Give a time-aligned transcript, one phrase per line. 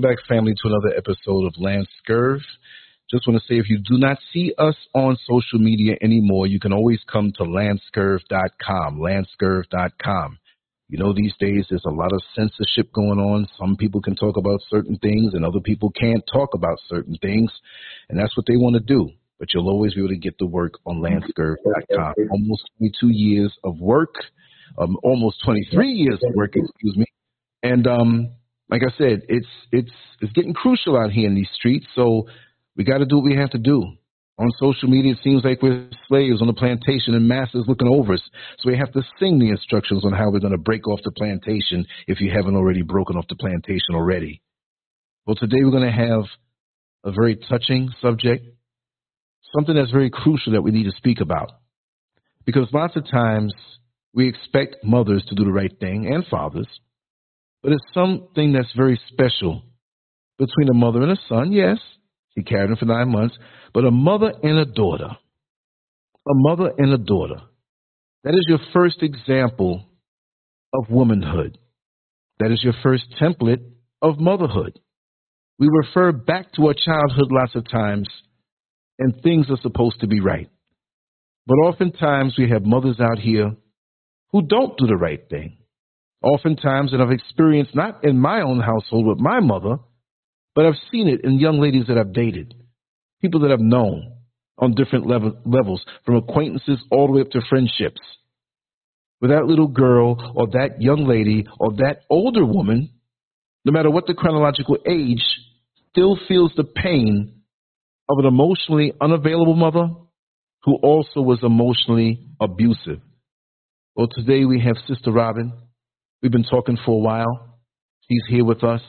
[0.00, 2.38] Welcome back, family, to another episode of Lance Scurv.
[3.10, 6.58] Just want to say if you do not see us on social media anymore, you
[6.58, 10.38] can always come to lancescurv.com, lancescurv.com.
[10.88, 13.46] You know, these days there's a lot of censorship going on.
[13.58, 17.50] Some people can talk about certain things and other people can't talk about certain things.
[18.08, 19.10] And that's what they want to do.
[19.38, 22.14] But you'll always be able to get the work on lancescurv.com.
[22.30, 24.14] Almost 22 years of work,
[24.78, 27.04] um, almost 23 years of work, excuse me.
[27.62, 28.30] And, um,
[28.70, 31.86] like I said, it's, it's, it's getting crucial out here in these streets.
[31.94, 32.28] So
[32.76, 33.82] we got to do what we have to do.
[34.38, 38.14] On social media, it seems like we're slaves on the plantation and masters looking over
[38.14, 38.22] us.
[38.60, 41.10] So we have to sing the instructions on how we're going to break off the
[41.10, 44.40] plantation if you haven't already broken off the plantation already.
[45.26, 46.24] Well, today we're going to have
[47.04, 48.46] a very touching subject,
[49.54, 51.50] something that's very crucial that we need to speak about.
[52.46, 53.52] Because lots of times
[54.14, 56.66] we expect mothers to do the right thing and fathers,
[57.62, 59.62] but it's something that's very special
[60.38, 61.78] between a mother and a son, yes,
[62.34, 63.36] he carried him for nine months.
[63.74, 67.42] But a mother and a daughter, a mother and a daughter,
[68.24, 69.84] that is your first example
[70.72, 71.58] of womanhood.
[72.38, 73.62] That is your first template
[74.00, 74.78] of motherhood.
[75.58, 78.08] We refer back to our childhood lots of times,
[78.98, 80.48] and things are supposed to be right.
[81.46, 83.52] But oftentimes we have mothers out here
[84.32, 85.58] who don't do the right thing.
[86.22, 89.78] Oftentimes, and I've experienced not in my own household with my mother,
[90.54, 92.54] but I've seen it in young ladies that I've dated,
[93.22, 94.12] people that I've known
[94.58, 98.00] on different level, levels, from acquaintances all the way up to friendships.
[99.20, 102.90] With that little girl or that young lady or that older woman,
[103.64, 105.24] no matter what the chronological age,
[105.90, 107.42] still feels the pain
[108.08, 109.88] of an emotionally unavailable mother
[110.64, 113.00] who also was emotionally abusive.
[113.94, 115.52] Well, today we have Sister Robin.
[116.22, 117.58] We've been talking for a while.
[118.08, 118.82] She's here with us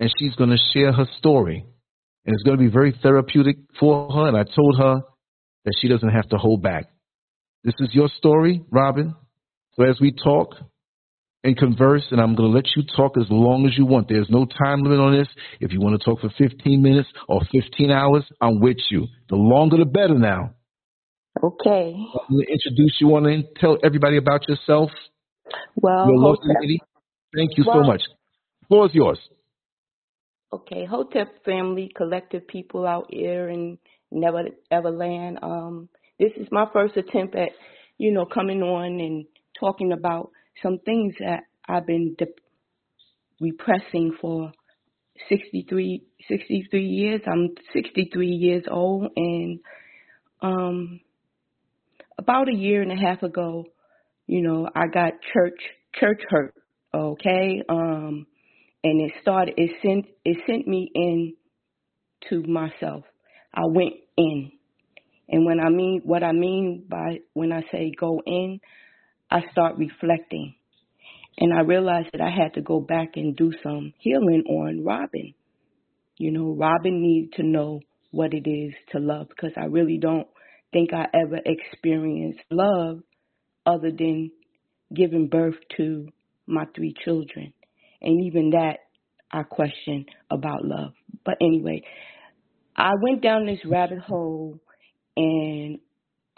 [0.00, 1.64] and she's going to share her story.
[2.24, 4.28] And it's going to be very therapeutic for her.
[4.28, 5.02] And I told her
[5.64, 6.86] that she doesn't have to hold back.
[7.62, 9.14] This is your story, Robin.
[9.74, 10.56] So as we talk
[11.44, 14.08] and converse, and I'm going to let you talk as long as you want.
[14.08, 15.28] There's no time limit on this.
[15.60, 19.06] If you want to talk for 15 minutes or 15 hours, I'm with you.
[19.28, 20.54] The longer the better now.
[21.42, 21.94] Okay.
[21.94, 23.08] I'm going to introduce you.
[23.08, 24.90] Want to tell everybody about yourself?
[25.76, 26.06] Well.
[27.34, 28.02] Thank you well, so much.
[28.62, 29.18] The floor is yours.
[30.52, 33.78] Okay, Hotep family, collective people out here in
[34.10, 35.42] Never Everland.
[35.42, 35.88] Um,
[36.18, 37.50] this is my first attempt at,
[37.98, 39.26] you know, coming on and
[39.58, 40.30] talking about
[40.60, 42.26] some things that I've been de-
[43.40, 44.52] repressing for
[45.28, 47.20] 63, 63 years.
[47.26, 49.60] I'm 63 years old, and
[50.42, 51.00] um,
[52.18, 53.66] about a year and a half ago,
[54.30, 55.58] you know, I got church
[55.98, 56.54] church hurt.
[56.94, 58.28] Okay, um,
[58.84, 61.34] and it started it sent it sent me in
[62.28, 63.02] to myself.
[63.52, 64.52] I went in.
[65.28, 68.60] And when i mean what i mean by when i say go in
[69.30, 70.54] i start reflecting.
[71.38, 75.34] And i realized that i had to go back and do some healing on robin.
[76.18, 77.80] You know robin needed to know
[78.12, 80.28] what it is to love because i really don't
[80.72, 83.00] think i ever experienced love
[83.66, 84.30] other than
[84.94, 86.08] giving birth to
[86.46, 87.52] my three children
[88.02, 88.78] and even that
[89.30, 90.92] I question about love.
[91.24, 91.82] But anyway,
[92.76, 94.58] I went down this rabbit hole
[95.16, 95.78] and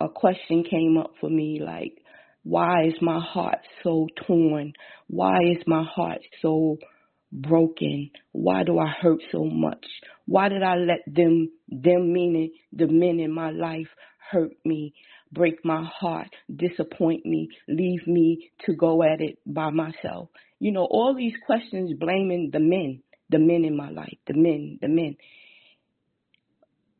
[0.01, 1.93] a question came up for me like,
[2.43, 4.73] why is my heart so torn?
[5.07, 6.77] Why is my heart so
[7.31, 8.11] broken?
[8.33, 9.87] Why do I hurt so much?
[10.27, 13.89] Why did I let them, them meaning the men in my life,
[14.31, 14.93] hurt me,
[15.33, 20.29] break my heart, disappoint me, leave me to go at it by myself?
[20.59, 24.79] You know, all these questions blaming the men, the men in my life, the men,
[24.81, 25.17] the men.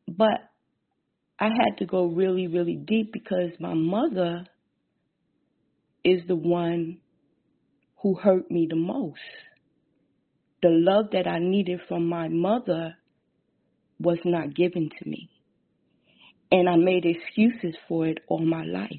[0.07, 0.49] But
[1.39, 4.45] I had to go really, really deep because my mother
[6.03, 6.99] is the one
[8.01, 9.19] who hurt me the most.
[10.61, 12.95] The love that I needed from my mother
[13.99, 15.29] was not given to me.
[16.53, 18.91] And I made excuses for it all my life.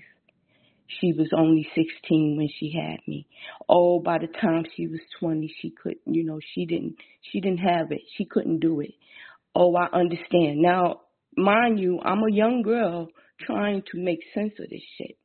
[0.89, 3.29] She was only 16 when she had me.
[3.69, 6.97] Oh, by the time she was 20, she couldn't, you know, she didn't,
[7.31, 8.01] she didn't have it.
[8.17, 8.91] She couldn't do it.
[9.55, 10.63] Oh, I understand.
[10.63, 11.03] Now,
[11.37, 13.07] mind you, I'm a young girl
[13.47, 15.17] trying to make sense of this shit.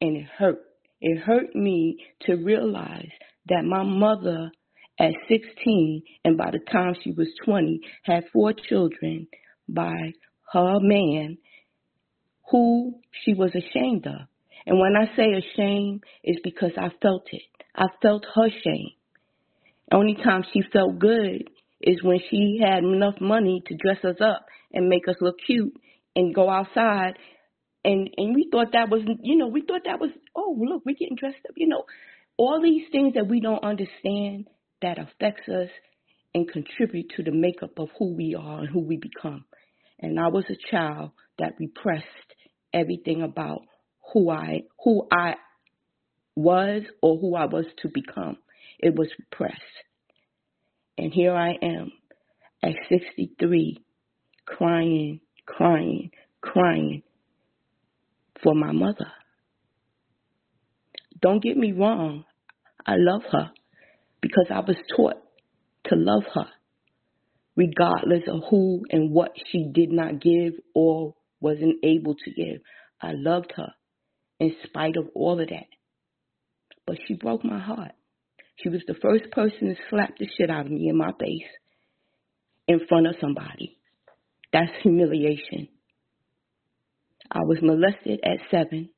[0.00, 0.58] And it hurt.
[1.00, 3.12] It hurt me to realize
[3.48, 4.50] that my mother
[4.98, 9.28] at 16 and by the time she was 20 had four children
[9.68, 9.94] by
[10.52, 11.38] her man
[12.50, 12.94] who
[13.24, 14.26] she was ashamed of.
[14.66, 17.42] And when I say ashamed, it's because I felt it.
[17.74, 18.90] I felt her shame.
[19.92, 21.50] Only time she felt good
[21.80, 25.74] is when she had enough money to dress us up and make us look cute
[26.14, 27.14] and go outside
[27.84, 30.96] and and we thought that was you know we thought that was oh look we're
[30.98, 31.84] getting dressed up you know
[32.36, 34.46] all these things that we don't understand
[34.82, 35.68] that affects us
[36.34, 39.44] and contribute to the makeup of who we are and who we become
[40.00, 42.04] and i was a child that repressed
[42.72, 43.62] everything about
[44.12, 45.34] who i who i
[46.36, 48.36] was or who i was to become
[48.78, 49.60] it was repressed
[50.98, 51.92] and here i am
[52.62, 53.78] at 63
[54.46, 57.02] crying crying crying
[58.42, 59.12] for my mother.
[61.20, 62.24] Don't get me wrong,
[62.86, 63.50] I love her
[64.20, 65.16] because I was taught
[65.86, 66.48] to love her,
[67.56, 72.60] regardless of who and what she did not give or wasn't able to give.
[73.00, 73.72] I loved her
[74.38, 75.66] in spite of all of that.
[76.86, 77.92] But she broke my heart.
[78.62, 81.48] She was the first person to slap the shit out of me in my face
[82.68, 83.78] in front of somebody.
[84.52, 85.68] That's humiliation.
[87.30, 88.90] I was molested at seven,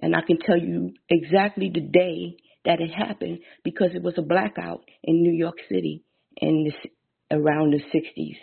[0.00, 4.22] and I can tell you exactly the day that it happened because it was a
[4.22, 6.02] blackout in New York City
[6.36, 8.36] in the, around the 60s.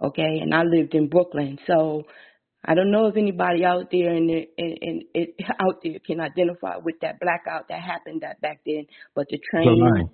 [0.00, 2.04] Okay, and I lived in Brooklyn, so
[2.64, 6.20] I don't know if anybody out there in, the, in, in it out there can
[6.20, 8.86] identify with that blackout that happened that back then.
[9.14, 10.10] But the train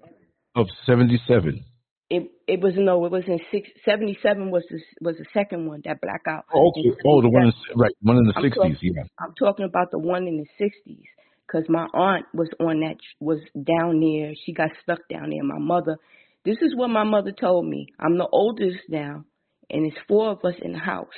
[0.55, 1.64] of '77
[2.11, 5.67] it it was no, it was in six seventy seven was the was the second
[5.67, 6.44] one that blackout.
[6.55, 6.96] Oh, okay.
[7.06, 9.05] oh, the one in right, one in the sixties, yeah.
[9.19, 11.06] I'm talking about the one in the sixties
[11.46, 14.32] because my aunt was on that was down there.
[14.44, 15.43] She got stuck down there.
[15.43, 15.96] My mother.
[16.44, 17.86] This is what my mother told me.
[17.98, 19.24] I'm the oldest now,
[19.70, 21.08] and it's four of us in the house,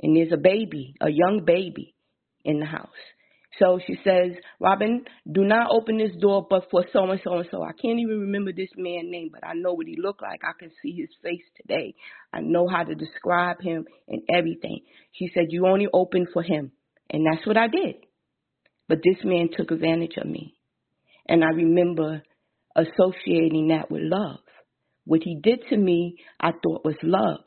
[0.00, 1.94] and there's a baby, a young baby,
[2.44, 2.88] in the house.
[3.58, 7.48] So she says, Robin, do not open this door but for so and so and
[7.50, 7.62] so.
[7.62, 10.40] I can't even remember this man's name, but I know what he looked like.
[10.44, 11.94] I can see his face today.
[12.32, 14.80] I know how to describe him and everything.
[15.12, 16.70] She said, You only open for him.
[17.10, 17.96] And that's what I did.
[18.88, 20.54] But this man took advantage of me.
[21.26, 22.22] And I remember
[22.76, 24.38] associating that with love.
[25.04, 27.40] What he did to me, I thought was love.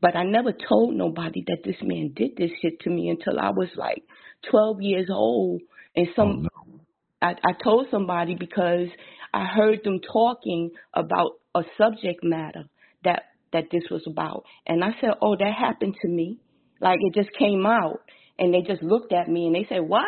[0.00, 3.50] But I never told nobody that this man did this shit to me until I
[3.50, 4.02] was like
[4.50, 5.62] 12 years old.
[5.94, 6.80] And some, oh, no.
[7.20, 8.88] I, I told somebody because
[9.32, 12.64] I heard them talking about a subject matter
[13.04, 13.22] that
[13.52, 16.38] that this was about, and I said, "Oh, that happened to me."
[16.80, 18.00] Like it just came out,
[18.38, 20.06] and they just looked at me and they said, "What?"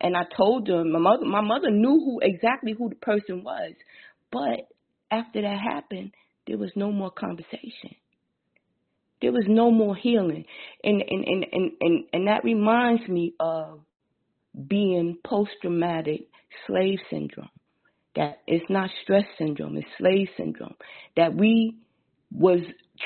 [0.00, 3.72] And I told them my mother my mother knew who exactly who the person was,
[4.30, 4.68] but
[5.10, 6.12] after that happened,
[6.46, 7.96] there was no more conversation.
[9.24, 10.44] There was no more healing.
[10.82, 13.80] And and, and, and, and, and that reminds me of
[14.68, 16.28] being post traumatic
[16.66, 17.48] slave syndrome.
[18.16, 20.74] That it's not stress syndrome, it's slave syndrome.
[21.16, 21.78] That we
[22.30, 22.60] was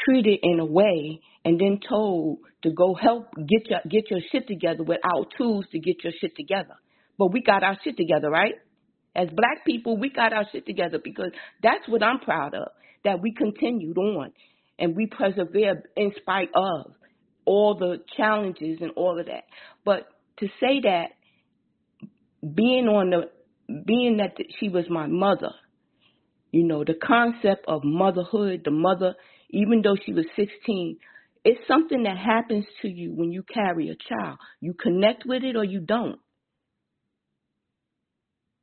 [0.05, 4.49] treated in a way and then told to go help get your get your shit
[4.49, 6.75] together with our tools to get your shit together.
[7.17, 8.55] But we got our shit together, right?
[9.15, 11.31] As black people, we got our shit together because
[11.63, 12.73] that's what I'm proud of.
[13.05, 14.33] That we continued on
[14.79, 16.93] and we persevere in spite of
[17.45, 19.45] all the challenges and all of that.
[19.85, 20.09] But
[20.39, 21.09] to say that
[22.55, 23.31] being on the
[23.87, 25.53] being that she was my mother,
[26.53, 29.15] you know, the concept of motherhood, the mother,
[29.51, 30.99] even though she was 16,
[31.45, 34.39] it's something that happens to you when you carry a child.
[34.61, 36.19] You connect with it or you don't.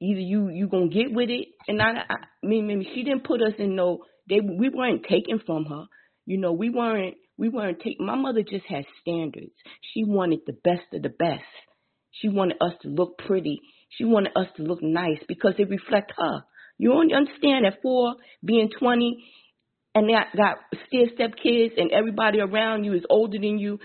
[0.01, 3.53] Either you you gonna get with it, and I, I mean, she didn't put us
[3.57, 3.99] in no.
[4.27, 5.85] They we weren't taken from her.
[6.25, 9.53] You know, we weren't we weren't taking my mother just had standards.
[9.93, 11.43] She wanted the best of the best.
[12.11, 13.59] She wanted us to look pretty.
[13.97, 16.43] She wanted us to look nice because it reflect her.
[16.77, 19.23] You only understand at four, being twenty
[19.95, 23.79] and that got stair step kids and everybody around you is older than you,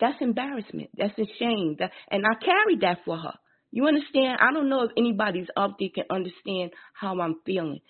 [0.00, 0.90] that's embarrassment.
[0.98, 1.76] That's a shame.
[1.78, 3.34] That and I carried that for her.
[3.70, 4.38] You understand?
[4.40, 7.80] I don't know if anybody's up there can understand how I'm feeling.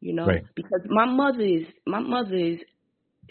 [0.00, 0.44] You know, right.
[0.54, 2.58] because my mother is my mother is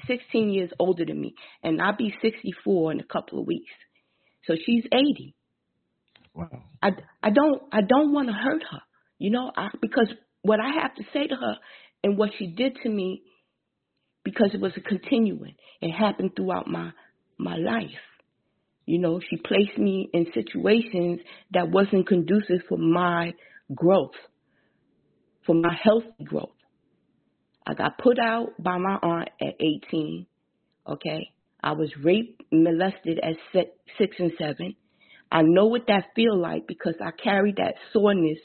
[0.08, 3.72] 16 years older than me, and I'll be 64 in a couple of weeks.
[4.46, 5.36] So she's 80.
[6.34, 6.64] Wow.
[6.82, 6.92] I,
[7.24, 8.82] I don't I don't want to hurt her,
[9.18, 10.08] you know, I, because
[10.44, 11.56] what I have to say to her
[12.04, 13.24] and what she did to me,
[14.24, 15.56] because it was a continuing.
[15.82, 16.92] It happened throughout my
[17.38, 18.04] my life.
[18.86, 21.20] You know, she placed me in situations
[21.52, 23.34] that wasn't conducive for my
[23.76, 24.16] growth,
[25.46, 26.57] for my healthy growth.
[27.68, 30.26] I got put out by my aunt at 18.
[30.88, 31.32] Okay.
[31.62, 33.36] I was raped, molested at
[33.98, 34.76] six and seven.
[35.30, 38.38] I know what that feel like because I carry that soreness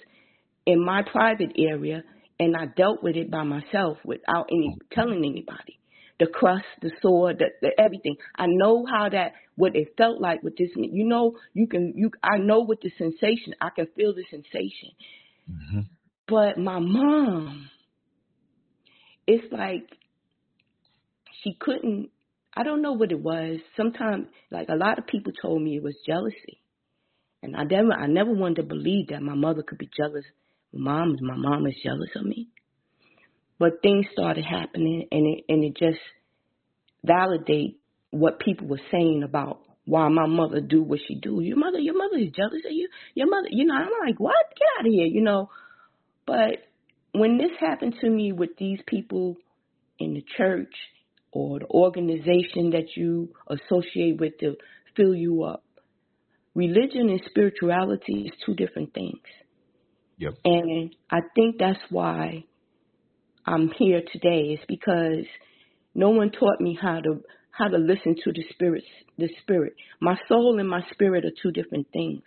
[0.66, 2.02] in my private area
[2.40, 5.78] and I dealt with it by myself without any telling anybody.
[6.18, 8.16] The crust, the sore, the, the everything.
[8.36, 10.68] I know how that what it felt like with this.
[10.74, 12.10] You know, you can you.
[12.22, 13.54] I know what the sensation.
[13.60, 14.90] I can feel the sensation.
[15.50, 15.80] Mm-hmm.
[16.28, 17.70] But my mom,
[19.26, 19.88] it's like
[21.42, 22.10] she couldn't.
[22.54, 23.58] I don't know what it was.
[23.76, 26.60] Sometimes, like a lot of people told me, it was jealousy,
[27.42, 30.24] and I never, I never wanted to believe that my mother could be jealous
[30.72, 32.48] mom, my mom is jealous of me.
[33.58, 36.00] But things started happening, and it and it just
[37.04, 37.78] validate
[38.10, 41.40] what people were saying about why my mother do what she do.
[41.40, 42.88] Your mother, your mother is jealous of you.
[43.14, 44.34] Your mother, you know, I'm like, what?
[44.56, 45.50] Get out of here, you know.
[46.26, 46.58] But
[47.12, 49.36] when this happened to me with these people
[49.98, 50.74] in the church
[51.30, 54.56] or the organization that you associate with to
[54.96, 55.64] fill you up,
[56.54, 59.22] religion and spirituality is two different things.
[60.18, 60.34] Yep.
[60.44, 62.44] And I think that's why
[63.46, 64.52] I'm here today.
[64.52, 65.26] Is because
[65.94, 68.84] no one taught me how to how to listen to the spirit.
[69.18, 72.22] The spirit, my soul and my spirit are two different things.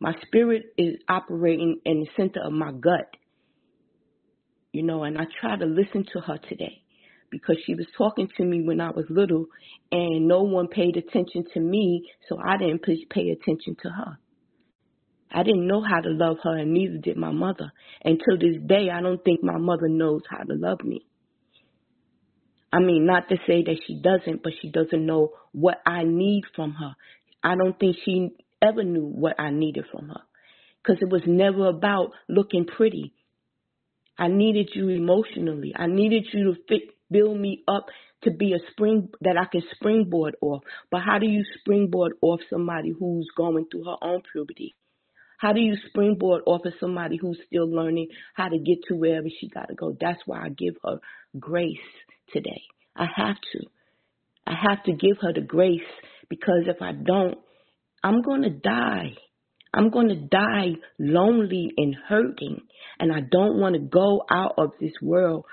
[0.00, 3.08] My spirit is operating in the center of my gut.
[4.72, 6.82] You know, and I try to listen to her today
[7.30, 9.46] because she was talking to me when I was little
[9.90, 14.18] and no one paid attention to me, so I didn't pay attention to her.
[15.30, 17.70] I didn't know how to love her, and neither did my mother.
[18.02, 21.06] And to this day, I don't think my mother knows how to love me.
[22.72, 26.42] I mean, not to say that she doesn't, but she doesn't know what I need
[26.54, 26.94] from her.
[27.42, 30.20] I don't think she ever knew what I needed from her.
[30.82, 33.12] Because it was never about looking pretty.
[34.18, 35.72] I needed you emotionally.
[35.76, 37.86] I needed you to fit, build me up
[38.22, 40.62] to be a spring that I can springboard off.
[40.90, 44.74] But how do you springboard off somebody who's going through her own puberty?
[45.38, 49.28] How do you springboard off of somebody who's still learning how to get to wherever
[49.40, 49.96] she got to go?
[50.00, 50.98] That's why I give her
[51.38, 51.76] grace
[52.32, 52.62] today.
[52.96, 53.60] I have to.
[54.46, 55.80] I have to give her the grace
[56.28, 57.38] because if I don't,
[58.02, 59.16] I'm going to die.
[59.72, 62.62] I'm going to die lonely and hurting.
[62.98, 65.44] And I don't want to go out of this world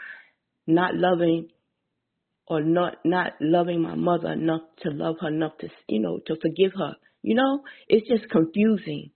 [0.67, 1.49] not loving
[2.47, 6.35] or not not loving my mother enough to love her enough to you know to
[6.41, 6.95] forgive her.
[7.21, 9.11] You know, it's just confusing.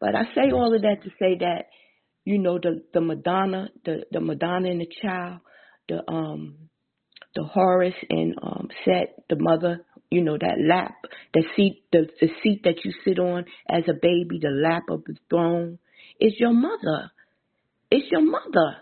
[0.00, 1.66] But I say all of that to say that,
[2.24, 5.40] you know, the the Madonna, the the Madonna and the child,
[5.88, 6.56] the um
[7.34, 10.94] the Horus and um Set, the mother, you know, that lap,
[11.32, 15.04] the seat the, the seat that you sit on as a baby, the lap of
[15.04, 15.78] the throne,
[16.20, 17.10] is your mother.
[17.90, 18.76] It's your mother.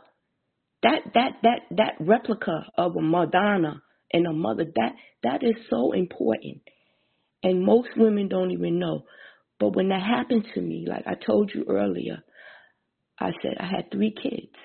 [0.82, 3.80] That that that that replica of a Madonna
[4.12, 6.62] and a mother, that that is so important.
[7.44, 9.04] And most women don't even know.
[9.60, 12.24] But when that happened to me, like I told you earlier,
[13.20, 14.56] I said I had three kids.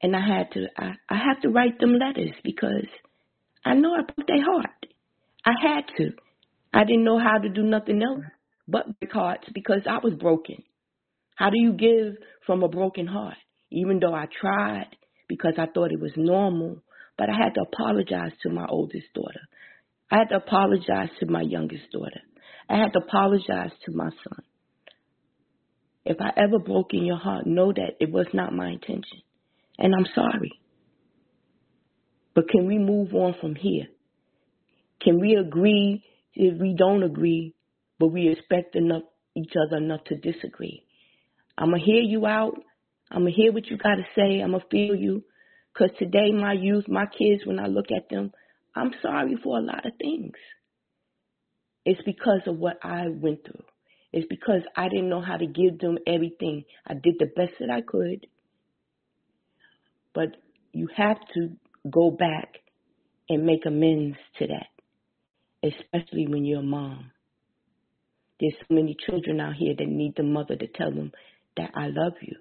[0.00, 2.86] And I had to I, I had to write them letters because
[3.64, 4.86] I know I broke their heart.
[5.44, 6.10] I had to.
[6.72, 8.24] I didn't know how to do nothing else
[8.68, 10.62] but break hearts because I was broken.
[11.34, 12.14] How do you give
[12.46, 13.36] from a broken heart?
[13.70, 14.88] Even though I tried
[15.28, 16.82] because I thought it was normal,
[17.16, 19.40] but I had to apologize to my oldest daughter.
[20.10, 22.20] I had to apologize to my youngest daughter.
[22.68, 24.42] I had to apologize to my son.
[26.04, 29.22] If I ever broke in your heart, know that it was not my intention.
[29.78, 30.59] And I'm sorry.
[32.34, 33.86] But can we move on from here?
[35.00, 37.54] Can we agree if we don't agree,
[37.98, 39.02] but we respect enough
[39.36, 40.84] each other enough to disagree?
[41.56, 42.54] I'm going to hear you out.
[43.10, 44.40] I'm going to hear what you got to say.
[44.40, 45.24] I'm going to feel you.
[45.72, 48.32] Because today, my youth, my kids, when I look at them,
[48.74, 50.34] I'm sorry for a lot of things.
[51.84, 53.64] It's because of what I went through.
[54.12, 56.64] It's because I didn't know how to give them everything.
[56.86, 58.26] I did the best that I could.
[60.14, 60.36] But
[60.72, 61.50] you have to
[61.88, 62.56] go back
[63.28, 64.68] and make amends to that,
[65.62, 67.10] especially when you're a mom.
[68.40, 71.12] There's so many children out here that need the mother to tell them
[71.56, 72.36] that I love you.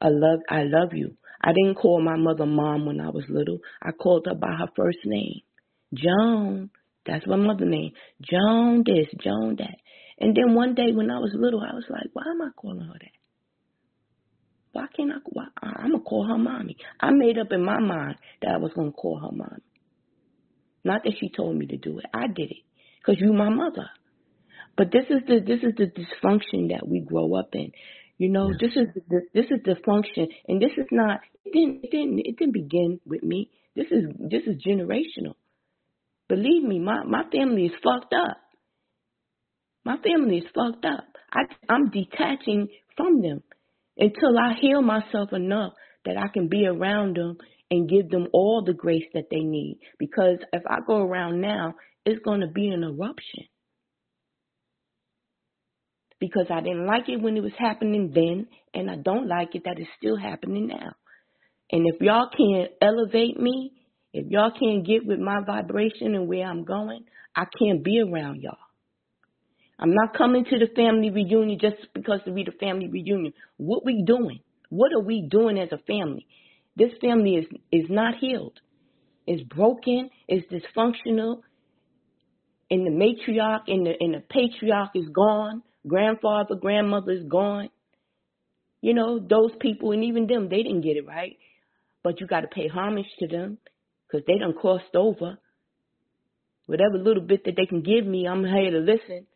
[0.00, 1.16] I love I love you.
[1.42, 3.58] I didn't call my mother mom when I was little.
[3.82, 5.40] I called her by her first name.
[5.94, 6.70] Joan.
[7.06, 7.92] That's my mother name.
[8.22, 9.76] Joan this, Joan that.
[10.18, 12.80] And then one day when I was little, I was like, why am I calling
[12.80, 13.23] her that?
[14.74, 15.16] Why can't I?
[15.24, 16.76] Why, I'm gonna call her mommy.
[17.00, 19.62] I made up in my mind that I was gonna call her mommy.
[20.84, 22.06] Not that she told me to do it.
[22.12, 22.64] I did it
[22.98, 23.88] because you my mother.
[24.76, 27.70] But this is the this is the dysfunction that we grow up in.
[28.18, 31.20] You know, this is the, this is the function, and this is not.
[31.44, 33.50] It didn't it didn't it didn't begin with me.
[33.76, 35.34] This is this is generational.
[36.28, 38.38] Believe me, my, my family is fucked up.
[39.84, 41.04] My family is fucked up.
[41.30, 43.42] I, I'm detaching from them
[43.98, 45.72] until I heal myself enough
[46.04, 47.36] that I can be around them
[47.70, 49.78] and give them all the grace that they need.
[49.98, 51.74] Because if I go around now,
[52.04, 53.44] it's going to be an eruption.
[56.20, 59.62] Because I didn't like it when it was happening then, and I don't like it
[59.64, 60.92] that it's still happening now.
[61.70, 63.72] And if y'all can't elevate me,
[64.12, 68.42] if y'all can't get with my vibration and where I'm going, I can't be around
[68.42, 68.56] y'all.
[69.78, 73.32] I'm not coming to the family reunion just because to be the family reunion.
[73.56, 74.40] What we doing?
[74.68, 76.26] What are we doing as a family?
[76.76, 78.58] This family is is not healed.
[79.26, 80.10] It's broken.
[80.28, 81.40] It's dysfunctional.
[82.70, 85.62] And the matriarch and the and the patriarch is gone.
[85.86, 87.68] Grandfather, grandmother is gone.
[88.80, 91.36] You know those people, and even them, they didn't get it right.
[92.02, 93.58] But you got to pay homage to them
[94.06, 95.38] because they done crossed over.
[96.66, 99.26] Whatever little bit that they can give me, I'm here to listen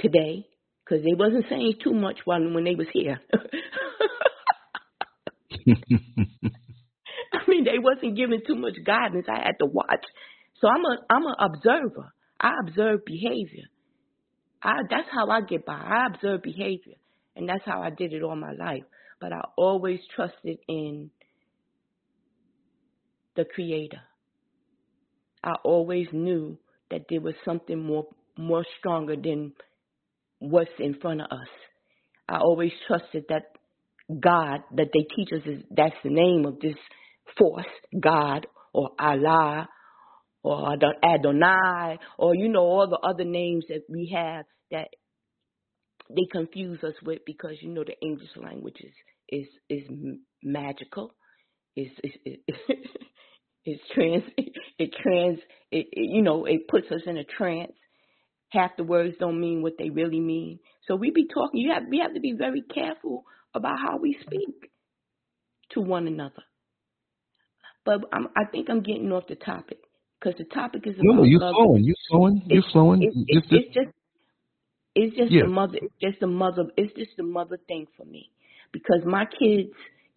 [0.00, 0.46] today
[0.84, 3.20] because they wasn't saying too much when when they was here.
[7.32, 9.26] I mean, they wasn't giving too much guidance.
[9.28, 10.04] I had to watch.
[10.60, 12.12] So I'm a I'm an observer.
[12.40, 13.64] I observe behavior.
[14.62, 15.74] I that's how I get by.
[15.74, 16.96] I observe behavior,
[17.36, 18.84] and that's how I did it all my life.
[19.20, 21.10] But I always trusted in
[23.36, 24.00] the Creator.
[25.42, 26.58] I always knew
[26.90, 29.52] that there was something more more stronger than
[30.40, 31.48] what's in front of us.
[32.28, 33.44] I always trusted that
[34.08, 36.76] God that they teach us is that's the name of this
[37.38, 37.64] force,
[37.98, 39.68] God or Allah
[40.42, 40.72] or
[41.04, 44.88] Adonai or you know all the other names that we have that
[46.08, 48.92] they confuse us with because you know the English language is
[49.28, 49.88] is is
[50.42, 51.12] magical.
[51.76, 52.12] Is is
[53.64, 54.24] it's trans
[54.78, 55.38] it trans
[55.70, 57.72] it, it you know it puts us in a trance
[58.50, 60.58] half the words don't mean what they really mean.
[60.86, 61.60] So we be talking.
[61.60, 64.70] You have we have to be very careful about how we speak
[65.72, 66.42] to one another.
[67.84, 69.78] But I'm, I think I'm getting off the topic
[70.20, 73.02] because the topic is about no, you're flowing, you're flowing, you're flowing.
[73.02, 73.96] It's, it's, it's, it's just
[74.94, 75.42] it's just yeah.
[75.42, 75.78] the mother.
[75.80, 76.64] It's just the mother.
[76.76, 78.30] It's just the mother thing for me
[78.72, 79.70] because my kids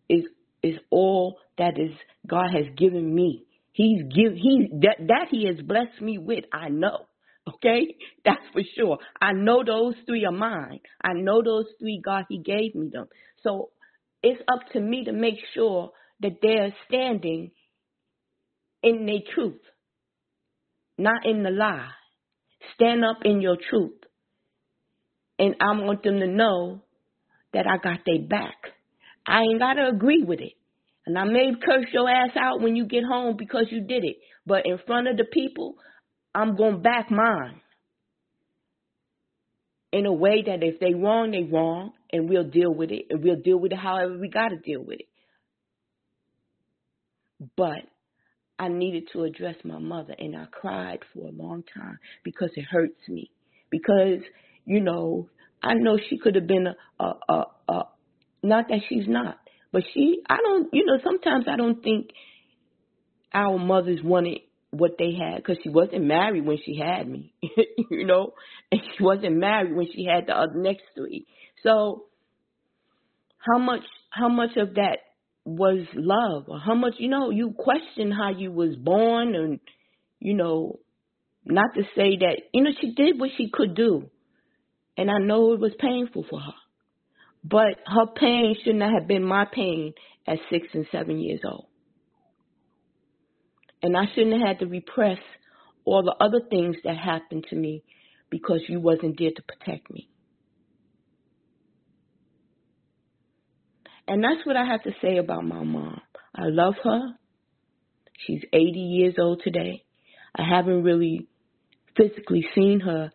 [0.10, 0.24] is
[0.62, 1.92] is all that is
[2.28, 3.46] God has given me.
[3.72, 6.46] He's give he that that he has blessed me with.
[6.52, 7.06] I know.
[7.48, 7.96] Okay?
[8.26, 8.98] That's for sure.
[9.22, 10.80] I know those three are mine.
[11.04, 13.08] I know those three, God, He gave me them.
[13.44, 13.70] So
[14.22, 17.52] it's up to me to make sure that they're standing
[18.82, 19.62] in their truth,
[20.98, 21.90] not in the lie.
[22.76, 24.00] Stand up in your truth.
[25.38, 26.84] And I want them to know
[27.54, 28.56] that I got their back.
[29.28, 30.54] I ain't got to agree with it.
[31.06, 34.18] And I may curse your ass out when you get home because you did it.
[34.46, 35.76] But in front of the people,
[36.36, 37.62] I'm going to back mine
[39.92, 43.24] in a way that if they wrong, they wrong, and we'll deal with it, and
[43.24, 45.08] we'll deal with it however we got to deal with it.
[47.56, 47.84] But
[48.58, 52.66] I needed to address my mother, and I cried for a long time because it
[52.70, 53.30] hurts me.
[53.70, 54.22] Because
[54.66, 55.30] you know,
[55.62, 57.84] I know she could have been a, a, a, a
[58.42, 59.38] not that she's not,
[59.72, 60.22] but she.
[60.28, 60.70] I don't.
[60.74, 62.12] You know, sometimes I don't think
[63.34, 64.40] our mothers wanted
[64.74, 67.34] what they had because she wasn't married when she had me,
[67.92, 68.34] you know,
[68.72, 71.28] and she wasn't married when she had the other next three.
[71.62, 72.06] So
[73.38, 74.98] how much how much of that
[75.46, 76.46] was love?
[76.48, 79.60] Or how much you know you question how you was born and
[80.20, 80.80] you know
[81.46, 84.10] not to say that you know she did what she could do.
[84.98, 86.54] And I know it was painful for her.
[87.44, 89.94] But her pain should not have been my pain
[90.28, 91.68] at six and seven years old
[93.84, 95.20] and I shouldn't have had to repress
[95.86, 97.84] all the other things that happened to me
[98.30, 100.10] because you wasn't there to protect me.
[104.08, 106.02] And that's what I have to say about my mom.
[106.34, 107.02] I love her.
[108.26, 109.84] She's 80 years old today.
[110.36, 111.28] I haven't really
[111.96, 113.12] physically seen her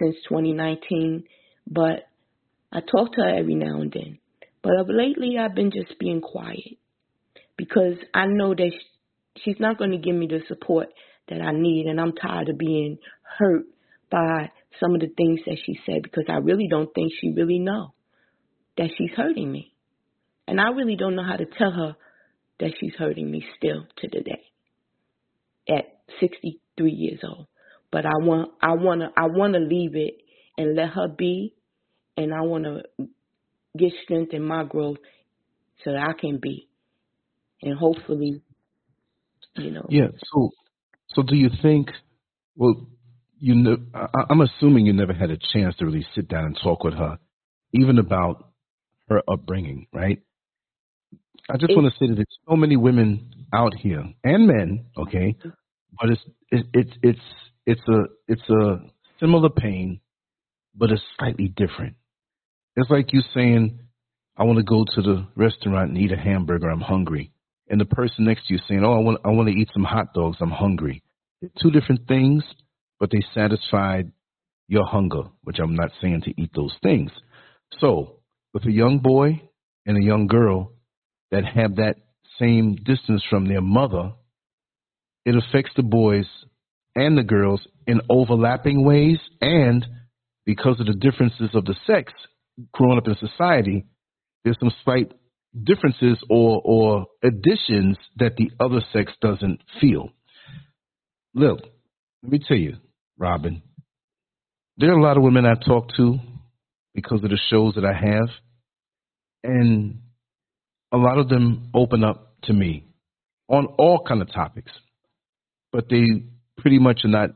[0.00, 1.24] since 2019,
[1.66, 2.08] but
[2.72, 4.18] I talk to her every now and then.
[4.62, 6.76] But of lately, I've been just being quiet
[7.56, 8.72] because I know that
[9.44, 10.88] she's not going to give me the support
[11.28, 11.86] that I need.
[11.86, 12.98] And I'm tired of being
[13.38, 13.64] hurt
[14.10, 17.58] by some of the things that she said because I really don't think she really
[17.58, 17.94] know
[18.76, 19.72] that she's hurting me.
[20.46, 21.96] And I really don't know how to tell her
[22.60, 24.42] that she's hurting me still to the day
[25.68, 27.46] at 63 years old.
[27.90, 30.14] But I want I want to I want to leave it
[30.56, 31.54] and let her be
[32.16, 33.06] and I want to
[33.76, 34.98] get strength in my growth
[35.84, 36.68] so that I can be
[37.62, 38.42] and hopefully
[39.58, 39.86] you know.
[39.88, 40.08] Yeah.
[40.32, 40.50] So,
[41.14, 41.90] so do you think?
[42.56, 42.88] Well,
[43.38, 46.58] you know, I, I'm assuming you never had a chance to really sit down and
[46.62, 47.18] talk with her,
[47.72, 48.50] even about
[49.08, 50.20] her upbringing, right?
[51.50, 55.34] I just want to say that there's so many women out here and men, okay,
[55.38, 55.48] mm-hmm.
[55.98, 57.20] but it's it, it's it's
[57.64, 58.80] it's a it's a
[59.18, 60.00] similar pain,
[60.74, 61.94] but it's slightly different.
[62.76, 63.80] It's like you saying,
[64.36, 66.68] "I want to go to the restaurant and eat a hamburger.
[66.68, 67.32] I'm hungry,"
[67.70, 69.84] and the person next to you saying, "Oh, I want I want to eat some
[69.84, 70.38] hot dogs.
[70.40, 71.02] I'm hungry."
[71.62, 72.42] Two different things,
[72.98, 74.12] but they satisfied
[74.68, 77.10] your hunger, which I'm not saying to eat those things.
[77.78, 78.20] So,
[78.52, 79.42] with a young boy
[79.86, 80.72] and a young girl
[81.30, 81.96] that have that
[82.38, 84.12] same distance from their mother,
[85.24, 86.26] it affects the boys
[86.94, 89.18] and the girls in overlapping ways.
[89.40, 89.86] And
[90.44, 92.12] because of the differences of the sex
[92.72, 93.84] growing up in society,
[94.44, 95.12] there's some slight
[95.64, 100.10] differences or, or additions that the other sex doesn't feel.
[101.34, 101.60] Look,
[102.22, 102.76] let me tell you,
[103.18, 103.62] Robin,
[104.76, 106.18] there are a lot of women I talk to
[106.94, 108.28] because of the shows that I have,
[109.44, 110.00] and
[110.92, 112.84] a lot of them open up to me
[113.48, 114.72] on all kind of topics,
[115.72, 116.04] but they
[116.58, 117.30] pretty much are not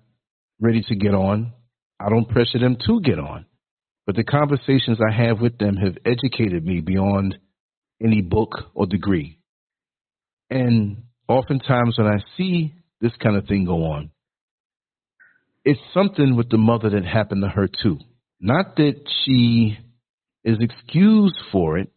[0.60, 1.52] ready to get on.
[2.00, 3.46] I don't pressure them to get on,
[4.06, 7.38] but the conversations I have with them have educated me beyond
[8.02, 9.38] any book or degree.
[10.50, 14.10] And oftentimes when I see this kind of thing go on,
[15.64, 17.98] it's something with the mother that happened to her too.
[18.40, 19.78] Not that she
[20.44, 21.92] is excused for it,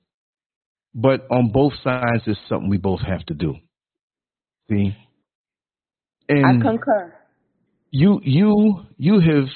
[0.94, 3.56] but on both sides, it's something we both have to do.
[4.70, 4.96] See,
[6.30, 7.14] and I concur.
[7.92, 9.48] You you you have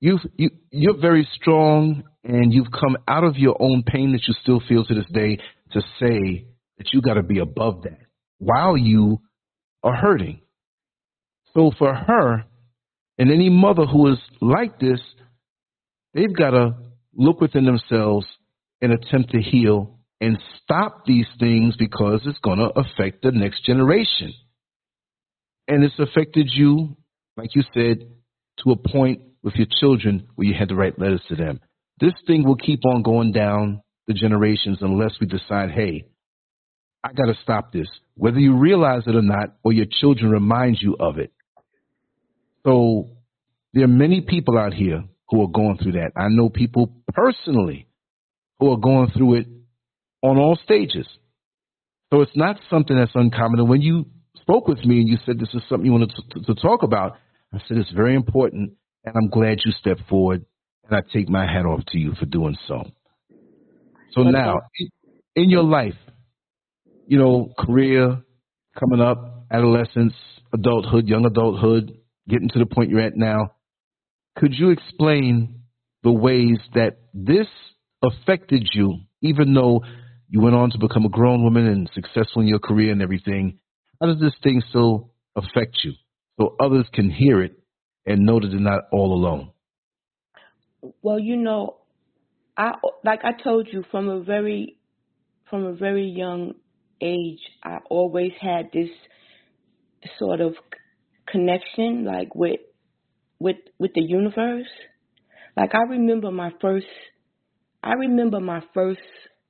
[0.00, 4.34] you you you're very strong, and you've come out of your own pain that you
[4.42, 5.38] still feel to this day
[5.72, 6.46] to say
[6.78, 7.98] that you got to be above that
[8.38, 9.20] while you
[9.82, 10.40] are hurting.
[11.54, 12.44] So for her,
[13.18, 15.00] and any mother who is like this,
[16.14, 16.76] they've got to
[17.14, 18.26] look within themselves
[18.80, 23.64] and attempt to heal and stop these things because it's going to affect the next
[23.64, 24.32] generation.
[25.66, 26.96] And it's affected you,
[27.36, 28.08] like you said,
[28.64, 31.60] to a point with your children where you had to write letters to them.
[32.00, 36.04] This thing will keep on going down the generations unless we decide, hey,
[37.04, 40.78] I got to stop this, whether you realize it or not, or your children remind
[40.80, 41.32] you of it.
[42.66, 43.10] So
[43.72, 46.12] there are many people out here who are going through that.
[46.16, 47.86] I know people personally
[48.58, 49.46] who are going through it
[50.22, 51.06] on all stages.
[52.12, 53.60] So it's not something that's uncommon.
[53.60, 54.06] And when you
[54.40, 56.82] spoke with me and you said this is something you wanted to, to, to talk
[56.82, 57.16] about,
[57.52, 58.72] I said it's very important,
[59.04, 60.44] and I'm glad you stepped forward,
[60.84, 62.84] and I take my hat off to you for doing so.
[64.12, 64.60] So now,
[65.36, 65.94] in your life,
[67.06, 68.22] you know, career
[68.78, 70.14] coming up, adolescence,
[70.52, 73.52] adulthood, young adulthood, getting to the point you're at now,
[74.36, 75.62] could you explain
[76.02, 77.46] the ways that this
[78.02, 79.82] affected you, even though
[80.28, 83.58] you went on to become a grown woman and successful in your career and everything.
[84.00, 85.92] How does this thing still affect you
[86.38, 87.57] so others can hear it
[88.08, 89.52] and know that they're not all alone?
[91.02, 91.76] Well, you know,
[92.56, 92.72] I
[93.04, 94.78] like I told you from a very
[95.50, 96.54] from a very young
[97.00, 98.88] age, I always had this
[100.18, 100.54] sort of
[101.26, 102.60] connection like with
[103.38, 104.68] with with the universe.
[105.56, 106.86] Like I remember my first
[107.82, 109.00] I remember my first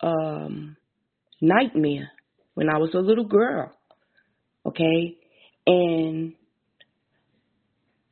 [0.01, 0.77] um,
[1.41, 2.11] nightmare
[2.55, 3.71] when I was a little girl.
[4.67, 5.17] Okay,
[5.67, 6.35] and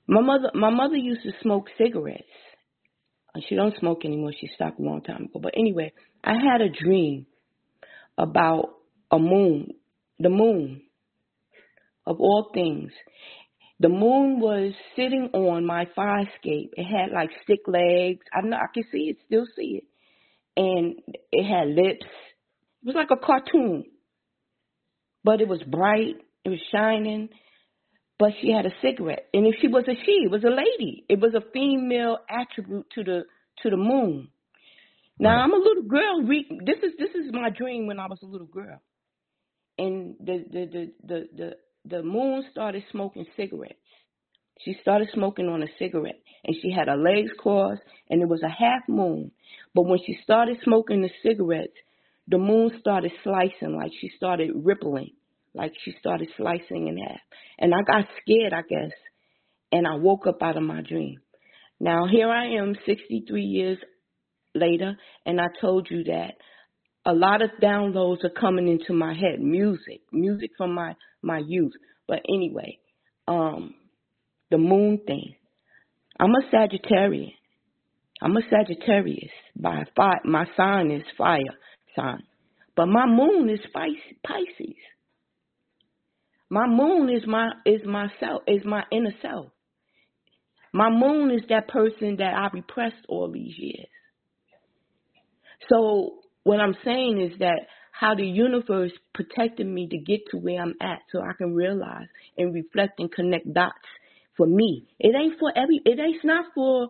[0.06, 2.22] my mother my mother used to smoke cigarettes.
[3.34, 4.32] Uh, she don't smoke anymore.
[4.38, 5.40] She stopped a long time ago.
[5.42, 5.92] But anyway,
[6.24, 7.26] I had a dream
[8.18, 8.70] about
[9.10, 9.72] a moon,
[10.18, 10.82] the moon
[12.06, 12.92] of all things.
[13.78, 16.72] The moon was sitting on my fire escape.
[16.76, 18.24] It had like stick legs.
[18.32, 19.84] I know I can see it, still see it
[20.56, 20.96] and
[21.32, 22.06] it had lips.
[22.82, 23.84] It was like a cartoon,
[25.22, 26.16] but it was bright.
[26.44, 27.28] It was shining.
[28.18, 31.04] But she had a cigarette, and if she was a she, it was a lady.
[31.08, 33.24] It was a female attribute to the
[33.62, 34.28] to the moon.
[35.18, 35.42] Now.
[35.42, 36.22] I'm a little girl.
[36.22, 38.80] Re- this is this is my dream when I was a little girl,
[39.78, 43.74] and the the the the the, the moon started smoking cigarettes.
[44.64, 48.42] She started smoking on a cigarette and she had her legs crossed and it was
[48.42, 49.30] a half moon.
[49.74, 51.76] But when she started smoking the cigarettes,
[52.28, 55.12] the moon started slicing, like she started rippling,
[55.56, 57.20] like she started slicing in half.
[57.58, 58.92] And I got scared, I guess,
[59.72, 61.16] and I woke up out of my dream.
[61.80, 63.78] Now here I am 63 years
[64.54, 66.34] later and I told you that
[67.04, 71.72] a lot of downloads are coming into my head, music, music from my my youth.
[72.08, 72.78] But anyway,
[73.28, 73.74] um
[74.50, 75.34] the moon thing.
[76.18, 77.32] I'm a Sagittarian.
[78.22, 80.20] I'm a Sagittarius by fire.
[80.24, 81.40] My sign is fire
[81.94, 82.22] sign,
[82.74, 84.76] but my moon is Pisces.
[86.48, 89.46] My moon is my is myself is my inner self.
[90.72, 93.88] My moon is that person that I repressed all these years.
[95.68, 100.60] So what I'm saying is that how the universe protected me to get to where
[100.60, 102.06] I'm at so I can realize
[102.36, 103.74] and reflect and connect dots
[104.36, 104.86] for me.
[105.00, 106.88] It ain't for every it ain't not for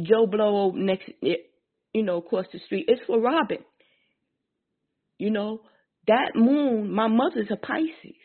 [0.00, 1.36] Joe Blow next eh,
[1.94, 2.84] you know, across the street.
[2.88, 3.64] It's for Robin.
[5.18, 5.62] You know,
[6.06, 8.20] that moon, my mother's a Pisces.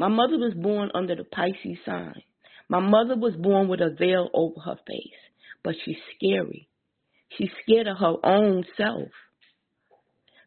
[0.00, 2.22] My mother was born under the Pisces sign.
[2.70, 5.20] My mother was born with a veil over her face,
[5.62, 6.70] but she's scary.
[7.36, 9.10] She's scared of her own self.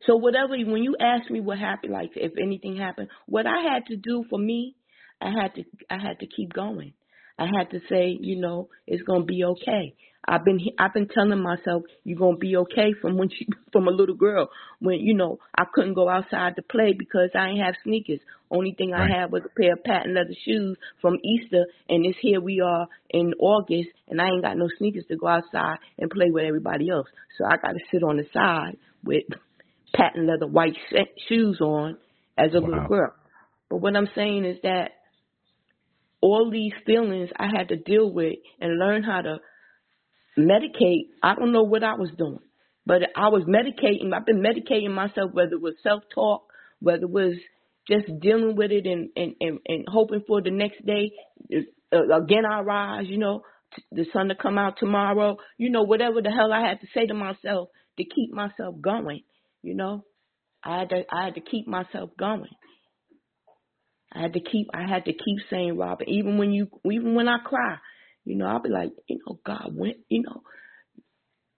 [0.07, 3.85] So whatever, when you ask me what happened, like if anything happened, what I had
[3.89, 4.75] to do for me,
[5.21, 6.93] I had to, I had to keep going.
[7.37, 9.95] I had to say, you know, it's gonna be okay.
[10.25, 13.91] I've been I've been telling myself you're gonna be okay from when she from a
[13.91, 17.75] little girl when you know I couldn't go outside to play because I ain't have
[17.83, 18.19] sneakers.
[18.49, 19.09] Only thing right.
[19.09, 22.61] I had was a pair of patent leather shoes from Easter, and it's here we
[22.61, 26.45] are in August, and I ain't got no sneakers to go outside and play with
[26.45, 27.07] everybody else.
[27.37, 29.23] So I got to sit on the side with
[29.95, 30.77] patent leather white
[31.27, 31.97] shoes on
[32.37, 32.67] as a wow.
[32.67, 33.13] little girl.
[33.69, 34.91] But what I'm saying is that
[36.23, 39.39] all these feelings I had to deal with and learn how to
[40.39, 41.09] medicate.
[41.21, 42.39] I don't know what I was doing,
[42.85, 44.13] but I was medicating.
[44.13, 46.43] I've been medicating myself, whether it was self talk,
[46.79, 47.35] whether it was
[47.89, 51.11] just dealing with it and, and, and, and hoping for the next day.
[51.93, 53.41] Uh, again, I rise, you know,
[53.91, 57.05] the sun to come out tomorrow, you know, whatever the hell I had to say
[57.05, 59.23] to myself to keep myself going,
[59.61, 60.05] you know.
[60.63, 62.47] I had to I had to keep myself going.
[64.13, 67.27] I had to keep I had to keep saying Robin, even when you even when
[67.27, 67.77] I cry,
[68.25, 70.43] you know, I'll be like, you know, God, when you know,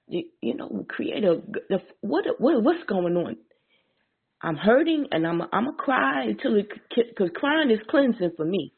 [0.08, 3.38] you, you know, create a the, what what what's going on.
[4.42, 8.74] I'm hurting and I'm I'm a cry until it because crying is cleansing for me.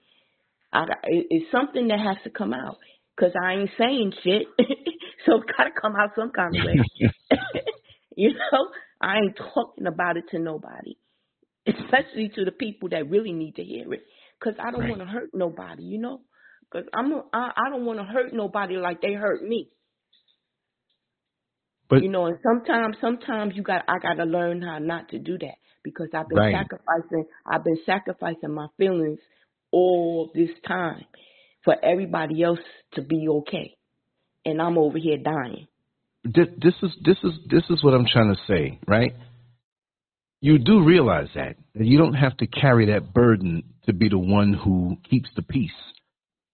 [0.72, 2.78] I it's something that has to come out
[3.16, 4.44] because I ain't saying shit,
[5.26, 7.10] so it's gotta come out some kind of way.
[8.16, 8.70] you know,
[9.02, 10.96] I ain't talking about it to nobody
[11.67, 14.01] especially to the people that really need to hear it.
[14.39, 14.89] Because I don't right.
[14.89, 16.21] want to hurt nobody, you know.
[16.69, 19.69] Because I'm a, I, I don't want to hurt nobody like they hurt me.
[21.89, 25.19] But you know, and sometimes, sometimes you got I got to learn how not to
[25.19, 26.53] do that because I've been right.
[26.53, 27.25] sacrificing.
[27.45, 29.19] I've been sacrificing my feelings
[29.71, 31.06] all this time
[31.63, 32.60] for everybody else
[32.93, 33.77] to be okay,
[34.43, 35.67] and I'm over here dying.
[36.25, 39.13] This, this is this is this is what I'm trying to say, right?
[40.41, 41.56] You do realize that.
[41.73, 45.71] You don't have to carry that burden to be the one who keeps the peace.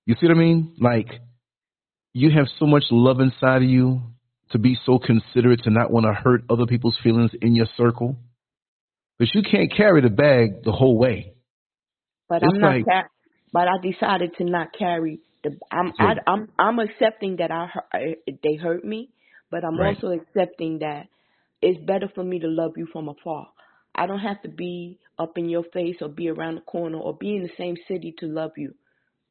[0.05, 0.75] You see what I mean?
[0.79, 1.07] Like,
[2.13, 4.01] you have so much love inside of you
[4.51, 8.15] to be so considerate to not want to hurt other people's feelings in your circle.
[9.19, 11.33] But you can't carry the bag the whole way.
[12.29, 12.75] But it's I'm not.
[12.75, 13.07] Like, ca-
[13.51, 15.57] but I decided to not carry the.
[15.71, 15.93] I'm.
[15.97, 19.09] So, I, am i I'm accepting that I, I they hurt me,
[19.51, 19.95] but I'm right.
[19.95, 21.07] also accepting that
[21.61, 23.47] it's better for me to love you from afar.
[23.95, 27.15] I don't have to be up in your face or be around the corner or
[27.15, 28.73] be in the same city to love you.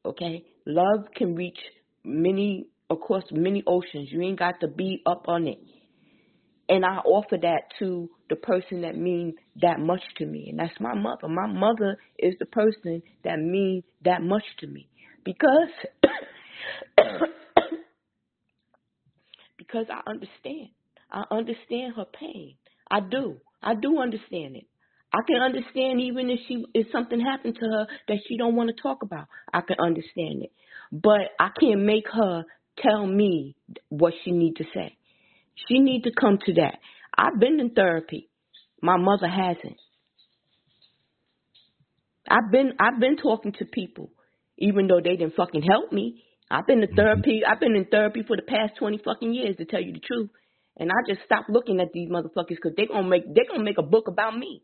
[0.05, 0.43] Okay?
[0.65, 1.59] Love can reach
[2.03, 4.09] many across many oceans.
[4.11, 5.59] You ain't got to be up on it.
[6.69, 10.47] And I offer that to the person that means that much to me.
[10.49, 11.27] And that's my mother.
[11.27, 14.87] My mother is the person that means that much to me.
[15.25, 15.69] Because
[19.57, 20.69] because I understand.
[21.11, 22.55] I understand her pain.
[22.89, 23.37] I do.
[23.63, 24.65] I do understand it.
[25.13, 28.69] I can understand even if she if something happened to her that she don't want
[28.75, 29.27] to talk about.
[29.53, 30.51] I can understand it.
[30.91, 32.45] But I can't make her
[32.79, 33.55] tell me
[33.89, 34.97] what she need to say.
[35.67, 36.79] She need to come to that.
[37.15, 38.29] I've been in therapy.
[38.81, 39.77] My mother hasn't.
[42.29, 44.09] I've been I've been talking to people,
[44.57, 46.23] even though they didn't fucking help me.
[46.49, 46.95] I've been in mm-hmm.
[46.95, 47.41] therapy.
[47.47, 50.29] I've been in therapy for the past twenty fucking years, to tell you the truth.
[50.77, 53.77] And I just stopped looking at these motherfuckers because they gonna make they gonna make
[53.77, 54.63] a book about me.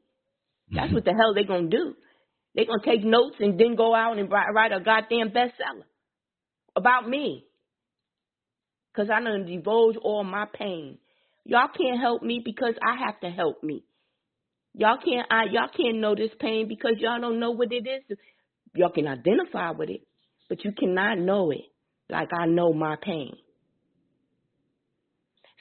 [0.72, 0.96] That's mm-hmm.
[0.96, 1.96] what the hell they gonna do.
[2.56, 5.86] They gonna take notes and then go out and write, write a goddamn bestseller
[6.76, 7.46] about me.
[8.96, 10.98] Cause I done divulge all my pain.
[11.46, 13.84] Y'all can't help me because I have to help me.
[14.74, 18.18] Y'all can't I y'all can't know this pain because y'all don't know what it is.
[18.76, 20.02] Y'all can identify with it,
[20.48, 21.66] but you cannot know it
[22.10, 23.36] like I know my pain.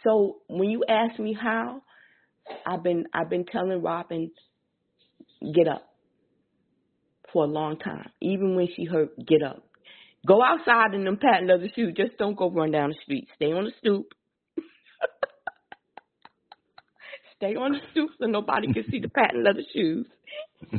[0.04, 1.82] So when you ask me how,
[2.66, 4.30] I've been I've been telling Robin,
[5.54, 5.82] get up
[7.32, 8.10] for a long time.
[8.20, 9.62] Even when she hurt, get up.
[10.26, 11.94] Go outside in them patent leather shoes.
[11.96, 13.28] Just don't go run down the street.
[13.36, 14.06] Stay on the stoop.
[17.36, 20.06] Stay on the stoop so nobody can see the patent leather shoes.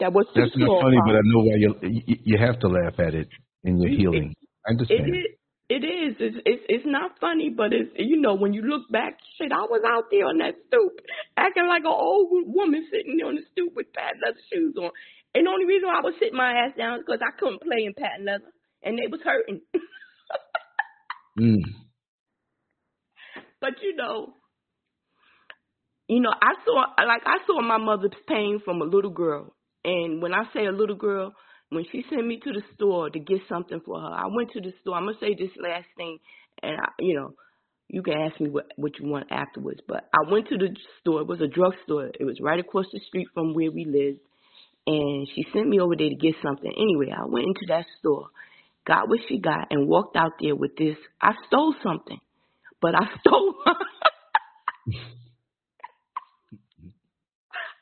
[0.00, 3.14] that was That's not funny, but I know why you you have to laugh at
[3.14, 3.28] it
[3.64, 4.34] in your healing.
[4.66, 5.08] I understand.
[5.08, 5.37] It is.
[5.68, 6.16] It is.
[6.18, 9.68] It's, it's it's not funny, but it's you know when you look back, shit, I
[9.68, 10.92] was out there on that stoop
[11.36, 14.90] acting like an old woman sitting on the stoop with patent leather shoes on.
[15.34, 17.84] And the only reason I was sitting my ass down is because I couldn't play
[17.84, 18.48] in patent leather,
[18.82, 19.60] and they was hurting.
[21.38, 21.60] mm.
[23.60, 24.32] But you know,
[26.08, 29.52] you know, I saw like I saw my mother's pain from a little girl,
[29.84, 31.34] and when I say a little girl,
[31.70, 34.60] when she sent me to the store to get something for her, I went to
[34.60, 34.96] the store.
[34.96, 36.18] I'm gonna say this last thing,
[36.62, 37.34] and I, you know,
[37.88, 39.80] you can ask me what what you want afterwards.
[39.86, 41.20] But I went to the store.
[41.20, 42.10] It was a drugstore.
[42.18, 44.20] It was right across the street from where we lived,
[44.86, 46.72] and she sent me over there to get something.
[46.76, 48.28] Anyway, I went into that store,
[48.86, 50.96] got what she got, and walked out there with this.
[51.20, 52.20] I stole something,
[52.80, 53.54] but I stole.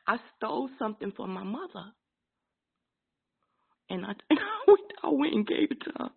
[0.09, 1.93] I stole something from my mother.
[3.89, 6.11] And I, and I, went, I went and gave it to her.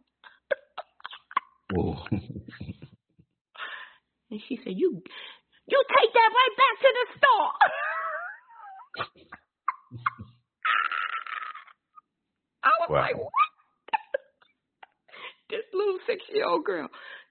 [1.71, 2.03] Whoa.
[4.32, 5.01] and she said, You
[5.67, 7.51] you take that right back to the store.
[12.63, 13.01] I was wow.
[13.01, 13.49] like, What?
[15.49, 16.88] this little six year old girl.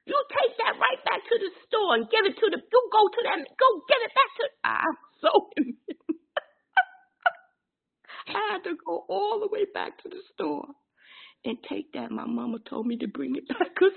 [0.06, 3.02] You take that right back to the store and give it to the you go
[3.08, 5.30] to them go give it back to I'm so
[8.32, 10.66] had to go all the way back to the store
[11.44, 12.10] and take that.
[12.10, 13.92] My mama told me to bring it back because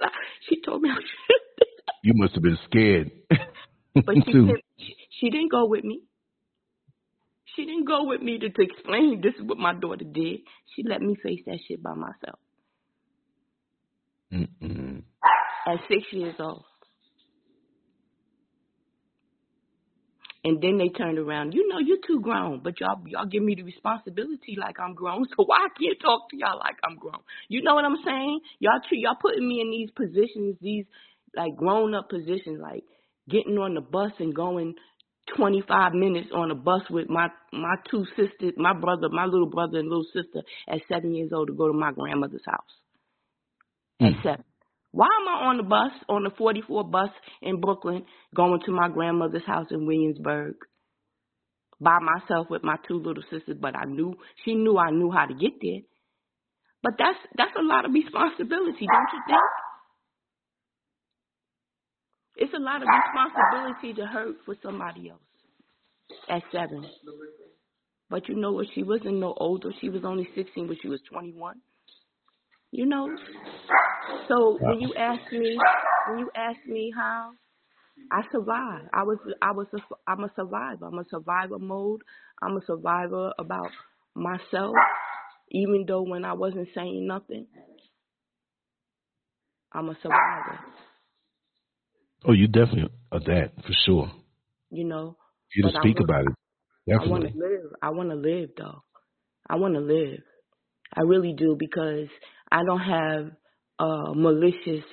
[0.47, 1.67] she told me I should.
[2.03, 3.11] you must have been scared.
[3.29, 6.01] but she, said, she, she didn't go with me.
[7.55, 10.39] She didn't go with me to, to explain this is what my daughter did.
[10.75, 12.39] She let me face that shit by myself.
[14.31, 15.03] Mm-mm.
[15.67, 16.63] At six years old.
[20.43, 21.53] And then they turned around.
[21.53, 25.25] You know, you're too grown, but y'all y'all give me the responsibility like I'm grown.
[25.37, 27.21] So why I can't talk to y'all like I'm grown?
[27.47, 28.39] You know what I'm saying?
[28.59, 30.85] Y'all treat y'all putting me in these positions, these
[31.35, 32.83] like grown up positions, like
[33.29, 34.73] getting on the bus and going
[35.37, 39.77] 25 minutes on a bus with my my two sisters, my brother, my little brother
[39.77, 42.73] and little sister at seven years old to go to my grandmother's house.
[44.01, 44.17] Mm.
[44.17, 44.43] At seven.
[44.91, 47.09] Why am I on the bus, on the 44 bus
[47.41, 48.03] in Brooklyn,
[48.35, 50.55] going to my grandmother's house in Williamsburg
[51.79, 53.57] by myself with my two little sisters?
[53.59, 55.81] But I knew, she knew I knew how to get there.
[56.83, 59.39] But that's, that's a lot of responsibility, don't you think?
[62.37, 65.21] It's a lot of responsibility to hurt for somebody else
[66.29, 66.85] at seven.
[68.09, 68.67] But you know what?
[68.75, 69.71] She wasn't no older.
[69.79, 71.55] She was only 16, but she was 21.
[72.71, 73.07] You know,
[74.27, 75.57] so when you ask me,
[76.09, 77.31] when you ask me how
[78.11, 80.85] I survived, I was, I was, a, I'm a survivor.
[80.87, 82.01] I'm a survivor mode.
[82.41, 83.69] I'm a survivor about
[84.15, 84.73] myself,
[85.49, 87.47] even though when I wasn't saying nothing,
[89.71, 90.59] I'm a survivor.
[92.27, 94.11] Oh, you definitely are that for sure.
[94.69, 95.17] You know,
[95.55, 96.33] you to speak want, about it.
[96.87, 97.07] Definitely.
[97.07, 97.71] I want to live.
[97.81, 98.83] I want to live, though.
[99.49, 100.19] I want to live.
[100.95, 102.07] I really do because
[102.51, 103.31] I don't have
[103.79, 104.83] a malicious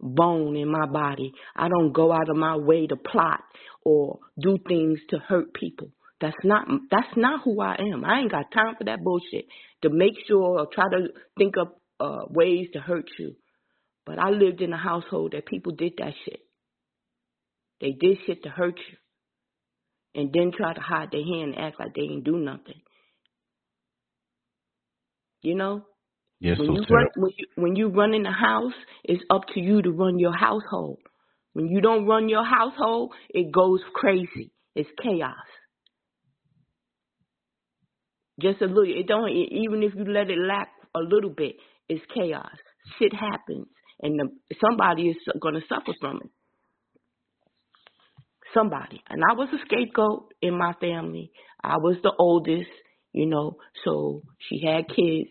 [0.00, 1.32] bone in my body.
[1.56, 3.40] I don't go out of my way to plot
[3.84, 5.88] or do things to hurt people.
[6.20, 8.04] That's not that's not who I am.
[8.04, 9.46] I ain't got time for that bullshit
[9.82, 11.68] to make sure or try to think of
[12.00, 13.34] uh, ways to hurt you.
[14.06, 16.40] But I lived in a household that people did that shit.
[17.80, 21.80] They did shit to hurt you, and then try to hide their hand and act
[21.80, 22.80] like they didn't do nothing.
[25.42, 25.84] You know,
[26.40, 28.74] Yes, when so you run when you when you run in the house,
[29.04, 30.98] it's up to you to run your household.
[31.54, 34.52] When you don't run your household, it goes crazy.
[34.74, 35.36] It's chaos.
[38.40, 38.84] Just a little.
[38.84, 41.56] It don't even if you let it lack a little bit,
[41.88, 42.56] it's chaos.
[42.98, 43.66] Shit happens,
[44.02, 46.30] and the, somebody is going to suffer from it.
[48.52, 51.32] Somebody, and I was a scapegoat in my family.
[51.62, 52.70] I was the oldest,
[53.12, 55.30] you know, so she had kids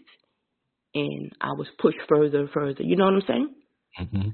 [0.95, 2.83] and I was pushed further and further.
[2.83, 3.55] You know what I'm saying?
[3.99, 4.29] Mm-hmm.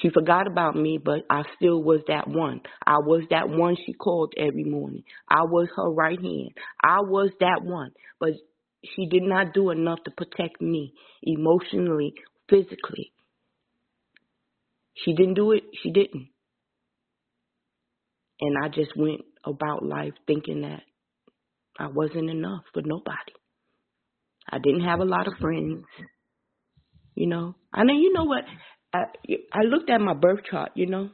[0.00, 2.62] She forgot about me, but I still was that one.
[2.84, 5.04] I was that one she called every morning.
[5.28, 6.50] I was her right hand.
[6.82, 7.90] I was that one.
[8.18, 8.30] But
[8.84, 12.14] she did not do enough to protect me emotionally,
[12.48, 13.12] physically.
[14.94, 15.64] She didn't do it.
[15.82, 16.28] She didn't.
[18.40, 20.82] And I just went about life thinking that
[21.78, 23.32] I wasn't enough for nobody.
[24.50, 25.84] I didn't have a lot of friends.
[27.14, 27.94] You know, I know.
[27.94, 28.44] You know what?
[28.92, 29.04] I
[29.52, 30.70] I looked at my birth chart.
[30.74, 31.10] You know,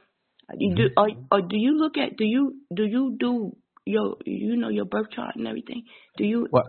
[0.56, 1.22] you do mm-hmm.
[1.32, 3.52] or, or do you look at do you do you do
[3.84, 5.84] your you know your birth chart and everything?
[6.16, 6.46] Do you?
[6.50, 6.64] Well,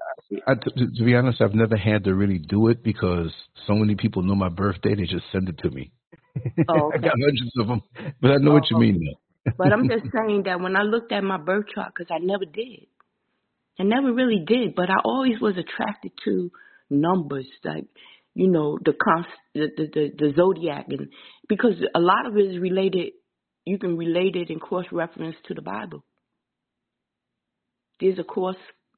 [0.47, 3.32] I, to, to be honest, I've never had to really do it because
[3.68, 4.95] so many people know my birthday.
[4.95, 5.91] They just send it to me.
[6.70, 6.99] Oh, I okay.
[6.99, 7.82] got hundreds of them,
[8.22, 8.80] but I know what you Oh.
[8.80, 8.99] mean.
[8.99, 9.53] Though.
[9.57, 12.45] But I'm just saying that when I looked at my birth chart, because I never
[12.45, 12.88] did,
[13.80, 16.52] I never really did, but I always was attracted to
[16.90, 17.86] numbers, like
[18.36, 21.08] you know the const, the, the the the zodiac, and
[21.48, 23.14] because a lot of it is related.
[23.66, 26.04] You can relate it and cross reference to the Bible.
[28.00, 28.56] There's a cross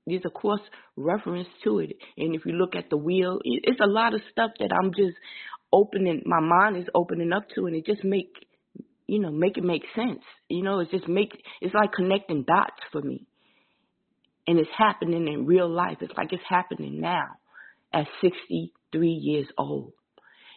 [0.08, 0.62] there's a cross
[0.98, 4.52] reference to it, and if you look at the wheel, it's a lot of stuff
[4.60, 5.18] that I'm just
[5.72, 6.24] opening.
[6.26, 8.30] My mind is opening up to, and it just make
[9.08, 10.22] you know, make it make sense.
[10.48, 13.28] You know, it's just make it's like connecting dots for me.
[14.48, 15.98] And it's happening in real life.
[16.02, 17.28] It's like it's happening now
[17.94, 19.94] at 63 years old.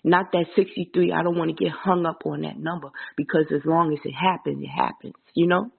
[0.02, 3.62] Not that 63, I don't want to get hung up on that number because as
[3.64, 5.70] long as it happens, it happens, you know?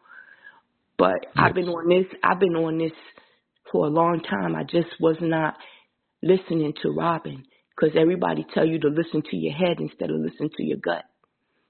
[0.98, 2.94] But I've been on this, I've been on this
[3.72, 4.56] for a long time.
[4.56, 5.56] I just was not
[6.24, 7.44] listening to Robin
[7.76, 11.04] because everybody tell you to listen to your head instead of listen to your gut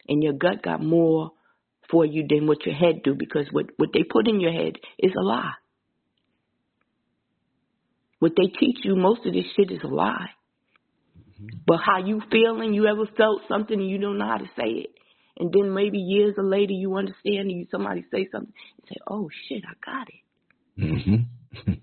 [0.08, 1.32] and your gut got more
[1.90, 4.76] for you than what your head do because what what they put in your head
[5.00, 5.54] is a lie.
[8.20, 10.30] What they teach you, most of this shit is a lie.
[11.68, 12.74] But how you feeling?
[12.74, 14.90] You ever felt something and you don't know how to say it,
[15.38, 19.30] and then maybe years later you understand and you somebody say something, and say, "Oh
[19.48, 21.16] shit, I got it." hmm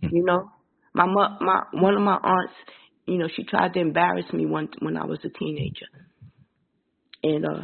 [0.03, 0.51] You know,
[0.95, 2.55] my my one of my aunts,
[3.07, 5.87] you know, she tried to embarrass me one when I was a teenager,
[7.23, 7.63] and uh,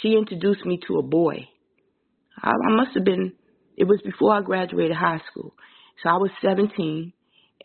[0.00, 1.48] she introduced me to a boy.
[2.42, 3.32] I, I must have been.
[3.76, 5.54] It was before I graduated high school,
[6.02, 7.12] so I was 17,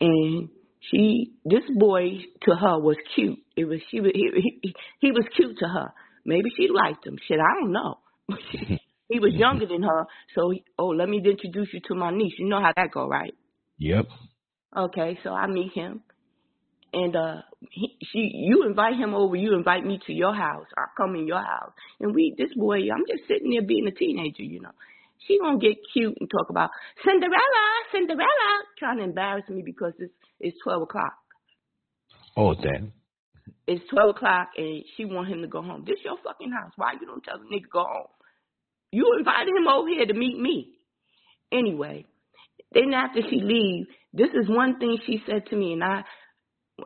[0.00, 0.48] and
[0.90, 3.38] she, this boy to her was cute.
[3.56, 5.92] It was she, he, he, he was cute to her.
[6.24, 7.18] Maybe she liked him.
[7.28, 7.98] Shit, I don't know.
[9.08, 12.34] he was younger than her, so he, oh, let me introduce you to my niece.
[12.38, 13.34] You know how that go, right?
[13.78, 14.06] Yep.
[14.76, 16.00] Okay, so I meet him,
[16.94, 17.36] and uh,
[17.70, 19.36] he, she, you invite him over.
[19.36, 20.66] You invite me to your house.
[20.76, 23.90] I come in your house, and we, this boy, I'm just sitting there being a
[23.90, 24.72] teenager, you know.
[25.26, 26.70] She gonna get cute and talk about
[27.04, 31.14] Cinderella, Cinderella, trying to embarrass me because it's it's twelve o'clock.
[32.36, 32.92] Oh, damn.
[33.66, 35.84] It's twelve o'clock, and she want him to go home.
[35.86, 36.72] This your fucking house.
[36.76, 38.06] Why you don't tell the nigga go home?
[38.90, 40.72] You invited him over here to meet me.
[41.50, 42.06] Anyway,
[42.72, 46.02] then after she leave, this is one thing she said to me, and I,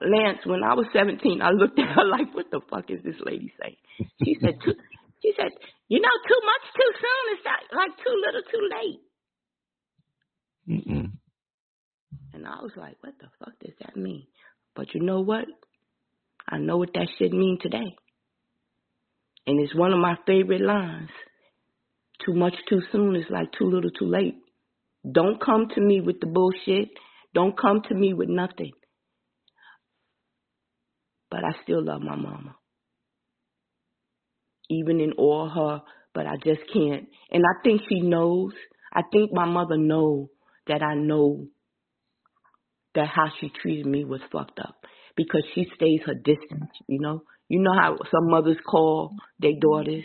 [0.01, 3.16] Lance, when I was 17, I looked at her like, what the fuck is this
[3.24, 3.76] lady saying?
[4.24, 4.59] She said,
[5.23, 5.53] she said,
[5.89, 7.27] you know, too much too soon.
[7.45, 9.01] Not, like too little too late.
[10.69, 11.12] Mm-mm.
[12.35, 14.27] And I was like, what the fuck does that mean?
[14.75, 15.47] But you know what?
[16.49, 17.97] I know what that shit mean today.
[19.47, 21.11] And it's one of my favorite lines.
[22.25, 24.35] Too much too soon is like too little too late.
[25.11, 26.89] Don't come to me with the bullshit.
[27.33, 28.73] Don't come to me with nothing.
[31.31, 32.57] But I still love my mama.
[34.71, 35.83] Even in all her,
[36.14, 37.09] but I just can't.
[37.31, 38.53] And I think she knows.
[38.93, 40.31] I think my mother know
[40.67, 41.47] that I know
[42.95, 44.85] that how she treated me was fucked up
[45.17, 47.23] because she stays her distance, you know.
[47.49, 50.05] You know how some mothers call their daughters.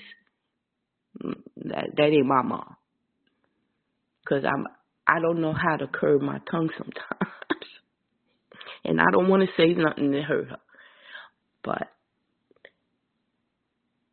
[1.24, 2.76] Mm, That that ain't my mom.
[4.28, 4.68] Cause I'm
[5.08, 7.34] I don't know how to curb my tongue sometimes,
[8.84, 10.60] and I don't want to say nothing to hurt her.
[11.64, 11.88] But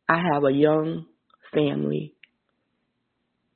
[0.08, 1.06] I have a young
[1.52, 2.14] family.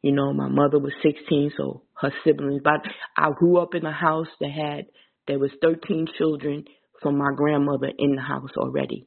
[0.02, 2.60] You know, my mother was 16, so her siblings.
[2.62, 2.80] But
[3.16, 4.86] I grew up in a house that had
[5.26, 6.64] there was 13 children
[7.00, 9.06] from my grandmother in the house already.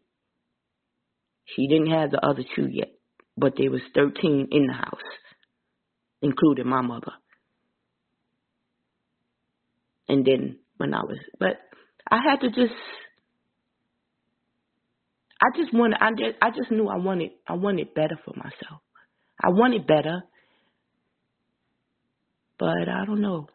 [1.46, 2.92] She didn't have the other two yet,
[3.38, 5.00] but there was 13 in the house,
[6.22, 7.12] including my mother.
[10.08, 11.58] And then when I was, but
[12.10, 12.74] I had to just,
[15.46, 18.82] I just wanted, I just, I just knew I wanted, I wanted better for myself.
[19.44, 20.24] I wanted better,
[22.60, 23.48] but I don't know.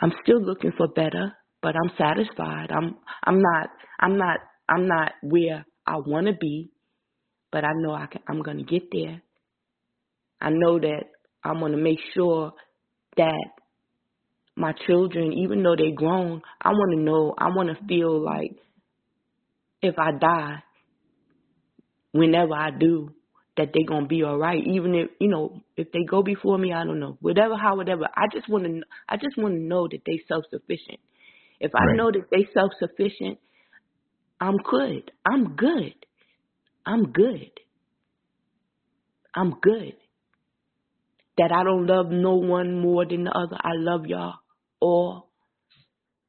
[0.00, 1.32] I'm still looking for better,
[1.62, 2.70] but I'm satisfied.
[2.70, 3.70] I'm, I'm not,
[4.00, 4.38] I'm not,
[4.68, 6.70] I'm not where I want to be,
[7.52, 9.22] but I know I can, I'm going to get there.
[10.40, 11.04] I know that
[11.44, 12.52] I'm going to make sure
[13.16, 13.44] that
[14.56, 18.52] my children, even though they're grown, I want to know, I want to feel like
[19.84, 20.62] if I die,
[22.12, 23.10] whenever I do,
[23.56, 24.62] that they're going to be all right.
[24.66, 27.18] Even if, you know, if they go before me, I don't know.
[27.20, 28.08] Whatever, how, whatever.
[28.16, 30.98] I just want to, I just want to know that they self-sufficient.
[31.60, 31.96] If I Right.
[31.96, 33.38] know that they self-sufficient,
[34.40, 35.12] I'm good.
[35.24, 35.94] I'm good.
[36.84, 37.50] I'm good.
[39.34, 39.94] I'm good.
[41.38, 43.56] That I don't love no one more than the other.
[43.60, 44.34] I love y'all
[44.80, 45.30] all,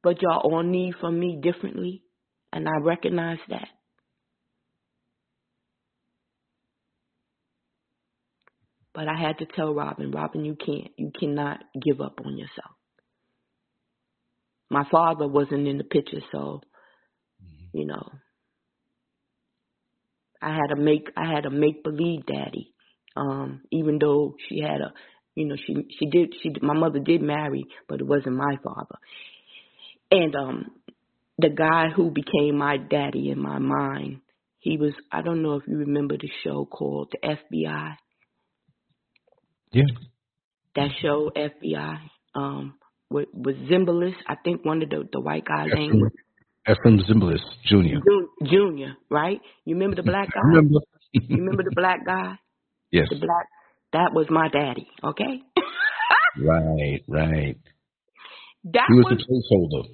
[0.02, 2.02] but y'all all need from me differently,
[2.56, 3.68] and I recognize that.
[8.94, 12.72] But I had to tell Robin, Robin, you can't, you cannot give up on yourself.
[14.70, 16.62] My father wasn't in the picture, so
[17.72, 18.10] you know,
[20.40, 22.72] I had to make, I had a make believe daddy.
[23.16, 24.92] Um, even though she had a,
[25.34, 28.96] you know, she she did, she my mother did marry, but it wasn't my father.
[30.10, 30.70] And um,
[31.38, 34.20] the guy who became my daddy in my mind,
[34.58, 37.96] he was, I don't know if you remember the show called The FBI.
[39.72, 39.82] Yeah.
[40.74, 41.98] That show, FBI,
[42.34, 42.74] um,
[43.10, 46.12] with, with Zimbalist, I think one of the, the white guys' name was
[46.68, 48.00] Efrem Zimbalist Jr.
[48.44, 49.40] Junior, right?
[49.64, 50.40] You remember the black guy?
[50.44, 50.80] Remember?
[51.12, 52.38] You remember the black guy?
[52.90, 53.06] yes.
[53.10, 53.46] The black,
[53.92, 55.42] that was my daddy, okay?
[56.38, 57.56] Right, right.
[58.64, 59.88] that He was was, the placeholder.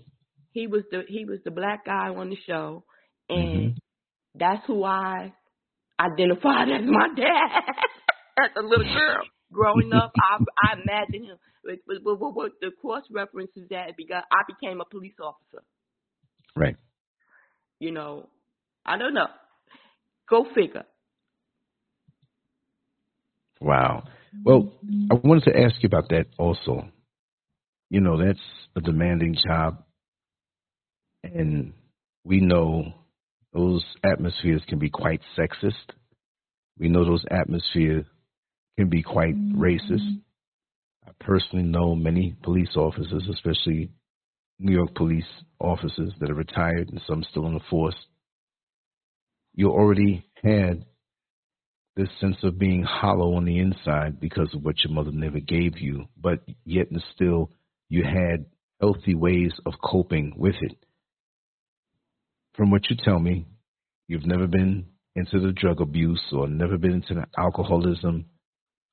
[0.52, 2.84] He was the he was the black guy on the show,
[3.28, 3.76] and Mhm.
[4.34, 5.32] that's who I
[6.00, 7.74] identified as my dad
[8.38, 9.22] as a little girl
[9.52, 10.12] growing up.
[10.20, 10.38] I
[10.68, 14.80] I imagined him with, with, with, with, with the cross references that because I became
[14.80, 15.62] a police officer.
[16.56, 16.76] Right.
[17.80, 18.28] You know,
[18.84, 19.28] I don't know.
[20.28, 20.84] Go figure.
[23.60, 24.04] Wow.
[24.44, 24.72] Well,
[25.10, 26.88] I wanted to ask you about that also.
[27.90, 28.40] You know, that's
[28.76, 29.84] a demanding job.
[31.22, 31.72] And mm.
[32.24, 32.92] we know
[33.52, 35.92] those atmospheres can be quite sexist.
[36.78, 38.06] We know those atmospheres
[38.78, 39.60] can be quite mm-hmm.
[39.60, 40.20] racist.
[41.06, 43.90] I personally know many police officers, especially
[44.58, 45.26] New York police
[45.60, 47.96] officers that are retired and some still in the force.
[49.54, 50.84] You already had
[51.96, 55.78] this sense of being hollow on the inside because of what your mother never gave
[55.78, 57.50] you, but yet and still
[57.90, 58.46] you had
[58.80, 60.78] healthy ways of coping with it.
[62.54, 63.46] From what you tell me,
[64.08, 64.86] you've never been
[65.16, 68.26] into the drug abuse or never been into the alcoholism.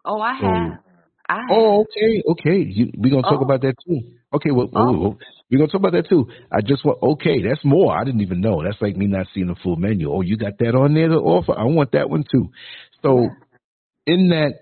[0.06, 0.80] Oh, I have.
[1.28, 1.46] I have.
[1.52, 2.58] Oh, okay, okay.
[2.64, 3.46] You, we're gonna talk Oh.
[3.46, 4.00] about that too.
[4.34, 5.18] Okay, well, Oh.
[5.52, 6.28] we're gonna talk about that too.
[6.52, 7.42] I just want okay.
[7.42, 7.96] That's more.
[7.98, 8.64] I didn't even know.
[8.64, 10.12] That's like me not seeing the full menu.
[10.12, 11.54] Oh, you got that on there to offer.
[11.58, 12.50] I want that one too.
[13.02, 13.30] So,
[14.06, 14.54] in that,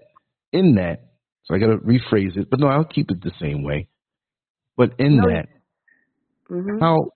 [0.52, 1.12] in that,
[1.44, 2.50] so I gotta rephrase it.
[2.50, 3.88] But no, I'll keep it the same way.
[4.76, 5.28] But in No.
[5.28, 5.48] that,
[6.50, 7.12] hmm how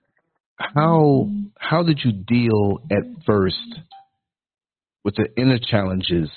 [0.76, 1.48] how mm-hmm.
[1.58, 3.56] how did you deal at first
[5.04, 6.30] with the inner challenges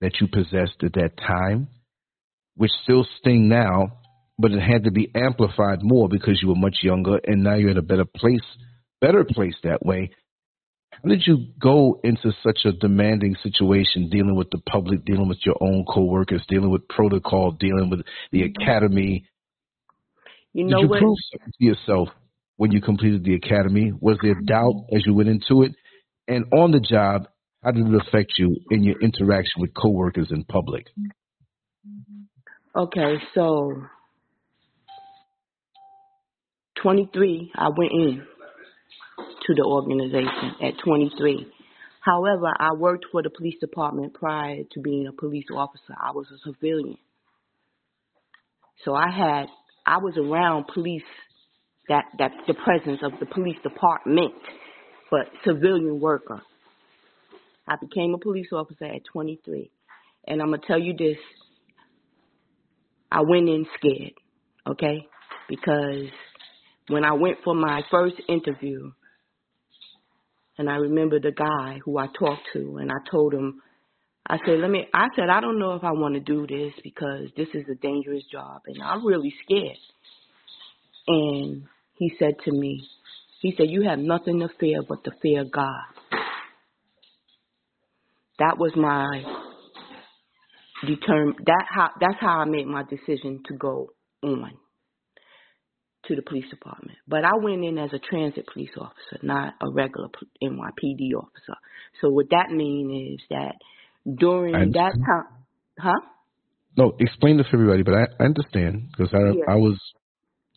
[0.00, 1.68] that you possessed at that time,
[2.56, 3.98] which still sting now,
[4.38, 7.70] but it had to be amplified more because you were much younger and now you're
[7.70, 8.44] in a better place,
[9.00, 10.10] better place that way.
[10.90, 15.38] How did you go into such a demanding situation, dealing with the public, dealing with
[15.44, 18.62] your own coworkers, dealing with protocol, dealing with the mm-hmm.
[18.62, 19.24] academy?
[20.52, 21.00] You Did you what?
[21.00, 22.08] prove something to yourself
[22.56, 23.92] when you completed the academy?
[24.00, 25.72] Was there doubt as you went into it?
[26.28, 27.28] And on the job,
[27.62, 30.86] how did it affect you in your interaction with coworkers in public?
[32.76, 33.84] Okay, so
[36.82, 38.22] 23, I went in
[39.46, 41.46] to the organization at 23.
[42.00, 45.94] However, I worked for the police department prior to being a police officer.
[45.98, 46.98] I was a civilian.
[48.84, 49.46] So I had,
[49.86, 51.02] I was around police,
[51.88, 54.34] that, that the presence of the police department,
[55.10, 56.40] but civilian worker.
[57.66, 59.70] I became a police officer at 23.
[60.26, 61.16] And I'm to tell you this,
[63.10, 64.12] I went in scared,
[64.66, 65.06] okay?
[65.48, 66.06] Because
[66.88, 68.90] when I went for my first interview,
[70.58, 73.60] and I remember the guy who I talked to, and I told him,
[74.26, 76.72] I said, let me, I said, I don't know if I want to do this
[76.82, 79.76] because this is a dangerous job, and I'm really scared.
[81.06, 81.64] And
[81.96, 82.86] he said to me,
[83.40, 85.84] he said, you have nothing to fear but the fear God.
[88.38, 89.22] That was my
[90.86, 93.90] determine that how that's how I made my decision to go
[94.22, 94.52] on
[96.06, 96.98] to the police department.
[97.08, 100.08] But I went in as a transit police officer, not a regular
[100.42, 101.56] NYPD officer.
[102.00, 103.54] So what that means is that
[104.18, 105.44] during that time,
[105.78, 106.00] huh?
[106.76, 109.44] No, explain this for everybody, but I, I understand because I Yeah.
[109.48, 109.78] I was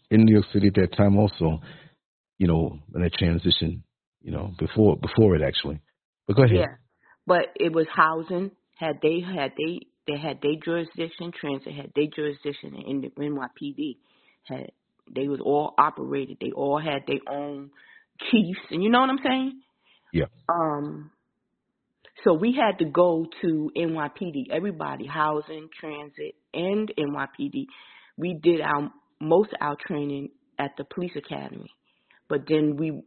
[0.10, 1.60] in New York City at that time also,
[2.38, 3.84] you know, in that transition,
[4.22, 5.80] you know, before before it actually.
[6.28, 6.58] But go ahead.
[6.58, 6.76] Yeah,
[7.26, 8.52] but it was housing.
[8.76, 13.98] Had they had they they had their jurisdiction, transit had their jurisdiction, and the NYPD
[14.44, 14.72] had
[15.14, 16.38] they was all operated.
[16.40, 17.72] They all had their own
[18.32, 19.62] chiefs, and you know what I'm saying.
[20.14, 20.26] Yeah.
[20.50, 21.12] Um.
[22.24, 24.50] So we had to go to NYPD.
[24.52, 27.66] Everybody, housing, transit, and NYPD.
[28.18, 31.70] We did our most of our training at the police academy,
[32.30, 33.02] but then we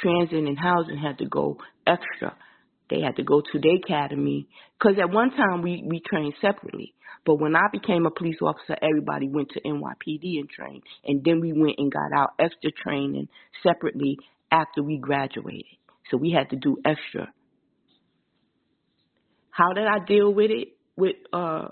[0.00, 2.36] transit and housing had to go extra.
[2.90, 4.46] They had to go to the academy
[4.78, 6.94] because at one time we we trained separately.
[7.26, 11.40] But when I became a police officer, everybody went to NYPD and trained, and then
[11.40, 13.28] we went and got our extra training
[13.62, 14.18] separately
[14.50, 15.64] after we graduated.
[16.10, 17.32] So we had to do extra.
[19.50, 20.68] How did I deal with it?
[20.96, 21.68] With uh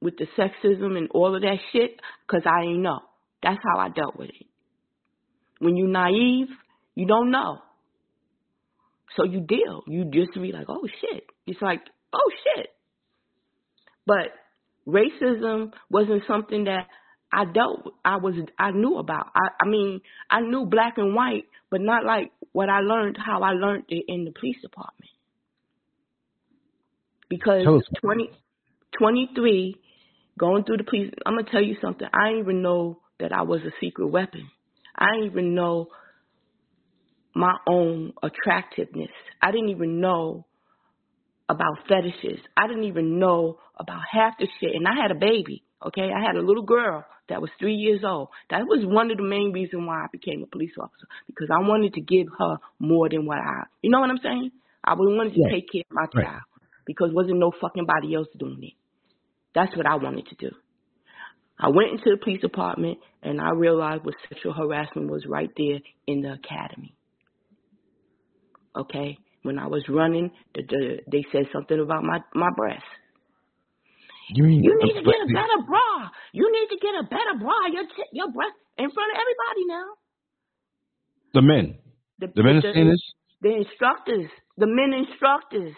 [0.00, 2.00] with the sexism and all of that shit?
[2.30, 3.00] Cause I didn't know.
[3.42, 4.46] That's how I dealt with it.
[5.58, 6.48] When you're naive,
[6.94, 7.58] you don't know.
[9.16, 9.82] So you deal.
[9.86, 11.24] You just be like, oh shit.
[11.46, 11.80] It's like,
[12.12, 12.68] oh shit.
[14.06, 14.32] But
[14.86, 16.86] racism wasn't something that
[17.32, 19.26] I dealt I was I knew about.
[19.34, 23.42] I I mean, I knew black and white, but not like what I learned how
[23.42, 25.10] I learned it in the police department.
[27.28, 28.30] Because Tell 20,
[28.98, 29.76] 23
[30.38, 32.06] going through the police I'm going to tell you something.
[32.12, 34.48] I didn't even know that I was a secret weapon.
[34.96, 35.88] I didn't even know
[37.34, 39.10] my own attractiveness.
[39.42, 40.46] I didn't even know
[41.48, 42.40] about fetishes.
[42.56, 44.74] I didn't even know about half the shit.
[44.74, 46.10] And I had a baby, okay?
[46.14, 48.28] I had a little girl that was three years old.
[48.50, 51.60] That was one of the main reasons why I became a police officer because I
[51.60, 54.50] wanted to give her more than what I, you know what I'm saying?
[54.84, 55.50] I wanted to Right.
[55.50, 56.24] take care of my Right.
[56.24, 56.42] child
[56.86, 58.74] because wasn't no fucking body else doing it.
[59.56, 60.50] That's what I wanted to do.
[61.58, 65.80] I went into the police department and I realized what sexual harassment was right there
[66.06, 66.94] in the academy.
[68.76, 72.84] Okay, when I was running, the, the, they said something about my my breast.
[74.34, 76.10] You mean You need to get a better bra.
[76.34, 77.56] You need to get a better bra.
[77.72, 79.86] Your your breast in front of everybody now.
[81.32, 81.78] the men?
[82.18, 83.00] The, The men are saying this,
[83.40, 84.28] the instructors,
[84.58, 85.72] the men instructors.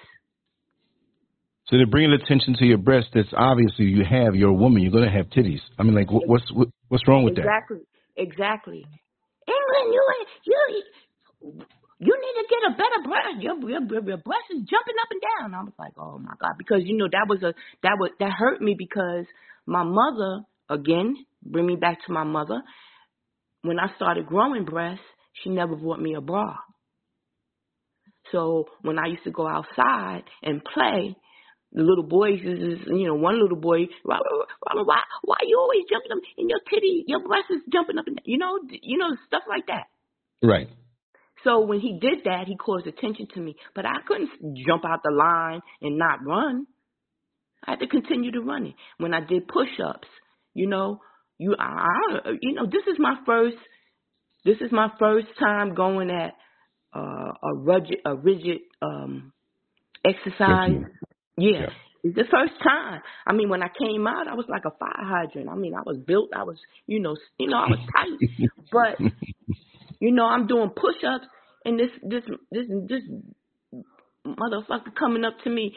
[1.68, 3.08] So they're bringing attention to your breast.
[3.12, 4.34] That's obviously you have.
[4.34, 4.82] You're a woman.
[4.82, 5.60] You're gonna have titties.
[5.78, 7.42] I mean, like, what's what, what's wrong with that?
[7.42, 7.80] Exactly,
[8.16, 8.84] exactly.
[9.46, 10.02] England, you
[10.44, 11.62] you.
[12.00, 13.42] You need to get a better breast.
[13.42, 15.54] Your, your your your breast is jumping up and down.
[15.54, 17.52] I was like, oh my god, because you know that was a
[17.82, 19.26] that was that hurt me because
[19.66, 22.62] my mother again bring me back to my mother.
[23.62, 25.04] When I started growing breasts,
[25.42, 26.54] she never bought me a bra.
[28.30, 31.16] So when I used to go outside and play,
[31.72, 34.26] the little boys is, is you know, one little boy, Robert,
[34.62, 38.20] why, why you always jumping up and your titty, your breast is jumping up and
[38.24, 39.84] you know, you know, stuff like that.
[40.42, 40.68] Right.
[41.44, 44.30] So when he did that, he caused attention to me, but I couldn't
[44.66, 46.66] jump out the line and not run.
[47.64, 48.74] I had to continue to run it.
[48.98, 50.08] When I did push-ups,
[50.54, 51.00] you know,
[51.38, 51.86] you, I,
[52.24, 53.56] I- you know, this is my first,
[54.44, 56.34] this is my first time going at
[56.94, 59.32] uh, a rigid, a rigid um,
[60.04, 60.80] exercise.
[61.38, 61.60] Yeah.
[61.60, 61.70] Yeah.
[62.04, 63.02] It's the first time.
[63.26, 65.48] I mean, when I came out, I was like a fire hydrant.
[65.48, 66.30] I mean, I was built.
[66.34, 68.48] I was, you know, you know, I was tight.
[68.72, 68.96] but
[70.00, 71.26] you know, I'm doing push-ups,
[71.64, 72.22] and this, this,
[72.52, 73.02] this, this
[74.24, 75.74] motherfucker coming up to me.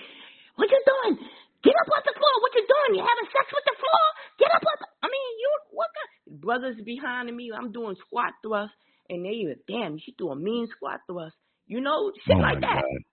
[0.55, 1.17] What you doing?
[1.63, 2.35] Get up off the floor.
[2.41, 2.99] What you doing?
[2.99, 4.05] You having sex with the floor?
[4.37, 4.79] Get up off.
[4.79, 5.89] The, I mean, you what?
[5.89, 7.49] Kind, brothers behind me.
[7.49, 8.75] I'm doing squat thrusts,
[9.09, 11.35] and they even damn, she do a mean squat thrust.
[11.65, 12.81] You know, shit oh like that.
[12.85, 13.10] God.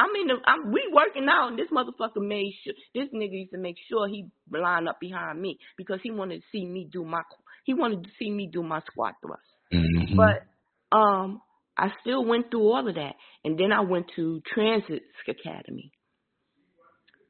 [0.00, 3.52] I'm in the, I'm, we working out, and this motherfucker made sure, this nigga used
[3.52, 7.04] to make sure he line up behind me because he wanted to see me do
[7.04, 7.20] my,
[7.64, 9.42] he wanted to see me do my squat thrust.
[9.72, 10.16] Mhm.
[10.16, 11.42] But, um,
[11.76, 15.92] I still went through all of that, and then I went to Transit Academy,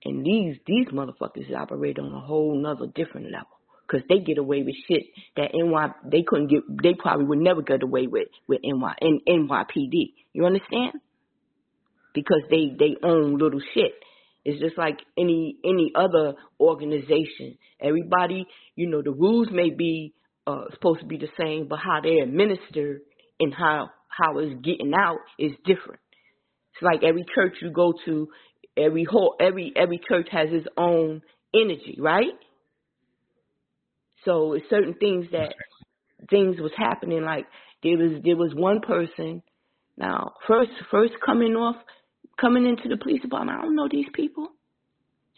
[0.05, 3.49] and these these motherfuckers operate on a whole nother different level.
[3.91, 5.03] Cause they get away with shit
[5.37, 6.63] that NY they couldn't get.
[6.83, 10.15] They probably would never get away with with NY N, NYPD.
[10.33, 10.93] You understand?
[12.15, 13.93] Because they they own little shit.
[14.45, 17.59] It's just like any any other organization.
[17.81, 18.47] Everybody,
[18.77, 20.15] you know, the rules may be
[20.47, 23.03] uh, supposed to be the same, but how they're administered
[23.39, 26.01] and how how it's getting out is different.
[26.75, 28.29] It's like every church you go to,
[28.77, 31.23] every whole every every church has its own
[31.55, 32.33] energy, right?
[34.25, 35.55] So it's certain things that
[36.29, 37.23] things was happening.
[37.23, 37.47] Like
[37.83, 39.43] there was there was one person.
[39.97, 41.77] Now first first coming off
[42.41, 44.49] coming into the police department, I don't know these people.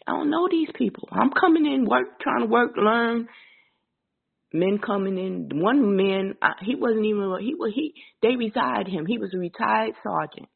[0.07, 1.07] I don't know these people.
[1.11, 3.27] I'm coming in work trying to work learn.
[4.51, 5.49] Men coming in.
[5.61, 7.93] One man, uh, he wasn't even he was he.
[8.21, 9.05] They retired him.
[9.05, 10.47] He was a retired sergeant,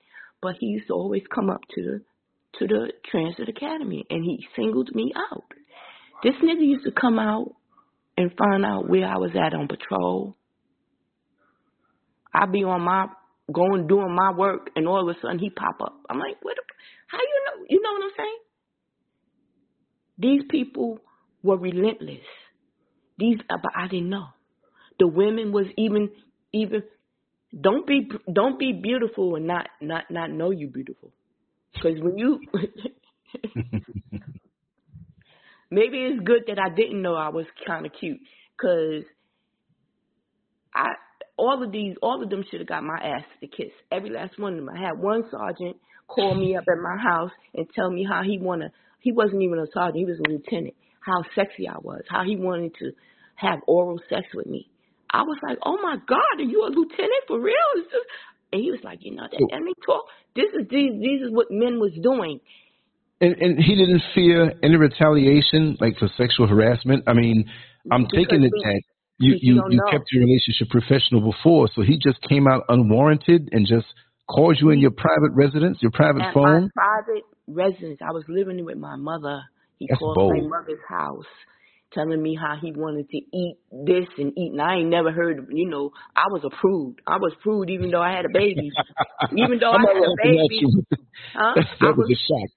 [0.41, 2.01] but he used to always come up to the
[2.59, 5.45] to the transit academy, and he singled me out.
[6.23, 7.55] This nigga used to come out
[8.17, 10.35] and find out where I was at on patrol.
[12.33, 13.07] I'd be on my
[13.51, 15.99] going doing my work, and all of a sudden he pop up.
[16.09, 16.57] I'm like, what?
[17.07, 17.65] How you know?
[17.69, 18.39] You know what I'm saying?
[20.19, 20.99] These people
[21.43, 22.25] were relentless.
[23.17, 24.27] These, uh, but I didn't know.
[24.99, 26.09] The women was even
[26.53, 26.83] even.
[27.59, 31.13] Don't be don't be beautiful and not not not know you beautiful,
[31.73, 32.39] because when you.
[35.69, 38.19] maybe it's good that I didn't know I was kind of cute,
[38.59, 39.03] cause
[40.73, 40.93] I
[41.37, 43.71] all of these, all of them should have got my ass to kiss.
[43.91, 44.69] Every last one of them.
[44.69, 45.77] I had one sergeant
[46.07, 48.71] call me up at my house and tell me how he wanna.
[48.99, 49.97] He wasn't even a sergeant.
[49.97, 50.75] He was a lieutenant.
[50.99, 52.01] How sexy I was.
[52.09, 52.91] How he wanted to
[53.35, 54.69] have oral sex with me.
[55.11, 57.55] I was like, oh my God, are you a lieutenant for real?
[58.51, 60.05] And he was like, you know, that, I mean, talk.
[60.35, 60.91] This is these.
[60.99, 62.39] These is what men was doing.
[63.19, 67.03] And, and he didn't fear any retaliation, like for sexual harassment.
[67.07, 67.49] I mean,
[67.91, 68.81] I'm because taking it that
[69.19, 73.67] you you, you kept your relationship professional before, so he just came out unwarranted and
[73.67, 73.87] just
[74.27, 76.69] called you in your private residence, your private At phone.
[76.75, 77.99] My private residence.
[78.01, 79.41] I was living with my mother.
[79.79, 80.33] He That's called bold.
[80.33, 81.25] my mother's house,
[81.93, 84.51] telling me how he wanted to eat this and eat.
[84.51, 85.47] And I ain't never heard.
[85.51, 87.01] You know, I was approved.
[87.07, 88.69] I was approved even though I had a baby.
[89.35, 90.61] even though I had a baby.
[91.33, 91.53] Huh?
[91.55, 92.49] that was, was, a shock.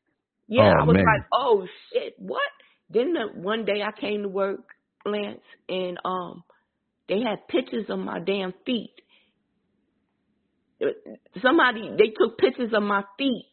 [0.49, 1.05] Yeah, oh, I was man.
[1.05, 2.41] like, oh shit, what?
[2.91, 4.65] Then the, one day I came to work,
[5.07, 6.43] Lance, and um,
[7.11, 8.95] they had pictures of my damn feet.
[11.43, 13.47] Somebody they took pictures of my feet.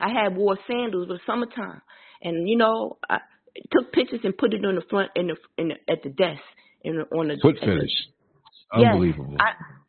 [0.00, 1.82] I had wore sandals, but summertime,
[2.22, 3.18] and you know I
[3.70, 6.40] took pictures and put it on the front in the, in the at the desk
[6.82, 7.90] in on the foot fetish.
[8.72, 9.32] Unbelievable.
[9.32, 9.40] Yes,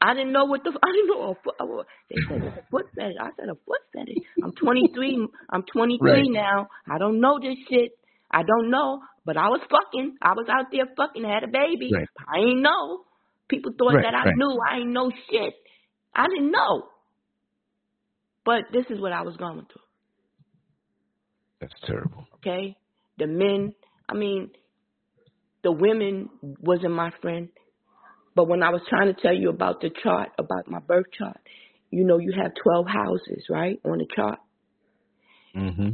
[0.02, 1.86] I I didn't know what the I didn't know a foot.
[2.10, 3.16] They said it's a foot fetish.
[3.22, 4.18] I said a foot fetish.
[4.44, 5.28] I'm 23.
[5.52, 6.26] I'm 23 Right.
[6.30, 6.68] now.
[6.90, 7.92] I don't know this shit.
[8.30, 10.18] I don't know, but I was fucking.
[10.22, 11.24] I was out there fucking.
[11.24, 11.92] Had a baby.
[11.94, 12.08] Right.
[12.28, 13.02] I ain't know.
[13.48, 14.36] People thought Right, that I right.
[14.36, 14.60] knew.
[14.70, 15.54] I ain't know shit.
[16.16, 16.84] I didn't know.
[18.46, 19.82] But this is what I was going through.
[21.62, 22.28] That's terrible.
[22.36, 22.76] Okay,
[23.18, 23.74] the men.
[24.10, 24.52] I mean,
[25.64, 27.50] the women wasn't my friend.
[28.36, 31.38] But when I was trying to tell you about the chart, about my birth chart,
[31.92, 34.40] you know, you have 12 houses, right, on the chart.
[35.54, 35.90] hmm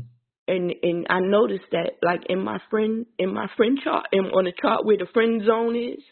[0.49, 4.45] And and I noticed that like in my friend in my friend chart and on
[4.45, 6.03] the chart where the friend zone is,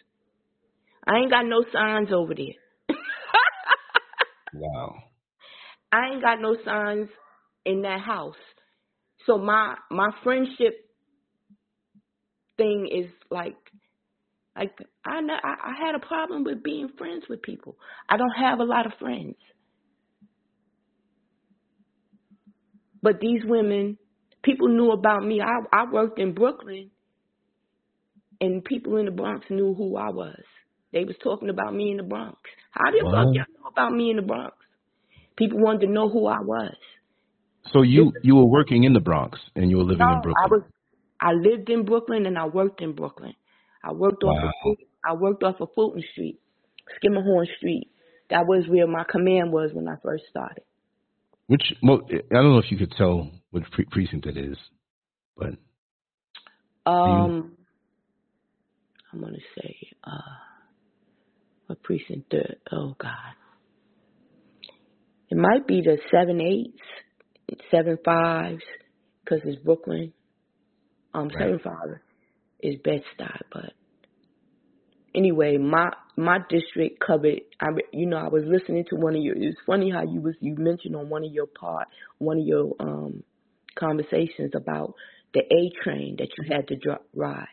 [1.07, 2.55] I ain't got no signs over there.
[4.53, 4.95] Wow.
[5.91, 7.09] I ain't got no signs
[7.65, 8.35] in that house.
[9.25, 10.73] So my my friendship
[12.57, 13.57] thing is like
[14.55, 17.77] like I know I I had a problem with being friends with people.
[18.09, 19.35] I don't have a lot of friends.
[23.01, 23.97] But these women,
[24.43, 25.41] people knew about me.
[25.41, 26.91] I I worked in Brooklyn
[28.41, 30.41] and people in the Bronx knew who I was.
[30.93, 32.37] They was talking about me in the Bronx.
[32.71, 33.23] How fuck Wow.
[33.33, 34.55] y'all know about me in the Bronx?
[35.37, 36.75] People wanted to know who I was.
[37.73, 40.45] So you you were working in the Bronx and you were living No, in Brooklyn.
[40.45, 40.61] I was
[41.21, 43.33] I lived in Brooklyn and I worked in Brooklyn.
[43.83, 44.47] I worked off Wow.
[44.49, 44.75] of Ful-
[45.05, 46.39] I worked off of Fulton Street,
[47.03, 47.89] Schermerhorn Street.
[48.29, 50.63] That was where my command was when I first started.
[51.47, 54.57] Which mo- I don't know if you could tell what pre- precinct it is,
[55.37, 55.55] but
[56.85, 57.57] Um,
[59.11, 60.35] I'm gonna say uh,
[61.67, 62.29] what precinct?
[62.31, 63.35] The, oh God,
[65.29, 68.63] it might be the seven eights, seven fives,
[69.23, 70.13] because it's Brooklyn.
[71.13, 71.39] Um, Right.
[71.39, 71.99] seven five
[72.59, 73.73] is Bed Stuy, but
[75.17, 77.41] anyway, my my district covered.
[77.59, 79.35] I you know I was listening to one of your.
[79.35, 81.87] It's funny how you was you mentioned on one of your part
[82.19, 83.23] one of your um
[83.77, 84.93] conversations about
[85.33, 87.47] the A train that you had to dri ride.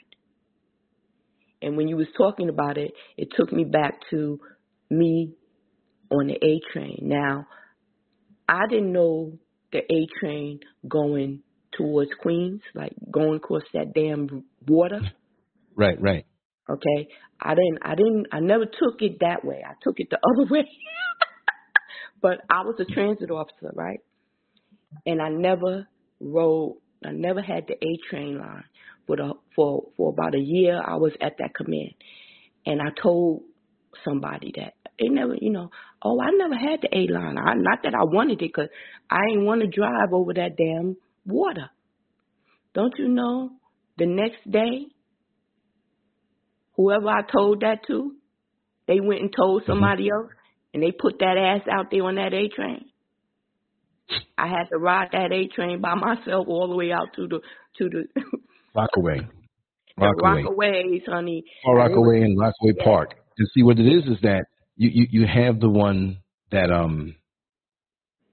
[1.63, 4.39] And when you was talking about it, it took me back to
[4.91, 5.33] me
[6.11, 6.99] on the A train.
[7.03, 7.47] Now,
[8.47, 9.39] I didn't know
[9.73, 11.41] the A train going
[11.77, 15.01] towards Queens, like going across that damn water.
[15.75, 16.27] right, right.
[16.69, 17.09] Okay,
[17.41, 19.63] I didn't, I didn't, I never took it that way.
[19.65, 20.69] I took it the other way.
[22.23, 24.01] but I was a transit officer, right?
[25.05, 25.87] And I never
[26.21, 28.65] rode, I never had the A train line
[29.07, 30.81] for the uh, for for about a year.
[30.83, 31.95] I was at that command,
[32.65, 33.43] and I told
[34.05, 35.71] somebody that they never, you know,
[36.03, 37.37] oh, I never had the A line.
[37.39, 38.69] I, not that I wanted it, cause
[39.11, 40.97] I didn't want to drive over that damn
[41.27, 41.71] water.
[42.75, 43.51] Don't you know?
[43.99, 44.87] The next day,
[46.77, 48.13] whoever I told that to,
[48.87, 50.31] they went and told somebody else,
[50.73, 52.85] and they put that ass out there on that A train.
[54.37, 57.41] I had to ride that A train by myself all the way out to the
[57.79, 58.05] to the,
[58.75, 59.21] Rockaway.
[59.97, 60.43] the Rockaway.
[60.43, 61.45] Rockaways, honey.
[61.65, 62.85] Or And it was- Rockaway and Rockaway Yeah.
[62.85, 63.15] Park.
[63.39, 64.45] And see what it is is that
[64.77, 66.19] you, you, you have the one
[66.53, 67.17] that um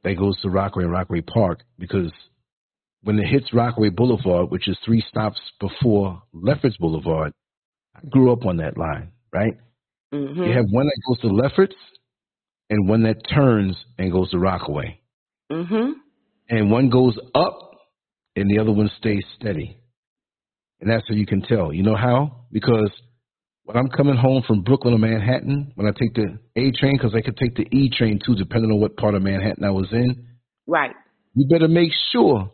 [0.04, 2.12] that goes to Rockaway and Rockaway Park because
[3.04, 7.34] when it hits Rockaway Boulevard, which is three stops before Lefferts Boulevard,
[8.10, 9.54] grew up on that line, right?
[10.14, 10.44] Mm-hmm.
[10.44, 11.76] You have one that goes to Lefferts
[12.70, 15.00] and one that turns and goes to Rockaway.
[15.52, 15.94] Mhm.
[16.50, 17.72] And one goes up
[18.36, 19.78] and the other one stays steady.
[20.80, 21.72] And that's how you can tell.
[21.74, 22.46] You know how?
[22.52, 22.90] Because
[23.64, 27.14] when I'm coming home from Brooklyn or Manhattan, when I take the A train, because
[27.16, 29.88] I could take the E train too, depending on what part of Manhattan I was
[29.94, 30.28] in,
[30.68, 30.92] Right.
[31.36, 32.52] you better make sure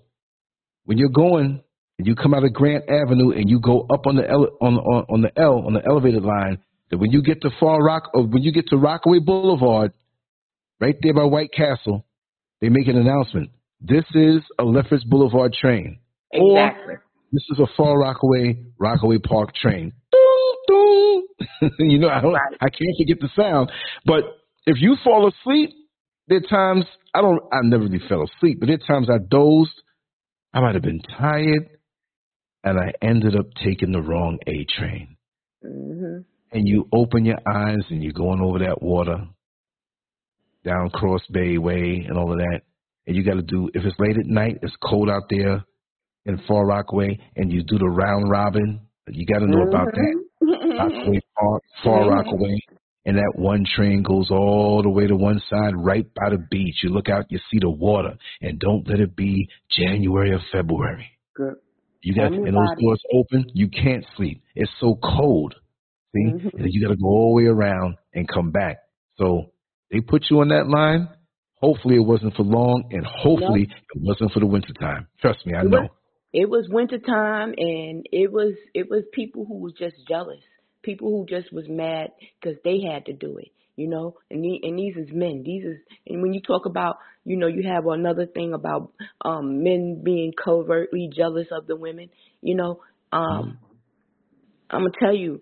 [0.86, 1.64] when you're going
[2.06, 5.06] you come out of Grant Avenue and you go up on the ele- on on,
[5.10, 6.60] on the L on the elevated line
[6.91, 9.93] that when you get to Far Rock or when you get to Rockaway Boulevard,
[10.80, 12.06] right there by White Castle,
[12.62, 13.50] they make an announcement.
[13.82, 16.00] This is a Lefferts Boulevard train.
[16.32, 16.95] Exactly.
[16.95, 19.93] Or this is a Far Rockaway Rockaway Park train.
[21.80, 23.72] You know, I don't I can't forget the sound.
[24.06, 24.24] But
[24.66, 25.72] if you fall asleep,
[26.28, 29.18] there are times I don't I never really fell asleep, but there are times I
[29.18, 29.72] dozed.
[30.54, 31.76] I might have been tired
[32.64, 35.18] and I ended up taking the wrong A train.
[35.64, 36.26] Mhm.
[36.51, 39.28] And you open your eyes and you're going over that water
[40.64, 42.62] down Cross Bay Way and all of that.
[43.05, 45.64] And you got to do, if it's late at night, it's cold out there
[46.26, 48.82] in Far Rockaway, and you do the round robin.
[49.08, 50.24] You got to know about that.
[50.41, 52.12] Rockaway Park, Far Mhm.
[52.12, 52.60] Rockaway.
[53.05, 56.84] And that one train goes all the way to one side, right by the beach.
[56.84, 61.08] You look out, you see the water, and don't let it be January or February.
[61.34, 61.55] Good.
[62.08, 64.41] You got and those doors open, you can't sleep.
[64.55, 65.55] It's so cold.
[66.16, 66.53] See, Mhm.
[66.53, 68.78] and then you got to go all the way around and come back.
[69.18, 69.51] So
[69.91, 71.10] they put you on that line.
[71.60, 75.08] Hopefully it wasn't for long, and hopefully it wasn't for the winter time.
[75.20, 75.82] Trust me, I It know.
[75.82, 75.89] was,
[76.32, 80.43] it was winter time and it was it was people who was just jealous
[80.84, 84.59] people who just was mad because they had to do it you know and the,
[84.63, 87.86] and these is men these is and when you talk about you know you have
[87.88, 88.91] another thing about
[89.25, 92.09] um men being covertly jealous of the women
[92.41, 92.82] you know
[93.13, 93.57] um
[94.71, 95.41] i'm gonna tell you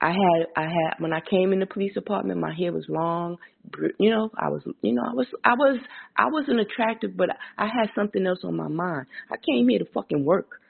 [0.00, 3.36] I had I had when I came in the police department, my hair was long.
[3.64, 5.80] br- You know, I was you know I was I was
[6.16, 9.06] I wasn't attractive, but I had something else on my mind.
[9.32, 10.60] I came here to fucking work.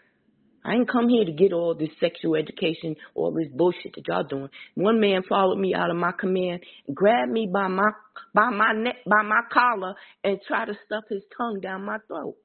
[0.68, 4.22] I didn't come here to get all this sexual education, all this bullshit that y'all
[4.22, 4.50] doing.
[4.74, 6.60] One man followed me out of my command,
[6.92, 7.90] grabbed me by my
[8.34, 12.36] by my neck by my collar, and tried to stuff his tongue down my throat.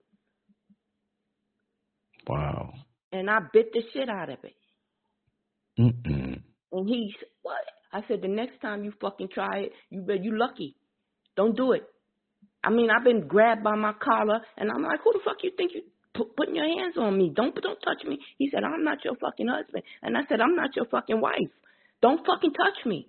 [2.28, 2.74] Wow.
[3.12, 4.56] And I bit the shit out of it.
[5.78, 6.42] Mm-mm.
[6.72, 7.62] And he said, what?
[7.92, 10.76] I said, the next time you fucking try it, you bet you lucky.
[11.36, 11.84] Don't do it.
[12.64, 15.52] I mean, I've been grabbed by my collar, and I'm like, who the fuck you
[15.58, 15.82] think you
[16.14, 17.32] pu- putting your hands on me?
[17.36, 18.20] Don't don't touch me.
[18.38, 21.52] He said, I'm not your fucking husband, and I said, I'm not your fucking wife.
[22.02, 23.08] Don't fucking touch me.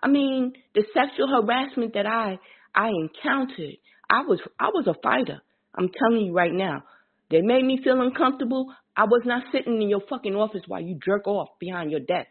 [0.00, 2.38] I mean, the sexual harassment that I
[2.74, 3.76] I encountered,
[4.10, 5.40] I was I was a fighter.
[5.74, 6.84] I'm telling you right now.
[7.30, 8.66] They made me feel uncomfortable.
[8.96, 12.28] I was not sitting in your fucking office while you jerk off behind your desk.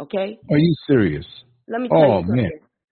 [0.00, 0.38] Okay?
[0.50, 1.26] Are you serious?
[1.68, 2.36] Let me tell Oh, you something.
[2.36, 2.50] man.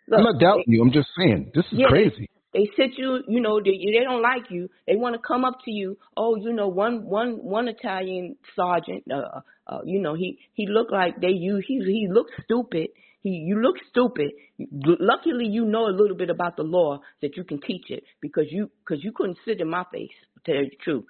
[0.09, 0.83] Look, I'm not doubting you.
[0.83, 2.29] I'm just saying this is Yeah, crazy.
[2.57, 4.71] They sit you, you know, they they don't like you.
[4.87, 5.99] They want to come up to you.
[6.17, 10.91] Oh, you know, one one one Italian sergeant, uh, uh, you know, he he looked
[10.91, 12.89] like they use he he looked stupid.
[13.21, 14.31] He you look stupid.
[14.59, 18.47] Luckily, you know a little bit about the law that you can teach it because
[18.49, 20.17] you because you couldn't sit in my face.
[20.37, 21.05] To tell you the truth,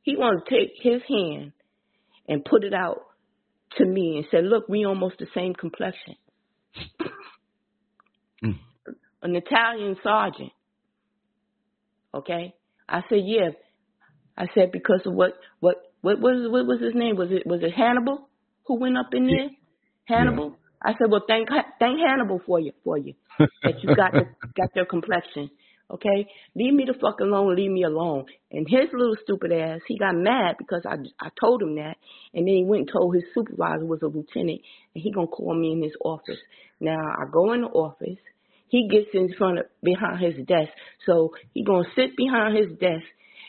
[0.00, 1.52] he wanted to take his hand
[2.28, 3.02] and put it out
[3.76, 6.16] to me and said, "Look, we almost the same complexion."
[8.42, 8.58] Mm.
[9.22, 10.50] An Italian sergeant.
[12.14, 12.54] Okay,
[12.88, 13.50] I said, "Yeah."
[14.36, 17.16] I said because of what what what was what was his name?
[17.16, 18.28] Was it was it Hannibal
[18.66, 19.50] who went up in there?
[20.04, 20.56] Hannibal.
[20.84, 21.48] I said, well, thank
[21.78, 25.50] thank Hannibal for you for you that you got the, got their complexion.
[25.90, 27.54] Okay, leave me the fuck alone.
[27.54, 28.24] Leave me alone.
[28.50, 31.96] And his little stupid ass, he got mad because I I told him that,
[32.34, 34.60] and then he went and told his supervisor was a lieutenant,
[34.94, 36.38] and he gonna call me in his office.
[36.80, 38.18] Now I go in the office.
[38.72, 40.70] He gets in front of behind his desk,
[41.04, 43.04] so he gonna sit behind his desk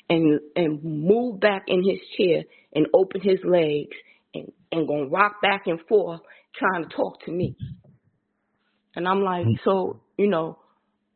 [0.10, 2.44] and and move back in his chair
[2.76, 3.96] and open his legs
[4.34, 6.20] and and gonna rock back and forth
[6.54, 7.56] trying to talk to me.
[8.98, 9.64] And I'm like, mm-hmm.
[9.64, 10.60] so you know,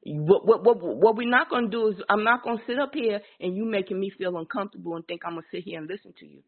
[0.05, 3.19] what what what what we're not gonna do is I'm not gonna sit up here
[3.41, 6.25] and you making me feel uncomfortable and think I'm gonna sit here and listen to
[6.25, 6.43] you.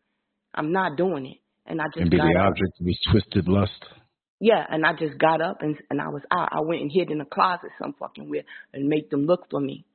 [0.56, 1.40] I'm not doing it.
[1.66, 3.84] And I just And be the object of his twisted lust.
[4.40, 6.50] Yeah, and I just got up and and I was out.
[6.52, 9.60] I went and hid in a closet some fucking where and make them look for
[9.60, 9.86] me.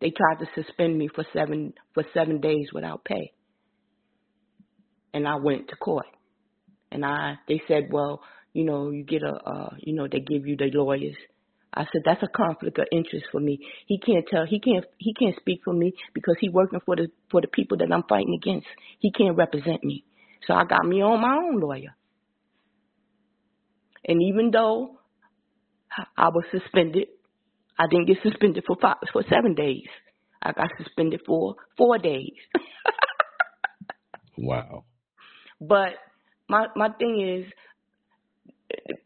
[0.00, 3.32] They tried to suspend me for seven for seven days without pay.
[5.14, 6.06] And I went to court.
[6.90, 8.22] And I they said, Well,
[8.52, 11.16] you know, you get a uh you know, they give you the lawyers.
[11.72, 13.60] I said that's a conflict of interest for me.
[13.86, 14.44] He can't tell.
[14.44, 14.84] He can't.
[14.98, 18.02] He can't speak for me because he working for the for the people that I'm
[18.08, 18.66] fighting against.
[18.98, 20.04] He can't represent me.
[20.46, 21.94] So I got me on my own lawyer.
[24.06, 24.98] And even though
[26.16, 27.08] I was suspended,
[27.78, 29.88] I didn't get suspended for five for seven days.
[30.42, 32.32] I got suspended for four days.
[34.38, 34.84] wow.
[35.60, 35.94] But
[36.48, 37.52] my my thing is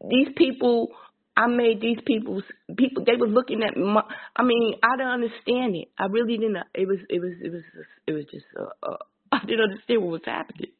[0.09, 0.89] these people
[1.37, 2.43] I made these people
[2.77, 4.03] people they were looking at my
[4.37, 7.63] I mean I didn't understand it I really didn't it was it was it was
[8.07, 8.97] it was just uh, uh,
[9.33, 10.71] I didn't understand what was happening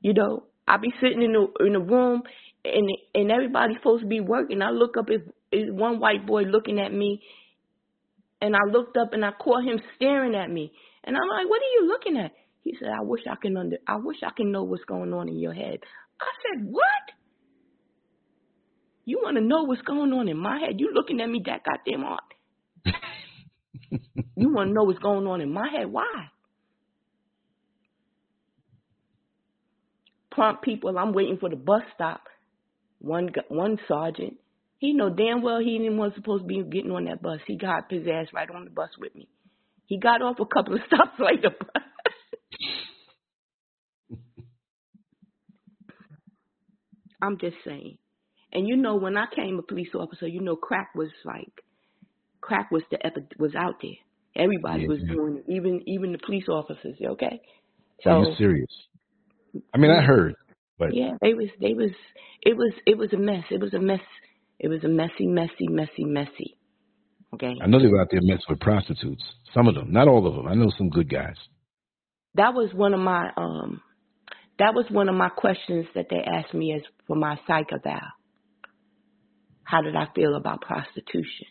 [0.00, 2.22] you know I'd be sitting in the in the room
[2.64, 6.42] and and everybody's supposed to be working I look up if is one white boy
[6.42, 7.22] looking at me
[8.40, 10.72] and I looked up and I caught him staring at me
[11.04, 12.32] and I'm like what are you looking at
[12.62, 15.28] he said I wish I can under I wish I can know what's going on
[15.28, 15.78] in your head
[16.20, 17.14] I said what
[19.10, 20.78] you want to know what's going on in my head?
[20.78, 22.20] You looking at me that goddamn hard.
[24.36, 25.90] you want to know what's going on in my head?
[25.90, 26.28] Why?
[30.30, 30.96] Prompt people.
[30.96, 32.22] I'm waiting for the bus stop.
[33.00, 34.36] One one sergeant.
[34.78, 37.40] He know damn well he didn't was supposed to be getting on that bus.
[37.46, 39.28] He got his ass right on the bus with me.
[39.86, 41.54] He got off a couple of stops later.
[47.22, 47.98] I'm just saying.
[48.52, 51.52] And you know, when I came a police officer, you know, crack was like,
[52.40, 53.92] crack was the epi- was out there.
[54.36, 55.12] Everybody yeah, was yeah.
[55.12, 56.96] doing it, even even the police officers.
[57.04, 57.40] Okay,
[58.02, 58.70] so Are you serious?
[59.74, 60.36] I mean, I heard,
[60.80, 61.90] but yeah, they was they was
[62.42, 63.44] it was it was a mess.
[63.50, 64.00] It was a mess.
[64.58, 66.56] It was a messy, messy, messy, messy.
[67.34, 67.54] Okay.
[67.62, 69.22] I know they were out there messing with prostitutes.
[69.54, 70.48] Some of them, not all of them.
[70.48, 71.36] I know some good guys.
[72.34, 73.82] That was one of my um,
[74.58, 78.00] that was one of my questions that they asked me as for my psych eval.
[79.64, 81.46] How did I feel about prostitution?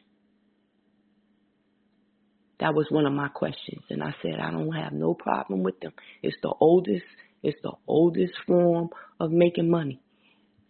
[2.59, 3.83] That was one of my questions.
[3.89, 5.93] And I said, I don't have no problem with them.
[6.21, 7.05] It's the oldest,
[7.43, 10.01] it's the oldest form of making money.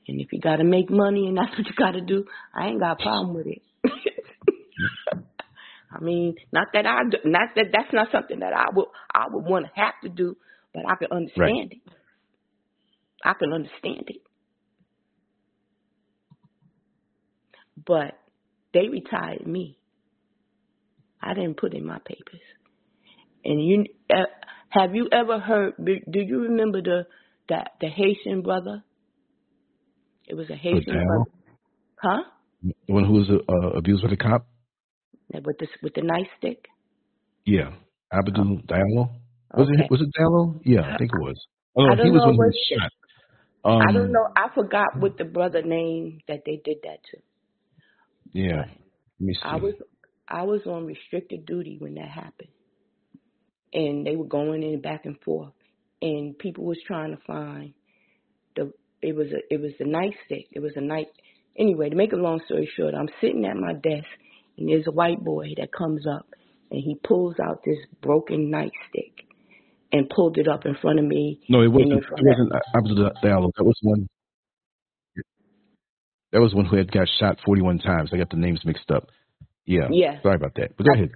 [0.08, 2.68] And if you got to make money and that's what you got to do, I
[2.68, 3.62] ain't got a problem with it.
[5.92, 9.26] I mean, not that I, do, not that that's not something that I would, I
[9.30, 10.36] would want to have to do,
[10.74, 11.72] but I can understand right.
[11.72, 11.94] it.
[13.24, 14.22] I can understand it.
[17.86, 18.20] but
[18.74, 19.78] they retired me.
[21.22, 22.42] I didn't put in my papers.
[23.44, 24.24] And you uh,
[24.70, 25.74] have you ever heard?
[25.78, 27.08] Do you remember the
[27.50, 28.84] that the Haitian brother?
[30.28, 31.32] It was a Haitian brother,
[32.02, 32.24] huh?
[32.64, 34.46] The one who was uh, abused by the cop.
[35.34, 36.58] With the with the nightstick.
[37.46, 37.72] Yeah,
[38.12, 38.74] Abdul oh.
[38.74, 39.10] Diallo.
[39.56, 39.84] Was okay.
[39.84, 40.60] it was it Diallo?
[40.66, 41.38] Yeah, I think it was.
[41.76, 42.92] Oh, I don't he was know one who was shot.
[43.64, 44.28] Um, I don't um, know.
[44.36, 47.18] I forgot what the brother name that they did that to.
[48.32, 48.66] Yeah.
[48.66, 49.40] Let me see.
[49.44, 49.74] I was
[50.28, 52.50] I was on restricted duty when that happened.
[53.74, 55.54] And they were going in back and forth.
[56.02, 57.74] And people was trying to find
[58.56, 60.48] the it was a it was a nightstick.
[60.52, 61.08] It was a night
[61.58, 64.08] anyway, to make a long story short, I'm sitting at my desk
[64.58, 66.26] and there's a white boy that comes up
[66.72, 69.26] and he pulls out this broken nightstick
[69.92, 71.42] and pulled it up in front of me.
[71.50, 71.94] No, it wasn't.
[71.94, 72.06] It
[72.74, 73.52] wasn't Diallo.
[73.58, 74.08] That was one.
[76.32, 78.12] That was one who had got shot 41 times.
[78.14, 79.10] I got the names mixed up.
[79.66, 79.88] Yeah.
[79.92, 80.22] Yeah.
[80.22, 80.78] Sorry about that.
[80.78, 81.10] But go ahead.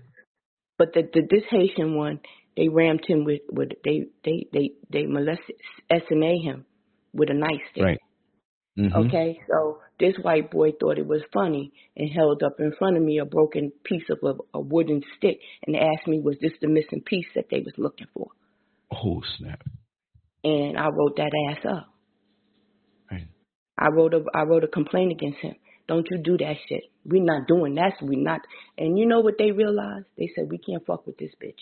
[0.79, 2.19] But the, the this Haitian one,
[2.55, 5.55] they rammed him with with they they they they molested
[5.91, 6.65] SMA him
[7.13, 7.83] with a nightstick.
[7.83, 7.99] Right.
[8.77, 8.95] Mm-hmm.
[9.05, 13.03] Okay, so this white boy thought it was funny and held up in front of
[13.03, 15.37] me a broken piece of a, a wooden stick
[15.67, 18.29] and asked me, was this the missing piece that they was looking for?
[18.91, 19.61] Oh snap!
[20.43, 21.87] And I wrote that ass up.
[23.11, 23.27] Right.
[23.77, 25.55] I wrote a I wrote a complaint against him.
[25.87, 26.83] Don't you do that shit.
[27.05, 27.93] We're not doing that.
[28.01, 28.41] We not.
[28.77, 30.05] And you know what they realized?
[30.17, 31.59] They said we can't fuck with this bitch.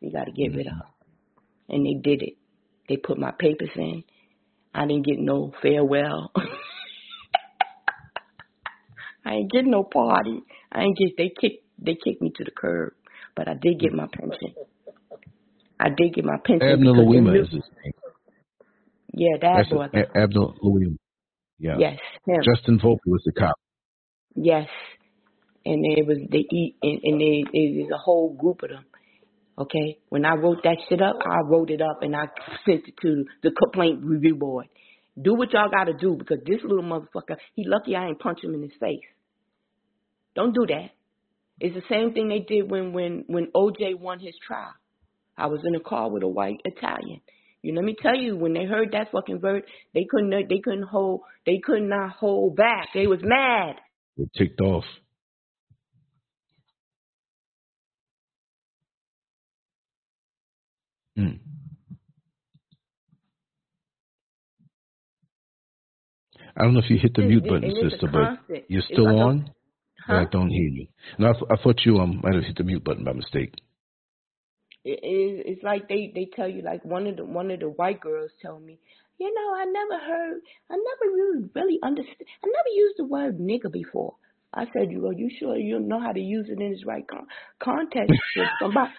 [0.00, 0.86] We got to get rid of her.
[1.68, 2.34] And they did it.
[2.88, 4.04] They put my papers in.
[4.74, 6.30] I didn't get no farewell.
[9.24, 10.42] I ain't get no party.
[10.70, 11.16] I ain't get.
[11.16, 11.64] They kicked.
[11.78, 12.92] They kicked me to the curb.
[13.34, 14.54] But I did get my pension.
[15.80, 16.68] I did get my pension.
[16.68, 17.92] Abner Louima is his name.
[19.12, 19.90] Yeah, that That's was.
[19.94, 20.96] Abner Louima.
[21.58, 21.76] Yeah.
[21.78, 21.98] Yes.
[22.26, 22.36] Him.
[22.44, 23.56] Justin Volpe was the cop.
[24.34, 24.68] Yes.
[25.64, 28.84] And it was they eat and, and they there's a whole group of them.
[29.58, 29.98] Okay.
[30.08, 32.26] When I wrote that shit up, I wrote it up and I
[32.66, 34.66] sent it to the complaint review board.
[35.20, 38.54] Do what y'all gotta do because this little motherfucker, he lucky I ain't punch him
[38.54, 39.00] in his face.
[40.34, 40.90] Don't do that.
[41.58, 44.74] It's the same thing they did when when when OJ won his trial.
[45.38, 47.20] I was in a car with a white Italian.
[47.62, 50.86] You let me tell you, when they heard that fucking verdict, they couldn't they couldn't
[50.86, 52.88] hold they could not hold back.
[52.92, 53.76] They was mad.
[54.18, 54.84] They ticked off.
[61.16, 61.38] Mm.
[66.56, 69.04] I don't know if you hit the And- mute and- button, sister, but you're still
[69.04, 69.50] like a- on.
[70.06, 70.14] Huh?
[70.14, 70.86] I don't hear you.
[71.18, 73.54] No, I, th- I thought you um might have hit the mute button by mistake.
[74.84, 77.68] it, it, it's like they they tell you like one of the one of the
[77.68, 78.78] white girls told me
[79.18, 80.40] you know i never heard
[80.70, 84.14] i never really really understood i never used the word nigger before
[84.54, 87.08] i said you are you sure you know how to use it in its right
[87.08, 87.26] con-
[87.58, 88.92] context with somebody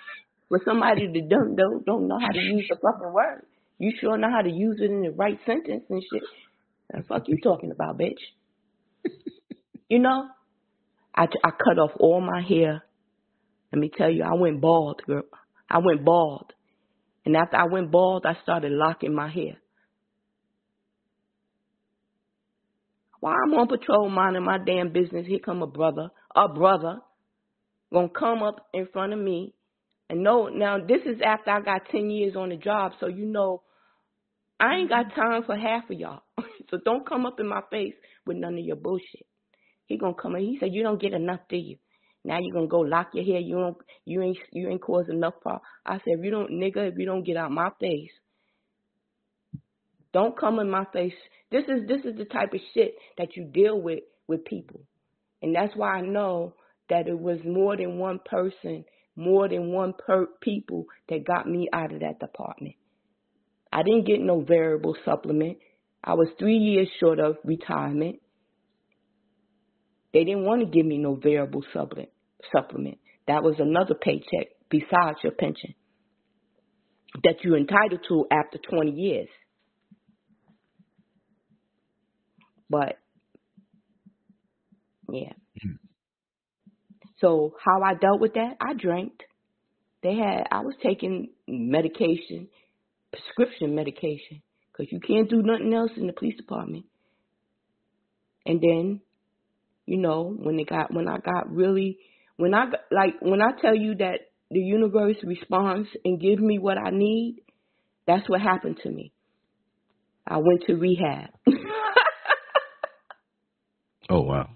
[0.49, 3.45] with somebody that don't don't don't know how to use the fucking word.
[3.79, 6.23] You sure know how to use it in the right sentence and shit.
[6.91, 8.21] The fuck you talking about bitch?
[9.89, 10.27] You know?
[11.15, 12.83] I i cut off all my hair.
[13.71, 15.23] Let me tell you i went bald girl.
[15.69, 16.51] I went bald.
[17.25, 19.57] And after I went bald, I started locking my hair.
[23.19, 26.99] While I'm on patrol minding my damn business, here come a brother, a brother,
[27.91, 29.53] gonna come up in front of me.
[30.09, 33.25] And no, now this is after I got 10 years on the job, so you
[33.25, 33.61] know,
[34.59, 35.21] I ain't got mm-hmm.
[35.21, 36.21] time for half of y'all.
[36.69, 37.93] so don't come up in my face
[38.25, 39.25] with none of your bullshit.
[39.85, 41.77] He gonna come in, he said, you don't get enough, do you?
[42.27, 43.39] Now you gonna go lock your hair.
[43.39, 43.77] You don't.
[44.03, 44.37] You ain't.
[44.51, 45.61] You ain't caused enough problem.
[45.85, 48.11] I said, if you don't, nigga, if you don't get out my face,
[50.11, 51.13] don't come in my face.
[51.51, 54.81] This is this is the type of shit that you deal with with people,
[55.41, 56.53] and that's why I know
[56.89, 58.83] that it was more than one person,
[59.17, 62.75] more than one per people that got me out of that department.
[63.73, 65.57] I didn't get no variable supplement.
[66.03, 68.21] I was three years short of retirement.
[70.13, 72.09] They didn't want to give me no variable supplement.
[72.55, 72.99] Supplement.
[73.27, 75.73] That was another paycheck besides your pension
[77.23, 79.27] that you're entitled to after 20 years.
[82.69, 82.97] But
[85.11, 85.33] yeah.
[87.19, 89.13] So how I dealt with that, I drank.
[90.03, 92.47] They had I was taking medication,
[93.11, 94.41] prescription medication,
[94.71, 96.85] because you can't do nothing else in the police department.
[98.45, 99.01] And then
[99.87, 101.97] you know, when it got when I got really
[102.35, 104.19] when I like when I tell you that
[104.51, 107.41] the universe responds and gives me what I need,
[108.05, 109.11] that's what happened to me.
[110.27, 111.29] I went to rehab.
[114.09, 114.47] Oh wow.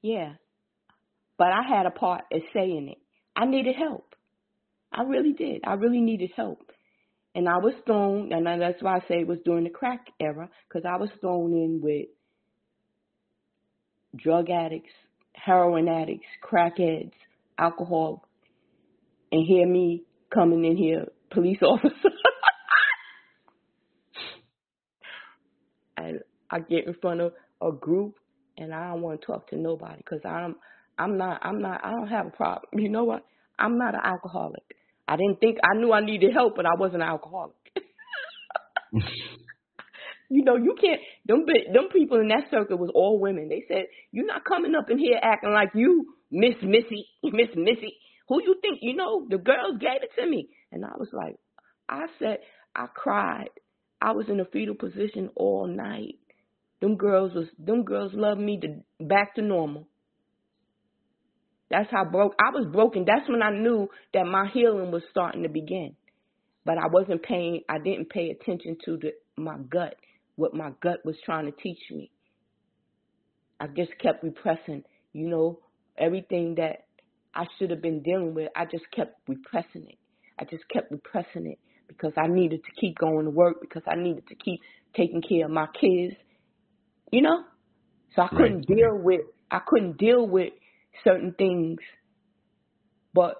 [0.00, 0.34] yeah.
[1.38, 2.98] But I had a part in saying it.
[3.36, 4.14] I needed help.
[4.92, 5.62] I really did.
[5.64, 6.70] I really needed help.
[7.34, 10.48] And I was thrown, and that's why I say it was during the crack era,
[10.68, 12.06] because I was thrown in with
[14.16, 14.90] drug addicts,
[15.34, 17.12] heroin addicts, crackheads,
[17.58, 18.26] alcohol,
[19.30, 20.02] and hear me
[20.34, 21.92] coming in here, police officer.
[25.96, 26.20] and
[26.50, 27.32] I get in front of
[27.62, 28.14] a group,
[28.56, 30.56] and I don't want to talk to nobody because I'm,
[30.98, 32.66] I'm not, I'm not, I don't have a problem.
[32.74, 33.24] You know what?
[33.58, 34.62] I'm not an alcoholic.
[35.06, 37.54] I didn't think I knew I needed help, but I wasn't an alcoholic.
[40.30, 41.00] you know, you can't.
[41.26, 43.48] Them them people in that circle was all women.
[43.48, 47.96] They said you're not coming up in here acting like you, Miss Missy, Miss Missy.
[48.28, 48.80] Who you think?
[48.82, 51.36] You know, the girls gave it to me, and I was like,
[51.88, 52.38] I said,
[52.76, 53.48] I cried.
[54.00, 56.16] I was in a fetal position all night.
[56.80, 59.88] Them girls was them girls loved me to back to normal.
[61.70, 63.04] That's how broke I was broken.
[63.06, 65.96] That's when I knew that my healing was starting to begin.
[66.64, 69.96] But I wasn't paying I didn't pay attention to the my gut,
[70.36, 72.10] what my gut was trying to teach me.
[73.60, 75.60] I just kept repressing, you know,
[75.98, 76.86] everything that
[77.34, 78.48] I should have been dealing with.
[78.56, 79.98] I just kept repressing it.
[80.38, 81.58] I just kept repressing it
[81.88, 84.60] because I needed to keep going to work because I needed to keep
[84.96, 86.14] taking care of my kids.
[87.12, 87.44] You know?
[88.14, 88.66] So I couldn't Right.
[88.66, 89.20] deal with
[89.50, 90.52] I couldn't deal with
[91.04, 91.78] certain things.
[93.14, 93.36] But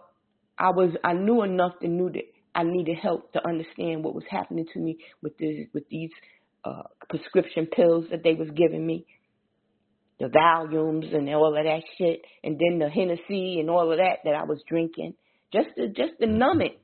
[0.58, 4.24] I was I knew enough to knew that I needed help to understand what was
[4.30, 6.10] happening to me with this with these
[6.64, 9.06] uh prescription pills that they was giving me.
[10.18, 14.18] The Valiums and all of that shit and then the Hennessy and all of that
[14.24, 15.14] that I was drinking.
[15.52, 16.80] Just to just to numb it.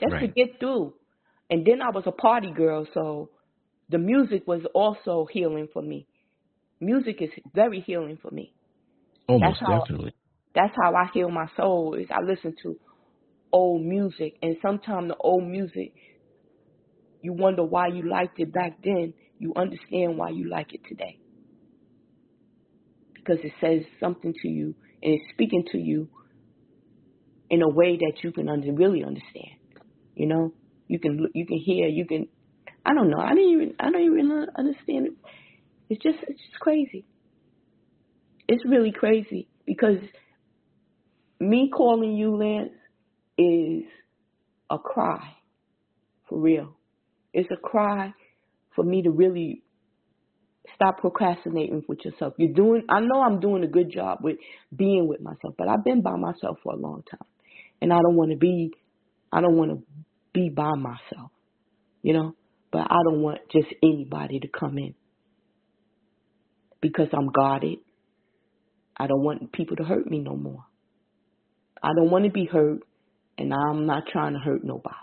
[0.00, 0.94] Just to get through.
[1.50, 3.28] And then I was a party girl, so
[3.90, 6.06] the music was also healing for me.
[6.80, 8.54] Music is very healing for me.
[9.28, 10.14] Almost how- definitely.
[10.54, 11.94] That's how I heal my soul.
[11.94, 12.78] Is I listen to
[13.52, 15.94] old music, and sometimes the old music,
[17.22, 19.14] you wonder why you liked it back then.
[19.38, 21.18] You understand why you like it today
[23.24, 26.08] because it says something to you and it's speaking to you
[27.50, 29.56] in a way that you can under, really understand.
[30.14, 30.52] You know,
[30.88, 32.28] you can you can hear, you can.
[32.84, 33.18] I don't know.
[33.18, 35.12] I didn't even I don't even understand it.
[35.88, 37.04] It's just it's just crazy.
[38.52, 39.96] It's really crazy because
[41.40, 42.74] me calling you Lance
[43.38, 43.90] is
[44.68, 45.34] a cry,
[46.28, 46.76] for real.
[47.32, 48.12] It's a cry
[48.76, 49.62] for me to really
[50.74, 52.34] stop procrastinating with yourself.
[52.36, 54.36] You're doing, I know I'm doing a good job with
[54.76, 57.26] being with myself, but I've been by myself for a long time.
[57.80, 58.70] And I don't want to be,
[59.32, 59.82] I don't want to
[60.34, 61.30] be by myself,
[62.02, 62.34] you know,
[62.70, 64.94] but I don't want just anybody to come in
[66.82, 67.78] because I'm guarded.
[69.02, 70.64] I don't want people to hurt me no more.
[71.82, 72.82] I don't want to be hurt,
[73.36, 74.94] and I'm not trying to hurt nobody.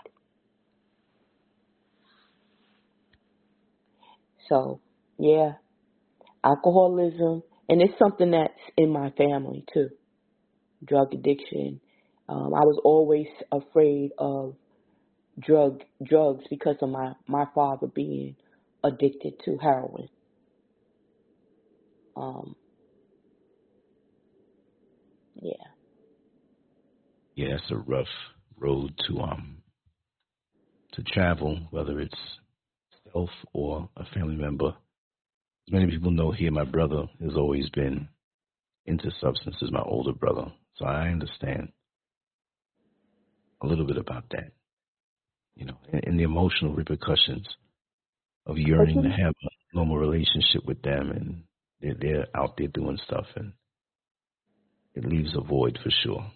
[4.48, 4.80] So,
[5.18, 5.52] yeah,
[6.42, 9.90] alcoholism, and it's something that's in my family too.
[10.82, 11.82] Drug addiction.
[12.26, 14.54] Um, I was always afraid of
[15.38, 18.34] drug drugs because of my my father being
[18.82, 20.08] addicted to heroin.
[22.16, 22.56] Um,
[25.34, 25.52] yeah.
[27.34, 28.06] Yeah, it's a rough
[28.56, 29.58] road to um
[30.92, 32.18] to travel, whether it's
[33.12, 34.68] self or a family member.
[35.68, 38.08] As many people know here, my brother has always been
[38.86, 40.52] into substances, my older brother.
[40.76, 41.68] So I understand
[43.62, 44.52] a little bit about that.
[45.54, 47.46] You know, and, and the emotional repercussions
[48.46, 51.42] of yearning to have a normal relationship with them and
[51.80, 53.52] they're, they're out there doing stuff and
[54.94, 56.30] it leaves a void for sure.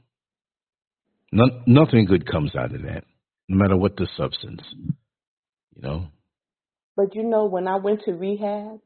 [1.32, 3.04] None, nothing good comes out of that,
[3.48, 4.62] no matter what the substance,
[5.74, 6.06] you know.
[6.96, 8.80] But you know, when I went to rehab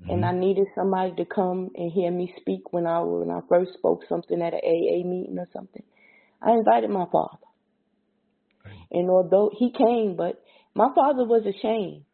[0.00, 0.10] mm-hmm.
[0.10, 3.72] and I needed somebody to come and hear me speak when I when I first
[3.74, 5.82] spoke something at an AA meeting or something,
[6.42, 7.36] I invited my father.
[8.64, 8.74] Right.
[8.90, 10.42] And although he came, but
[10.74, 12.04] my father was ashamed.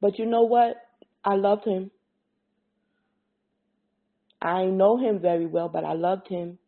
[0.00, 0.76] But you know what?
[1.24, 1.90] I loved him.
[4.40, 6.58] I know him very well, but I loved him.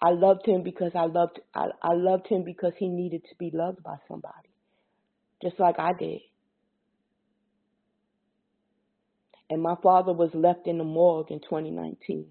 [0.00, 3.50] I loved him because I loved I, I loved him because he needed to be
[3.52, 4.50] loved by somebody.
[5.42, 6.20] Just like I did.
[9.50, 12.26] And my father was left in the morgue in 2019.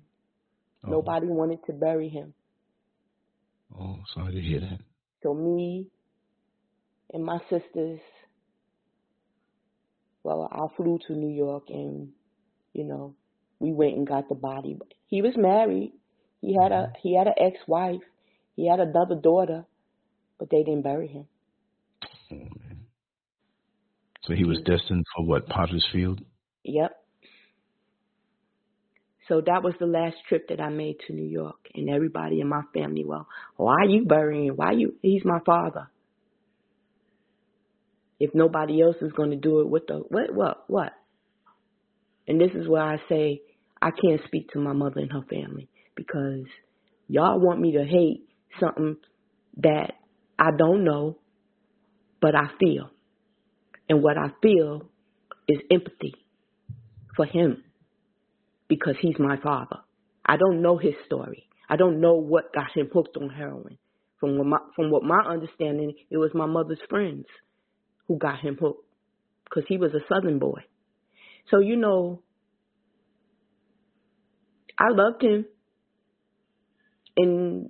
[0.83, 0.89] Oh.
[0.89, 2.33] Nobody wanted to bury him.
[3.77, 4.79] Oh, sorry to hear that.
[5.23, 5.87] So me
[7.13, 7.99] and my sisters
[10.23, 12.09] well, I flew to New York and,
[12.73, 13.15] you know,
[13.61, 14.77] we went and got the body.
[15.07, 15.93] He was married.
[16.41, 16.93] He had a mm-hmm.
[17.01, 18.01] he had an ex-wife.
[18.55, 19.65] He had another daughter,
[20.37, 21.27] but they didn't bury him.
[24.23, 25.47] So he was destined for what?
[25.47, 26.21] Potter's Field.
[26.63, 26.91] Yep.
[29.27, 32.47] So that was the last trip that I made to New York, and everybody in
[32.47, 34.49] my family, well, why are you burying?
[34.55, 34.95] Why you?
[35.01, 35.89] He's my father
[38.21, 40.93] if nobody else is going to do it, what the what what what?
[42.27, 43.41] And this is where I say
[43.81, 46.45] I can't speak to my mother and her family because
[47.07, 48.27] y'all want me to hate
[48.59, 48.97] something
[49.57, 49.93] that
[50.37, 51.17] I don't know,
[52.21, 52.89] but I feel.
[53.89, 54.89] And what I feel
[55.47, 56.13] is empathy
[57.15, 57.63] for him
[58.67, 59.77] because he's my father.
[60.25, 61.47] I don't know his story.
[61.69, 63.77] I don't know what got him hooked on heroin.
[64.19, 67.25] From what my, from what my understanding, it was my mother's friends
[68.07, 68.85] who got him hooked
[69.45, 70.61] because he was a southern boy.
[71.49, 72.21] So, you know,
[74.81, 75.45] I loved him.
[77.15, 77.69] And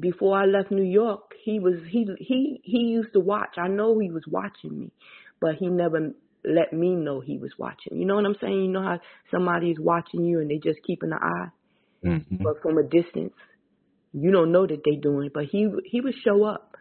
[0.00, 3.56] before I left New York, he was he he he used to watch.
[3.58, 4.92] I know he was watching me,
[5.40, 6.12] but he never
[6.44, 7.98] let me know he was watching.
[7.98, 8.64] You know what I'm saying?
[8.64, 9.00] You know how
[9.30, 12.42] somebody is watching you and they just keeping an eye, mm-hmm.
[12.42, 13.34] but from a distance,
[14.12, 15.30] you don't know that they doing.
[15.34, 16.76] But he he would show up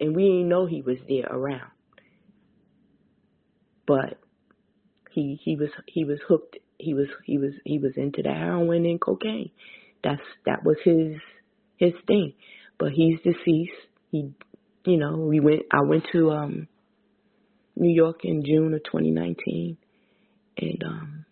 [0.00, 1.70] and we didn't know he was there around.
[3.86, 4.18] But
[5.10, 6.56] he he was he was hooked.
[6.84, 9.50] He was he was he was into the heroin and cocaine.
[10.02, 11.16] That's that was his
[11.76, 12.34] his thing.
[12.78, 13.72] But he's deceased.
[14.10, 14.32] He,
[14.84, 15.62] you know, we went.
[15.72, 16.68] I went to um
[17.76, 19.76] New York in June of 2019,
[20.58, 21.24] and um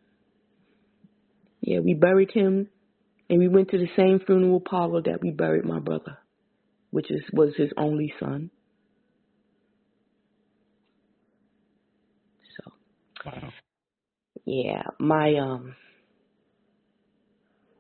[1.61, 2.69] yeah, we buried him,
[3.31, 6.19] and we went to the same funeral parlor that we buried my brother
[6.93, 8.51] which is was his only son.
[12.57, 12.73] So,
[13.27, 13.51] wow.
[14.45, 15.75] Yeah, my um,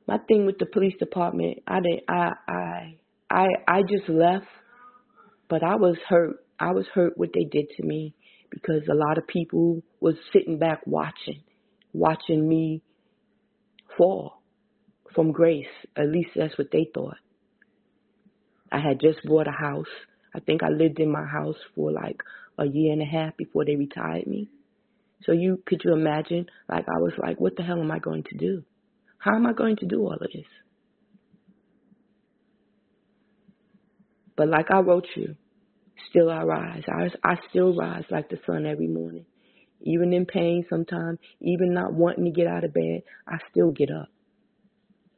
[0.06, 2.96] my thing with the police department, I didn't I, I,
[3.30, 4.46] I, I just left,
[5.48, 6.36] but I was hurt.
[6.58, 8.14] I was hurt what they did to me
[8.50, 11.42] because a lot of people was sitting back watching,
[11.92, 12.82] watching me
[13.96, 14.42] fall
[15.14, 15.66] from grace.
[15.96, 17.16] At least that's what they thought.
[18.70, 19.86] I had just bought a house.
[20.34, 22.22] I think I lived in my house for like
[22.58, 24.48] a year and a half before they retired me.
[25.24, 26.46] So you could you imagine?
[26.68, 28.64] Like I was like, what the hell am I going to do?
[29.18, 30.46] How am I going to do all of this?
[34.36, 35.36] But like I wrote you,
[36.10, 36.82] still I rise.
[36.88, 39.26] I, I still rise like the sun every morning.
[39.82, 43.90] Even in pain sometimes, even not wanting to get out of bed, I still get
[43.90, 44.08] up.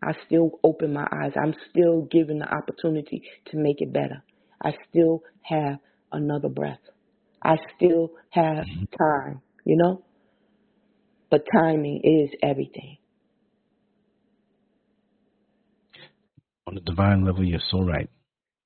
[0.02, 1.32] I still open my eyes.
[1.40, 4.22] I'm still given the opportunity to make it better.
[4.62, 5.78] I still have
[6.12, 6.81] another breath.
[7.43, 8.85] I still have mm-hmm.
[8.98, 10.03] time, you know?
[11.31, 12.99] But timing is everything.
[16.66, 18.09] On the divine level, you're so right.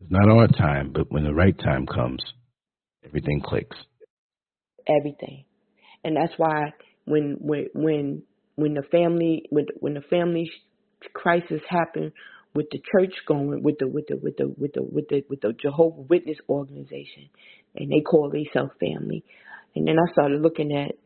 [0.00, 2.22] It's not our time, but when the right time comes,
[3.04, 3.76] everything clicks.
[4.86, 5.44] Everything,
[6.04, 6.72] and that's why
[7.04, 8.22] when when when
[8.54, 10.50] when the family when when the family
[11.12, 12.12] crisis happened
[12.54, 15.40] with the church going with the with the with the with the with the with
[15.40, 17.28] the Jehovah Witness organization,
[17.74, 19.24] and they call themselves family,
[19.74, 20.96] and then I started looking at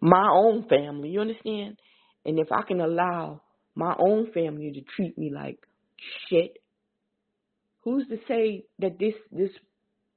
[0.00, 1.10] my own family.
[1.10, 1.78] You understand?
[2.24, 3.42] And if I can allow
[3.74, 5.58] my own family to treat me like
[6.28, 6.58] shit,
[7.82, 9.50] who's to say that this this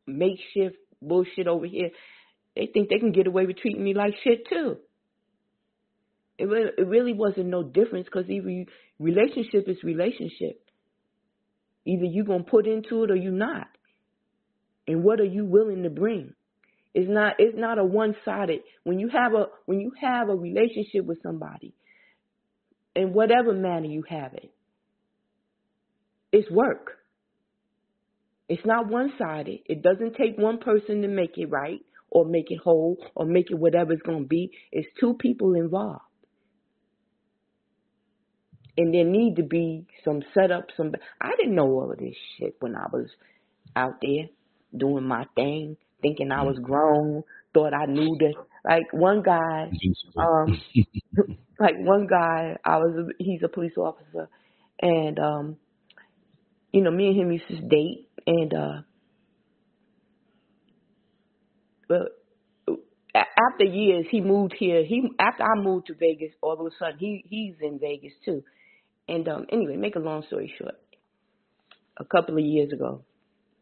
[0.08, 1.90] makeshift bullshit over here,
[2.56, 4.78] they think they can get away with treating me like shit too.
[6.38, 8.66] It really, it really wasn't no difference because either
[9.00, 10.62] relationship is relationship.
[11.86, 13.68] Either you're gonna put into it or you're not.
[14.88, 16.34] And what are you willing to bring?
[16.96, 20.36] It's not it's not a one sided when you have a when you have a
[20.36, 21.74] relationship with somebody,
[22.96, 24.50] in whatever manner you have it,
[26.32, 26.94] it's work.
[28.48, 29.60] It's not one sided.
[29.66, 33.52] It doesn't take one person to make it right or make it whole or make
[33.52, 34.52] it whatever it's going to be.
[34.72, 36.00] It's two people involved.
[38.78, 40.94] And there need to be some setup, some.
[41.20, 43.10] I didn't know all of this shit when I was
[43.76, 44.28] out there
[44.78, 47.24] doing my thing, thinking I was grown,
[47.54, 48.34] thought I knew that.
[48.64, 49.70] Like one guy,
[50.18, 50.60] um,
[51.60, 54.28] like one guy, I was, he's a police officer,
[54.82, 55.58] and um,
[56.72, 58.82] you know, me and him used to date, and uh,
[61.88, 62.26] but
[63.16, 64.84] after years, he moved here.
[64.84, 68.44] He after I moved to Vegas, all of a sudden he he's in Vegas too.
[69.08, 70.76] And um, anyway, make a long story short,
[71.98, 73.04] a couple of years ago,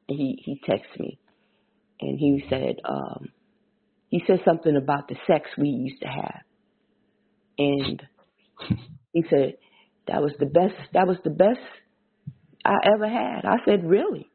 [0.07, 1.19] he he texted me,
[2.01, 3.29] and he said um,
[4.09, 6.41] he said something about the sex we used to have,
[7.57, 8.01] and
[9.11, 9.55] he said
[10.07, 10.75] that was the best.
[10.93, 11.59] That was the best
[12.65, 13.45] I ever had.
[13.45, 14.29] I said, really?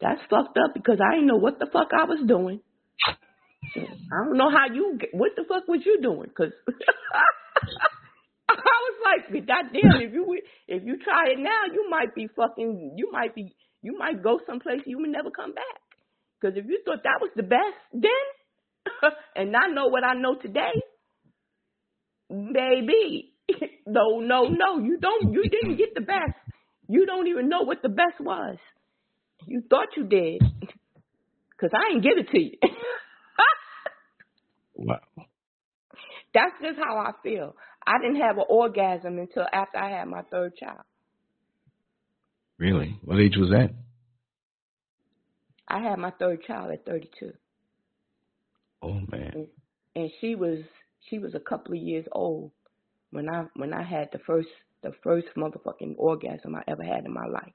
[0.00, 2.60] That's fucked up because I didn't know what the fuck I was doing.
[3.76, 4.98] I don't know how you.
[5.12, 6.28] What the fuck was you doing?
[6.28, 6.52] Because
[8.50, 12.28] I was like, God damn, if you if you try it now, you might be
[12.36, 12.94] fucking.
[12.96, 13.54] You might be.
[13.80, 15.81] You might go someplace you would never come back.
[16.42, 20.34] Because if you thought that was the best then, and I know what I know
[20.34, 20.82] today,
[22.28, 23.34] baby,
[23.86, 25.32] no, no, no, you don't.
[25.32, 26.34] You didn't get the best.
[26.88, 28.56] You don't even know what the best was.
[29.46, 30.42] You thought you did.
[31.50, 32.58] Because I ain't give it to you.
[34.74, 34.98] wow.
[36.34, 37.54] That's just how I feel.
[37.86, 40.80] I didn't have an orgasm until after I had my third child.
[42.58, 42.98] Really?
[43.04, 43.70] What age was that?
[45.72, 47.32] I had my third child at 32.
[48.82, 49.32] Oh man.
[49.34, 49.46] And,
[49.96, 50.58] and she was
[51.08, 52.52] she was a couple of years old
[53.10, 54.48] when I when I had the first
[54.82, 57.52] the first motherfucking orgasm I ever had in my life.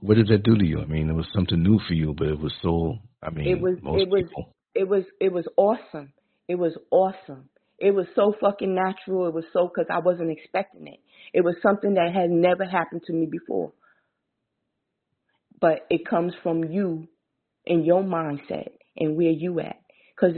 [0.00, 0.80] What did that do to you?
[0.80, 2.98] I mean, it was something new for you, but it was so.
[3.22, 3.76] I mean, it was.
[3.80, 4.24] Most it was.
[4.28, 4.54] People...
[4.74, 5.04] It was.
[5.20, 6.12] It was awesome.
[6.48, 7.48] It was awesome.
[7.78, 9.28] It was so fucking natural.
[9.28, 11.00] It was so because I wasn't expecting it.
[11.32, 13.72] It was something that had never happened to me before.
[15.62, 17.06] But it comes from you
[17.66, 19.76] and your mindset and where you at.
[20.14, 20.36] Because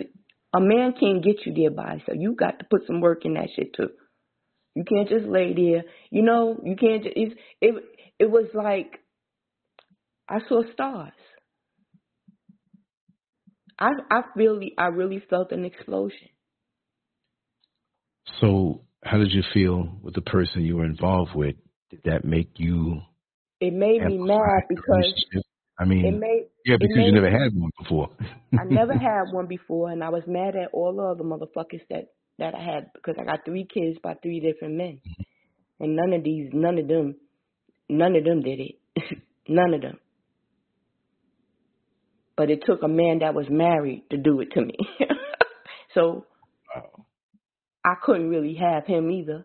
[0.54, 2.18] a man can't get you there by himself.
[2.20, 3.88] You got to put some work in that shit too.
[4.74, 5.84] You can't just lay there.
[6.10, 7.02] You know, you can't.
[7.02, 7.74] Just, it's, it
[8.18, 9.00] it was like
[10.28, 11.12] I saw stars.
[13.78, 16.28] I I really I really felt an explosion.
[18.40, 21.56] So, how did you feel with the person you were involved with?
[21.90, 23.00] Did that make you?
[23.60, 25.44] It made me mad because
[25.78, 28.08] I mean, it made, yeah, because you never had one before.
[28.52, 32.12] I never had one before, and I was mad at all the other motherfuckers that
[32.38, 35.84] that I had because I got three kids by three different men, mm-hmm.
[35.84, 37.16] and none of these, none of them,
[37.88, 38.74] none of them did it,
[39.48, 39.98] none of them.
[42.36, 44.76] But it took a man that was married to do it to me,
[45.94, 46.26] so
[46.74, 47.04] wow.
[47.84, 49.44] I couldn't really have him either,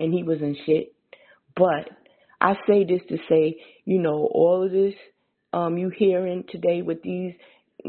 [0.00, 0.92] and he was in shit.
[1.56, 1.88] But
[2.40, 4.94] I say this to say, you know, all of this
[5.52, 7.34] um you hearing today with these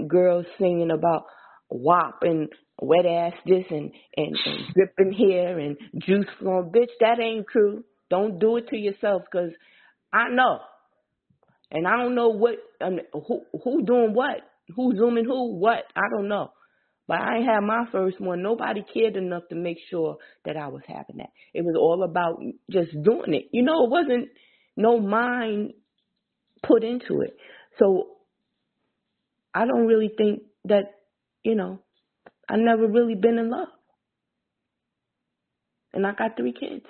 [0.08, 1.26] girls singing about
[1.70, 2.50] WAP and
[2.82, 6.72] wet ass this and, and, and dripping hair and juice flowing.
[6.72, 7.84] Bitch, that ain't true.
[8.10, 9.52] Don't do it to yourself because
[10.14, 10.60] I know
[11.72, 14.38] And I don't know what um, who who doing what,
[14.76, 16.52] who zooming who, what I don't know.
[17.10, 18.44] But I had my first one.
[18.44, 21.32] Nobody cared enough to make sure that I was having that.
[21.56, 23.46] It was all about just doing it.
[23.52, 24.30] You know, it wasn't
[24.78, 25.74] no mind
[26.62, 27.36] put into it.
[27.80, 28.10] So
[29.56, 30.84] I don't really think that,
[31.42, 31.80] you know,
[32.48, 33.70] I never really been in love.
[35.94, 36.86] And I got three kids.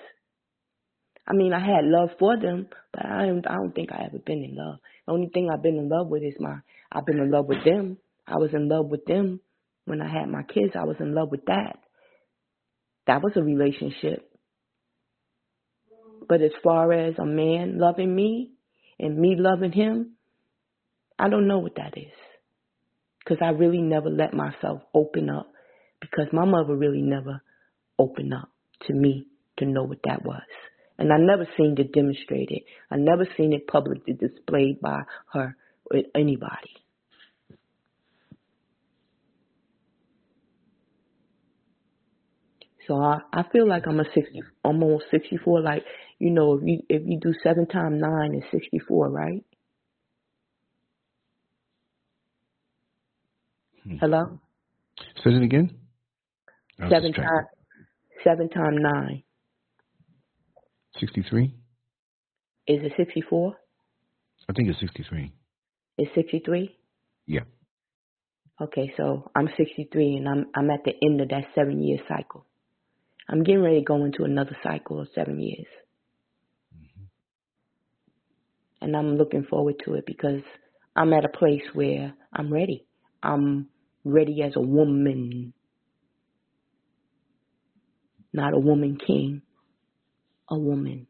[1.26, 4.18] I mean, I had love for them, but I don't, I don't think I ever
[4.18, 4.80] been in love.
[5.08, 6.58] The only thing I've been in love with is my,
[6.92, 8.00] I've been in love with them.
[8.28, 9.40] I was in love with them
[9.90, 10.74] when I had my kids.
[10.80, 11.80] I was in love with that.
[13.08, 14.30] That was a relationship.
[16.28, 18.52] But as far as a man loving me
[19.00, 20.12] and me loving him,
[21.18, 22.14] I don't know what that is.
[23.20, 25.52] Because I really never let myself open up.
[26.00, 27.42] Because my mother really never
[27.98, 28.50] opened up
[28.88, 29.26] to me
[29.58, 30.42] to know what that was.
[30.98, 32.62] And I never seen it demonstrated.
[32.92, 35.02] I never seen it publicly displayed by
[35.34, 35.56] her
[35.90, 36.76] with anybody.
[42.90, 45.84] So I, I feel like I'm a sixty almost sixty four, like,
[46.18, 49.46] you know, if you if you do seven times nine is sixty four, right?
[53.84, 53.98] Hmm.
[54.02, 54.40] Hello?
[55.24, 55.78] Say it again.
[56.80, 57.48] Seven times
[58.24, 59.24] seven times nine.
[61.00, 61.54] 63?
[62.68, 63.54] Is it 64?
[64.50, 65.32] I think it's 63.
[65.98, 66.76] It's 63?
[67.28, 67.42] Yeah.
[68.60, 72.46] Okay, so I'm 63 and I'm I'm at the end of that seven year cycle.
[73.30, 75.68] I'm getting ready to go into another cycle of seven years.
[76.76, 77.04] Mm-hmm.
[78.82, 80.42] And I'm looking forward to it because
[80.96, 82.86] I'm at a place where I'm ready.
[83.22, 83.68] I'm
[84.04, 85.54] ready as a woman,
[88.34, 89.44] not a woman king
[90.50, 91.08] a woman.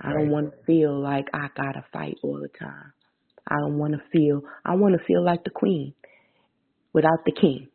[0.00, 2.92] I don't want to feel like I gotta fight all the time.
[3.46, 4.42] I don't want to feel.
[4.64, 5.94] I want to feel like the queen
[6.92, 7.68] without the king.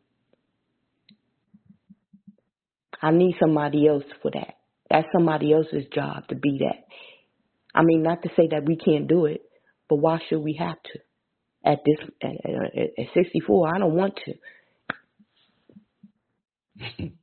[3.04, 4.54] I need somebody else for that.
[4.88, 6.86] That's somebody else's job to be that.
[7.74, 9.42] I mean, not to say that we can't do it,
[9.90, 10.98] but why should we have to?
[11.66, 14.34] At this, at, at, at 64, I don't want to.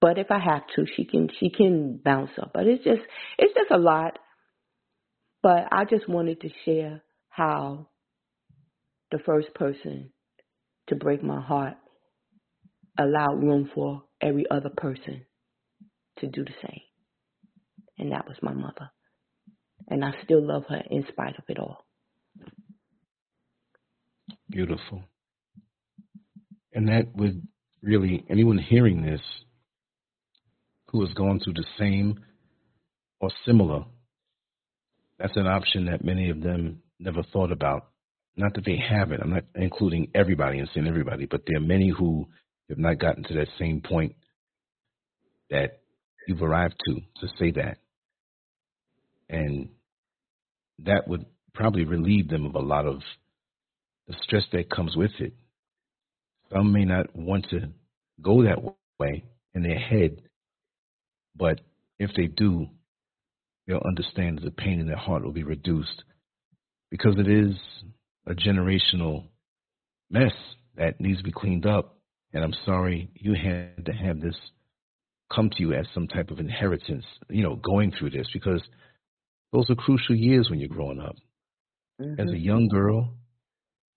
[0.00, 2.50] But if I have to, she can she can bounce up.
[2.52, 3.02] But it's just
[3.38, 4.18] it's just a lot.
[5.44, 7.86] But I just wanted to share how
[9.12, 10.10] the first person
[10.88, 11.76] to break my heart
[12.98, 15.24] allowed room for every other person
[16.18, 16.80] to do the same.
[17.98, 18.90] And that was my mother.
[19.88, 21.84] And I still love her in spite of it all.
[24.50, 25.02] Beautiful.
[26.72, 27.46] And that would
[27.82, 29.20] really, anyone hearing this
[30.88, 32.20] who has gone through the same
[33.20, 33.84] or similar,
[35.18, 37.88] that's an option that many of them never thought about.
[38.36, 41.90] Not that they haven't, I'm not including everybody and saying everybody, but there are many
[41.90, 42.28] who
[42.72, 44.16] have not gotten to that same point
[45.50, 45.80] that
[46.28, 47.78] you've arrived to, to say that.
[49.28, 49.70] And
[50.80, 53.00] that would probably relieve them of a lot of
[54.08, 55.34] the stress that comes with it.
[56.52, 57.70] Some may not want to
[58.22, 58.58] go that
[59.00, 59.24] way
[59.54, 60.22] in their head
[61.36, 61.60] but
[61.98, 62.66] if they do,
[63.66, 66.04] they'll understand that the pain in their heart will be reduced
[66.90, 67.56] because it is
[68.26, 69.24] a generational
[70.10, 70.32] mess
[70.76, 71.98] that needs to be cleaned up.
[72.32, 74.36] And I'm sorry you had to have this
[75.34, 78.62] come to you as some type of inheritance, you know, going through this because
[79.52, 81.16] those are crucial years when you're growing up
[82.00, 82.20] mm-hmm.
[82.20, 83.14] as a young girl.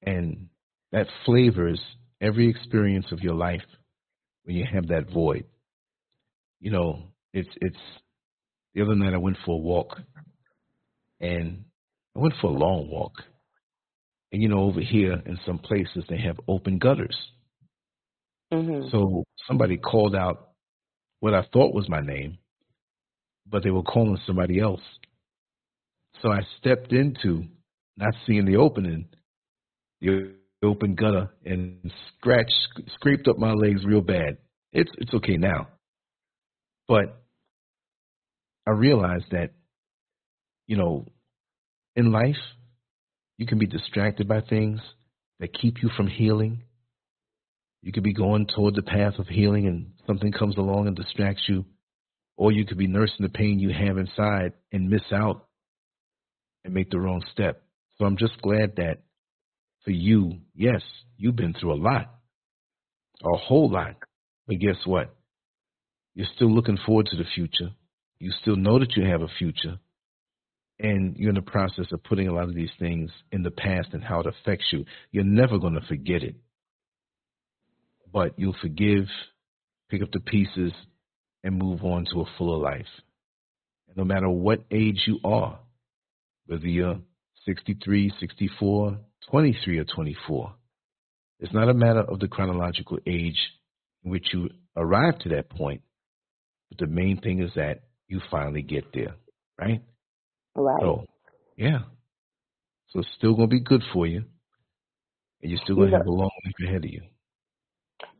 [0.01, 0.49] And
[0.91, 1.81] that flavors
[2.21, 3.63] every experience of your life
[4.43, 5.45] when you have that void.
[6.59, 7.03] You know,
[7.33, 7.77] it's it's
[8.73, 9.99] the other night I went for a walk
[11.19, 11.65] and
[12.15, 13.13] I went for a long walk.
[14.31, 17.17] And you know, over here in some places they have open gutters.
[18.53, 18.89] Mm-hmm.
[18.89, 20.49] So somebody called out
[21.19, 22.37] what I thought was my name,
[23.49, 24.81] but they were calling somebody else.
[26.21, 27.45] So I stepped into
[27.97, 29.07] not seeing the opening,
[30.01, 32.53] the open gutter, and scratched,
[32.95, 34.37] scraped up my legs real bad.
[34.71, 35.67] It's it's okay now,
[36.87, 37.21] but
[38.67, 39.51] I realized that,
[40.67, 41.05] you know,
[41.95, 42.35] in life,
[43.37, 44.81] you can be distracted by things
[45.39, 46.63] that keep you from healing.
[47.85, 51.43] You could be going toward the path of healing and something comes along and distracts
[51.47, 51.65] you.
[52.35, 55.45] Or you could be nursing the pain you have inside and miss out
[56.65, 57.61] and make the wrong step.
[57.97, 59.03] So I'm just glad that
[59.83, 60.81] for you, yes,
[61.15, 62.11] you've been through a lot,
[63.23, 63.97] a whole lot.
[64.47, 65.15] But guess what?
[66.15, 67.69] You're still looking forward to the future.
[68.19, 69.77] You still know that you have a future.
[70.79, 73.89] and you're in the process of putting a lot of these things in the past
[73.93, 76.35] and how it affects you, you're never going to forget it.
[78.15, 79.07] But you'll forgive,
[79.89, 80.71] pick up the pieces,
[81.43, 82.87] and move on to a fuller life.
[83.89, 85.59] And no matter what age you are,
[86.45, 86.99] whether you're
[87.45, 90.53] 63, 64, 23, or 24,
[91.41, 93.37] it's not a matter of the chronological age
[94.05, 95.81] in which you arrive to that point,
[96.69, 99.15] but the main thing is that you finally get there,
[99.59, 99.81] right?
[100.55, 100.79] Right.
[100.79, 101.05] So,
[101.57, 101.79] yeah.
[102.91, 104.23] So it's still going to be good for you,
[105.41, 107.01] and you're still going to have a long life ahead of you.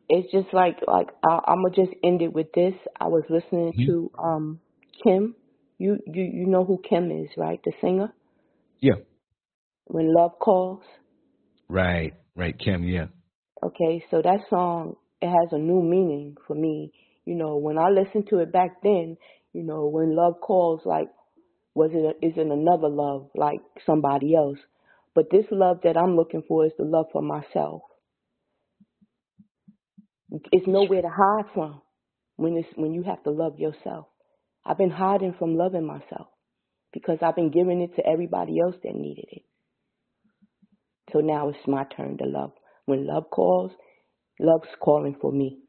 [0.10, 2.73] It's just like like I, I'm gonna just end it with this.
[2.99, 3.86] I was listening Mhm.
[3.86, 4.60] to um
[5.03, 5.36] Kem.
[5.77, 7.60] You you you know who Kem is, right?
[7.64, 8.14] The singer.
[8.80, 8.95] Yeah.
[9.88, 10.84] When Love Calls.
[11.69, 12.14] Right.
[12.36, 12.84] Right, Kem.
[12.84, 13.07] Yeah.
[13.64, 16.91] Okay, so that song it has a new meaning for me.
[17.26, 19.18] You know, when I listened to it back then,
[19.53, 21.10] you know, when love calls, like,
[21.73, 24.60] was it a, is it another love like somebody else?
[25.15, 27.82] But this love that I'm looking for is the love for myself.
[30.30, 31.81] It's nowhere to hide from
[32.35, 34.07] when it's when you have to love yourself.
[34.65, 36.27] I've been hiding from loving myself
[36.91, 39.43] because I've been giving it to everybody else that needed it.
[41.14, 42.52] So now it's my turn to love.
[42.85, 43.72] When love calls,
[44.39, 45.60] love's calling for me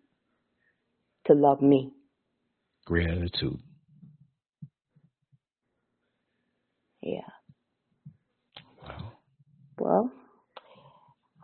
[1.27, 1.93] to love me.
[2.87, 3.61] Gratitude.
[7.03, 7.21] Yeah.
[8.83, 9.13] Wow.
[9.79, 10.11] Well,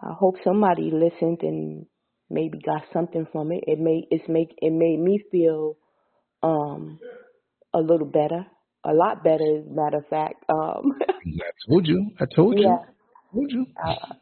[0.03, 1.87] I hope somebody listened and
[2.33, 3.65] maybe got something from it.
[3.67, 5.77] It made it's make it made me feel
[6.43, 6.99] um
[7.75, 8.47] a little better,
[8.85, 10.45] a lot better, as a matter of fact.
[10.49, 12.11] Um, I told you.
[12.21, 12.65] I told you.
[12.65, 13.67] yeah, I told you.
[13.85, 14.15] uh,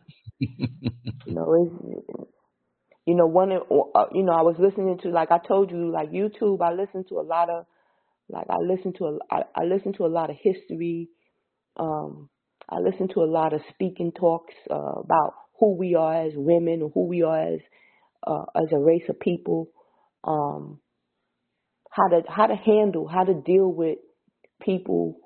[1.27, 2.31] you know, it's,
[3.07, 6.11] you know, one, uh, you know, I was listening to, like I told you, like
[6.11, 6.61] YouTube.
[6.63, 7.67] I listen to a lot of,
[8.29, 11.09] like I listen to a, I, I listen to a lot of history.
[11.77, 12.29] Um,
[12.69, 16.83] I listen to a lot of speaking talks uh, about who we are as women
[16.83, 17.61] or who we are as
[18.27, 19.69] uh, as a race of people.
[20.25, 20.81] Um,
[21.91, 23.99] how to how to handle, how to deal with
[24.63, 25.17] people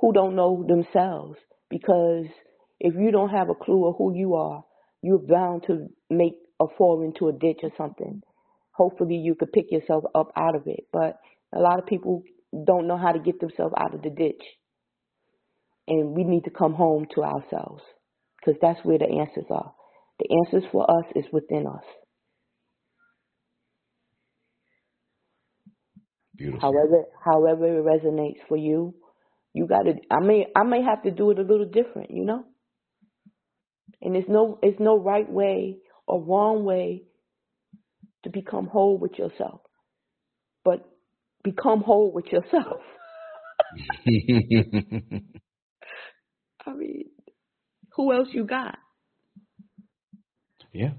[0.00, 1.38] who don't know themselves.
[1.68, 2.26] Because
[2.78, 4.64] if you don't have a clue of who you are,
[5.02, 8.22] you're bound to make a fall into a ditch or something.
[8.72, 10.84] Hopefully, you could pick yourself up out of it.
[10.92, 11.18] But
[11.54, 12.22] a lot of people
[12.66, 14.42] don't know how to get themselves out of the ditch.
[15.88, 17.82] And we need to come home to ourselves
[18.38, 19.72] because that's where the answers are.
[20.18, 21.84] The answers for us is within us.
[26.36, 26.60] Beautiful.
[26.60, 28.94] However, however it resonates for you,
[29.54, 29.94] you got to.
[30.10, 32.44] I may, I may have to do it a little different, you know.
[34.02, 37.04] And it's no, it's no right way or wrong way
[38.24, 39.60] to become whole with yourself,
[40.64, 40.86] but
[41.42, 42.80] become whole with yourself.
[46.66, 47.06] I mean,
[47.94, 48.78] who else you got?
[50.72, 50.90] yeah.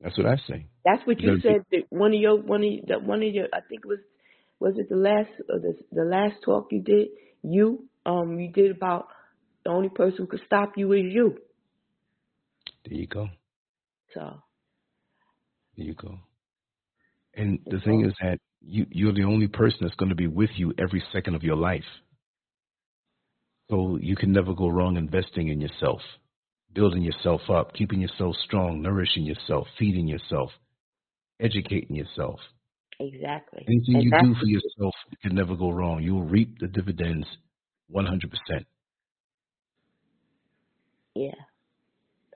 [0.00, 0.66] That's what I say.
[0.84, 1.64] That's what you You said.
[1.72, 3.98] That one of your, one of that one of your, I think it was,
[4.64, 7.08] was it the last, or the the last talk you did?
[7.42, 9.08] You, um, you did about
[9.62, 11.36] the only person who could stop you is you.
[12.86, 13.28] There you go.
[14.14, 14.20] So
[15.76, 16.18] There you go.
[17.34, 20.50] And the thing is that you you're the only person that's going to be with
[20.56, 21.84] you every second of your life.
[23.68, 26.00] So you can never go wrong investing in yourself,
[26.72, 30.50] building yourself up, keeping yourself strong, nourishing yourself, feeding yourself,
[31.38, 32.40] educating yourself.
[33.00, 33.68] Exactly.
[33.68, 36.02] Anything And you do for yourself can never go wrong.
[36.02, 37.26] You'll reap the dividends
[37.94, 38.66] 100%.
[41.14, 41.32] Yeah,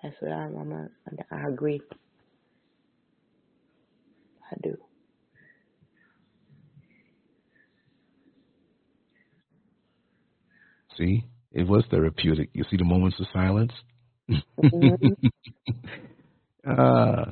[0.02, 0.56] that's what I'm.
[0.56, 0.90] I'm
[1.30, 1.80] I agree.
[4.50, 4.76] I do.
[10.96, 12.50] See, it was therapeutic.
[12.52, 13.72] You see the moments of silence?
[14.72, 15.16] Mhm.
[16.66, 17.24] uh,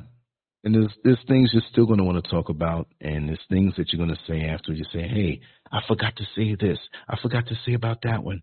[0.63, 3.73] and there's there's things you're still going to want to talk about, and there's things
[3.77, 6.79] that you're going to say after you say, "Hey, I forgot to say this.
[7.07, 8.41] I forgot to say about that one,"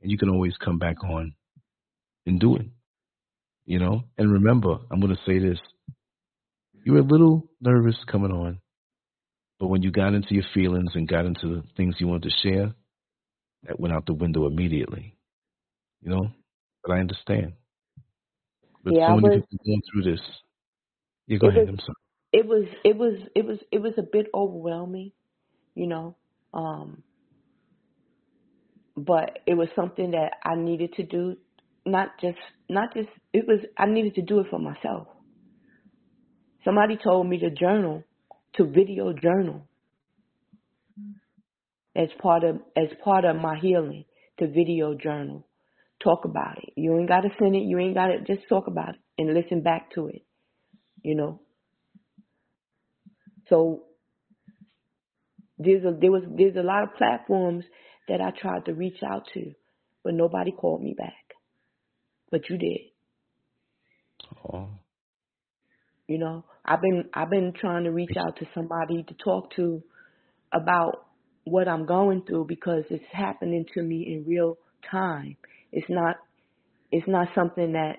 [0.00, 1.34] and you can always come back on
[2.26, 2.66] and do it.
[3.64, 5.58] You know, and remember, I'm going to say this:
[6.84, 8.60] you were a little nervous coming on,
[9.58, 12.48] but when you got into your feelings and got into the things you wanted to
[12.48, 12.74] share,
[13.64, 15.16] that went out the window immediately.
[16.00, 16.28] You know,
[16.84, 17.54] but I understand.
[18.84, 20.20] But Yeah, so many people going through this.
[21.26, 21.60] Yeah, go It ahead.
[21.62, 21.96] was- I'm sorry.
[22.32, 25.12] it was it was it was it was a bit overwhelming,
[25.74, 26.16] you know.
[26.54, 27.02] Um
[28.96, 31.36] but it was something that I needed to do
[31.86, 32.38] not just
[32.68, 35.08] not just it was I needed to do it for myself.
[36.64, 38.02] Somebody told me to journal,
[38.56, 39.68] to video journal
[41.94, 44.04] as part of as part of my healing,
[44.38, 45.46] to video journal.
[46.02, 46.74] Talk about it.
[46.76, 47.62] You ain't got to send it.
[47.62, 50.25] You ain't got to just talk about it and listen back to it.
[51.02, 51.40] You know.
[53.48, 53.84] So
[55.58, 57.64] there's a there was there's a lot of platforms
[58.08, 59.52] that I tried to reach out to,
[60.04, 61.12] but nobody called me back.
[62.30, 62.80] But you did.
[64.52, 64.68] Oh.
[66.06, 69.82] You know, I've been I've been trying to reach out to somebody to talk to
[70.52, 71.06] about
[71.44, 74.58] what I'm going through because it's happening to me in real
[74.90, 75.36] time.
[75.72, 76.16] It's not
[76.92, 77.96] it's not something that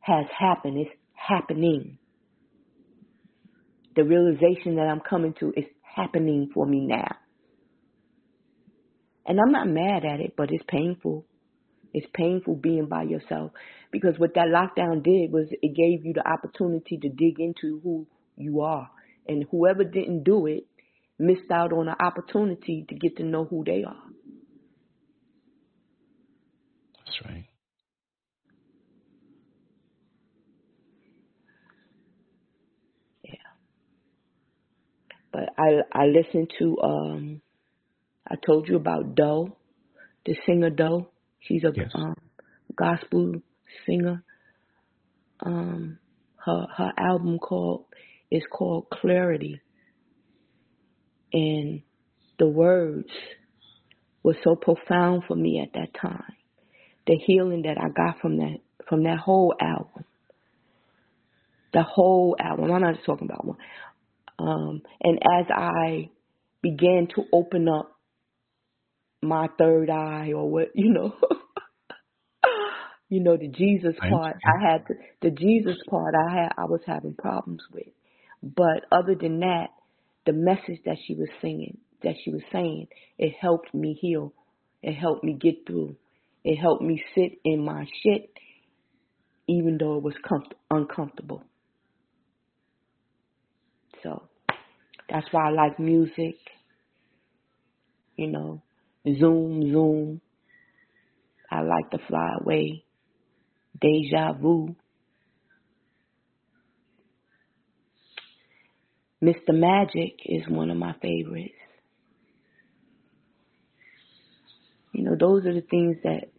[0.00, 0.78] has happened.
[0.78, 1.98] It's happening.
[3.94, 7.16] The realization that I'm coming to is happening for me now.
[9.26, 11.26] And I'm not mad at it, but it's painful.
[11.94, 13.52] It's painful being by yourself
[13.90, 18.06] because what that lockdown did was it gave you the opportunity to dig into who
[18.36, 18.90] you are.
[19.28, 20.64] And whoever didn't do it
[21.18, 24.02] missed out on an opportunity to get to know who they are.
[27.04, 27.44] That's right.
[35.32, 37.42] But I I listened to um
[38.28, 39.56] I told you about Doe,
[40.26, 41.08] the singer Doe.
[41.40, 41.92] She's a Yes.
[41.94, 42.14] um,
[42.76, 43.34] gospel
[43.86, 44.24] singer.
[45.44, 45.98] Um,
[46.44, 47.86] her her album called
[48.30, 49.60] is called Clarity,
[51.32, 51.82] and
[52.38, 53.10] the words
[54.22, 56.34] were so profound for me at that time.
[57.06, 60.04] The healing that I got from that from that whole album,
[61.72, 62.72] the whole album.
[62.72, 63.58] I'm not just talking about one.
[64.38, 66.10] Um, and as I
[66.62, 67.92] began to open up
[69.22, 71.14] my third eye or what you know
[73.08, 76.80] you know the jesus part i had to, the jesus part i had i was
[76.86, 77.86] having problems with.
[78.42, 79.68] But other than that
[80.26, 82.88] the message that she was singing that she was saying
[83.18, 84.32] it helped me heal.
[84.82, 85.96] It helped me get through.
[86.44, 88.30] It helped me sit in my shit
[89.46, 91.44] even though it was comf- uncomfortable
[94.02, 94.22] so
[95.12, 96.36] that's why i like music
[98.16, 98.62] you know
[99.06, 100.20] Zoom, Zoom.
[101.50, 102.84] I like to fly away.
[103.80, 104.74] Deja vu.
[109.22, 109.50] Mr.
[109.50, 111.54] Magic is one of my favorites.
[114.92, 116.30] You know, those are the things that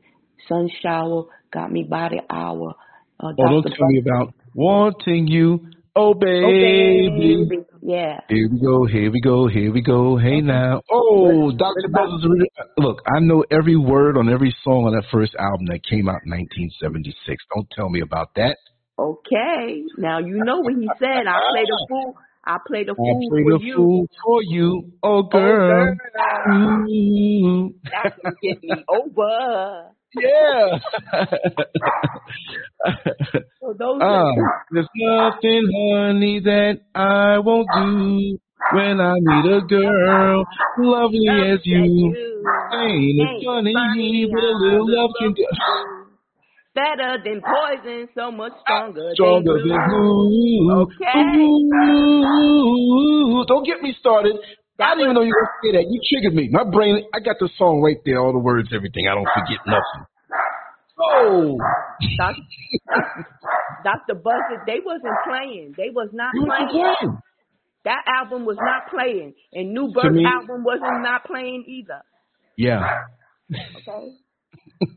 [0.47, 2.75] Sun Shower got me by the hour.
[3.19, 5.67] Uh, Oh, don't tell me about wanting you.
[5.95, 7.45] Oh, Oh, baby.
[7.85, 8.21] Yeah.
[8.29, 10.17] Here we go, here we go, here we go.
[10.17, 10.81] Hey now.
[10.89, 11.89] Oh, Dr.
[12.77, 16.21] Look, I know every word on every song on that first album that came out
[16.25, 17.43] in 1976.
[17.53, 18.55] Don't tell me about that.
[18.97, 19.83] Okay.
[19.97, 21.27] Now you know what he said.
[21.27, 22.15] I play the fool.
[22.45, 23.75] I play the fool play for the you.
[23.75, 24.91] fool for you.
[25.03, 25.95] Oh, Oh, girl.
[26.47, 27.69] girl.
[27.91, 29.91] That's gonna get me over.
[30.19, 30.79] Yeah.
[33.61, 38.37] So those Uh, are there's nothing, honey, that I won't do
[38.73, 40.45] when I meet a girl
[40.77, 41.83] lovely as you.
[42.73, 45.45] Ain't it funny what a little love can do?
[46.75, 50.71] Better than poison, so much stronger, Stronger than than glue.
[50.81, 51.37] Okay.
[52.33, 53.45] Ooh.
[53.47, 54.35] Don't get me started.
[54.79, 55.85] I That didn't even know you were gonna say that.
[55.89, 56.49] You triggered me.
[56.51, 59.07] My brain, I got the song right there, all the words, everything.
[59.07, 60.05] I don't forget nothing.
[60.99, 61.57] Oh,
[62.17, 62.35] Doc-
[63.83, 64.15] Dr.
[64.23, 65.73] Buzzard, they wasn't playing.
[65.77, 66.69] They was not you playing.
[66.69, 67.17] playing.
[67.85, 72.01] That album was not playing, and New Birth me- album wasn't not playing either.
[72.57, 73.01] Yeah.
[73.51, 74.15] Okay.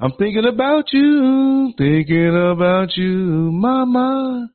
[0.00, 4.48] I'm thinking about you, thinking about you, mama.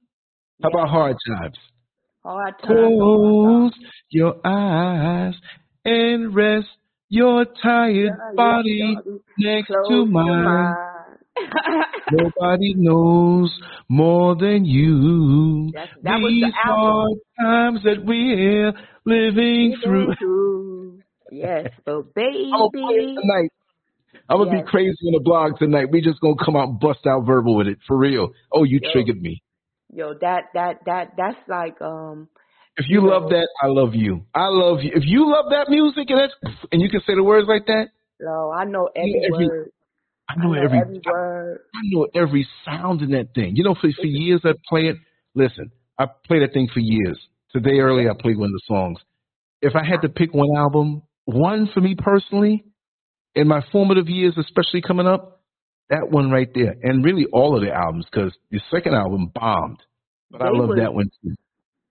[0.62, 1.58] How about hard times?
[2.64, 3.72] Close
[4.10, 5.36] your eyes
[5.84, 6.68] and rest
[7.10, 8.98] your tired body
[9.38, 10.74] next to mine.
[12.12, 13.52] Nobody knows
[13.90, 15.70] more than you.
[15.74, 16.82] That's- that was the These album.
[16.82, 18.74] hard times that we're
[19.06, 20.16] living through.
[20.18, 21.00] through.
[21.32, 23.16] Yes, but I'm gonna baby.
[23.22, 23.50] tonight.
[24.30, 24.66] I'm gonna Yes.
[24.66, 25.92] be crazy on the blog tonight.
[25.92, 28.30] We just gonna come out and bust out verbal with it for real.
[28.52, 28.92] Oh, you Yo.
[28.94, 29.44] triggered me.
[29.96, 32.28] Yo, that that that that's like um
[32.76, 33.30] If you You love know.
[33.30, 34.26] that, I love you.
[34.36, 34.92] I love you.
[34.94, 36.34] If you love that music and that's
[36.74, 37.88] and you can say the words like that,
[38.20, 39.70] yo, I know every every- word.
[40.28, 41.60] I know, I know every, every word.
[41.74, 43.56] I know every sound in that thing.
[43.56, 44.98] You know, for for years I play it.
[45.34, 47.18] Listen, I played that thing for years.
[47.54, 49.00] Today earlier I played one of the songs.
[49.62, 52.66] If I had to pick one album, one for me personally,
[53.34, 55.35] in my formative years, especially coming up,
[55.90, 59.80] that one right there, and really all of the albums, because the second album bombed,
[60.32, 61.36] but I love that one too.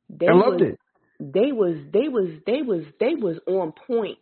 [0.09, 0.79] They I loved was, it.
[1.21, 4.19] They was they was they was they was on point.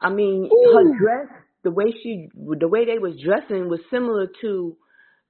[0.00, 0.72] I mean, Ooh.
[0.72, 1.28] her dress
[1.64, 4.76] the way she, the way they was dressing was similar to,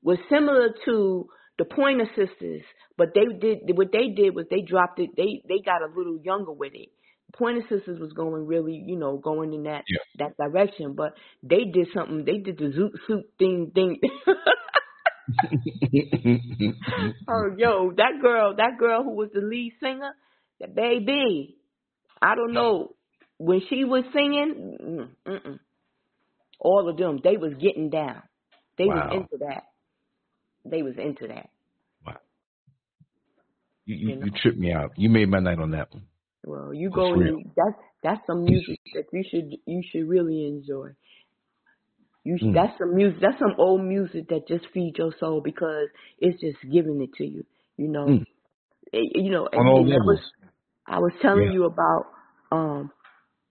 [0.02, 1.26] was similar to
[1.58, 2.62] the Pointer Sisters,
[2.96, 5.10] but they did what they did was they dropped it.
[5.16, 6.90] They they got a little younger with it.
[7.36, 9.98] Pointer Sisters was going really, you know, going in that Yeah.
[10.18, 12.24] that direction, but they did something.
[12.24, 14.00] They did the zoot suit thing thing.
[17.28, 20.12] oh, yo, that girl, that girl who was the lead singer,
[20.60, 21.56] that baby,
[22.20, 22.94] I don't know
[23.36, 24.76] when she was singing.
[24.80, 25.58] mm, Mm-mm,
[26.60, 28.22] all of them, they was getting down.
[28.76, 29.64] They was into that.
[30.64, 31.50] They was into that.
[33.84, 34.26] you, you, You know.
[34.26, 34.92] you tripped me out.
[34.96, 36.04] You made my night on that one.
[36.48, 40.90] Well, you go and that's that's some music that you should you should really enjoy.
[42.24, 42.54] You Mm.
[42.54, 45.88] that's some music that's some old music that just feeds your soul because
[46.18, 47.44] it's just giving it to you.
[47.76, 48.24] You know, Mm.
[48.94, 49.48] Eh, you know.
[49.56, 50.32] On all and I was levels.
[50.86, 51.52] I was telling Yeah.
[51.52, 52.06] you about
[52.52, 52.90] um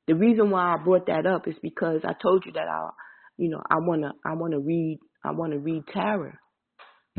[0.07, 2.89] the reason why I brought that up is because I told you that I
[3.37, 6.33] you know I wanna I wanna read I wanna read tarot.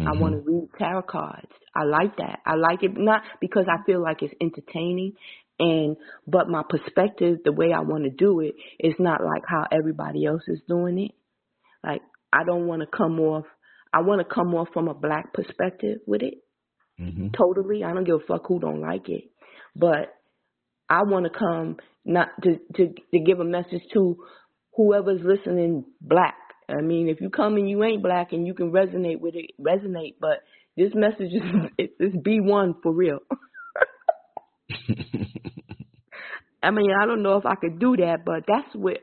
[0.06, 0.14] I Mhm.
[0.14, 1.52] want to read tarot cards.
[1.76, 2.40] I like that.
[2.46, 5.14] I like it not because I feel like it's entertaining
[5.58, 9.66] and but my perspective, the way I want to do it is not like how
[9.72, 11.12] everybody else is doing it.
[11.84, 12.02] Like
[12.32, 13.44] I don't want to come off
[13.92, 16.34] I want to come off from a black perspective with it.
[17.00, 17.32] Mhm.
[17.36, 17.84] Totally.
[17.84, 19.24] I don't give a fuck who don't like it.
[19.74, 20.14] But
[20.88, 24.16] I want to come not to to to give a message to
[24.74, 26.36] whoever's listening black.
[26.68, 29.50] I mean, if you come and you ain't black and you can resonate with it,
[29.60, 30.16] resonate.
[30.20, 30.42] But
[30.76, 31.42] this message is
[31.78, 33.20] it's, it's B1 for real.
[36.62, 38.98] I mean, I don't know if I could do that, but that's what.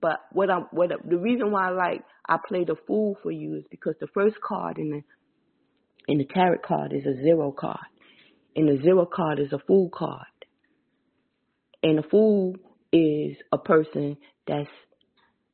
[0.00, 3.56] But what I'm what the reason why I like I play the fool for you
[3.56, 5.02] is because the first card in the
[6.08, 7.78] in the tarot card is a zero card,
[8.56, 10.26] and the zero card is a fool card,
[11.82, 12.56] and a fool
[12.92, 14.68] is a person that's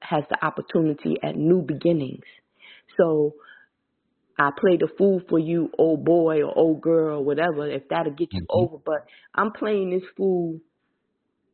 [0.03, 2.25] has the opportunity at new beginnings.
[2.97, 3.35] So
[4.41, 8.15] I play the fool for you, old boy or old girl or whatever, if that'll
[8.15, 8.49] get you Mhm.
[8.49, 8.79] over.
[8.79, 9.05] But
[9.35, 10.61] I'm playing this fool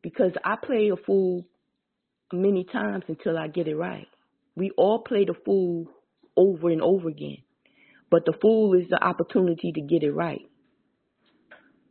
[0.02, 1.48] because I play a fool
[2.32, 4.08] many times until I get it right.
[4.54, 5.90] We all play the fool
[6.36, 7.38] over and over again.
[8.10, 10.48] But the fool is the opportunity to get it right.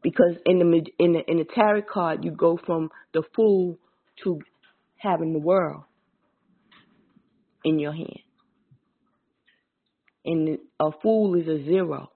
[0.01, 3.79] Because in the in the in the tarot card you go from the fool
[4.23, 4.39] to
[4.97, 5.83] having the world
[7.65, 8.24] in your hand.
[10.25, 12.11] And a fool is a zero.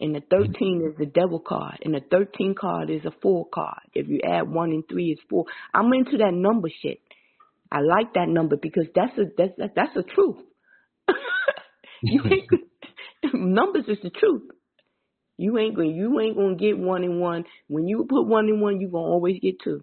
[0.00, 0.52] And the mm-hmm.
[0.52, 1.78] 13 is the devil card.
[1.84, 3.80] And the 13 card is a four card.
[3.94, 5.46] If you add one and three, it's four.
[5.74, 7.00] I'm into that number shit.
[7.70, 10.36] I like that number because that's a that's that, that's the truth.
[12.02, 12.48] you ain't
[13.34, 14.50] numbers is the truth.
[15.36, 17.44] You ain't gonna you ain't gonna get one and one.
[17.68, 19.82] When you put one and one, you gonna always get two.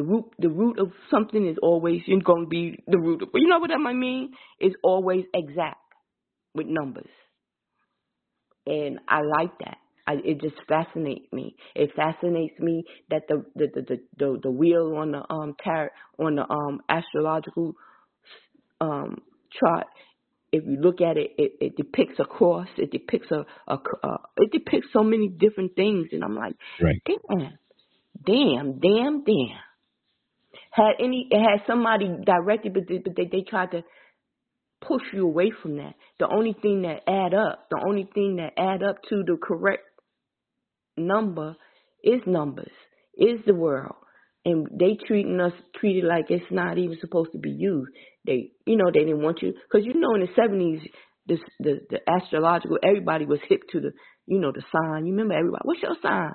[0.00, 3.46] The root the root of something is always going to be the root of you
[3.46, 4.32] know what I mean?
[4.58, 5.76] Is always exact
[6.54, 7.10] with numbers.
[8.66, 9.76] And I like that.
[10.06, 11.54] I, it just fascinates me.
[11.74, 15.90] It fascinates me that the the the the, the, the wheel on the um tarot
[16.18, 17.74] on the um astrological
[18.80, 19.20] um
[19.60, 19.86] chart
[20.50, 22.68] if you look at it, it, it depicts a cross.
[22.78, 27.02] It depicts a, a, a it depicts so many different things, and I'm like, Right.
[27.04, 27.58] damn,
[28.24, 29.69] damn, damn, damn.
[30.70, 33.82] Had any had somebody directed, but they, but they they tried to
[34.86, 35.94] push you away from that.
[36.18, 39.82] The only thing that add up, the only thing that add up to the correct
[40.96, 41.56] number
[42.02, 42.72] is numbers,
[43.16, 43.96] is the world.
[44.44, 47.90] And they treating us treated like it's not even supposed to be used.
[48.24, 50.80] They, you know, they didn't want you because you know in the seventies,
[51.26, 53.92] this the the astrological everybody was hip to the,
[54.26, 55.04] you know, the sign.
[55.04, 55.62] You remember everybody?
[55.64, 56.32] What's your sign?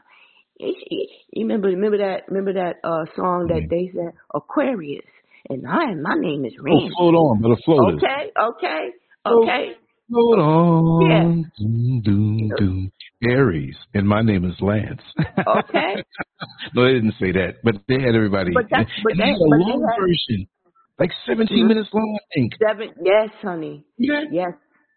[0.59, 1.07] You
[1.43, 5.05] remember remember that remember that uh song that they said Aquarius,
[5.49, 6.89] and I my name is Oh, Randy.
[6.97, 8.01] float on, but a floaters.
[8.01, 8.89] Okay, okay,
[9.25, 9.43] Oh.
[9.43, 9.71] okay.
[10.09, 11.09] Float on.
[11.09, 11.49] Yeah.
[11.57, 12.91] Doom, doom, doom.
[13.27, 15.01] Aries, and my name is Lance.
[15.19, 15.95] Okay.
[16.75, 18.51] no, they didn't say that, but they had everybody.
[18.53, 20.47] But that's- but and they had a but long had- version,
[20.99, 21.67] like 17 Mhm.
[21.69, 22.53] minutes long, I think.
[22.63, 22.93] Seven.
[23.03, 23.83] Yes, honey.
[23.97, 24.21] Yeah.
[24.31, 24.51] Yes.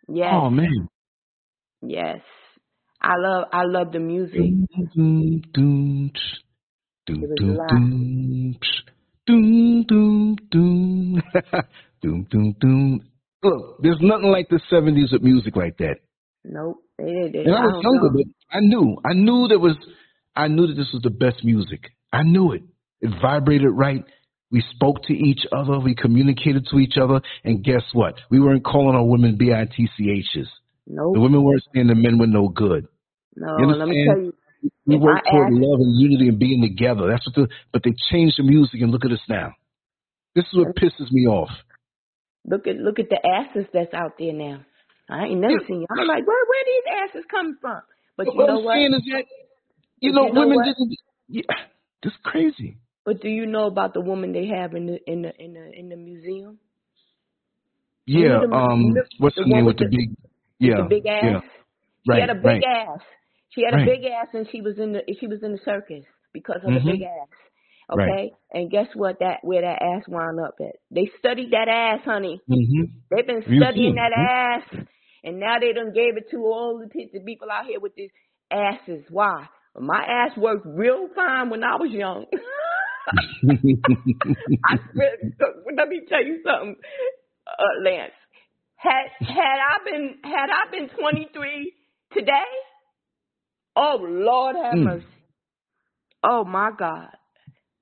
[0.09, 0.31] Yes.
[0.35, 0.89] Oh man.
[1.83, 2.21] Yes.
[3.01, 4.39] I love I love the music.
[4.41, 6.39] Doom, doom, doom, tsh.
[7.07, 7.39] doom, It was
[7.69, 8.57] doom,
[9.27, 11.23] doom, doom, doom, doom,
[12.03, 13.01] doom, doom, doom.
[13.43, 15.97] Look, there's nothing like the 70s with music like that.
[16.45, 16.79] Nope.
[16.99, 18.17] They, they, And I was don't younger, know.
[18.17, 19.77] but I knew, I knew there was,
[20.35, 21.91] I knew that this was the best music.
[22.13, 22.63] I knew it.
[23.01, 24.05] It vibrated right.
[24.51, 25.79] We spoke to each other.
[25.79, 27.21] We communicated to each other.
[27.45, 28.15] And guess what?
[28.31, 30.49] We weren't calling our women B-I-T-C-H's.
[30.89, 31.15] Nope.
[31.15, 32.89] The women weren't saying the men were no good.
[33.37, 33.55] no.
[33.57, 34.33] Let me tell you.
[34.87, 37.09] We If worked toward love and unity and being together.
[37.11, 39.53] That's what the, but they changed the music and look at us now.
[40.35, 41.51] This is what pisses me off.
[42.47, 44.65] Look at look at the asses that's out there now.
[45.11, 45.67] I ain't never Yeah.
[45.69, 45.87] seen.
[45.91, 47.81] I'm like, where where these asses coming from?
[48.17, 48.75] But But you what know I'm what?
[48.75, 49.25] saying is that
[50.01, 50.65] you know, you know women what?
[50.65, 50.97] didn't.
[51.29, 51.43] Yeah,
[52.03, 52.79] this crazy.
[53.05, 55.71] But do you know about the woman they have in the in the in the
[55.79, 56.59] in the museum?
[58.07, 58.41] Yeah.
[58.49, 58.95] The- Um.
[59.19, 60.17] What's the one name with with the, the- big?
[60.59, 60.83] Yeah.
[60.83, 61.23] the big ass.
[61.25, 61.41] Yeah.
[61.41, 62.21] She Right.
[62.21, 62.65] had a big right.
[62.65, 63.01] ass.
[63.51, 63.87] She had a Right.
[63.87, 66.85] big ass, and she was in the she was in the circus because of Mhm.
[66.85, 67.29] the big ass.
[67.91, 68.33] Okay, Right.
[68.53, 69.19] and guess what?
[69.21, 70.77] That where that ass wound up at?
[70.91, 72.39] They studied that ass, honey.
[72.49, 72.85] Mm-hmm.
[73.11, 74.29] They've been studying that mhm.
[74.29, 74.87] ass,
[75.25, 77.95] and now they done gave it to all the pe- the people out here with
[77.95, 78.11] these
[78.51, 79.05] asses.
[79.11, 79.47] Why?
[79.79, 82.27] My ass worked real fine when I was young.
[84.69, 85.33] I really,
[85.75, 86.77] let me tell you something,
[87.47, 88.13] uh, Lance.
[88.79, 91.75] Had had I been had I been 23
[92.13, 92.33] today,
[93.77, 94.85] oh Lord have Mm.
[94.85, 95.07] mercy.
[96.25, 97.11] Oh my God.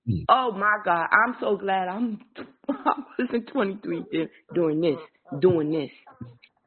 [0.08, 0.24] Mm.
[0.28, 1.06] Oh my God.
[1.12, 2.20] I'm so glad I'm
[2.68, 4.98] I wasn't 23 then doing this,
[5.40, 5.90] doing this.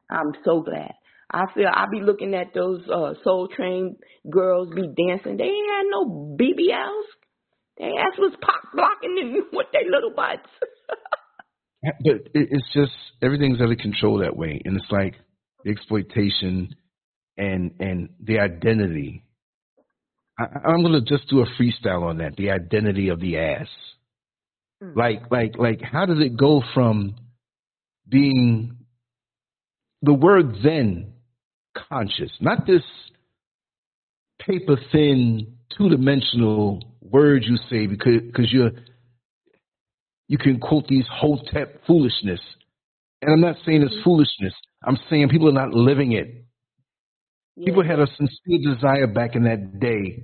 [0.09, 0.93] I'm so glad.
[1.31, 3.97] I feel I be looking at those uh soul train
[4.29, 5.37] girls be dancing.
[5.37, 7.09] They ain't had no BBLs.
[7.77, 10.49] They ass was pop blocking them with their little butts.
[11.81, 12.91] But it, it's just
[13.21, 15.15] everything's out of control that way, and it's like
[15.63, 16.75] the exploitation
[17.37, 19.23] and and the identity.
[20.37, 22.35] I, I'm gonna just do a freestyle on that.
[22.35, 23.67] The identity of the ass.
[24.83, 24.95] Mm.
[24.95, 27.15] Like like like how does it go from
[28.07, 28.77] being
[30.01, 31.13] the word then
[31.89, 32.83] conscious, not this
[34.39, 38.71] paper thin two dimensional word you say because because you're
[40.29, 42.39] you can quote these whole hotep foolishness.
[43.21, 44.03] And I'm not saying it's mm-hmm.
[44.03, 44.53] foolishness.
[44.85, 46.45] I'm saying people are not living it.
[47.65, 50.23] People had a sincere desire back in that day.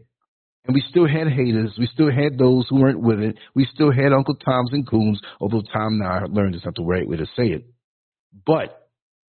[0.68, 1.74] And we still had haters.
[1.78, 3.36] We still had those who weren't with it.
[3.54, 6.84] We still had Uncle Toms and Coons, although Tom now I learned it's not the
[6.84, 7.66] right way to say it.
[8.46, 8.88] But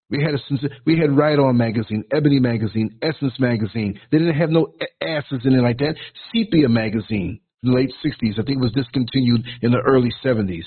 [0.08, 3.98] we had a sincere, we had Right On magazine, Ebony magazine, Essence magazine.
[4.12, 5.96] They didn't have no asses in it like that.
[6.32, 8.38] Sepia magazine, late 60s.
[8.38, 10.64] I think it was discontinued in the early 70s.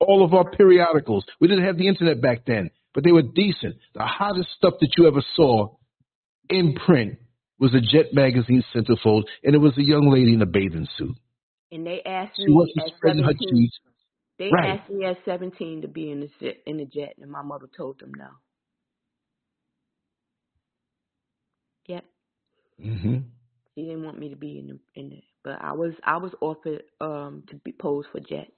[0.00, 1.24] All of our periodicals.
[1.40, 3.76] We didn't have the internet back then, but they were decent.
[3.94, 5.76] The hottest stuff that you ever saw
[6.50, 7.18] in print
[7.58, 11.16] was a Jet magazine centerfold, and it was a young lady in a bathing suit.
[11.70, 13.48] And they asked She me at spreading her 17.
[13.48, 13.78] cheeks.
[14.38, 14.80] They Right.
[14.80, 17.68] asked me at 17 to be in the jet, in the jet, and my mother
[17.76, 18.28] told them no.
[21.86, 22.04] Yep,
[22.80, 23.16] hmm
[23.74, 25.22] she didn't want me to be in the in the.
[25.44, 28.48] But I was I was offered um to be posed for jet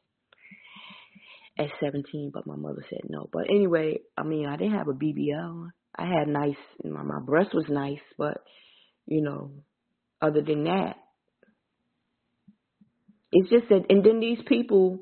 [1.59, 3.29] at 17, but my mother said no.
[3.33, 5.71] But anyway, I mean I didn't have a BBL.
[5.97, 8.43] I had nice my my breast was nice, but
[9.07, 9.51] you know,
[10.21, 10.97] other than that,
[13.33, 13.85] it's just that.
[13.89, 15.01] And then these people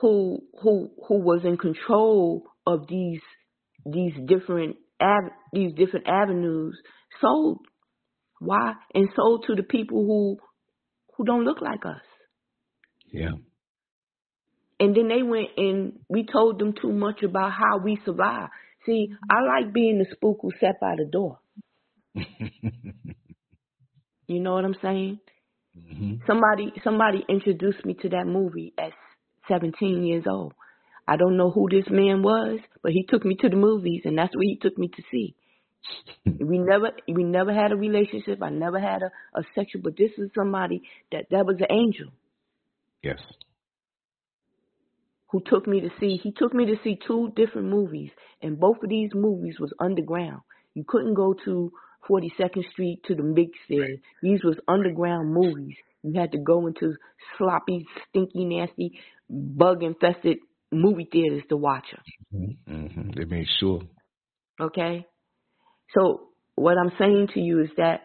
[0.00, 3.20] who who who was in control of these
[3.84, 6.78] these different av- these different avenues
[7.20, 7.58] sold
[8.38, 10.38] why and sold to the people who
[11.20, 12.02] who don't look like us
[13.12, 13.32] Yeah.
[14.80, 18.48] and then they went and we told them too much about how we survive
[18.86, 21.38] see i like being the spook who sat by the door
[24.28, 25.20] you know what i'm saying
[25.74, 28.92] hmm somebody somebody introduced me to that movie at
[29.48, 30.54] 17 years old.
[31.08, 34.16] I don't know who this man was, but he took me to the movies and
[34.18, 35.34] that's what he took me to see.
[36.24, 38.42] We never we never had a relationship.
[38.42, 40.82] I never had a, a sexual but this is somebody
[41.12, 42.08] that that was an angel
[43.02, 43.18] Yes.
[45.30, 48.10] who took me to see he took me to see two different movies
[48.42, 50.40] and both of these movies was underground.
[50.74, 51.72] You couldn't go to
[52.08, 53.96] 42nd Street to the big theater.
[54.22, 55.76] These was underground movies.
[56.02, 56.94] You had to go into
[57.36, 58.98] sloppy, stinky, nasty,
[59.28, 60.38] bug infested
[60.72, 62.56] movie theaters to watch them.
[62.66, 63.82] hmm They made sure.
[64.60, 65.06] Okay?
[65.94, 68.02] So what I'm saying to you is that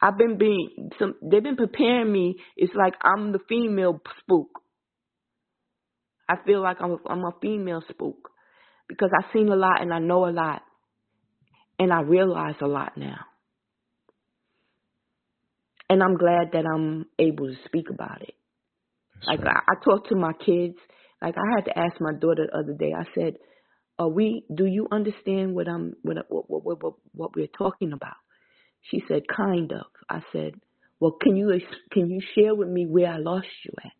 [0.00, 2.36] I've been being some they've been preparing me.
[2.56, 4.48] It's like I'm the female spook.
[6.28, 8.30] I feel like I'm a, I'm a female spook
[8.88, 10.62] because I've seen a lot and I know a lot
[11.78, 13.20] and I realize a lot now.
[15.90, 18.34] And I'm glad that I'm able to speak about it.
[19.14, 19.56] That's Like right.
[19.56, 20.76] I, I talk to my kids.
[21.22, 22.92] Like I had to ask my daughter the other day.
[22.96, 23.34] I said,
[23.98, 24.44] "Are we?
[24.54, 28.16] Do you understand what I'm what what what what, what we're talking about?"
[28.82, 30.54] She said, "Kind of." I said,
[31.00, 31.60] "Well, can you
[31.90, 33.92] can you share with me where I lost you at?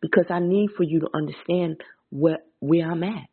[0.00, 3.28] Because I need for you to understand where where I'm at.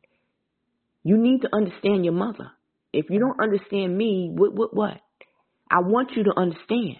[1.04, 2.52] You need to understand your mother.
[2.94, 5.02] If you don't understand me, what what what?
[5.70, 6.98] I want you to understand."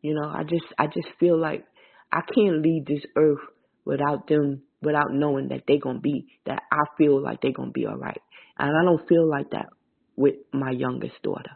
[0.00, 1.64] You know, I just I just feel like
[2.12, 3.40] I can't leave this earth
[3.86, 7.86] without them, without knowing that they're gonna be, that I feel like they're gonna be
[7.86, 8.20] all right.
[8.58, 9.66] And I don't feel like that
[10.16, 11.52] with my youngest daughter.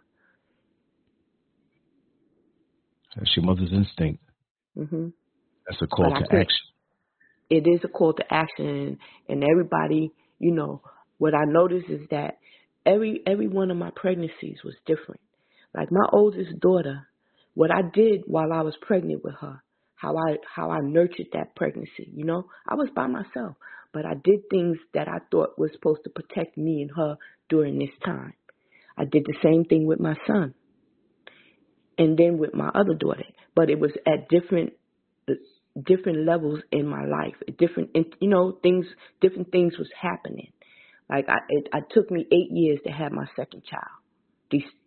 [3.16, 4.22] That's your mother's instinct.
[4.76, 5.08] hmm
[5.66, 6.66] That's a call But to action.
[7.50, 8.98] it is a call to action
[9.28, 10.82] and everybody you know
[11.18, 12.38] what i noticed is that
[12.86, 15.20] every every one of my pregnancies was different
[15.74, 17.08] like my oldest daughter
[17.54, 19.62] what i did while i was pregnant with her
[20.00, 22.46] how i how i nurtured that pregnancy you know?
[22.68, 23.56] I was by myself
[23.92, 27.16] but i did things that i thought was supposed to protect me and her
[27.48, 28.34] during this time.
[28.96, 30.54] I did the same thing with my son
[31.98, 33.24] and then with my other daughter
[33.54, 34.72] but it was at different
[35.28, 35.34] uh,
[35.86, 38.86] different levels in my life different you know things
[39.20, 40.52] different things was happening.
[41.08, 44.00] Like i it, it took me eight years to have my second child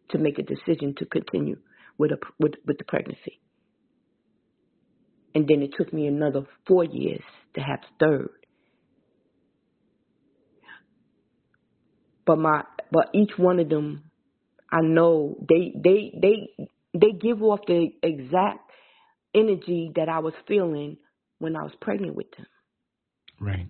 [0.10, 1.58] to make a decision to continue
[1.98, 3.40] with a with with the pregnancy
[5.36, 7.24] and then it took me another four years
[7.56, 8.30] to have the third
[12.26, 14.04] but my but each one of them
[14.72, 18.60] i know they they they they give off the exact
[19.34, 20.98] energy that I was feeling
[21.40, 22.46] when I was pregnant with them,
[23.40, 23.68] Right.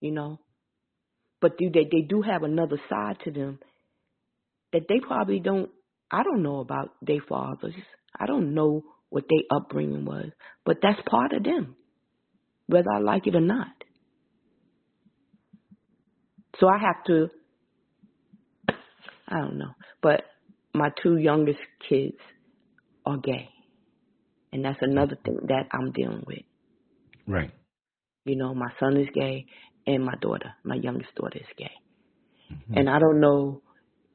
[0.00, 0.40] you know.
[1.40, 3.58] But do they they do have another side to them
[4.72, 5.70] that they probably don't
[6.10, 7.74] I don't know about their fathers.
[8.18, 8.82] I don't know
[9.14, 10.26] what their upbringing was,
[10.64, 11.76] but that's part of them,
[12.66, 13.68] whether I like it or not.
[16.58, 17.28] So I have to
[19.28, 19.70] I don't know.
[20.02, 20.24] But
[20.74, 22.16] my two youngest kids
[23.06, 23.50] are gay.
[24.52, 26.42] And that's another thing that I'm dealing with.
[27.24, 27.52] Right.
[28.24, 29.46] You know, my son is gay
[29.86, 31.70] and my daughter, my youngest daughter is gay.
[32.52, 32.78] Mm-hmm.
[32.78, 33.62] And I don't know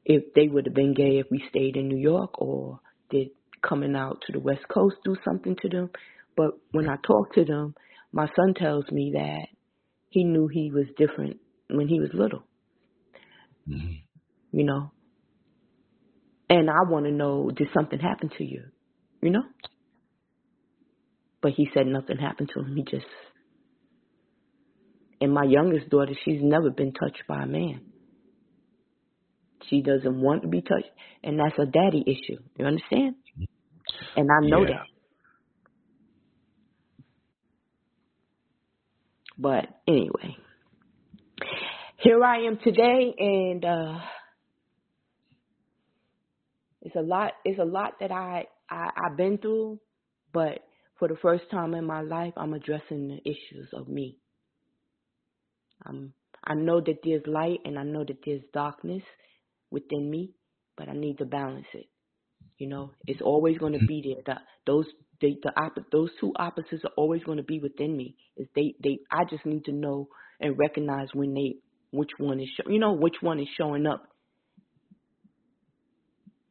[0.04, 3.28] if they would have been gay if we stayed in New York or did
[3.66, 5.90] coming out to the West Coast do something to them.
[6.36, 7.74] But when I talk to them,
[8.12, 9.46] my son tells me that
[10.08, 11.38] he knew he was different
[11.68, 12.44] when he was little,
[13.66, 13.92] hmm
[14.52, 14.92] you know.
[16.48, 18.64] And I want to know, did something happen to you?
[19.22, 19.44] You know?
[21.40, 22.74] But he said nothing happened to him.
[22.74, 23.06] He just.
[25.20, 27.82] And my youngest daughter, she's never been touched by a man.
[29.68, 30.90] She doesn't want to be touched.
[31.22, 32.40] And that's a daddy issue.
[32.58, 33.14] You understand?
[34.16, 34.66] And I know Yeah.
[34.66, 34.86] that.
[39.38, 40.36] But anyway,
[41.98, 43.98] here I am today, and uh,
[46.82, 47.32] it's a lot.
[47.44, 49.80] It's a lot that I, I I've been through,
[50.32, 50.60] but
[50.98, 54.18] for the first time in my life, I'm addressing the issues of me.
[55.86, 56.12] Um,
[56.44, 59.02] I know that there's light, and I know that there's darkness
[59.70, 60.34] within me,
[60.76, 61.86] but I need to balance it.
[62.60, 63.86] You know, it's always going to mm-hmm.
[63.86, 64.36] be there.
[64.36, 64.84] The, those
[65.22, 68.16] they, the oppo- those two opposites are always going to be within me.
[68.36, 70.08] Is they they I just need to know
[70.40, 71.56] and recognize when they
[71.90, 74.04] which one is show, you know which one is showing up.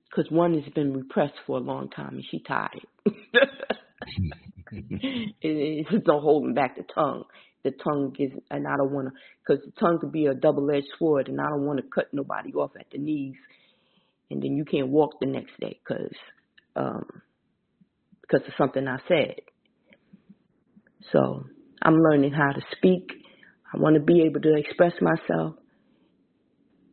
[0.10, 2.88] Because one has been repressed for a long time and she tired.
[3.08, 4.18] Mm-hmm.
[4.72, 7.26] it, it's no holding back the tongue.
[7.64, 9.14] The tongue is, and I don't want to,
[9.46, 12.54] because the tongue could be a double-edged sword, and I don't want to cut nobody
[12.54, 13.36] off at the knees,
[14.32, 16.14] and then you can't walk the next day because
[16.76, 17.06] um,
[18.22, 19.42] because of something I said.
[21.12, 21.46] So
[21.82, 23.12] I'm learning how to speak.
[23.74, 25.56] I want to be able to express myself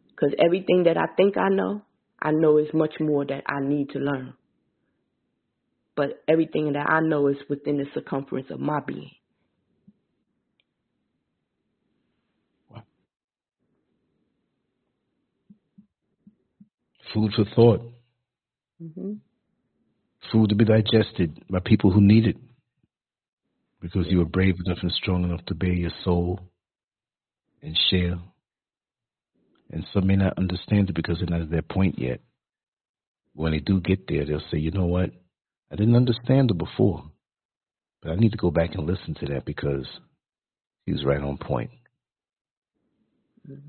[0.08, 1.82] because everything that I think I know,
[2.20, 4.34] I know is much more that I need to learn.
[5.94, 9.10] But everything that I know is within the circumference of my being.
[17.12, 17.80] Food for thought.
[18.80, 19.14] hmm
[20.32, 22.36] Food to be digested by people who need it.
[23.80, 26.40] Because you were brave enough and strong enough to bear your soul
[27.62, 28.18] and share.
[29.70, 32.20] And some may not understand it because they're not at their point yet.
[33.34, 35.10] When they do get there, they'll say, you know what?
[35.70, 37.04] I didn't understand it before.
[38.02, 39.86] But I need to go back and listen to that because
[40.86, 41.70] he was right on point.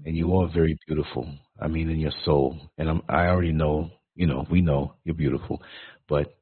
[0.05, 1.27] And you are very beautiful.
[1.59, 2.57] I mean, in your soul.
[2.77, 5.61] And I'm, I already know, you know, we know you're beautiful.
[6.07, 6.35] But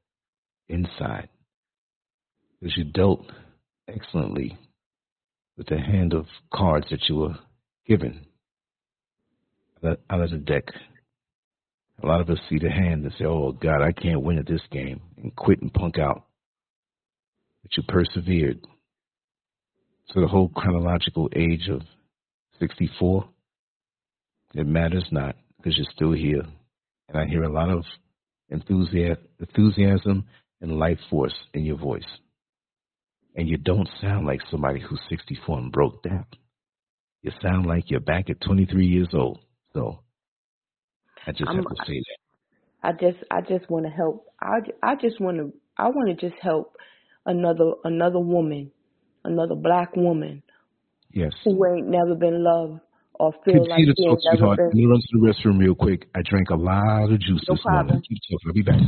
[0.70, 1.30] inside,
[2.60, 3.26] because you dealt
[3.88, 4.57] excellently
[5.57, 7.36] with the hand of cards that you were
[7.88, 8.26] given
[10.10, 10.64] out of the deck.
[12.03, 14.48] A lot of us see the hand and say, oh, God, I can't win at
[14.48, 16.24] this game, and quit and punk out.
[17.62, 18.60] But you persevered.
[20.10, 21.82] So the whole chronological age of
[22.60, 23.27] 64,
[24.56, 26.44] it matters not because you're still here.
[27.10, 27.84] And I hear a lot of
[28.49, 30.26] enthusiasm, enthusiasm
[30.61, 32.06] and life force in your voice.
[33.36, 36.26] and you don't sound like somebody who's 64 and broke down.
[37.22, 39.40] You sound like you're back at 23 years old.
[39.73, 39.99] So
[41.27, 42.18] I just I'm, have to say that.
[42.84, 44.27] I just I just want to help.
[44.41, 46.76] I I just want to I want to just help
[47.26, 48.72] another another woman,
[49.23, 50.44] another black woman.
[51.15, 51.31] Yes.
[51.45, 52.81] Who ain't never been loved
[53.13, 54.57] or feel Continue like to talk, sweetheart.
[54.57, 54.65] Been...
[54.65, 56.07] Let me run to the restroom real quick.
[56.13, 57.87] I drank a lot of juice no this problem.
[57.87, 58.03] morning.
[58.07, 58.47] Keep talking.
[58.47, 58.81] I'll be back.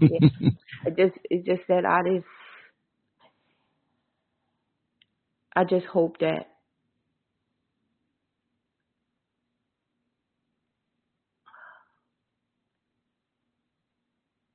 [0.00, 0.50] yeah.
[0.86, 2.26] It just it's just that I just
[5.54, 6.46] I just hope that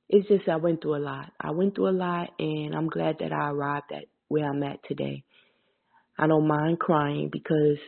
[0.08, 1.30] it's just I went through a lot.
[1.40, 4.82] I went through a lot, and I'm glad that I arrived at where I'm at
[4.88, 5.22] today.
[6.18, 7.78] I don't mind crying because,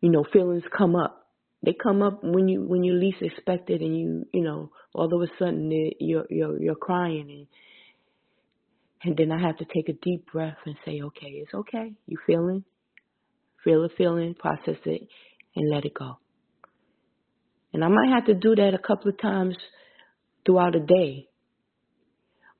[0.00, 1.26] you know, feelings come up.
[1.64, 5.14] They come up when you when you least expect it, and you you know all
[5.14, 5.70] of a sudden
[6.00, 7.46] you're you're you're crying, and
[9.04, 11.92] and then I have to take a deep breath and say, okay, it's okay.
[12.06, 12.64] You feeling?
[13.62, 15.06] Feel the feeling, process it,
[15.54, 16.18] and let it go.
[17.72, 19.56] And I might have to do that a couple of times
[20.44, 21.28] throughout a day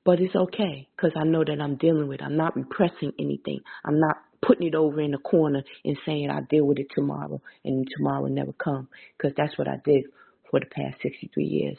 [0.05, 2.23] but it's okay because I know that I'm dealing with it.
[2.23, 3.59] I'm not repressing anything.
[3.85, 7.41] I'm not putting it over in the corner and saying I'll deal with it tomorrow
[7.63, 8.87] and tomorrow never come
[9.17, 10.05] because that's what I did
[10.49, 11.77] for the past 63 years.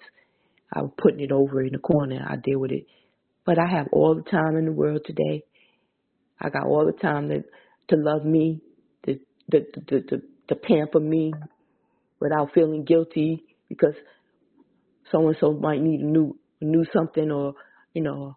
[0.73, 2.27] I was putting it over in the corner.
[2.29, 2.87] I deal with it.
[3.45, 5.45] But I have all the time in the world today.
[6.41, 7.45] I got all the time to
[7.89, 8.61] to love me,
[9.05, 9.19] to
[9.51, 11.33] to to to, to pamper me
[12.19, 13.95] without feeling guilty because
[15.13, 17.55] so and so might need a new new something or
[17.93, 18.37] you know,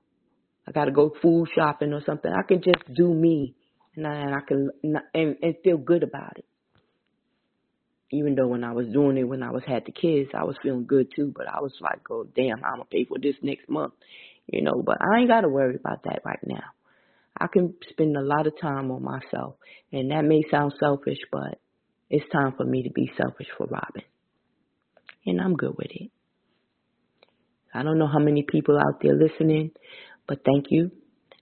[0.68, 2.32] I got to go food shopping or something.
[2.32, 3.56] I can just do me,
[3.98, 4.70] and I, and I can
[5.14, 6.46] and, and feel good about it.
[8.12, 10.56] Even though when I was doing it when I was had the kids, I was
[10.64, 11.34] feeling good too.
[11.36, 13.94] But I was like, oh damn, I'm gonna pay for this next month,
[14.48, 14.82] you know.
[14.86, 16.64] But I ain't got to worry about that right now.
[17.38, 19.56] I can spend a lot of time on myself,
[19.92, 21.60] and that may sound selfish, but
[22.10, 24.04] it's time for me to be selfish for Robin,
[25.26, 26.10] and I'm good with it.
[27.74, 29.72] I don't know how many people out there listening,
[30.28, 30.92] but thank you.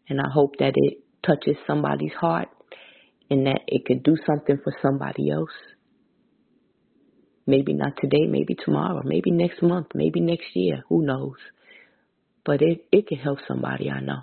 [0.10, 2.50] And I hope that it touches somebody's heart
[3.30, 5.50] and that it could do something for somebody else.
[7.48, 11.38] Maybe not today, maybe tomorrow, maybe next month, maybe next year, who knows.
[12.44, 14.22] But it, it can help somebody I know.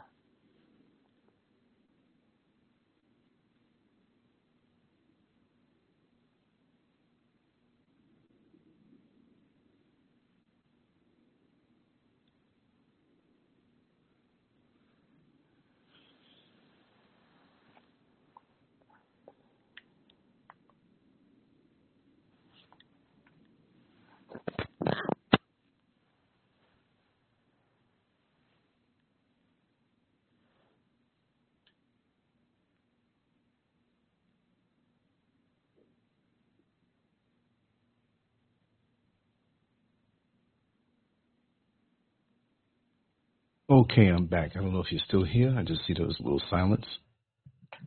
[43.72, 44.50] Okay, I'm back.
[44.54, 45.56] I don't know if you're still here.
[45.58, 46.84] I just see there was a little silence.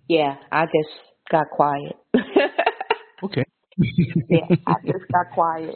[0.07, 0.89] Yeah, I just
[1.29, 1.95] got quiet.
[3.23, 3.45] okay.
[4.27, 5.75] yeah, I just got quiet.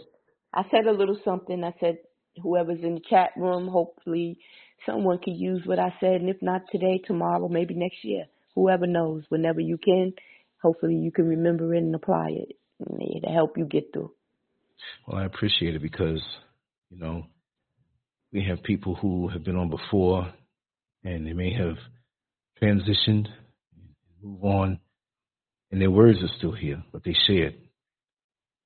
[0.52, 1.64] I said a little something.
[1.64, 2.00] I said,
[2.42, 4.40] whoever's in the chat room, hopefully
[4.84, 6.22] someone can use what I said.
[6.22, 8.26] And if not today, tomorrow, maybe next year.
[8.56, 10.14] Whoever knows, whenever you can,
[10.60, 14.12] hopefully you can remember it and apply it to help you get through.
[15.08, 16.24] Well, I appreciate it because,
[16.90, 17.28] you know,
[18.32, 20.32] we have people who have been on before
[21.04, 21.78] and they may have
[22.62, 23.28] transitioned,
[24.22, 24.80] move on,
[25.72, 27.56] and their words are still here, but they shared.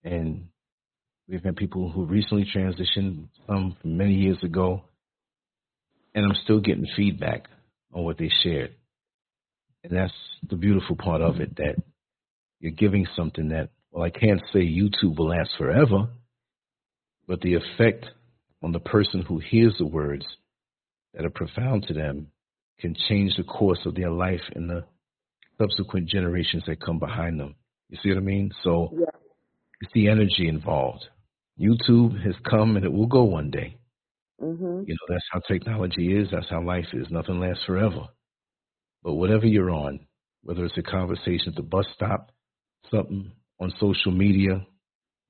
[0.03, 0.47] And
[1.27, 4.83] we've had people who recently transitioned, some from many years ago,
[6.15, 7.47] and I'm still getting feedback
[7.93, 8.73] on what they shared.
[9.83, 10.13] And that's
[10.49, 11.75] the beautiful part of it that
[12.59, 16.09] you're giving something that, well, I can't say YouTube will last forever,
[17.27, 18.05] but the effect
[18.63, 20.25] on the person who hears the words
[21.13, 22.27] that are profound to them
[22.79, 24.85] can change the course of their life in the
[25.59, 27.55] subsequent generations that come behind them.
[27.89, 28.51] You see what I mean?
[28.63, 29.05] So yeah.
[29.81, 31.05] it's the energy involved.
[31.59, 33.77] YouTube has come and it will go one day.
[34.41, 34.83] Mm-hmm.
[34.87, 36.29] You know, that's how technology is.
[36.31, 37.07] That's how life is.
[37.11, 38.07] Nothing lasts forever.
[39.03, 39.99] But whatever you're on,
[40.43, 42.31] whether it's a conversation at the bus stop,
[42.89, 44.65] something on social media,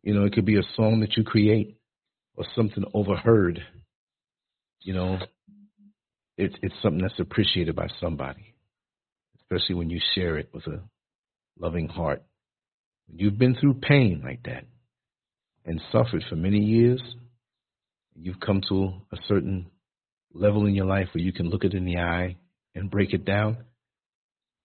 [0.04, 1.78] you know, it could be a song that you create
[2.36, 3.62] or something overheard,
[4.82, 5.20] you know,
[6.38, 8.54] it's it's something that's appreciated by somebody,
[9.42, 10.82] especially when you share it with a
[11.60, 12.24] loving heart.
[13.08, 14.66] When you've been through pain like that
[15.66, 17.02] and suffered for many years,
[18.16, 19.68] you've come to a certain
[20.34, 22.38] level in your life where you can look it in the eye
[22.76, 23.58] and break it down.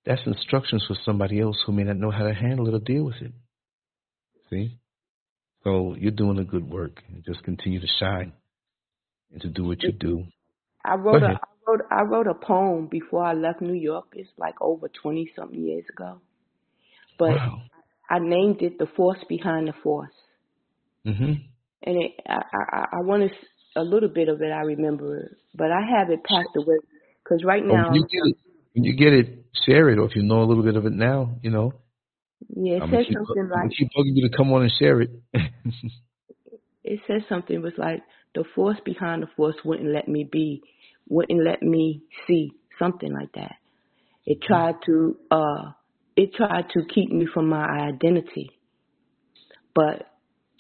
[0.07, 3.05] that's instructions for somebody else who may not know how to handle it or deal
[3.05, 3.33] with it.
[4.49, 4.79] See?
[5.65, 8.33] So you're doing a good work and just continue to shine
[9.33, 10.25] and to do what you do.
[10.85, 14.07] I wrote a I wrote I wrote a poem before I left New York.
[14.15, 16.21] It's like over twenty something years ago.
[17.19, 17.63] But wow.
[18.09, 20.15] I named it The Force Behind the Force.
[21.05, 21.45] Mhm.
[21.83, 23.37] And it, I I I want to
[23.77, 26.79] a little bit of it I remember, but I have it packed away
[27.23, 27.89] because right oh, now.
[27.91, 28.37] Oh, you, get it,
[28.75, 31.37] you get it, share it, or if you know a little bit of it now,
[31.43, 31.73] you know.
[32.55, 33.71] Yeah, it I'm says keep, something like.
[33.71, 35.11] Keep bugging you to come on and share it.
[36.85, 38.03] it says something was like
[38.35, 40.63] the force behind the force wouldn't let me be,
[41.09, 43.57] wouldn't let me see something like that.
[44.25, 44.47] It mm-hmm.
[44.47, 45.73] tried to uh
[46.17, 48.51] it tried to keep me from my identity.
[49.75, 50.07] But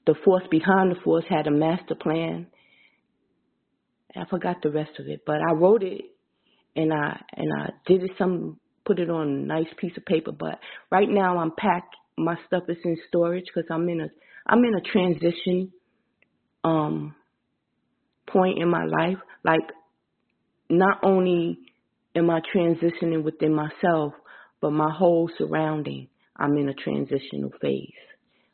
[0.06, 2.46] the force behind the force had a master plan.
[4.16, 6.02] I forgot the rest of it, but I wrote it
[6.74, 10.32] and I and I did it some put it on a nice piece of paper.
[10.32, 10.58] But
[10.90, 11.94] right now I'm packed.
[12.16, 14.08] My stuff is in storage because I'm in a
[14.46, 15.70] I'm in a transition
[16.64, 17.14] um
[18.26, 19.18] point in my life.
[19.44, 19.60] Like
[20.70, 21.58] not only
[22.16, 24.14] am I transitioning within myself,
[24.60, 26.08] but my whole surrounding.
[26.36, 27.92] I'm in a transitional phase.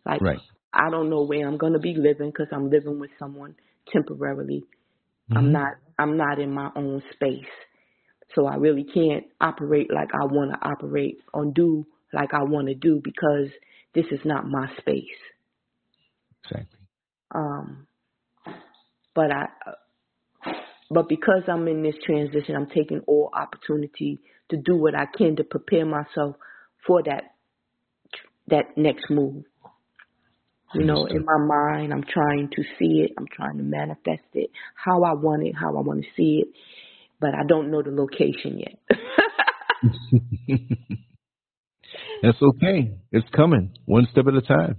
[0.04, 0.40] Like right.
[0.72, 3.54] I don't know where I'm gonna be living because I'm living with someone
[3.92, 4.64] temporarily.
[5.30, 5.38] Mm-hmm.
[5.38, 7.44] I'm not I'm not in my own space.
[8.34, 12.68] So I really can't operate like I want to operate or do like I want
[12.68, 13.48] to do because
[13.94, 15.04] this is not my space.
[16.44, 16.78] Exactly.
[17.34, 17.86] Um,
[19.14, 19.46] but I,
[20.90, 24.18] but because I'm in this transition, I'm taking all opportunity
[24.50, 26.36] to do what I can to prepare myself
[26.86, 27.34] for that
[28.48, 29.44] that next move.
[30.74, 33.12] You know, in my mind, I'm trying to see it.
[33.16, 36.48] I'm trying to manifest it how I want it, how I want to see it,
[37.20, 38.78] but I don't know the location yet.
[42.22, 42.94] That's okay.
[43.12, 44.76] It's coming one step at a time.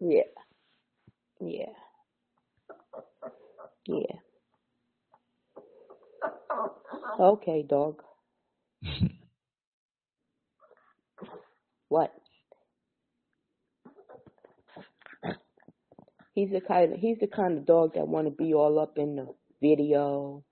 [0.00, 0.22] Yeah.
[1.40, 1.72] Yeah.
[3.86, 4.16] Yeah.
[7.20, 8.02] Okay, dog.
[11.88, 12.12] what?
[16.34, 18.98] He's the kind of, he's the kind of dog that want to be all up
[18.98, 19.26] in the
[19.62, 20.44] video,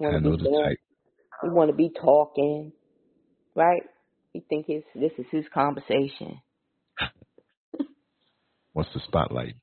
[0.00, 0.78] I know the type.
[1.42, 2.72] He want to be talking,
[3.54, 3.82] right?
[4.32, 6.40] He think his this is his conversation.
[8.72, 9.54] What's the spotlight?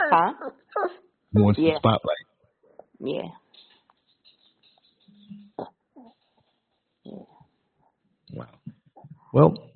[0.00, 0.32] Huh?
[1.32, 1.74] Who wants yeah.
[1.74, 2.16] the spotlight?
[3.00, 3.28] Yeah.
[7.04, 7.12] yeah.
[8.32, 8.48] Wow.
[9.32, 9.70] Well,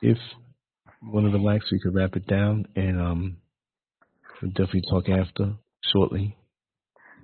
[0.00, 0.18] if
[1.00, 3.36] one of the likes, we could wrap it down, and um,
[4.40, 5.54] we'll definitely talk after
[5.92, 6.36] shortly.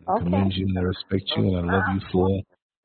[0.08, 0.24] Okay.
[0.24, 2.28] commend you and I respect you and I love you for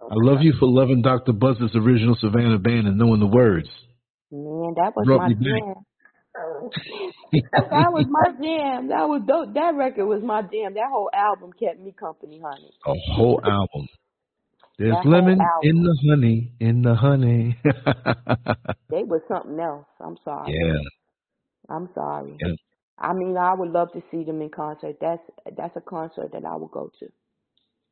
[0.02, 1.32] I love you for loving Dr.
[1.32, 3.70] Buzzard's original Savannah band and knowing the words.
[4.32, 5.86] Man, that was my jam.
[7.54, 8.90] that was my jam.
[8.90, 9.54] That was dope.
[9.54, 10.74] that record was my jam.
[10.74, 12.72] That whole album kept me company, honey.
[12.86, 13.88] A whole album.
[14.78, 17.58] There's lemon in the honey, in the honey.
[18.90, 19.86] they was something else.
[20.02, 20.52] I'm sorry.
[20.52, 20.80] Yeah.
[21.70, 22.38] I'm sorry.
[22.41, 22.54] Yeah.
[22.98, 24.98] I mean, I would love to see them in concert.
[25.02, 25.22] That's
[25.57, 27.07] that's a concert that I would go to.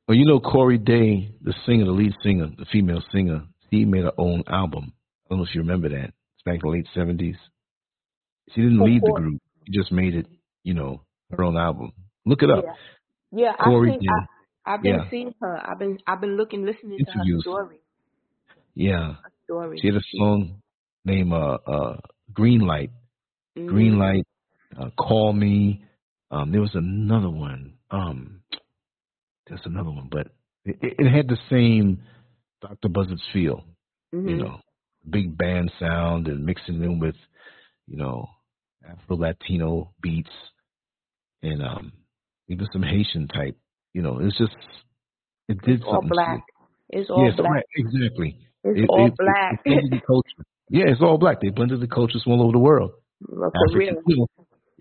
[0.07, 4.03] Well, you know, Cory Daye, the singer, the lead singer, the female singer, she made
[4.03, 4.93] her own album.
[5.25, 6.13] I don't know if you remember that.
[6.35, 7.35] It's back in the late seventies.
[8.53, 9.41] She didn't lead the group.
[9.65, 10.27] She just made it,
[10.63, 11.93] you know, her own album.
[12.25, 12.65] Look it up.
[13.31, 14.07] Yeah, yeah Cory I think Daye.
[14.65, 15.09] I, have been yeah.
[15.09, 15.69] seeing her.
[15.69, 17.43] I've been I've been looking, listening Interviews.
[17.43, 17.79] to her story.
[18.75, 19.13] Yeah.
[19.23, 19.79] Her story.
[19.81, 20.61] She had a song
[21.05, 21.97] named uh, uh,
[22.33, 22.91] Green Light.
[23.57, 23.67] Mm-hmm.
[23.67, 24.25] Green Light
[24.79, 25.83] uh, Call Me.
[26.29, 27.73] Um, there was another one.
[27.89, 28.41] Um,
[29.47, 30.27] there's another one, but
[30.65, 32.01] it, it had the same
[32.61, 32.89] Dr.
[32.89, 33.65] Buzzard's feel.
[34.13, 34.29] Mm-hmm.
[34.29, 34.59] You know,
[35.09, 37.15] big band sound and mixing them with,
[37.87, 38.27] you know,
[38.87, 40.29] Afro Latino beats
[41.41, 41.93] and um,
[42.47, 43.57] even some Haitian type.
[43.93, 44.55] You know, it's just
[45.47, 45.93] it did it's something.
[45.93, 46.43] All black.
[46.89, 47.51] It's all yes, black.
[47.51, 48.37] Right, exactly.
[48.63, 49.61] It's it, all it, black.
[49.65, 50.47] It, the culture.
[50.69, 51.41] Yeah, it's all black.
[51.41, 52.91] They blended the cultures from all over the world.
[53.69, 53.97] African.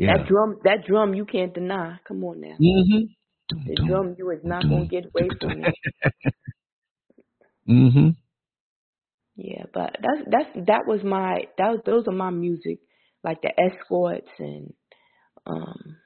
[0.01, 0.17] Yeah.
[0.17, 1.99] That drum, that drum, you can't deny.
[2.09, 2.57] Come on now.
[2.59, 3.67] Mm-hmm.
[3.67, 5.75] The drum, you is not gonna get away from it.
[7.69, 8.09] mm-hmm.
[9.37, 12.79] Yeah, but that's that's that was my that was those are my music,
[13.23, 14.73] like the Escorts and
[15.47, 15.97] um.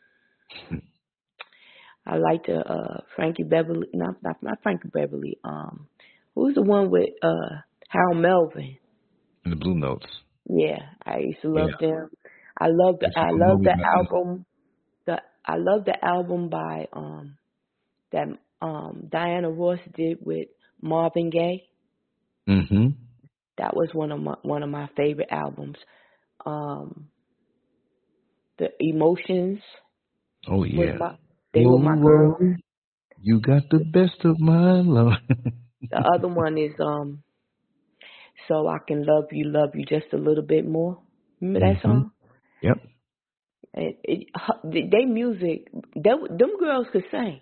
[2.04, 5.38] I like the uh Frankie Beverly, not not not Frankie Beverly.
[5.44, 5.86] Um,
[6.34, 8.76] who's the one with uh Harold Melvin?
[9.44, 10.06] And the Blue Notes.
[10.48, 11.86] Yeah, I used to love yeah.
[11.86, 12.10] them.
[12.58, 14.46] I love the I love the album.
[15.06, 17.36] The I love the album by um
[18.12, 18.26] that
[18.62, 20.48] um Diana Ross did with
[20.80, 21.64] Marvin Gaye.
[22.48, 22.88] Mm-hmm.
[23.58, 25.76] That was one of my one of my favorite albums.
[26.44, 27.08] Um,
[28.58, 29.60] the Emotions.
[30.48, 30.96] Oh yeah.
[30.98, 31.16] My,
[31.52, 32.58] they were my girls.
[33.20, 35.12] You got the best of my love.
[35.80, 37.22] the other one is um,
[38.48, 40.98] so I can love you, love you just a little bit more.
[41.40, 41.88] Remember that mm-hmm.
[41.88, 42.10] song?
[42.64, 42.78] Yep.
[43.74, 47.40] It, it, they music, they, them girls could sing.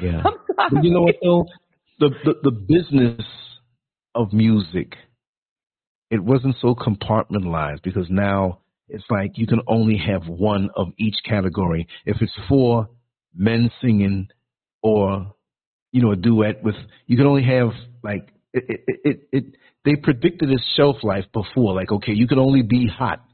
[0.00, 0.22] Yeah.
[0.56, 1.46] but you know what though?
[1.98, 3.24] The, the the business
[4.14, 4.94] of music,
[6.10, 11.16] it wasn't so compartmentalized because now it's like you can only have one of each
[11.24, 11.88] category.
[12.04, 12.90] If it's for
[13.34, 14.28] men singing
[14.82, 15.34] or
[15.90, 17.70] you know a duet with, you can only have
[18.04, 18.64] like it.
[18.68, 19.44] It, it, it
[19.84, 21.74] they predicted its shelf life before.
[21.74, 23.24] Like okay, you can only be hot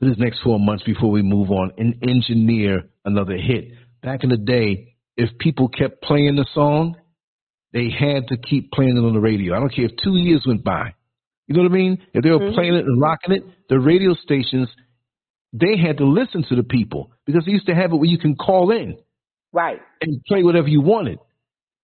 [0.00, 3.72] for this next four months before we move on and engineer another hit.
[4.02, 6.96] Back in the day, if people kept playing the song,
[7.72, 9.54] they had to keep playing it on the radio.
[9.54, 10.94] I don't care if two years went by.
[11.46, 11.98] You know what I mean?
[12.14, 12.54] If they were mm-hmm.
[12.54, 14.68] playing it and rocking it, the radio stations
[15.52, 18.18] they had to listen to the people because they used to have it where you
[18.18, 18.98] can call in,
[19.52, 21.18] right, and play whatever you wanted.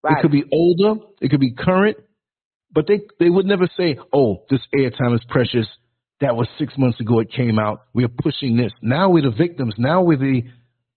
[0.02, 0.18] Right.
[0.18, 1.96] It could be older, it could be current,
[2.72, 5.66] but they they would never say, "Oh, this airtime is precious."
[6.20, 7.20] That was six months ago.
[7.20, 7.82] It came out.
[7.92, 8.72] We're pushing this.
[8.82, 9.74] Now we're the victims.
[9.76, 10.42] Now we're the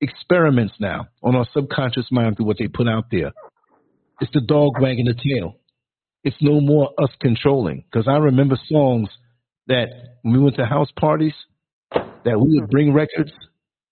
[0.02, 0.74] experiments.
[0.80, 3.32] Now on our subconscious mind through what they put out there.
[4.22, 5.56] It's the dog wagging the tail.
[6.24, 7.84] It's no more us controlling.
[7.90, 9.10] Because I remember songs
[9.68, 9.88] that
[10.22, 11.34] when we went to house parties,
[11.92, 13.32] that we would bring records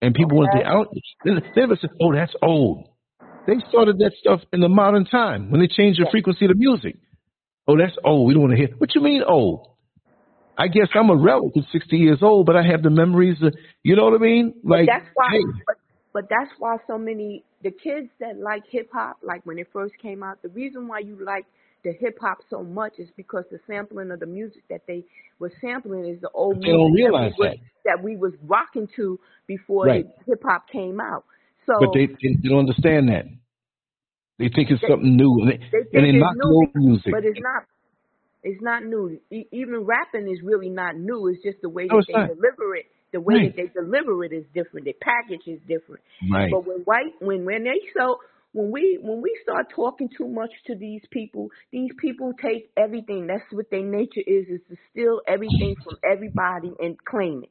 [0.02, 0.48] and people okay.
[0.48, 0.88] wanted to out.
[1.26, 2.88] They never said, "Oh, that's old."
[3.48, 6.58] They started that stuff in the modern time when they changed the frequency of the
[6.58, 6.98] music.
[7.68, 8.28] Oh, that's old.
[8.28, 8.70] We don't want to hear.
[8.78, 9.68] What you mean old?
[10.58, 13.38] I guess I'm a relic of 60 years old, but I have the memories.
[13.42, 13.54] Of,
[13.84, 14.54] you know what I mean?
[14.64, 15.28] Like but that's why.
[15.32, 15.62] Hey.
[15.66, 15.76] But,
[16.14, 19.94] but that's why so many the kids that like hip hop, like when it first
[20.02, 21.46] came out, the reason why you like
[21.84, 25.04] the hip hop so much is because the sampling of the music that they
[25.40, 28.04] were sampling is the old they don't realize that, we was, that.
[28.04, 30.06] we was rocking to before right.
[30.26, 31.24] hip hop came out.
[31.68, 33.26] So, but they, they don't understand that.
[34.40, 37.12] They think it's they, something new, and they, they, and they knock old music.
[37.12, 37.64] But it's not.
[38.44, 39.20] It's not new.
[39.32, 41.28] E- even rapping is really not new.
[41.28, 42.28] It's just the way no, that they not.
[42.28, 42.86] deliver it.
[43.14, 43.56] The way right.
[43.56, 44.86] that they deliver it is different.
[44.86, 46.02] The package is different.
[46.30, 46.52] Right.
[46.52, 48.18] But when white, when when they so
[48.54, 53.28] when we when we start talking too much to these people, these people take everything.
[53.28, 57.50] That's what their nature is: is to steal everything from everybody and claim it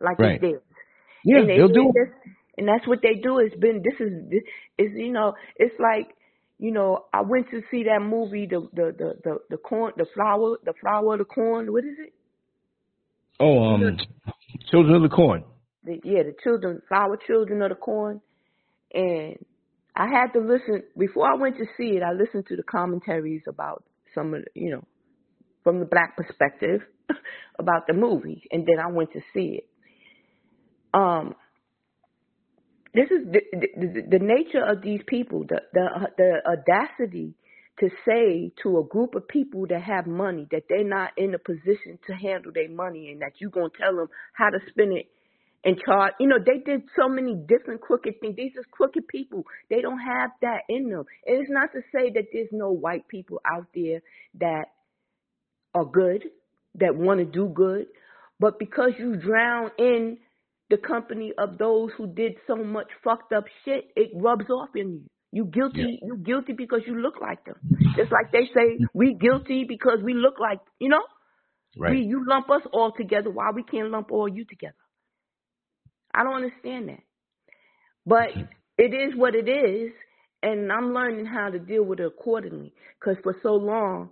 [0.00, 0.32] like right.
[0.34, 0.62] it's theirs.
[1.24, 2.08] Yeah, and they they'll do this,
[2.56, 3.38] and that's what they do.
[3.38, 4.42] It's been this is this
[4.78, 6.14] is you know it's like
[6.58, 10.06] you know I went to see that movie the the the the, the corn the
[10.14, 11.72] flower the flower of the corn.
[11.72, 12.12] What is it?
[13.38, 13.98] Oh, um,
[14.70, 15.44] children of the corn.
[15.84, 18.20] The, yeah, the children, flower children of the corn,
[18.92, 19.36] and
[19.94, 22.02] I had to listen before I went to see it.
[22.02, 23.84] I listened to the commentaries about
[24.14, 24.84] some of the, you know,
[25.62, 26.80] from the black perspective
[27.58, 29.68] about the movie, and then I went to see it.
[30.94, 31.34] Um,
[32.96, 37.34] this is the, the, the nature of these people, the, the the audacity
[37.80, 41.40] to say to a group of people that have money that they're not in a
[41.40, 45.06] position to handle their money, and that you're gonna tell them how to spend it
[45.64, 46.14] and charge.
[46.20, 48.36] You know, they did so many different crooked things.
[48.36, 49.44] These are crooked people.
[49.70, 51.04] They don't have that in them.
[51.26, 54.02] And it's not to say that there's no white people out there
[54.40, 54.66] that
[55.74, 56.24] are good,
[56.76, 57.86] that want to do good,
[58.40, 60.18] but because you drown in
[60.70, 64.92] the company of those who did so much fucked up shit, it rubs off in
[64.92, 65.04] you.
[65.32, 65.98] You guilty.
[66.00, 66.06] Yeah.
[66.06, 67.56] You guilty because you look like them.
[67.96, 71.02] Just like they say, we guilty because we look like you know.
[71.78, 71.92] Right.
[71.92, 73.30] We, you lump us all together.
[73.30, 74.76] Why we can't lump all you together?
[76.14, 77.02] I don't understand that.
[78.06, 78.28] But
[78.78, 79.92] it is what it is,
[80.42, 82.72] and I'm learning how to deal with it accordingly.
[82.98, 84.10] Because for so long,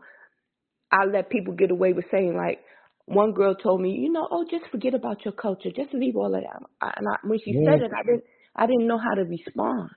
[0.92, 2.58] I let people get away with saying like,
[3.06, 6.34] one girl told me, you know, oh, just forget about your culture, just leave all
[6.34, 6.94] of that.
[6.96, 7.72] And I, when she yeah.
[7.72, 8.24] said it, I didn't,
[8.56, 9.90] I didn't know how to respond.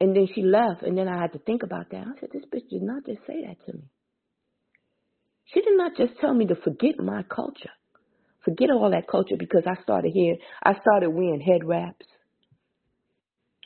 [0.00, 2.04] And then she left, and then I had to think about that.
[2.06, 3.84] I said, this bitch did not just say that to me.
[5.52, 7.70] She did not just tell me to forget my culture.
[8.44, 12.06] Forget all that culture because I started hearing, I started wearing head wraps.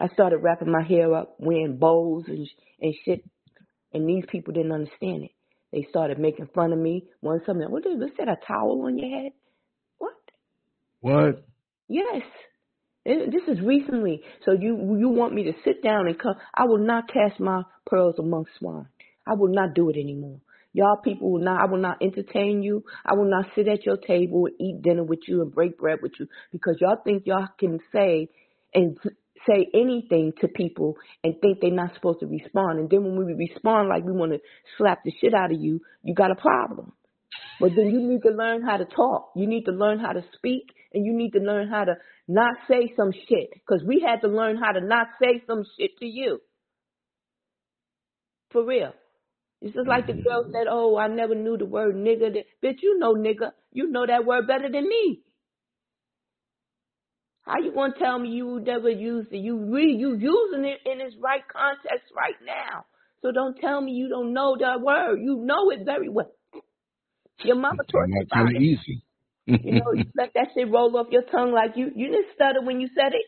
[0.01, 2.49] I started wrapping my hair up, wearing bows and
[2.81, 3.25] and shit.
[3.93, 5.31] And these people didn't understand it.
[5.73, 7.07] They started making fun of me.
[7.21, 8.29] One something, what is that?
[8.29, 9.33] A towel on your head?
[9.99, 10.13] What?
[11.01, 11.45] What?
[11.89, 12.23] Yes.
[13.05, 14.23] This is recently.
[14.45, 16.35] So you you want me to sit down and come?
[16.55, 18.87] I will not cast my pearls among swine.
[19.27, 20.41] I will not do it anymore.
[20.73, 22.85] Y'all people will not, I will not entertain you.
[23.05, 25.99] I will not sit at your table and eat dinner with you and break bread
[26.01, 28.29] with you because y'all think y'all can say
[28.73, 28.97] and
[29.47, 32.79] say anything to people and think they're not supposed to respond.
[32.79, 34.41] And then when we respond like we want to
[34.79, 36.93] slap the shit out of you, you got a problem.
[37.61, 39.31] But then you need to learn how to talk.
[39.37, 41.95] You need to learn how to speak and you need to learn how to
[42.29, 43.51] not say some shit.
[43.55, 46.41] Because we had to learn how to not say some shit to you.
[48.51, 48.93] For real.
[49.61, 50.23] It's just like the mm-hmm.
[50.23, 52.35] girl said, Oh, I never knew the word nigga.
[52.63, 53.53] Bitch, you know nigga.
[53.73, 55.23] You know that word better than me.
[57.45, 59.39] How you gonna tell me you never used it?
[59.39, 62.85] You re you using it in its right context right now.
[63.21, 65.19] So don't tell me you don't know that word.
[65.21, 66.33] You know it very well.
[67.45, 69.03] Your mama taught you about kind of easy.
[69.47, 72.63] you know, you let that shit roll off your tongue like you you didn't stutter
[72.63, 73.27] when you said it.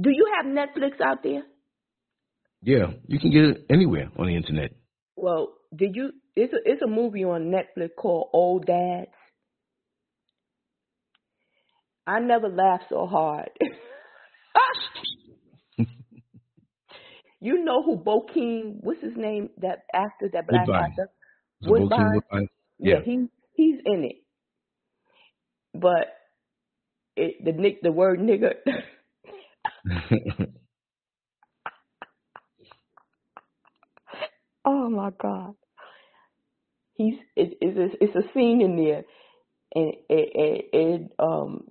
[0.00, 1.42] Do you have Netflix out there?
[2.62, 4.70] Yeah, you can get it anywhere on the internet.
[5.16, 6.12] Well, did you?
[6.34, 9.10] It's a it's a movie on Netflix called Old Dads.
[12.08, 13.50] I never laughed so hard.
[17.40, 18.76] you know who Bokeem?
[18.80, 19.50] What's his name?
[19.58, 20.76] That actor, that black Woodbine.
[20.78, 21.10] actor.
[21.62, 22.14] Woodbine?
[22.14, 22.48] Woodbine.
[22.78, 23.00] Yeah, Yeah.
[23.04, 24.16] he he's in it.
[25.74, 26.08] But
[27.16, 28.54] it the nick the word nigger.
[34.64, 35.54] oh my god.
[36.94, 39.04] He's it, it's a, it's a scene in there,
[39.74, 41.68] and it, it, it um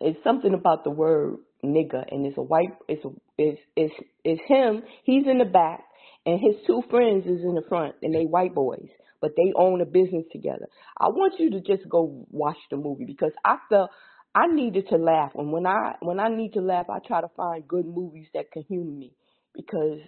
[0.00, 3.08] it's something about the word nigger, and it's a white it's a
[3.38, 3.94] it's it's
[4.24, 4.82] it's him.
[5.04, 5.84] He's in the back,
[6.26, 8.88] and his two friends is in the front, and they white boys,
[9.20, 10.66] but they own a business together.
[10.98, 13.90] I want you to just go watch the movie because I felt
[14.34, 17.28] I needed to laugh, and when I when I need to laugh, I try to
[17.36, 19.12] find good movies that can humor me
[19.54, 20.00] because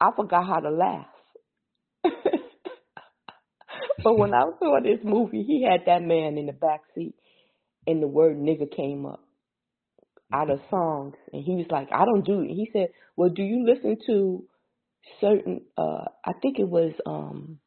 [0.00, 1.06] I forgot how to laugh.
[4.02, 7.14] but when I saw this movie, he had that man in the back seat,
[7.90, 9.22] and the word nigger came up
[10.32, 12.48] out of songs, and he was like, "I don't do." It.
[12.50, 14.44] He said, "Well, do you listen to
[15.20, 15.62] certain?
[15.76, 17.58] uh I think it was um."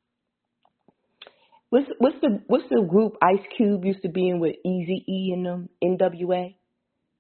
[1.69, 5.33] What's what's the what's the group Ice Cube used to be in with Easy E
[5.33, 6.55] and them NWA?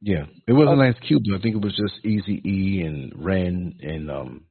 [0.01, 0.83] yeah, it wasn't Oh.
[0.83, 1.23] Ice Cube.
[1.33, 4.45] I think it was just Easy E and Ren and um.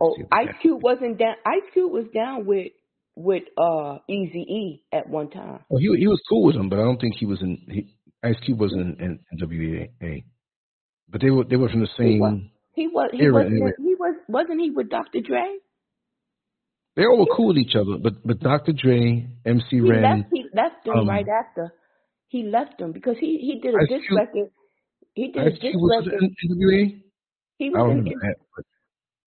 [0.00, 1.34] Oh, Ice Cube wasn't down.
[1.46, 2.72] Ice Cube was down with
[3.16, 5.60] with uh Easy E at one time.
[5.70, 7.58] Oh, he he was cool with him, but I don't think he was in.
[7.68, 10.24] He, Ice Cube wasn't in, in NWA,
[11.08, 12.30] but they were they were from the He was.
[12.32, 12.50] same.
[12.74, 15.20] He was he wasn't he was wasn't he with Dr.
[15.20, 15.44] Dre?
[16.96, 18.72] They all were cool with each other, but but Dr.
[18.72, 21.72] Dre, MC He Ren, left he left them um, right after.
[22.28, 24.50] He left them because he he did a Cube- record.
[25.14, 26.22] He did a Ice Cube was record.
[26.22, 27.02] in.
[27.58, 28.36] He I was don't in, that.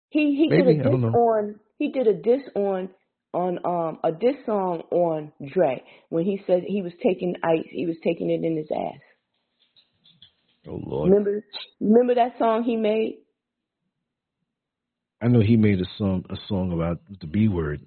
[0.10, 1.10] He he Maybe, did a know.
[1.10, 2.89] on he did a disc on
[3.34, 7.85] on um a diss song on Dre when he said he was taking ice he
[7.85, 9.01] was taking it in his ass.
[10.68, 11.43] oh Lord, Remember
[11.80, 13.19] remember that song he made?
[15.22, 17.85] I know he made a song a song about the B word.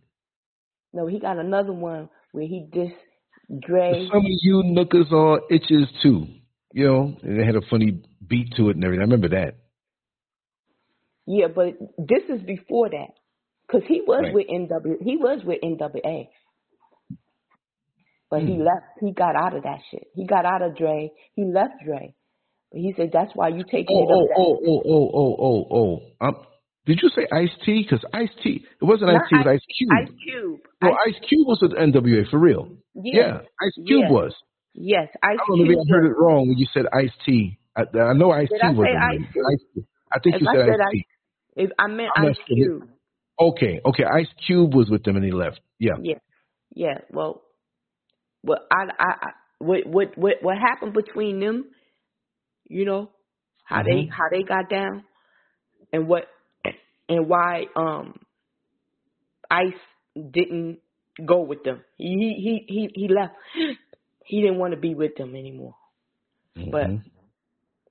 [0.92, 4.06] No, he got another one where he dissed Dre.
[4.12, 6.26] Some of you nookers are itches too,
[6.72, 9.00] you know, and it had a funny beat to it and everything.
[9.00, 9.56] I remember that.
[11.26, 13.14] Yeah, but this is before that,
[13.70, 14.32] cause he was Right.
[14.32, 14.96] with NW.
[15.02, 16.28] He was with NWA,
[18.30, 18.62] but he Hmm.
[18.62, 18.86] left.
[19.00, 20.04] He got out of that shit.
[20.14, 21.10] He got out of Dre.
[21.34, 22.14] He left Dre.
[22.70, 25.66] But he said that's why you taking Oh it oh oh oh oh oh oh
[26.20, 26.26] oh.
[26.26, 26.36] Um,
[26.86, 27.82] did you say Ice T?
[27.82, 29.90] Because Ice T, it wasn't Ice T, it was Ice- Cube.
[29.92, 30.60] Ice Cube.
[30.82, 32.68] No, Ice, Ice Cube was with NWA for real.
[32.94, 33.12] yeah.
[33.12, 34.08] Yeah, Ice Cube Yeah.
[34.08, 34.34] was.
[34.74, 37.58] Yes, Ice I don't know, maybe I heard it wrong when you said Ice T.
[37.76, 39.20] I, I know Ice Did T I was in Ice.
[39.32, 39.86] Cube?
[40.12, 41.06] I think If you I said said Ice T.
[41.56, 42.36] if I meant I'm Ice.
[42.54, 42.88] Cube.
[43.40, 44.04] Okay, okay.
[44.04, 45.60] Ice Cube was with them and he left.
[45.78, 45.96] Yeah.
[46.00, 46.18] Yeah,
[46.74, 46.98] yeah.
[47.10, 47.42] Well,
[48.44, 51.66] well, I, I, I what, what, what, what happened between them?
[52.68, 53.10] You know,
[53.64, 54.10] how they, Mhm.
[54.10, 55.04] how they got down,
[55.92, 56.24] and what,
[57.08, 58.18] and why, um,
[59.50, 59.74] Ice
[60.14, 60.78] didn't
[61.24, 61.82] go with them.
[61.98, 63.34] He, he, he, he left.
[64.24, 65.74] He didn't want to be with them anymore.
[66.56, 67.02] But Mhm.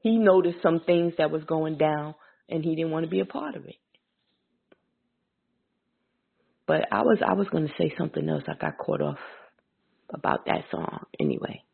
[0.01, 2.15] he noticed some things that was going down,
[2.49, 3.75] and he didn't want to be a part of it.
[6.71, 8.43] But I was I was going to say something else.
[8.47, 9.17] I got caught off
[10.09, 11.03] about that song.
[11.19, 11.65] Anyway,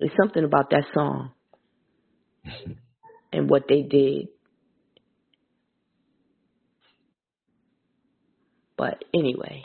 [0.00, 1.30] there's something about that song
[3.32, 4.26] and what they did.
[8.76, 9.62] But anyway,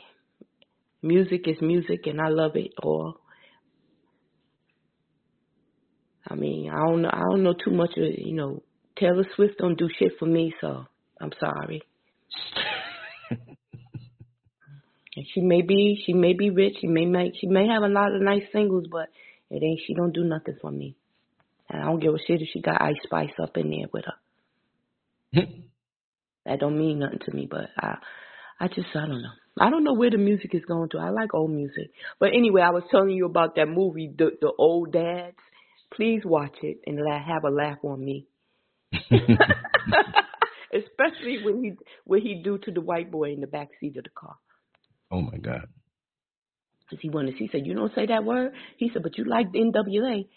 [1.02, 3.16] music is music, and I love it all.
[6.30, 7.10] I mean, I don't know.
[7.12, 8.62] I don't know too much of you know.
[9.00, 10.86] Taylor Swift don't do shit for me, so
[11.20, 11.82] I'm sorry.
[15.16, 16.76] And she may be, she may be rich.
[16.80, 19.10] She may make, she may have a lot of nice singles, but
[19.50, 19.82] it ain't.
[19.86, 20.96] She don't do nothing for me.
[21.70, 24.06] And I don't give a shit if she got Ice Spice up in there with
[24.06, 24.14] her.
[25.34, 25.62] Hmm.
[26.46, 27.96] that don't mean nothing to me, but I,
[28.60, 29.30] I just I don't know.
[29.60, 30.98] I don't know where the music is going to.
[30.98, 34.52] I like old music, but anyway, I was telling you about that movie, the the
[34.58, 35.38] old dads.
[35.94, 38.28] Please watch it and have a laugh on me.
[40.74, 41.74] Especially when he
[42.06, 44.36] what he do to the white boy in the back seat of the car.
[45.12, 45.68] Oh my God.
[46.90, 47.36] Cause he wanted.
[47.36, 50.28] He said, "You don't say that word." He said, "But you like the NWA."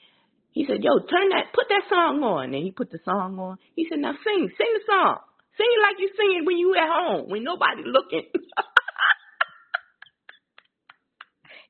[0.53, 3.59] He said, "Yo, turn that, put that song on." And he put the song on.
[3.75, 5.19] He said, "Now sing, sing the song,
[5.57, 8.31] sing it like you sing it when you at home, when nobody looking."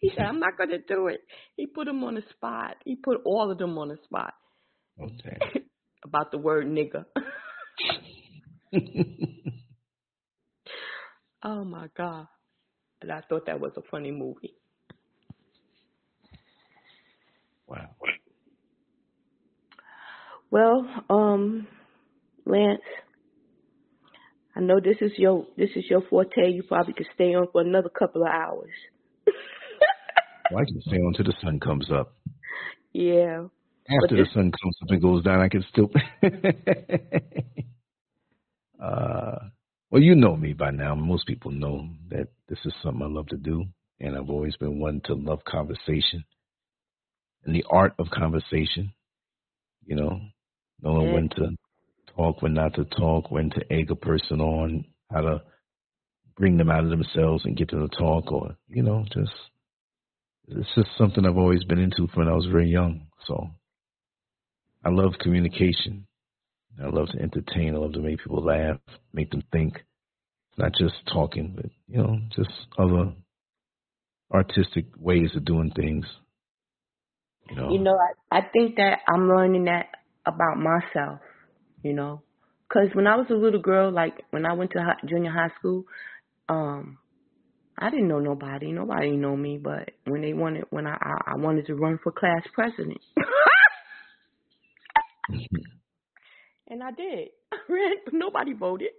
[0.00, 1.20] he said, "I'm not gonna do it."
[1.56, 2.76] He put him on the spot.
[2.84, 4.34] He put all of them on the spot.
[5.00, 5.38] Oh, okay.
[6.04, 7.06] About the word nigga.
[11.42, 12.26] oh my god!
[13.04, 14.54] And I thought that was a funny movie.
[17.66, 17.90] Wow.
[20.50, 21.66] Well, um,
[22.46, 22.80] Lance,
[24.56, 26.50] I know this is your this is your forte.
[26.50, 28.70] You probably could stay on for another couple of hours.
[30.50, 32.14] well, I can stay on till the sun comes up.
[32.94, 33.48] Yeah.
[34.02, 35.90] After this, the sun comes up and goes down, I can still.
[38.82, 39.50] uh,
[39.94, 40.96] well, you know me by now.
[40.96, 43.64] Most people know that this is something I love to do,
[44.00, 46.24] and I've always been one to love conversation
[47.44, 48.92] and the art of conversation.
[49.86, 50.20] You know,
[50.82, 51.50] knowing when to
[52.16, 55.42] talk, when not to talk, when to egg a person on, how to
[56.36, 59.30] bring them out of themselves and get them to talk, or you know, just
[60.48, 63.06] it's just something I've always been into from when I was very young.
[63.28, 63.48] So
[64.84, 66.08] I love communication.
[66.82, 67.74] I love to entertain.
[67.74, 68.78] I love to make people laugh,
[69.12, 69.74] make them think.
[70.56, 73.12] Not just talking, but you know, just other
[74.32, 76.04] artistic ways of doing things.
[77.50, 79.86] You know, you know I, I think that I'm learning that
[80.26, 81.20] about myself,
[81.82, 82.22] you know.
[82.68, 85.50] Because when I was a little girl, like when I went to high, junior high
[85.58, 85.84] school,
[86.48, 86.98] um,
[87.78, 88.72] I didn't know nobody.
[88.72, 89.58] Nobody know me.
[89.58, 93.00] But when they wanted, when I I, I wanted to run for class president,
[96.74, 97.30] and I did.
[97.54, 98.90] I ran, but nobody voted.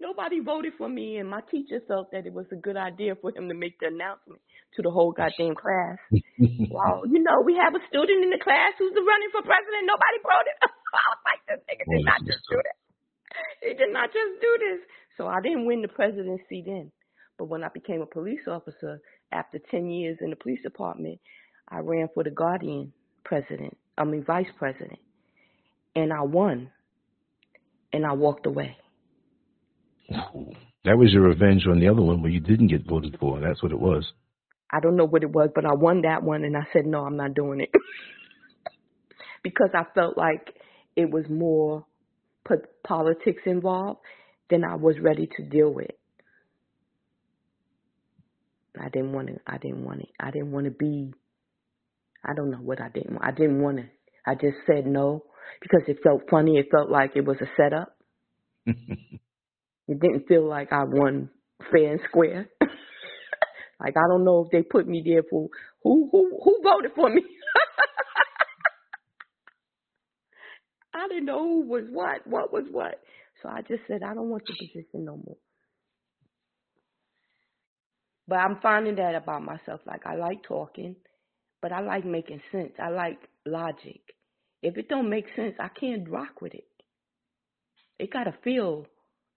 [0.00, 3.30] Nobody voted for me, and my teacher felt that it was a good idea for
[3.30, 4.42] him to make the announcement
[4.74, 5.96] to the whole goddamn class.
[6.68, 9.86] wow, you know, we have a student in the class who's running for president.
[9.86, 10.56] Nobody voted.
[10.60, 10.66] I
[11.14, 12.78] was like, this nigga did not just do that.
[13.62, 14.80] He did not just do this.
[15.16, 16.90] So I didn't win the presidency then.
[17.38, 19.00] But when I became a police officer
[19.32, 21.20] after 10 years in the police department,
[21.70, 22.92] I ran for the Guardian
[23.24, 24.98] president, I mean, vice president.
[25.94, 26.70] And I won.
[27.92, 28.76] And I walked away.
[30.10, 33.40] That was your revenge on the other one where you didn't get voted for.
[33.40, 34.04] That's what it was.
[34.70, 37.04] I don't know what it was, but I won that one and I said, no,
[37.04, 37.70] I'm not doing it.
[39.42, 40.54] because I felt like
[40.96, 41.86] it was more
[42.84, 44.00] politics involved
[44.50, 45.90] than I was ready to deal with.
[48.78, 50.08] I didn't want to, I didn't want it.
[50.18, 51.14] I didn't want to be,
[52.24, 53.24] I don't know what I didn't want.
[53.24, 53.84] I didn't want to.
[54.26, 55.24] I just said no
[55.60, 56.58] because it felt funny.
[56.58, 57.96] It felt like it was a setup.
[59.86, 61.28] It didn't feel like I won
[61.70, 62.48] fair and square.
[63.80, 65.48] like I don't know if they put me there for
[65.82, 67.22] who who who voted for me.
[70.94, 73.00] I didn't know who was what, what was what.
[73.42, 75.36] So I just said I don't want the position no more.
[78.26, 79.80] But I'm finding that about myself.
[79.86, 80.96] Like I like talking,
[81.64, 82.72] but I like making sense.
[82.78, 83.16] I like
[83.46, 84.02] logic.
[84.60, 86.66] If it don't make sense, I can't rock with it.
[87.98, 88.86] It gotta feel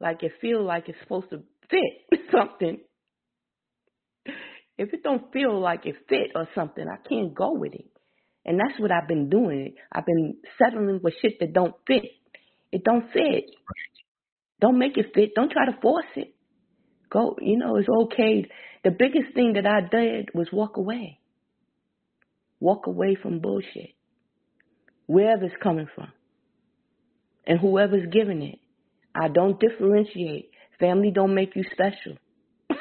[0.01, 2.79] like it feel like it's supposed to fit something.
[4.77, 7.89] If it don't feel like it fit or something, I can't go with it.
[8.43, 9.75] And that's what I've been doing.
[9.89, 12.03] I've been settling with shit that don't fit.
[12.73, 13.45] It don't fit.
[14.59, 15.29] Don't make it fit.
[15.33, 16.35] Don't try to force it.
[17.09, 18.49] Go, you know, it's okay.
[18.83, 21.16] The biggest thing that I did was walk away.
[22.59, 23.91] Walk away from bullshit.
[25.05, 26.11] Wherever it's coming from.
[27.45, 28.59] And whoever's giving it.
[29.15, 30.51] I don't differentiate.
[30.79, 32.17] Family don't make you special.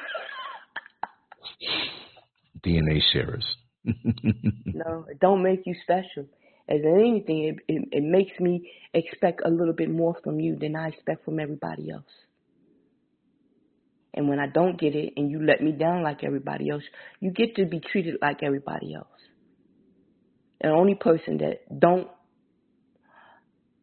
[2.64, 3.46] DNA sharers.
[3.84, 6.26] no, it don't make you special.
[6.68, 10.74] As anything, it, it, it makes me expect a little bit more from you than
[10.74, 12.04] I expect from everybody else.
[14.12, 16.82] And when I don't get it and you let me down like everybody else,
[17.20, 19.06] you get to be treated like everybody else.
[20.60, 22.08] The only person that don't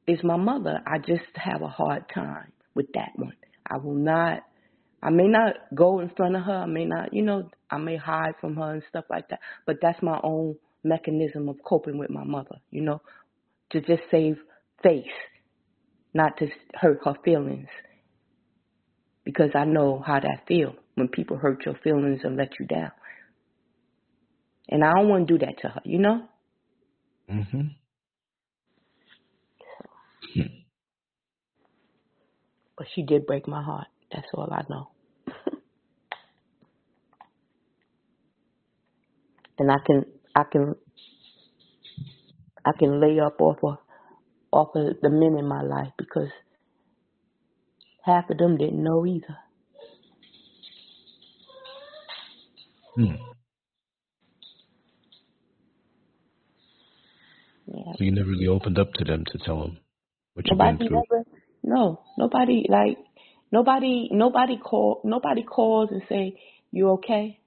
[0.08, 0.80] is my mother.
[0.86, 3.36] I just have a hard time with that one.
[3.70, 4.40] I will not,
[5.02, 6.56] I may not go in front of her.
[6.56, 9.40] I may not, you know, I may hide from her and stuff like that.
[9.66, 13.02] But that's my own mechanism of coping with my mother, you know,
[13.72, 14.38] to just save
[14.82, 15.06] face,
[16.14, 17.70] not to hurt her feelings.
[19.24, 22.92] Because I know how that feel when people hurt your feelings and let you down.
[24.68, 26.24] And I don't want to do that to her, you know?
[27.30, 27.76] Mhm.
[32.78, 33.88] But she did break my heart.
[34.12, 34.90] That's all I know.
[39.60, 40.76] and I can I can
[42.66, 43.78] I can lay up off of
[44.52, 46.30] off of the men in my life because
[48.06, 49.38] half of them didn't know either.
[52.96, 53.33] Hmm.
[57.68, 57.94] Yeah.
[57.98, 59.78] So you never really opened up to them to tell them
[60.34, 61.04] what you've been through.
[61.12, 61.24] ever
[61.64, 62.98] no, nobody like
[63.52, 66.40] nobody nobody call nobody calls and say,
[66.72, 67.40] You okay?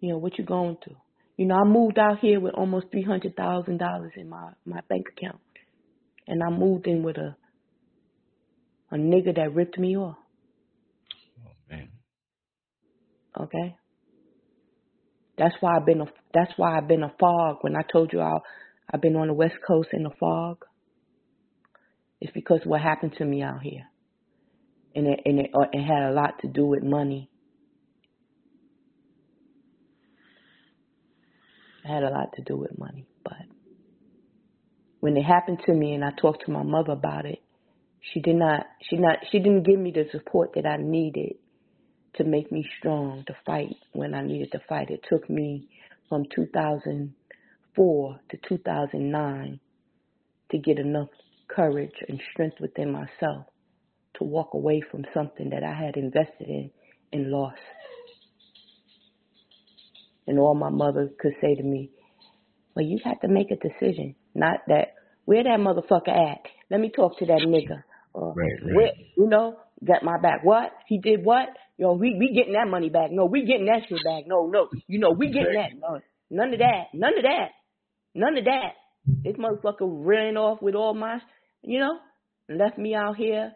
[0.00, 0.96] You know, what you going through?
[1.36, 4.80] You know, I moved out here with almost three hundred thousand dollars in my, my
[4.88, 5.40] bank account.
[6.26, 7.36] And I moved in with a
[8.90, 10.16] a nigga that ripped me off,
[11.44, 11.88] Oh man.
[13.40, 13.76] okay?
[15.38, 18.20] That's why I've been a that's why I've been a fog when I told you
[18.20, 18.38] I
[18.92, 20.64] I've been on the west coast in a fog.
[22.20, 23.86] It's because what happened to me out here.
[24.94, 27.28] And it and it, uh, it had a lot to do with money.
[31.84, 33.34] It had a lot to do with money, but
[35.00, 37.40] when it happened to me and I talked to my mother about it,
[38.12, 41.34] she did not she not she didn't give me the support that I needed
[42.14, 44.90] to make me strong to fight when I needed to fight.
[44.90, 45.68] It took me
[46.08, 46.24] from
[47.76, 49.60] 2004 to 2009
[50.50, 51.08] to get enough
[51.48, 53.46] courage and strength within myself
[54.18, 56.70] to walk away from something that I had invested in
[57.12, 57.58] and lost.
[60.26, 61.90] And all my mother could say to me,
[62.74, 64.16] well, you have to make a decision.
[64.34, 66.40] Not that, where that motherfucker at?
[66.70, 67.82] Let me talk to that nigga.
[68.12, 68.74] Or, Right, right.
[68.74, 70.42] Where, you know, got my back.
[70.42, 70.72] What?
[70.86, 71.48] He did what?
[71.78, 73.10] Yo, we, we getting that money back.
[73.10, 74.24] No, we getting that shit back.
[74.26, 74.68] No, no.
[74.88, 75.70] You know, we getting that.
[75.78, 76.84] No, none of that.
[76.94, 77.48] None of that.
[78.16, 78.72] None of that.
[79.06, 81.18] This motherfucker ran off with all my,
[81.62, 81.98] you know,
[82.48, 83.52] left me out here.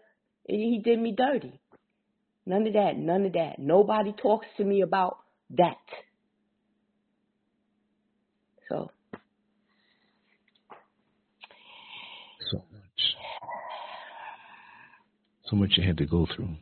[0.46, 1.58] And he did me dirty.
[2.44, 2.92] None of that.
[2.98, 3.54] None of that.
[3.58, 5.16] Nobody talks to me about
[5.56, 5.76] that.
[8.68, 8.90] So,
[12.50, 13.16] So much.
[15.46, 16.56] So much you had to go through.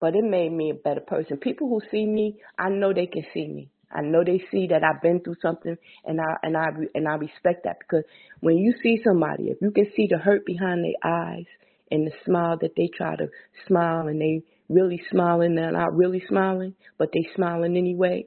[0.00, 1.38] but it made me a better person.
[1.38, 3.70] People who see me, I know they can see me.
[3.90, 7.14] I know they see that I've been through something, and I and I and I
[7.14, 8.04] respect that because
[8.40, 11.46] when you see somebody, if you can see the hurt behind their eyes
[11.90, 13.28] and the smile that they try to
[13.66, 18.26] smile and they really smiling, they're not really smiling, but they smiling anyway.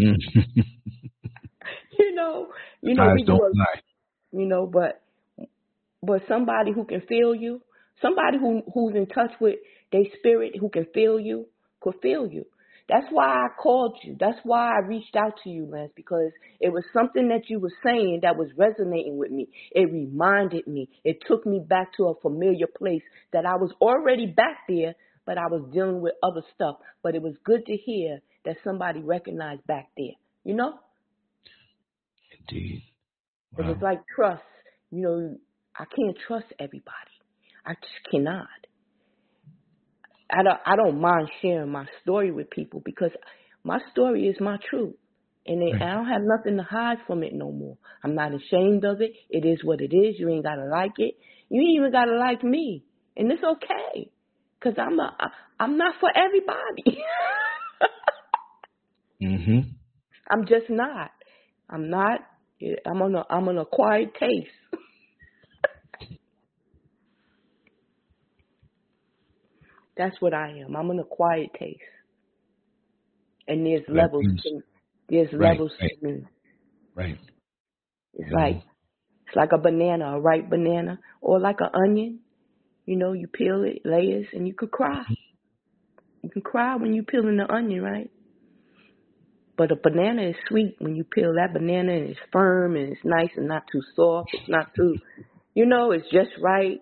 [0.00, 0.14] Mm.
[1.98, 2.48] you know,
[2.80, 3.80] you know Eyes we do a, lie.
[4.32, 5.02] you know, but
[6.02, 7.60] but somebody who can feel you,
[8.00, 9.56] somebody who who's in touch with
[9.90, 11.46] their spirit, who can feel you,
[11.80, 12.46] could feel you.
[12.88, 14.16] That's why I called you.
[14.18, 16.30] That's why I reached out to you, Lance, because
[16.60, 19.48] it was something that you were saying that was resonating with me.
[19.70, 20.88] It reminded me.
[21.04, 23.02] It took me back to a familiar place
[23.32, 24.94] that I was already back there,
[25.24, 26.76] but I was dealing with other stuff.
[27.02, 30.16] But it was good to hear that somebody recognized back there.
[30.44, 30.74] You know?
[32.48, 32.82] Indeed.
[33.58, 34.42] It was like trust.
[34.90, 35.36] You know,
[35.76, 36.90] I can't trust everybody.
[37.64, 38.48] I just cannot.
[40.32, 43.10] I don't I don't mind sharing my story with people because
[43.64, 44.96] my story is my truth.
[45.46, 45.82] And Right.
[45.82, 47.76] I don't have nothing to hide from it no more.
[48.04, 49.12] I'm not ashamed of it.
[49.28, 50.16] It is what it is.
[50.18, 51.16] You ain't gotta like it.
[51.48, 52.84] You ain't even gotta like me,
[53.16, 54.10] and it's okay.
[54.62, 55.28] Cause I'm a I,
[55.60, 57.02] I'm not for everybody.
[59.22, 59.60] Mm-hmm.
[60.28, 61.12] I'm just not.
[61.70, 62.20] I'm not.
[62.86, 64.50] I'm on a I'm on a acquired taste.
[70.02, 70.74] That's what I am.
[70.74, 71.78] I'm an acquired taste.
[73.46, 74.62] And there's That levels means- to
[75.08, 75.90] there's Right, levels right.
[76.00, 76.24] to me.
[76.94, 77.18] Right.
[78.14, 78.32] It's Mhm.
[78.32, 78.56] like
[79.26, 82.20] it's like a banana, a ripe banana, or like an onion.
[82.86, 85.04] You know, you peel it, layers, and you could cry.
[86.22, 88.10] You can cry when you peeling the onion, right?
[89.56, 93.04] But a banana is sweet when you peel that banana and it's firm and it's
[93.04, 94.30] nice and not too soft.
[94.34, 94.96] It's not too,
[95.54, 96.80] you know, it's just right.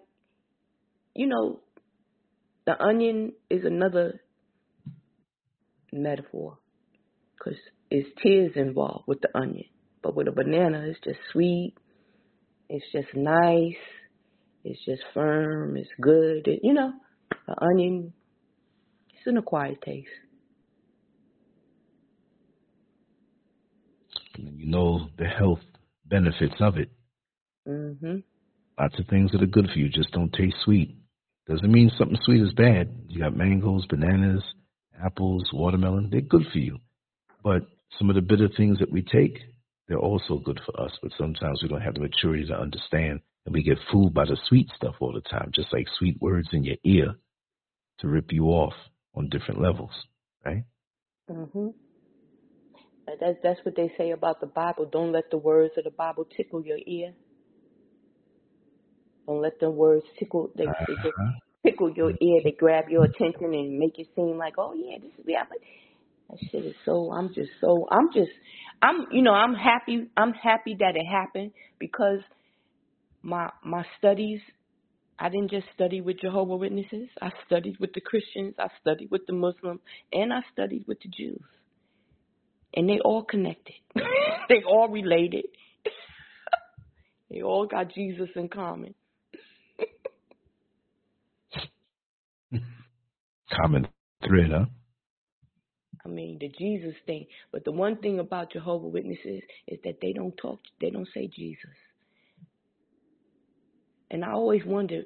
[1.15, 1.61] You know,
[2.71, 4.21] the onion is another
[5.93, 6.59] metaphor
[7.37, 7.59] because
[7.91, 9.65] it's tears involved with the onion.
[10.03, 11.75] But with a banana, it's just sweet.
[12.69, 13.75] It's just nice.
[14.63, 15.77] It's just firm.
[15.77, 16.47] It's good.
[16.47, 16.93] It, you know,
[17.49, 18.13] the onion,
[19.09, 20.09] it's an acquired taste.
[24.37, 25.59] And you know the health
[26.07, 26.91] benefits of it.
[27.69, 28.19] Mm-hmm.
[28.79, 31.00] Lots of things that are good for you just don't taste sweet.
[31.51, 32.95] Doesn't mean something sweet is bad.
[33.09, 34.45] You got mangoes, bananas,
[35.05, 36.09] apples, watermelon.
[36.09, 36.79] They're good for you.
[37.43, 37.63] But
[37.99, 39.37] some of the bitter things that we take,
[39.89, 40.93] they're also good for us.
[41.03, 43.23] But sometimes we don't have the maturity to understand.
[43.45, 46.49] And we get fooled by the sweet stuff all the time, just like sweet words
[46.53, 47.15] in your ear
[47.99, 48.75] to rip you off
[49.17, 49.91] on different levels,
[50.47, 50.63] right?
[51.29, 51.75] Mhm.
[53.19, 54.87] That's that's what they say about the Bible.
[54.87, 57.13] Don't let the words of the Bible tickle your ear.
[59.31, 61.33] Don't let the words tickle they, they just Uh-huh.
[61.65, 62.43] tickle your ear.
[62.45, 65.45] They grab your attention and make it seem like, oh yeah, this is yeah.
[65.49, 65.61] But
[66.31, 67.13] that shit is so.
[67.13, 67.89] I'm just so.
[67.91, 68.33] I'm just.
[68.83, 69.07] I'm.
[69.13, 69.33] You know.
[69.35, 70.09] I'm happy.
[70.17, 72.21] I'm happy that it happened because
[73.23, 74.41] my my studies.
[75.19, 77.09] I didn't just study with Jehovah Witnesses.
[77.23, 78.55] I studied with the Christians.
[78.59, 79.81] I studied with the Muslims,
[80.13, 81.43] and I studied with the Jews.
[82.75, 83.75] And they all connected.
[84.49, 85.47] they all related.
[87.31, 88.95] they all got Jesus in common.
[93.51, 93.89] Common
[94.27, 94.67] thread, huh?
[96.05, 97.27] I mean, the Jesus thing.
[97.53, 101.29] But the one thing about Jehovah Witnesses is that they don't talk, they don't say
[101.35, 101.77] Jesus.
[104.11, 105.05] And I always wondered,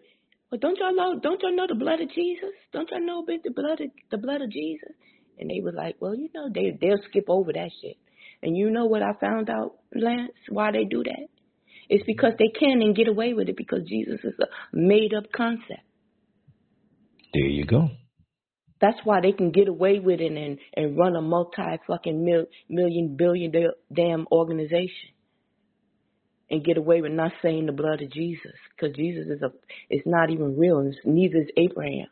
[0.51, 1.19] well, don't y'all know?
[1.19, 2.51] Don't y'all know the blood of Jesus?
[2.73, 4.93] Don't y'all know about the blood of the blood of Jesus?
[5.39, 7.97] And they were like, well, you know, they they'll skip over that shit.
[8.43, 10.33] And you know what I found out, Lance?
[10.49, 11.27] Why they do that?
[11.89, 15.25] It's because they can and get away with it because Jesus is a made up
[15.33, 15.83] concept.
[17.33, 17.89] There you go.
[18.81, 22.47] That's why they can get away with it and and run a multi fucking mil,
[22.69, 25.11] million billion da- damn organization
[26.51, 29.51] and get away with not saying the blood of Jesus because Jesus is a
[29.95, 32.09] is not even real and neither is Abraham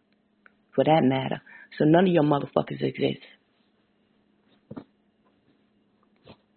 [0.74, 1.42] for that matter.
[1.78, 3.22] So none of your motherfuckers exist.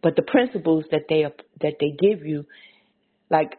[0.04, 1.24] But the principles that they
[1.62, 2.46] that they give you,
[3.30, 3.54] like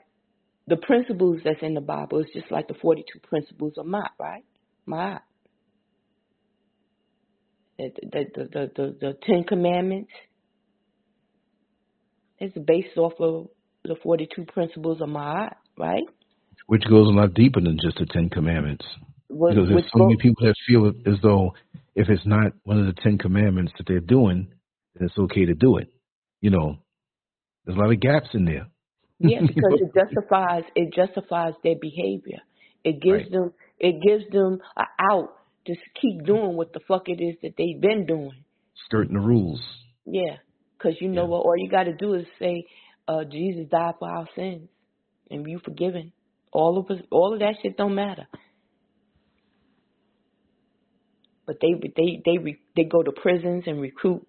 [0.69, 4.11] the principles that's in the Bible, is just like the forty two principles of Ma'at,
[4.21, 4.45] right?
[4.89, 5.21] Ma'at.
[7.79, 10.11] The the, the the the Ten Commandments.
[12.39, 13.49] It's based off of
[13.85, 16.05] the forty two principles of Ma'at, right?
[16.67, 18.85] Which goes a lot deeper than just the Ten Commandments.
[19.29, 21.55] What, Because there's so many people that feel as though
[21.95, 24.49] if it's not one of the Ten Commandments that they're doing,
[24.95, 25.89] then it's okay to do it.
[26.41, 26.79] You know,
[27.65, 28.67] there's a lot of gaps in there.
[29.19, 32.39] Yeah, because it justifies it justifies their behavior.
[32.85, 33.31] It gives Right.
[33.31, 35.36] them it gives them a out
[35.73, 38.45] s- keep doing what the fuck it is that they've been doing.
[38.87, 39.61] Skirting the rules.
[40.05, 40.37] Yeah,
[40.79, 41.29] because you know Yeah.
[41.29, 41.39] what?
[41.45, 42.65] All you got to do is say,
[43.09, 44.69] uh, "Jesus died for our sins,
[45.31, 46.13] and you forgiven."
[46.53, 48.27] All of us, all of that shit don't matter.
[51.47, 54.27] But they they they re, they go to prisons and recruit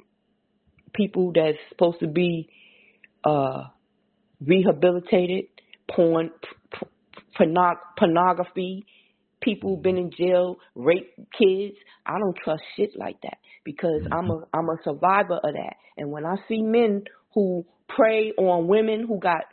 [0.93, 2.49] people that's supposed to be
[3.23, 3.63] uh
[4.45, 5.45] rehabilitated,
[5.89, 6.87] porn, p- p-
[7.39, 8.85] pornog- pornography,
[9.47, 11.75] people who've been in jail, rape kids.
[12.05, 14.13] I don't trust shit like that because mm-hmm.
[14.13, 15.75] I'm a I'm a survivor of that.
[15.97, 17.03] And when I see men
[17.33, 19.45] who prey on women who got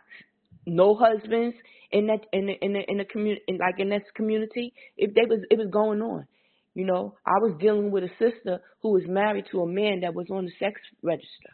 [0.66, 1.56] no husbands
[1.92, 5.14] in that in the in the in the community in, like in this community, if
[5.14, 6.26] they was it was going on.
[6.74, 10.12] You know, I was dealing with a sister who was married to a man that
[10.12, 11.50] was on the sex register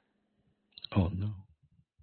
[0.96, 1.30] Oh no.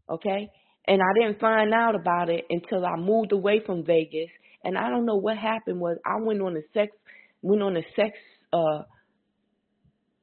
[0.09, 0.49] okay?
[0.87, 4.29] And I didn't find out about it until I moved away from Vegas.
[4.67, 6.93] And I don't know what happened was I went on a sex
[7.43, 8.17] went on a sex
[8.53, 8.83] uh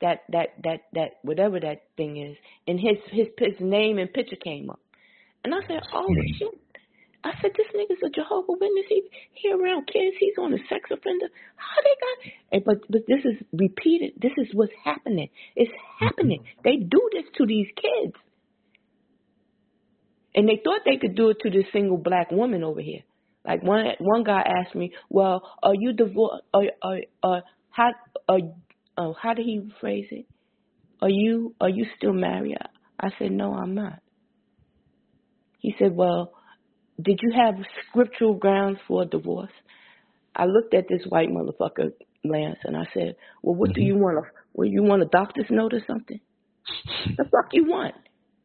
[0.03, 2.37] that that that that whatever that thing is,
[2.69, 4.81] and his his his name and picture came up,
[5.45, 6.21] and I said, oh Hmm.
[6.39, 6.61] shit.
[7.25, 8.87] I said, this nigga's a Jehovah Witness.
[8.89, 9.03] He
[9.35, 10.17] he around kids.
[10.21, 11.29] He's on a sex offender.
[11.57, 12.35] How they got?
[12.53, 14.13] And, but but this is repeated.
[14.23, 15.31] This is what's happening.
[15.57, 16.45] It's happening.
[16.65, 18.15] They do this to these kids.
[20.35, 23.03] And they thought they could do it to this single black woman over here.
[23.47, 26.45] Like one one guy asked me, "Well, are you divorced?
[26.55, 27.91] Are, are, are, how
[28.29, 28.39] are,
[28.97, 30.27] uh, how did he phrase it?
[31.03, 32.57] Are you are you still married?"
[32.99, 34.01] I said, "No, I'm not."
[35.59, 36.33] He said, "Well,
[37.03, 37.57] did you have
[37.89, 39.53] scriptural grounds for a divorce?"
[40.37, 41.93] I looked at this white motherfucker,
[42.25, 43.87] Lance, and I said, "Well, what do Mhm.
[43.87, 44.19] you want?
[44.19, 44.23] A,
[44.55, 46.21] well, you want a doctor's note or something?
[47.19, 47.95] the fuck you want?"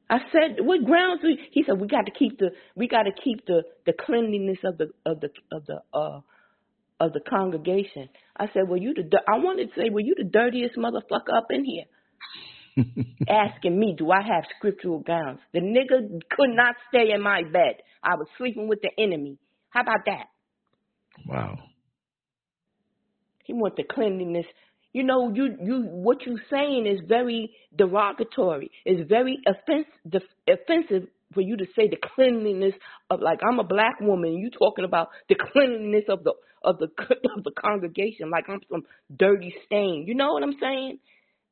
[0.09, 3.11] I said, "What grounds?" We, he said, "We got to keep the we got to
[3.11, 6.21] keep the the cleanliness of the of the of the uh
[6.99, 10.23] of the congregation." I said, "Well, you the I wanted to say, well, you the
[10.23, 11.85] dirtiest motherfucker up in here."
[13.29, 15.39] asking me, do I have scriptural grounds?
[15.53, 17.81] The nigga could not stay in my bed.
[18.03, 19.37] I was sleeping with the enemy.
[19.69, 20.25] How about that?
[21.27, 21.57] wow.
[23.43, 24.45] He want the cleanliness.
[24.93, 28.71] You know, you you what you saying is very derogatory.
[28.85, 32.73] It's very offensive offensive for you to say the cleanliness
[33.09, 36.87] of like I'm a black woman, you talking about the cleanliness of the of the
[37.37, 38.83] of the congregation, like I'm some
[39.15, 40.05] dirty stain.
[40.07, 40.99] You know what I'm saying?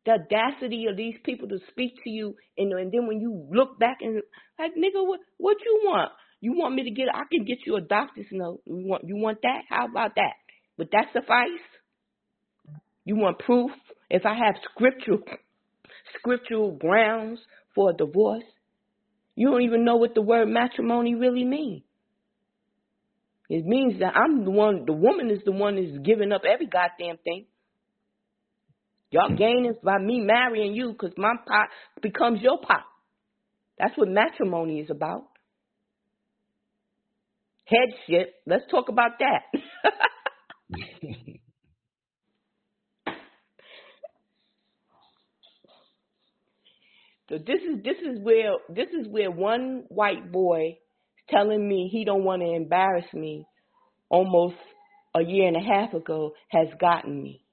[0.06, 3.78] The audacity of these people to speak to you, and and then when you look
[3.78, 4.22] back and
[4.58, 6.12] like, nigga, what what you want?
[6.42, 7.08] You want me to get?
[7.14, 8.62] I can get you a doctor's note.
[8.66, 9.62] You want you want that?
[9.70, 10.34] How about that?
[10.78, 11.62] Would that suffice?
[13.08, 13.72] You want proof?
[14.10, 15.20] If I have scriptural
[16.20, 17.40] scriptural grounds
[17.74, 18.44] for a divorce,
[19.34, 21.84] you don't even know what the word matrimony really means.
[23.50, 26.66] It means that I'm the one, the woman is the one that's giving up every
[26.66, 27.46] goddamn thing.
[29.12, 31.70] Y'all gaining by me marrying you because my pot
[32.02, 32.84] becomes your pot.
[33.80, 35.30] That's what matrimony is about.
[37.64, 38.34] Headship.
[38.46, 39.94] Let's talk about that.
[47.30, 50.78] so this is this is where this is where one white boy
[51.30, 53.46] telling me he don't want to embarrass me
[54.10, 54.56] almost
[55.14, 57.44] a year and a half ago has gotten me.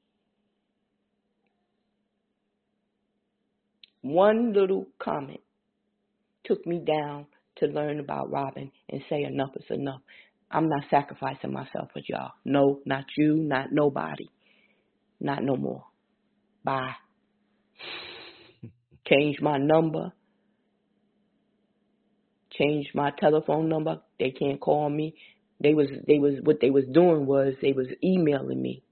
[4.03, 5.41] One little comment
[6.45, 10.03] took me down to learn about Robin and say enough is enough.
[10.51, 12.33] I'm not sacrificing myself for y'all.
[12.45, 14.29] No, not you, not nobody.
[15.21, 15.85] Not no more.
[16.63, 16.95] Bye.
[19.09, 20.13] Change my number.
[22.59, 24.01] Change my telephone number.
[24.19, 25.15] They can't call me.
[25.61, 28.83] They was they was what they was doing was they was emailing me.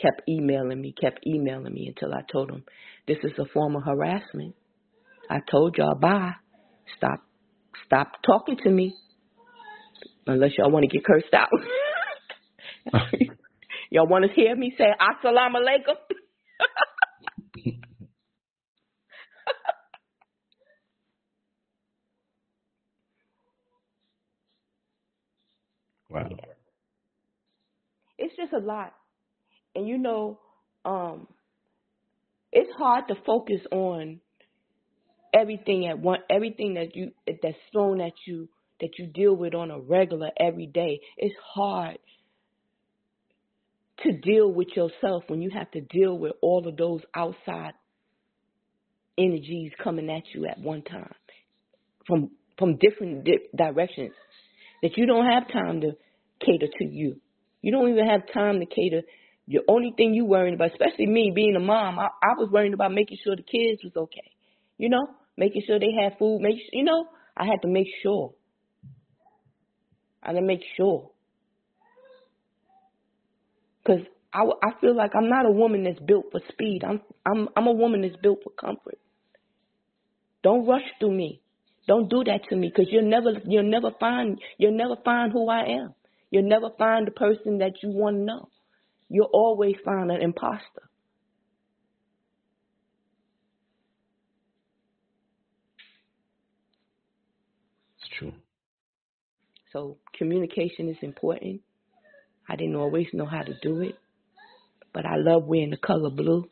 [0.00, 2.64] Kept emailing me, kept emailing me until I told them
[3.08, 4.54] this is a form of harassment.
[5.30, 6.32] I told y'all bye.
[6.96, 7.20] Stop
[7.86, 8.94] stop talking to me.
[10.26, 11.48] Unless y'all want to get cursed out.
[13.90, 15.96] y'all want to hear me say assalamu alaikum?
[26.10, 26.28] wow.
[28.15, 28.15] Yeah.
[28.26, 28.92] It's just a lot.
[29.76, 30.40] And you know,
[30.84, 31.28] um,
[32.50, 34.20] it's hard to focus on
[35.32, 38.48] everything at one everything that you that's thrown at you
[38.80, 40.98] that you deal with on a regular every day.
[41.16, 41.98] It's hard
[44.02, 47.74] to deal with yourself when you have to deal with all of those outside
[49.16, 51.14] energies coming at you at one time
[52.08, 54.14] from from different di- directions
[54.82, 55.92] that you don't have time to
[56.44, 57.20] cater to you.
[57.62, 59.02] You don't even have time to cater.
[59.48, 62.74] The only thing you worrying about, especially me being a mom, I, I was worrying
[62.74, 64.32] about making sure the kids was okay.
[64.78, 66.40] You know, making sure they had food.
[66.40, 68.34] Make you know, I had to make sure.
[70.22, 71.10] I had to make sure.
[73.86, 74.00] Cause
[74.32, 76.82] I, I feel like I'm not a woman that's built for speed.
[76.86, 78.98] I'm I'm I'm a woman that's built for comfort.
[80.42, 81.40] Don't rush through me.
[81.86, 85.48] Don't do that to me because you'll never you'll never find you'll never find who
[85.48, 85.94] I am.
[86.30, 88.48] You'll never find the person that you want to know.
[89.08, 90.90] You'll always find an imposter.
[97.98, 98.32] It's true.
[99.72, 101.60] So communication is important.
[102.48, 103.96] I didn't always know how to do it,
[104.92, 106.48] but I love wearing the color blue.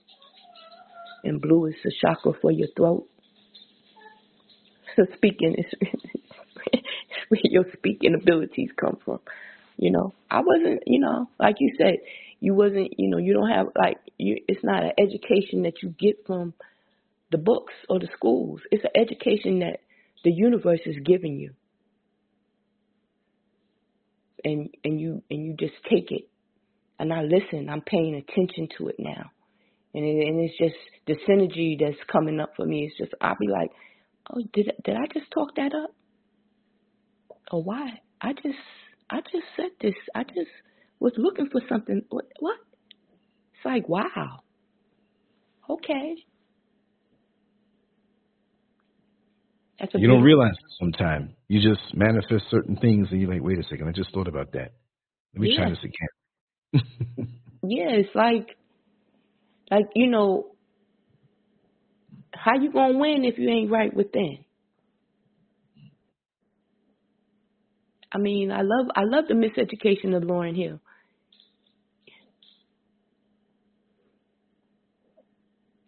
[1.25, 3.09] And blue is the chakra for your throat.
[4.97, 5.89] So speaking is
[7.29, 9.21] where your speaking abilities come from.
[9.77, 11.97] You know, I wasn't, you know, like you said,
[12.41, 14.37] you wasn't, you know, you don't have like you.
[14.47, 16.55] It's not an education that you get from
[17.33, 18.61] the books or the schools.
[18.71, 19.81] It's an education that
[20.23, 21.55] the universe is giving you,
[24.45, 26.29] and and you and you just take it.
[26.99, 27.69] And I listen.
[27.69, 29.31] I'm paying attention to it now,
[29.95, 32.85] and it, and it's just the synergy that's coming up for me.
[32.87, 33.71] It's just I'll be like,
[34.33, 35.91] oh, did did I just talk that up?
[37.51, 38.01] Or why?
[38.21, 38.59] I just
[39.11, 39.95] I just said this.
[40.15, 40.51] I just
[40.99, 42.03] was looking for something.
[42.09, 42.27] What?
[42.41, 42.57] What?
[43.55, 44.41] It's like wow.
[45.69, 46.17] Okay.
[49.79, 51.33] That's a You don't realize it sometimes.
[51.49, 54.53] You just manifest certain things and you're like, wait a second, I just thought about
[54.53, 54.73] that.
[55.35, 57.29] Let me try this again.
[57.67, 58.59] Yeah, it's like,
[59.71, 60.55] like you know,
[62.35, 64.44] how you gonna win if you ain't right within?
[68.15, 70.81] I mean, I love I love the miseducation of Lauryn Hill.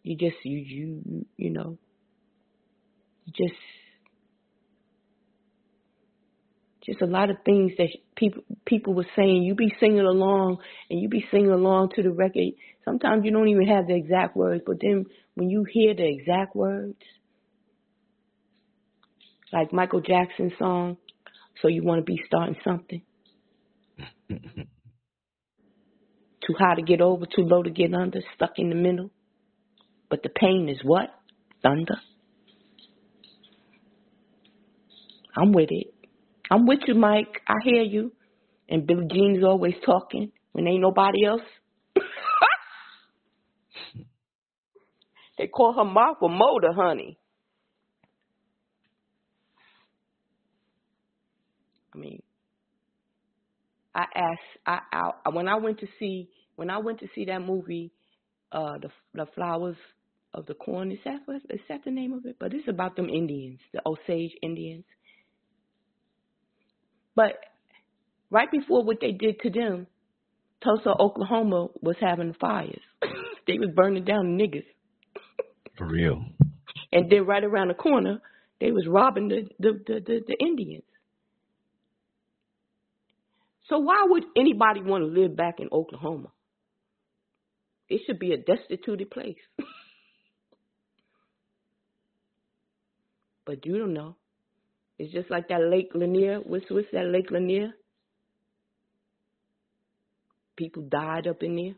[0.03, 1.79] You just you you you know,
[3.27, 3.61] you just
[6.87, 9.45] just a lot of things that people people were saying.
[9.45, 10.59] You be singing along
[10.91, 12.55] and you be singing along to the record.
[12.85, 16.57] Sometimes you don't even have the exact words, but then when you hear the exact
[16.57, 16.97] words,
[19.53, 20.99] Like Michael Jackson's song,
[21.63, 23.03] So You Want to Be Starting Something.
[26.47, 29.11] too high to get over, too low to get under, stuck in the middle.
[30.09, 31.09] But the pain is what?
[31.63, 31.97] Thunder.
[35.37, 35.93] I'm with it.
[36.51, 37.43] I'm with you, Mike.
[37.47, 38.13] I hear you.
[38.69, 41.43] And Billie Jean's always talking when ain't nobody else.
[45.39, 47.19] they call her Martha Motor, honey.
[51.97, 52.23] I mean,
[53.95, 57.41] I asked, I, I when I went to see when I went to see that
[57.41, 57.93] movie,
[58.53, 59.77] uh, the the Flowers
[60.35, 60.93] of the Corn.
[60.93, 62.37] Is that what, is that the name of it?
[62.39, 64.85] But it's about them Indians, the Osage Indians.
[67.15, 67.33] But
[68.31, 69.87] right before what they did to them,
[70.63, 72.81] Tulsa, Oklahoma was having fires.
[73.47, 74.67] they was burning down niggas.
[75.79, 76.23] For real.
[76.93, 78.21] And then right around the corner,
[78.61, 80.85] they was robbing the the, the, the, the Indians.
[83.69, 86.29] So why would anybody want to live back in Oklahoma?
[87.89, 89.37] It should be a destituted place.
[93.47, 94.17] but you don't know.
[94.99, 96.41] It's just like that Lake Lanier.
[96.45, 97.73] What's, what's that Lake Lanier?
[100.57, 101.75] People died up in there.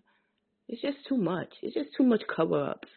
[0.69, 1.49] It's just too much.
[1.63, 2.89] It's just too much cover ups.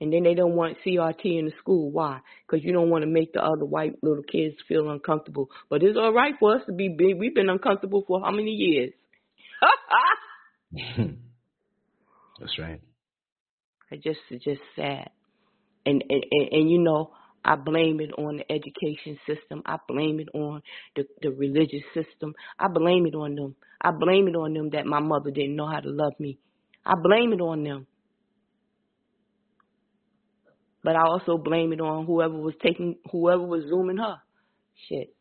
[0.00, 1.90] And then they don't want CRT in the school.
[1.90, 2.20] Why?
[2.46, 5.48] Because you don't want to make the other white little kids feel uncomfortable.
[5.70, 7.18] But it's all right for us to be big.
[7.18, 8.92] We've been uncomfortable for how many years?
[12.40, 12.80] That's right.
[13.90, 15.10] It just it's just sad.
[15.86, 17.12] And, and and and you know,
[17.44, 19.62] I blame it on the education system.
[19.64, 20.62] I blame it on
[20.96, 22.34] the, the religious system.
[22.58, 23.54] I blame it on them.
[23.80, 26.38] I blame it on them that my mother didn't know how to love me.
[26.84, 27.86] I blame it on them.
[30.86, 34.16] But I also blame it on whoever was taking, whoever was zooming her.
[34.88, 35.14] Shit,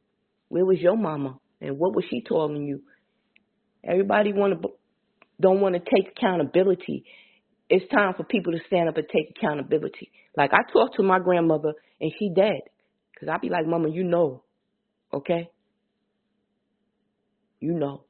[0.48, 2.84] where was your mama and what was she telling you?
[3.84, 4.70] Everybody want to
[5.42, 7.04] don't want to take accountability
[7.70, 10.12] it's time for people to stand up and take accountability.
[10.38, 12.62] Like I talked to my grandmother and she dead.
[13.20, 14.44] Cause I be like, Mama, you know,
[15.14, 15.50] okay?
[17.60, 18.04] You know.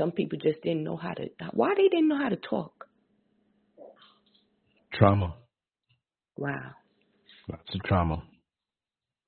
[0.00, 1.28] Some people just didn't know how to.
[1.52, 2.86] Why they didn't know how to talk?
[4.94, 5.34] Trauma.
[6.38, 6.70] Wow.
[7.50, 8.22] Lots of trauma.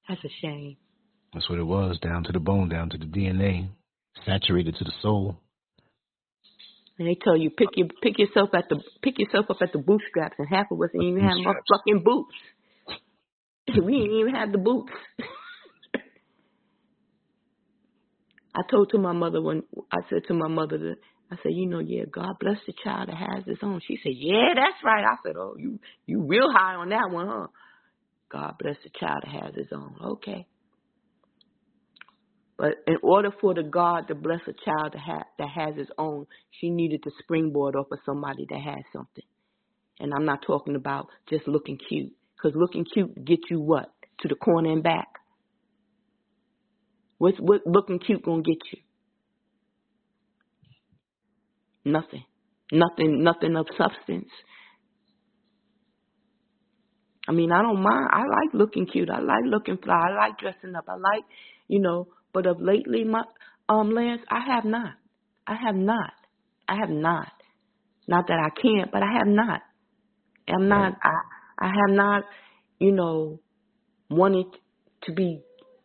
[0.08, 0.78] That's a shame.
[1.34, 3.68] That's what it was, down to the bone, down to the DNA
[4.26, 5.38] saturated to the soul.
[6.98, 9.78] And they tell you pick your pick yourself at the pick yourself up at the
[9.78, 11.38] bootstraps, and half of us ain't even have
[11.70, 12.34] fucking boots.
[13.82, 14.92] we ain't even have the boots.
[18.54, 20.96] I told to my mother when I said to my mother that
[21.30, 23.80] I said, you know, yeah, God bless the child that has his own.
[23.86, 25.04] She said, yeah, that's right.
[25.04, 27.46] I said, oh, you you real high on that one, huh?
[28.30, 29.96] God bless the child that has his own.
[30.14, 30.46] Okay.
[32.58, 35.88] But in order for the God to bless a child that, ha- that has his
[35.98, 36.26] own,
[36.60, 39.24] she needed to springboard off of somebody that has something.
[39.98, 43.90] And I'm not talking about just looking cute, because looking cute gets you what?
[44.20, 45.08] To the corner and back.
[47.22, 48.80] What's what looking cute gonna get you?
[51.84, 52.24] Nothing.
[52.72, 53.22] Nothing.
[53.22, 54.28] Nothing of substance.
[57.28, 58.08] I mean, I don't mind.
[58.10, 59.08] I like looking cute.
[59.08, 59.94] I like looking fly.
[59.94, 60.86] I like dressing up.
[60.88, 61.22] I like,
[61.68, 63.22] you know, but of lately, my
[63.68, 64.94] um Lance, I have not.
[65.46, 66.14] I have not.
[66.66, 67.32] I have not.
[68.08, 69.60] Not that I can't, but I have not.
[70.48, 70.94] I'm not.
[71.00, 72.24] I I have not.
[72.80, 73.38] You know,
[74.10, 74.46] wanted
[75.04, 75.42] to be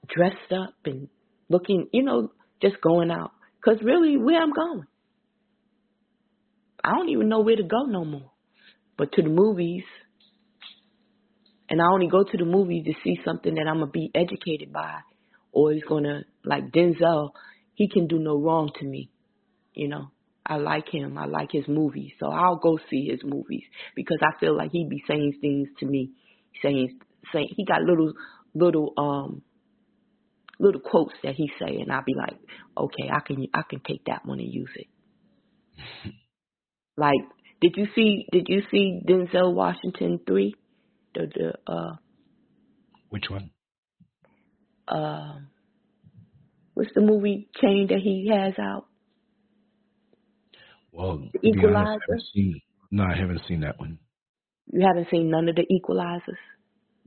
[0.08, 1.10] dressed up and
[1.50, 1.88] looking.
[1.92, 3.32] You know, just going out.
[3.64, 4.84] Cause really, where I'm going,
[6.84, 8.32] I don't even know where to go no more.
[8.98, 9.84] But to the movies,
[11.70, 14.72] and I only go to the movies to see something that I'm gonna be educated
[14.72, 15.00] by
[15.52, 17.32] or he's gonna like Denzel,
[17.74, 19.10] he can do no wrong to me.
[19.74, 20.12] You know,
[20.46, 21.18] I like him.
[21.18, 23.64] I like his movies, so I'll go see his movies
[23.96, 26.12] because I feel like he be saying things to me,
[26.62, 27.00] saying
[27.34, 28.14] saying he got little
[28.56, 29.42] little um
[30.60, 32.38] little quotes that he say, and I'll be like,
[32.78, 34.88] okay, I can I can take that one and use it.
[36.98, 37.22] like,
[37.62, 40.56] did you see did you see Denzel Washington three?
[41.14, 41.96] The the uh.
[43.10, 43.52] Which one?
[44.88, 45.34] uh,
[46.74, 48.86] what's the movie chain that he has out?
[50.92, 51.80] Well, the Equalizer.
[51.80, 52.62] Honest, I seen,
[52.92, 54.00] no, I haven't seen that one.
[54.72, 56.38] You haven't seen none of the Equalizers.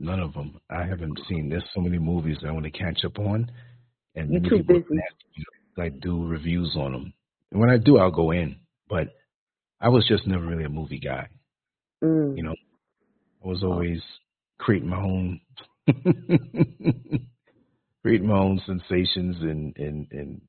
[0.01, 0.59] None of them.
[0.71, 1.51] I haven't seen.
[1.51, 3.53] There's so many movies I want to catch up on,
[4.15, 4.83] and you too busy.
[5.77, 7.13] Like do reviews on them.
[7.53, 8.57] And when I do, I'll go in.
[8.89, 9.09] But
[9.79, 11.29] I was just never really a movie guy.
[12.03, 12.35] Mm.
[12.35, 12.55] You know,
[13.45, 14.01] I was always
[14.59, 15.41] creating my own
[18.03, 20.41] creating my own sensations and and and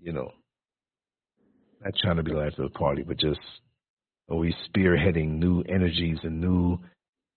[0.00, 0.32] you know
[1.84, 3.38] not trying to be the life of the party, but just
[4.28, 6.78] always spearheading new energies and new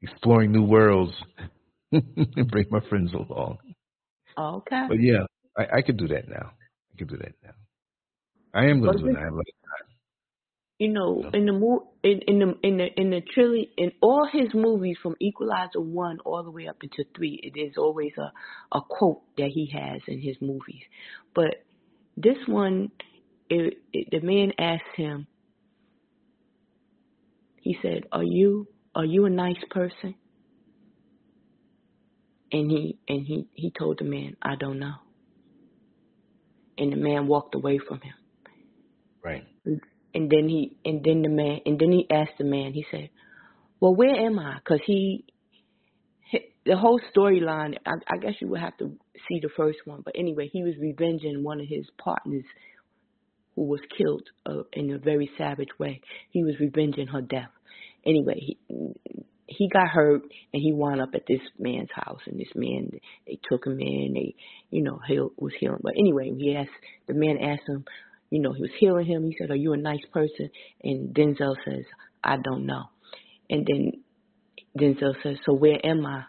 [0.01, 1.14] exploring new worlds
[1.92, 3.58] and bring my friends along.
[4.38, 4.85] Okay.
[4.88, 5.26] But yeah,
[5.58, 6.51] I, I could do that now.
[6.93, 7.51] I could do that now.
[8.53, 9.32] I am going to do that.
[10.80, 14.30] You know, in the mo- in in the in the in the trilogy in all
[14.32, 18.32] his movies from Equalizer one all the way up into three, it is always a
[18.77, 20.84] a quote that he has in his movies.
[21.34, 21.66] But
[22.16, 22.92] this one,
[23.50, 25.26] it, it, the man asked him.
[27.59, 28.67] He said, "Are you
[28.98, 30.16] are you a nice person?"
[32.51, 34.95] And he and he he told the man, "I don't know."
[36.77, 38.14] And the man walked away from him.
[39.24, 39.45] Right.
[40.14, 42.74] And then he and then the man and then he asked the man.
[42.74, 43.09] He said,
[43.80, 45.26] "Well, where am I?" Because he,
[46.32, 47.77] he, the whole storyline.
[47.85, 50.01] I, I guess you would have to see the first one.
[50.03, 52.45] But anyway, he was revenging one of his partners
[53.56, 56.01] who was killed uh, in a very savage way.
[56.32, 57.50] He was revenging her death.
[58.08, 58.58] Anyway, he
[59.50, 62.90] he got hurt and he wound up at this man's house and this man
[63.26, 64.36] they took him in they
[64.69, 66.69] you know he was healing but anyway he asked
[67.08, 67.86] the man asked him
[68.30, 69.24] you know, he was healing him.
[69.24, 70.50] He said, Are you a nice person?
[70.84, 71.84] And Denzel says,
[72.24, 72.84] I don't know.
[73.50, 73.92] And then
[74.77, 76.24] Denzel says, So where am I?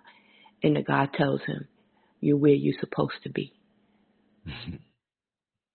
[0.63, 1.67] And the guy tells him,
[2.21, 3.53] You're where you're supposed to be.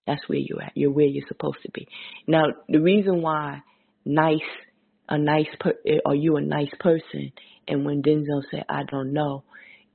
[0.08, 0.74] That's where you're at.
[0.76, 1.88] You're where you're supposed to be.
[2.28, 3.62] Now, the reason why
[4.06, 4.40] nice,
[5.10, 5.74] a nice, per,
[6.06, 7.32] are you a nice person?
[7.68, 9.44] And when Denzel said, I don't know,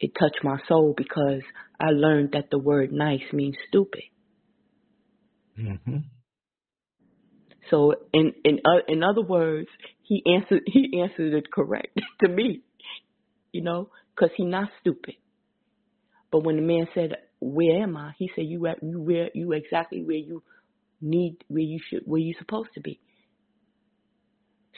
[0.01, 1.43] it touched my soul because
[1.81, 4.03] I learned that the word nice means stupid.
[5.59, 5.97] Mm-hmm.
[7.71, 9.69] So in in uh, in other words,
[10.03, 12.63] he answered he answered it correct to me,
[13.53, 15.15] you know, because he's not stupid.
[16.31, 19.53] But when the man said, "Where am I?" He said, "You at you where you
[19.53, 20.43] exactly where you
[21.01, 23.01] need where you should where you supposed to be."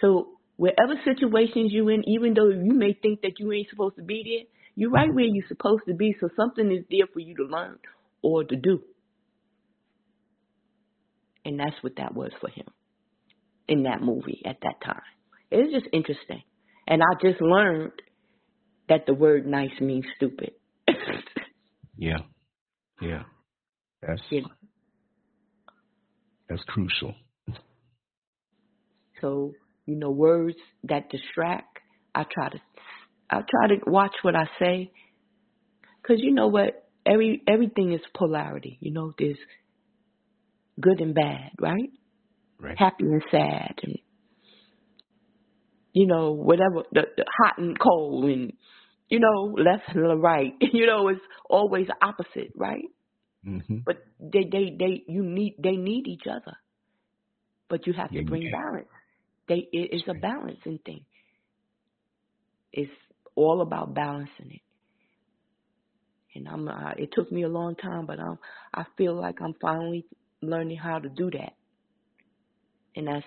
[0.00, 4.02] So wherever situations you in, even though you may think that you ain't supposed to
[4.02, 6.14] be there, you're right where you're supposed to be.
[6.20, 7.78] So something is there for you to learn
[8.22, 8.80] or to do.
[11.44, 12.66] And that's what that was for him
[13.68, 15.02] in that movie at that time.
[15.50, 16.42] It was just interesting.
[16.86, 17.92] And I just learned
[18.88, 20.52] that the word nice means stupid.
[21.96, 22.18] yeah.
[23.00, 23.22] Yeah.
[24.02, 24.40] That's yeah.
[26.48, 27.14] that's crucial.
[29.20, 29.52] So,
[29.90, 31.78] you know, words that distract,
[32.14, 32.60] I try to
[33.28, 34.90] I try to watch what I say
[36.06, 36.88] cuz you know what?
[37.06, 38.78] Every everything is polarity.
[38.80, 39.38] You know, there's
[40.80, 41.90] good and bad, right?
[42.60, 42.78] right.
[42.78, 43.98] happy and sad, and
[45.92, 48.52] you know whatever the, the hot and cold, and
[49.08, 50.52] you know left and right.
[50.72, 52.84] You know it's always opposite, right?
[53.46, 53.78] Mm-hmm.
[53.84, 56.56] But they they they you need they need each other,
[57.68, 58.52] but you have yeah, to bring yeah.
[58.52, 58.88] balance.
[59.50, 61.04] They it, it's a balancing thing.
[62.72, 62.90] It's
[63.34, 64.60] all about balancing it
[66.34, 68.38] and I'm uh, it took me a long time, but I'm
[68.72, 70.06] I feel like I'm finally
[70.40, 71.54] learning how to do that
[72.96, 73.26] and that's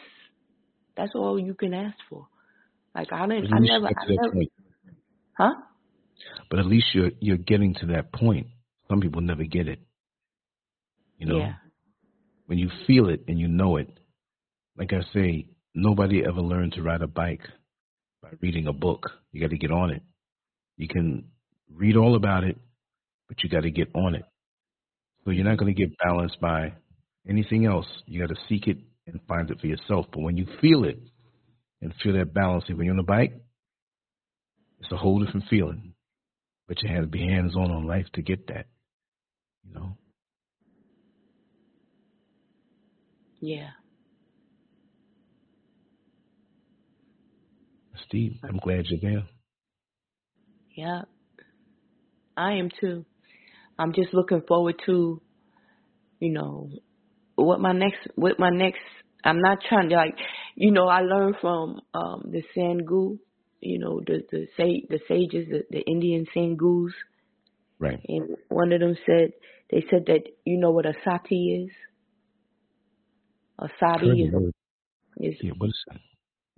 [0.96, 2.28] that's all you can ask for.
[2.96, 4.46] Like I didn't, I never, I never
[5.38, 5.54] huh?
[6.50, 8.48] But at least you're you're getting to that point.
[8.90, 9.80] Some people never get it.
[11.18, 11.54] You know, yeah.
[12.46, 13.90] when you feel it and you know it.
[14.78, 17.42] Like I say, nobody ever learned to ride a bike
[18.22, 19.10] by reading a book.
[19.32, 20.02] You got to get on it.
[20.78, 21.26] You can
[21.74, 22.58] read all about it,
[23.28, 24.24] but you got to get on it.
[25.24, 26.74] So you're not going to get balanced by
[27.28, 27.86] anything else.
[28.06, 28.78] You got to seek it
[29.08, 30.08] and find it for yourself.
[30.12, 31.00] But when you feel it
[31.82, 33.34] and feel that balance, when you're on the bike,
[34.80, 35.94] it's a whole different feeling.
[36.68, 38.66] But you have to be hands on on life to get that,
[39.66, 39.98] you know.
[43.40, 43.72] Yeah.
[48.08, 49.24] Steve, I'm glad you're there.
[50.76, 51.02] Yeah.
[52.36, 53.06] I am too.
[53.78, 55.22] I'm just looking forward to,
[56.20, 56.70] you know,
[57.36, 58.82] what my next what my next
[59.24, 60.16] I'm not trying to like
[60.56, 63.20] you know I learned from um the Sangu
[63.62, 66.92] you know the the say the sages the, the Indian Sangus
[67.80, 69.32] right and one of them said
[69.72, 71.72] they said that you know what a sati is
[73.60, 74.34] a sati is
[75.18, 76.00] is yeah, what is that?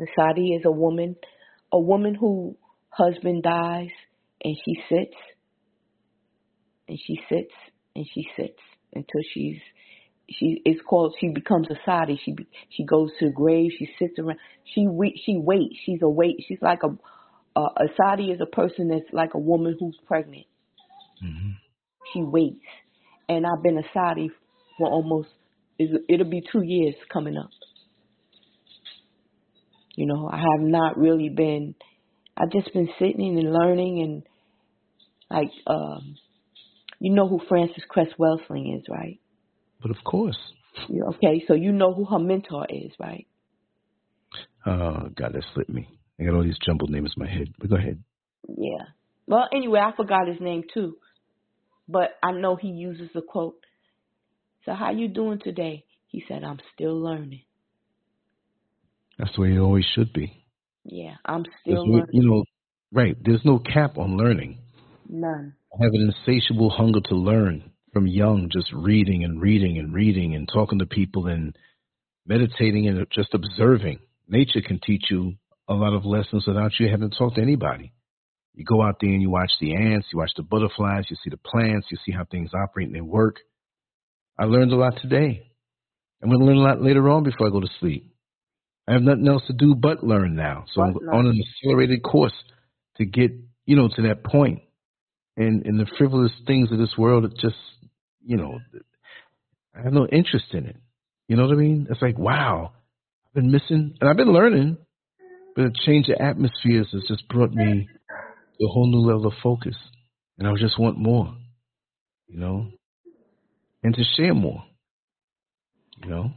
[0.01, 1.15] a sati is a woman
[1.75, 2.55] a woman who
[2.89, 3.89] husband dies
[4.41, 5.15] and she sits
[6.87, 7.53] and she sits
[7.97, 8.59] and she sits
[8.93, 9.59] until she's
[10.29, 12.17] she it's called she becomes a sadi.
[12.23, 12.33] She
[12.69, 13.71] she goes to the grave.
[13.77, 14.39] She sits around.
[14.63, 14.87] She
[15.25, 15.75] she waits.
[15.85, 16.37] She's a wait.
[16.47, 16.97] She's like a
[17.59, 20.45] uh, sadi is a person that's like a woman who's pregnant.
[21.19, 21.51] hmm
[22.13, 22.65] She waits,
[23.27, 24.31] and I've been a sadi
[24.77, 25.29] for almost
[25.77, 27.49] it'll be two years coming up.
[29.95, 31.75] You know, I have not really been.
[32.37, 34.23] I've just been sitting and learning and
[35.29, 36.17] like um
[36.99, 39.19] you know who Frances Cress Welsing is, right?
[39.81, 40.37] But of course.
[40.89, 43.27] Okay, so you know who her mentor is, right?
[44.65, 45.87] Oh, God, that slipped me.
[46.19, 47.53] I got all these jumbled names in my head.
[47.59, 48.03] But go ahead.
[48.47, 48.85] Yeah.
[49.27, 50.97] Well, anyway, I forgot his name too,
[51.87, 53.57] but I know he uses the quote.
[54.65, 55.85] So how you doing today?
[56.07, 57.43] He said, "I'm still learning."
[59.17, 60.45] That's the way it always should be.
[60.83, 62.09] Yeah, I'm still no- learning.
[62.11, 62.43] you know,
[62.91, 63.15] right?
[63.23, 64.59] There's no cap on learning.
[65.09, 65.53] None.
[65.73, 70.35] I have an insatiable hunger to learn from young, just reading and reading and reading
[70.35, 71.55] and talking to people and
[72.25, 73.99] meditating and just observing.
[74.27, 75.33] Nature can teach you
[75.67, 77.93] a lot of lessons without you having to talk to anybody.
[78.53, 81.29] You go out there and you watch the ants, you watch the butterflies, you see
[81.29, 83.37] the plants, you see how things operate and they work.
[84.39, 85.51] I learned a lot today.
[86.21, 88.14] I'm going to learn a lot later on before I go to sleep.
[88.87, 90.65] I have nothing else to do but learn now.
[90.73, 91.09] So I'm learn.
[91.15, 92.33] on an accelerated course
[92.97, 93.31] to get,
[93.65, 94.61] you know, to that point.
[95.37, 97.55] And and the frivolous things of this world, it just,
[98.23, 98.59] you know,
[99.75, 100.77] I have no interest in it.
[101.27, 101.87] You know what I mean?
[101.89, 102.71] It's like, wow,
[103.27, 104.77] I've been missing, and I've been learning,
[105.55, 107.87] but a change of atmospheres has just brought me
[108.59, 109.75] to a whole new level of focus.
[110.37, 111.35] And I just want more,
[112.27, 112.67] you know,
[113.83, 114.63] and to share more,
[116.03, 116.31] you know,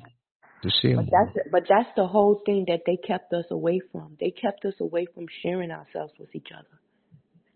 [0.62, 4.16] to share But that's but that's the whole thing that they kept us away from.
[4.20, 6.80] They kept us away from sharing ourselves with each other.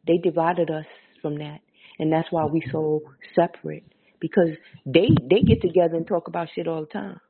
[0.06, 0.86] They divided us
[1.22, 1.60] from that,
[1.98, 3.02] and that's why we so
[3.34, 3.84] separate.
[4.20, 4.50] Because
[4.86, 7.20] they they get together and talk about shit all the time.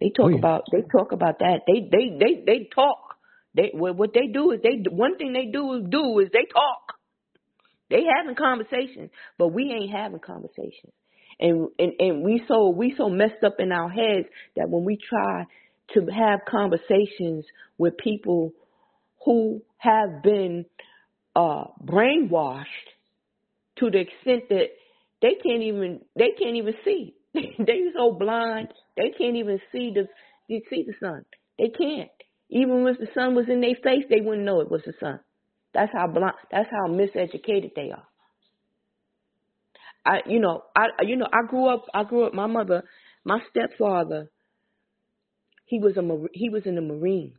[0.00, 0.38] They talk Oh, yeah.
[0.38, 1.60] about they talk about that.
[1.66, 3.16] They they they they talk.
[3.54, 6.46] They what what they do is they one thing they do is do is they
[6.52, 6.94] talk.
[7.90, 10.92] They having conversations, but we ain't having conversations.
[11.40, 14.96] And and and we so we so messed up in our heads that when we
[14.96, 15.44] try
[15.94, 17.44] to have conversations
[17.78, 18.52] with people
[19.24, 20.66] who have been
[21.36, 22.64] uh brainwashed
[23.78, 24.68] to the extent that
[25.22, 27.14] they can't even they can't even see.
[27.34, 30.08] they so blind they can't even see the
[30.48, 31.24] you see the sun.
[31.58, 32.10] They can't.
[32.50, 35.20] Even if the sun was in their face, they wouldn't know it was the sun.
[35.74, 36.34] That's how blind.
[36.50, 38.04] That's how miseducated they are.
[40.08, 41.84] I, you know, I, you know, I grew up.
[41.92, 42.32] I grew up.
[42.32, 42.82] My mother,
[43.24, 44.30] my stepfather,
[45.66, 47.34] he was a he was in the Marines.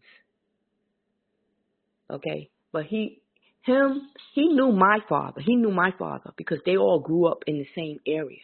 [2.12, 3.22] Okay, but he,
[3.64, 5.42] him, he knew my father.
[5.42, 8.42] He knew my father because they all grew up in the same area.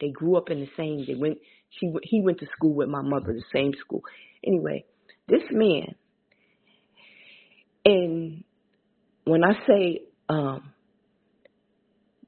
[0.00, 1.04] They grew up in the same.
[1.06, 1.38] They went.
[1.80, 4.02] She he went to school with my mother, the same school.
[4.46, 4.84] Anyway,
[5.28, 5.94] this man,
[7.86, 8.44] and
[9.24, 10.71] when I say um,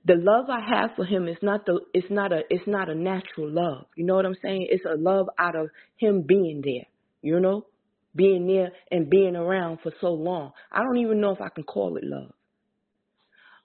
[0.04, 2.94] the love I have for him is not the it's not a it's not a
[2.94, 3.86] natural love.
[3.96, 4.66] You know what I'm saying?
[4.70, 6.86] It's a love out of him being there.
[7.22, 7.66] You know,
[8.14, 10.52] being there and being around for so long.
[10.70, 12.32] I don't even know if I can call it love.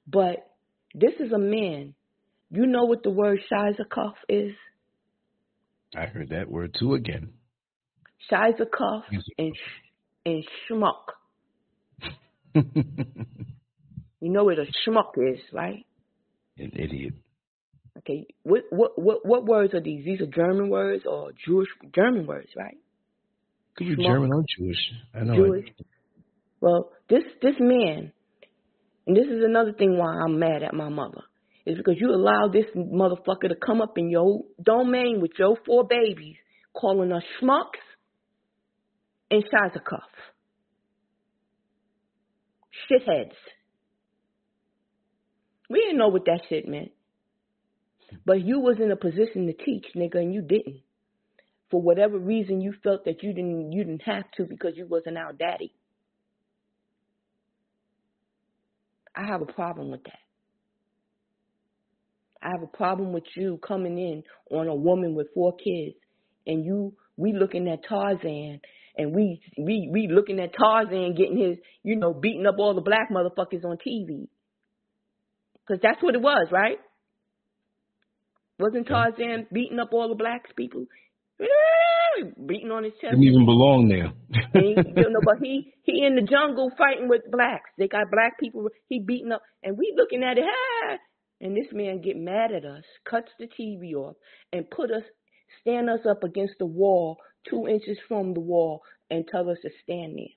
[0.08, 0.50] But
[0.96, 1.94] this is a man.
[2.50, 4.54] You know what the word Shizakov is?
[5.96, 7.34] I heard that word too again.
[8.32, 9.04] Shizakov
[9.38, 9.56] and
[10.26, 11.04] and schmuck.
[14.22, 15.86] You know what a schmuck is, right?
[16.60, 17.14] An idiot.
[18.00, 18.28] Okay.
[18.44, 20.06] What what what what words are these?
[20.06, 22.78] These are German words or Jewish German words, right?
[23.78, 24.92] Could be German or Jewish.
[25.14, 25.36] I know.
[25.36, 25.66] Jewish.
[26.62, 28.12] Well, this this man,
[29.08, 31.22] and this is another thing why I'm mad at my mother,
[31.66, 35.86] is because you allow this motherfucker to come up in your domain with your four
[35.86, 36.36] babies,
[36.74, 37.84] calling us schmucks
[39.32, 40.02] and Shizakov.
[42.90, 43.36] Shitheads.
[45.70, 46.92] We didn't know what that shit meant.
[48.26, 50.82] But you was in a position to teach, nigga, and you didn't.
[51.70, 55.18] For whatever reason you felt that you didn't you didn't have to because you wasn't
[55.18, 55.72] our daddy.
[59.16, 60.20] I have a problem with that.
[62.42, 65.96] I have a problem with you coming in on a woman with four kids
[66.48, 68.62] and you we looking at Tarzan
[68.98, 72.82] and we we we looking at Tarzan getting his you know beating up all the
[72.82, 74.28] black motherfuckers on TV.
[75.70, 76.80] Cuz that's what it was, right?
[78.60, 80.86] Wasn't Tarzan beating up all the black people?
[82.48, 83.12] Beating on his chest.
[83.14, 84.12] Didn't even belong there.
[84.54, 87.72] He, you know, but he he in the jungle fighting with blacks.
[87.78, 88.68] They got black people.
[88.90, 90.46] He beating up, and we looking at it.
[90.46, 90.98] Ah!
[91.42, 94.18] And this man get mad at us, cuts the TV off,
[94.52, 95.04] and put us
[95.62, 97.18] stand us up against the wall,
[97.50, 100.36] two inches from the wall, and tell us to stand there.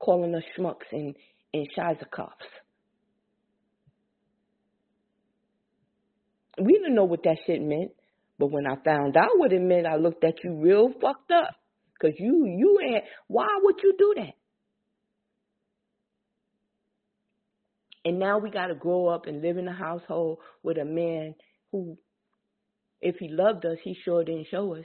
[0.00, 1.14] calling us schmucks and,
[1.54, 1.68] and
[2.10, 2.46] cuffs.
[6.60, 7.92] We didn't know what that shit meant,
[8.38, 11.54] but when I found out what it meant, I looked at you real fucked up.
[12.00, 14.34] Cause you, you ain't, why would you do that?
[18.04, 21.36] And now we got to grow up and live in a household with a man
[21.70, 21.96] who,
[23.00, 24.84] if he loved us, he sure didn't show us.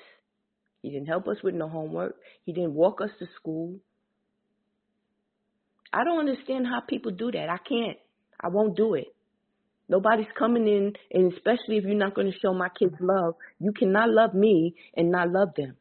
[0.83, 2.17] He didn't help us with no homework.
[2.45, 3.79] He didn't walk us to school.
[5.91, 7.49] I don't understand how people do that.
[7.49, 7.97] I can't.
[8.39, 9.07] I won't do it.
[9.89, 13.71] Nobody's coming in, and especially if you're not going to show my kids love, you
[13.71, 15.77] cannot love me and not love them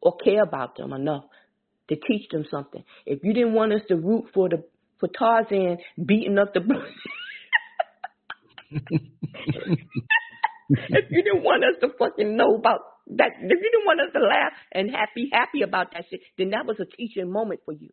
[0.00, 1.24] or care about them enough
[1.88, 2.82] to teach them something.
[3.06, 4.64] If you didn't want us to root for the
[4.98, 6.60] for Tarzan beating up the
[10.70, 14.12] if you didn't want us to fucking know about that, if you didn't want us
[14.14, 17.72] to laugh and happy happy about that shit, then that was a teaching moment for
[17.72, 17.90] you.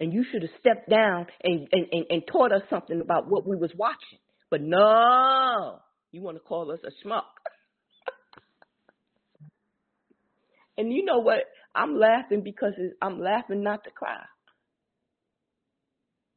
[0.00, 3.46] And you should have stepped down and, and, and, and taught us something about what
[3.46, 4.18] we was watching.
[4.50, 5.80] But no,
[6.12, 7.22] you want to call us a schmuck.
[10.78, 11.40] and you know what?
[11.74, 14.22] I'm laughing because I'm laughing not to cry.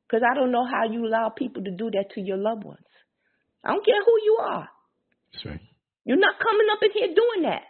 [0.08, 2.80] Because I don't know how you allow people to do that to your loved ones.
[3.64, 4.68] I don't care who you are.
[5.34, 5.62] That's right.
[6.04, 7.62] You're not coming up in here doing that.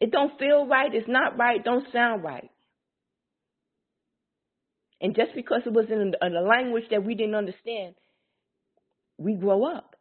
[0.00, 0.92] It don't feel right.
[0.92, 1.64] It's not right.
[1.64, 2.50] Don't sound right.
[5.00, 7.94] And just because it was in a, language that we didn't understand,
[9.18, 9.96] we grow up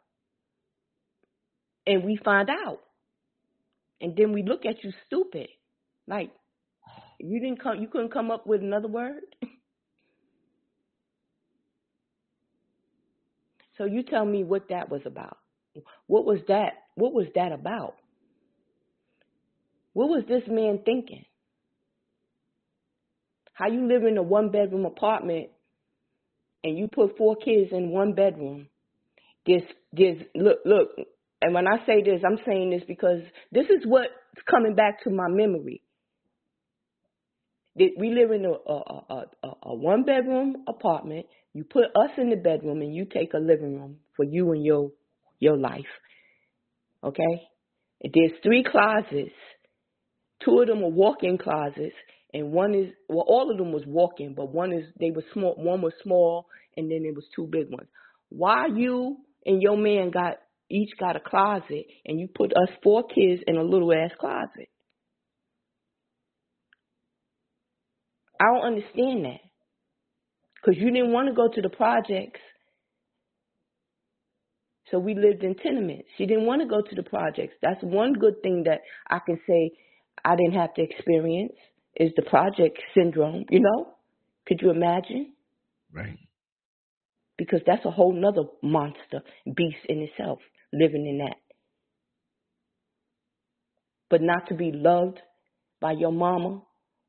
[1.85, 2.79] and we find out.
[3.99, 5.47] And then we look at you stupid.
[6.07, 6.31] Like
[7.19, 9.23] you didn't come you couldn't come up with another word?
[13.77, 15.37] so you tell me what that was about.
[16.07, 16.73] What was that?
[16.95, 17.95] What was that about?
[19.93, 21.25] What was this man thinking?
[23.53, 25.49] How you live in a one bedroom apartment
[26.63, 28.67] and you put four kids in one bedroom?
[29.45, 30.89] This, this, look, look.
[31.41, 34.09] And when I say this, I'm saying this because this is what's
[34.49, 35.81] coming back to my memory.
[37.75, 41.25] That We live in a, a, a, a one bedroom apartment.
[41.53, 44.63] You put us in the bedroom and you take a living room for you and
[44.63, 44.91] your
[45.39, 45.81] your life.
[47.03, 47.41] Okay?
[48.01, 49.35] There's three closets.
[50.43, 51.95] Two of them are walk-in closets,
[52.33, 55.55] and one is well, all of them was walk-in, but one is they were small.
[55.55, 57.87] One was small, and then there was two big ones.
[58.29, 60.37] Why you and your man got
[60.69, 64.69] each got a closet, and you put us four kids in a little ass closet?
[68.39, 69.39] I don't understand that.
[70.55, 72.39] Because you didn't want to go to the projects
[74.93, 76.07] so we lived in tenements.
[76.19, 77.55] She didn't want to go to the projects.
[77.63, 79.71] That's one good thing that I can say
[80.23, 81.55] I didn't have to experience
[81.95, 83.93] is the project syndrome, you know?
[84.47, 85.33] Could you imagine?
[85.91, 86.17] Right.
[87.37, 90.39] Because that's a whole nother monster, beast in itself,
[90.71, 91.37] living in that.
[94.09, 95.19] But not to be loved
[95.81, 96.61] by your mama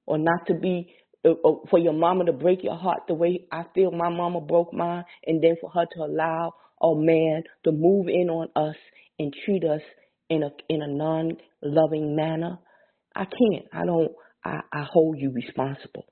[0.06, 3.46] or not to be uh, uh, for your mama to break your heart the way
[3.50, 7.72] I feel my mama broke mine, and then for her to allow a man to
[7.72, 8.76] move in on us
[9.18, 9.80] and treat us
[10.28, 11.32] in a in a non
[11.62, 12.58] loving manner.
[13.14, 13.66] I can't.
[13.72, 14.12] I don't.
[14.44, 16.06] I, I hold you responsible.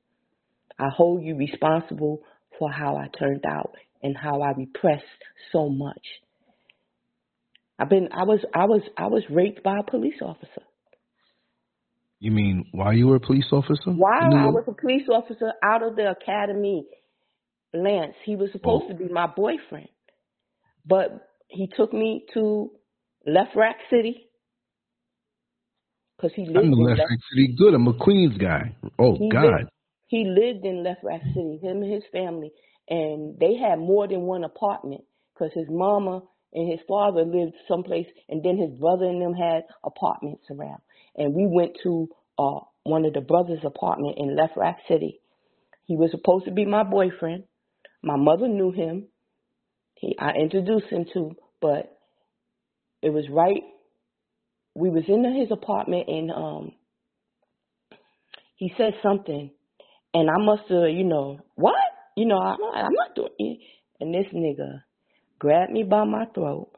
[0.79, 2.23] I hold you responsible
[2.59, 5.05] for how I turned out and how I repressed
[5.53, 6.03] so much.
[7.79, 8.09] I've been.
[8.13, 8.41] I was.
[8.55, 8.83] I was.
[8.97, 10.63] I was raped by a police officer.
[12.21, 13.91] You mean while you were a police officer?
[13.91, 16.87] While I was a police officer out of the academy,
[17.75, 18.53] Lance, he was oh.
[18.53, 18.93] supposed oh.
[18.93, 19.89] to be my boyfriend.
[20.87, 22.71] But he took me to
[23.27, 24.29] Lefrak City
[26.23, 26.59] because he lived.
[26.59, 27.55] I'm in Lefrak City.
[27.59, 27.75] Good.
[27.75, 28.77] I'm a Queens guy.
[28.99, 29.45] Oh he God.
[29.45, 29.71] Lived,
[30.07, 31.59] he lived in Lefrak City.
[31.63, 32.53] Him and his family,
[32.89, 35.03] and they had more than one apartment
[35.35, 36.23] because his mama
[36.55, 40.81] and his father lived someplace, and then his brother and them had apartments around.
[41.17, 45.21] And we went to uh, one of the brothers' apartment in Lefrak City.
[45.85, 47.45] He was supposed to be my boyfriend.
[48.03, 49.09] My mother knew him
[50.03, 51.97] he I introduced him to, but
[53.01, 53.63] it was right.
[54.75, 56.73] We was in his apartment and um
[58.63, 59.51] he said something,
[60.15, 61.75] and I must have, you know, what?
[62.17, 63.31] You know, I'm not, I'm not doing.
[63.39, 63.59] It.
[63.99, 64.85] And this nigga
[65.41, 66.71] grabbed me by my throat,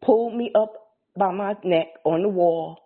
[0.00, 0.72] pulled me up
[1.14, 2.78] by my neck on the wall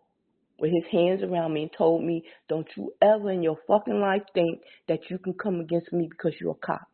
[0.58, 4.22] with his hands around me and told me, Don't you ever in your fucking life
[4.34, 6.91] think that you can come against me because you're a cop.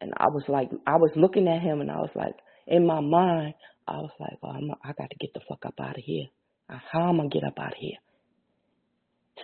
[0.00, 2.34] And I was like, I was looking at him and I was like,
[2.66, 3.54] in my mind,
[3.88, 6.26] I was like, oh, I'm, I got to get the fuck up out of here.
[6.68, 7.98] Uh, how am I gonna get up out of here?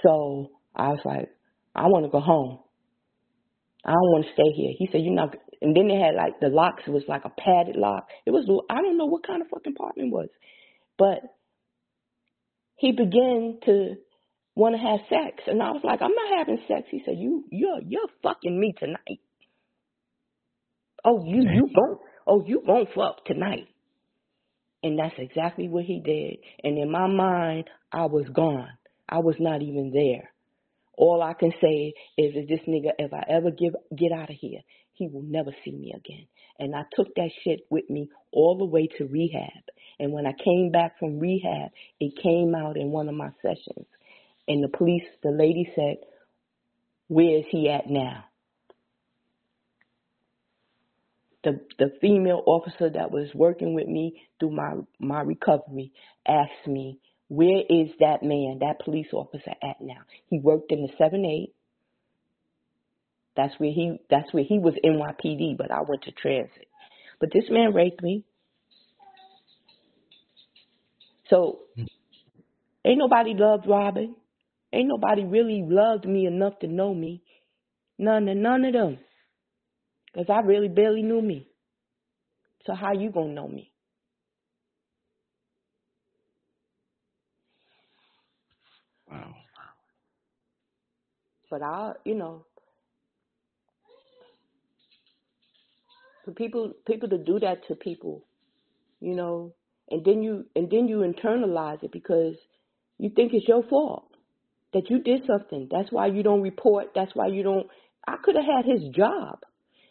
[0.03, 1.29] So I was like,
[1.75, 2.59] I want to go home.
[3.85, 4.73] I don't want to stay here.
[4.79, 5.35] He said, you're not.
[5.61, 6.83] And then they had like the locks.
[6.87, 8.09] It was like a padded lock.
[8.27, 8.47] It was.
[8.69, 10.29] I don't know what kind of fucking apartment it was,
[10.99, 11.21] but
[12.77, 13.95] he began to
[14.55, 16.89] want to have sex, and I was like, I'm not having sex.
[16.91, 19.21] He said, you you're you're fucking me tonight.
[21.05, 22.01] Oh, you you won't.
[22.27, 23.67] Oh, you won't fuck tonight.
[24.83, 26.39] And that's exactly what he did.
[26.65, 28.71] And in my mind, I was gone.
[29.09, 30.31] I was not even there.
[30.97, 34.37] All I can say is that this nigga, if I ever give, get out of
[34.37, 34.61] here,
[34.93, 36.27] he will never see me again.
[36.59, 39.65] And I took that shit with me all the way to rehab.
[39.99, 43.87] And when I came back from rehab, it came out in one of my sessions.
[44.49, 45.97] And the police, the lady said,
[47.09, 48.25] Where is he at now?
[51.45, 55.93] The the female officer that was working with me through my my recovery
[56.27, 56.99] asked me,
[57.29, 61.55] "Where is that man, that police officer at now?" He worked in the seven eight.
[63.37, 66.69] That's where he that's where he was NYPD, but I went to transit.
[67.21, 68.25] But this man raped me.
[71.29, 71.61] So
[72.85, 74.15] ain't nobody loved Robin.
[74.73, 77.23] Ain't nobody really loved me enough to know me.
[77.99, 78.99] None of none of them.
[80.13, 81.49] Because I really barely knew me.
[82.67, 83.71] So how you going to know me?
[89.11, 89.35] Wow.
[91.51, 92.45] But I, you know,
[96.25, 98.25] for people people to do that to people,
[99.01, 99.53] you know,
[99.91, 102.37] and then you and then you internalize it because
[102.99, 104.09] you think it's your fault
[104.73, 105.69] that you did something.
[105.71, 106.93] That's why you don't report.
[106.95, 107.67] That's why you don't.
[108.07, 109.41] I could have had his job.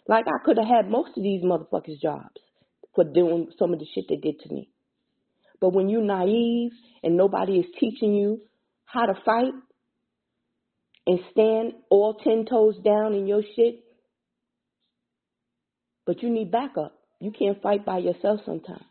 [0.08, 2.42] Like I could have had most of these motherfuckers' jobs
[2.96, 4.70] for doing some of the shit they did to me.
[5.60, 6.72] But when you're naive
[7.04, 8.42] and nobody is teaching you
[8.86, 9.54] how to fight
[11.08, 13.84] and stand all ten toes down in your shit,
[16.06, 16.94] but you need backup.
[17.20, 18.84] You can't fight by yourself sometimes.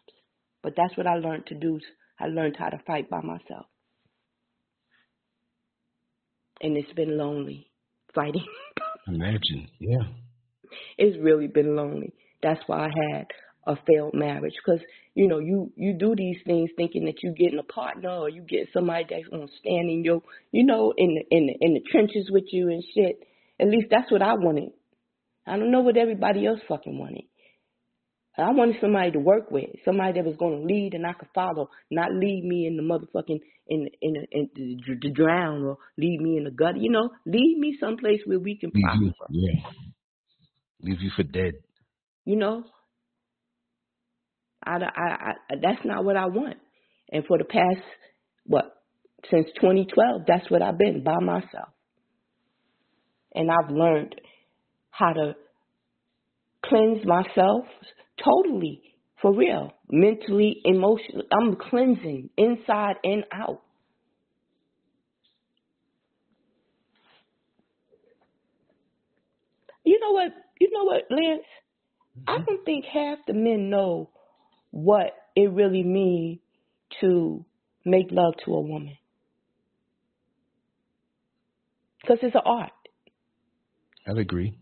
[0.62, 1.80] But that's what I learned to do.
[2.18, 3.66] I learned how to fight by myself.
[6.60, 7.70] And it's been lonely
[8.14, 8.44] fighting.
[9.08, 10.02] Imagine, yeah.
[10.98, 12.12] It's really been lonely.
[12.42, 13.26] That's why I had
[13.66, 14.80] a failed marriage because
[15.14, 18.42] you know you you do these things thinking that you're getting a partner or you
[18.42, 21.80] get somebody that's gonna stand in your you know in the in the in the
[21.90, 23.16] trenches with you and shit.
[23.60, 24.70] At least that's what I wanted.
[25.46, 27.24] I don't know what everybody else fucking wanted.
[28.38, 31.28] I wanted somebody to work with, somebody that was going to lead and I could
[31.34, 35.76] follow, not lead me in the motherfucking in in, in, in the, the drown or
[35.98, 36.78] lead me in the gut.
[36.78, 39.26] You know, lead me someplace where we can prosper.
[39.28, 39.70] Yeah
[40.82, 41.54] leave you for dead.
[42.24, 42.64] You know,
[44.64, 46.56] I, I, I, that's not what I want.
[47.10, 47.84] And for the past,
[48.46, 48.76] what,
[49.30, 51.68] since 2012, that's what I've been by myself.
[53.34, 54.14] And I've learned
[54.90, 55.34] how to
[56.64, 57.64] cleanse myself
[58.22, 58.82] totally,
[59.22, 61.26] for real, mentally, emotionally.
[61.32, 63.62] I'm cleansing inside and out.
[69.84, 70.32] You know what?
[70.60, 71.42] You know what, Lance?
[72.18, 72.30] Mm-hmm.
[72.30, 74.10] I don't think half the men know
[74.70, 76.38] what it really means
[77.00, 77.44] to
[77.84, 78.96] make love to a woman.
[82.00, 82.72] Because it's an art.
[84.06, 84.56] I'd agree.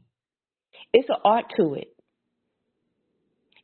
[0.92, 1.88] It's an art to it.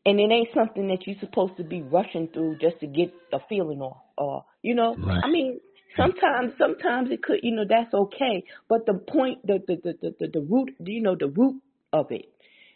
[0.06, 3.38] And it ain't something that you're supposed to be rushing through just to get the
[3.48, 4.02] feeling off.
[4.18, 5.22] Or, you know, right.
[5.24, 5.60] I mean,
[5.96, 10.26] sometimes sometimes it could you know that's okay but the point the the the the,
[10.28, 11.60] the root you know the root
[11.94, 12.26] of it.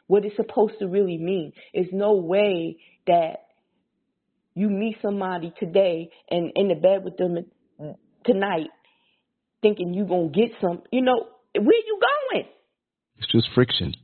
[0.07, 1.53] What it's supposed to really mean.
[1.75, 3.49] is no way that
[4.55, 7.37] you meet somebody today and in the bed with them
[8.25, 8.69] tonight
[9.61, 10.83] thinking you're going to get some.
[10.91, 12.47] You know, where you going?
[13.19, 13.95] It's just friction.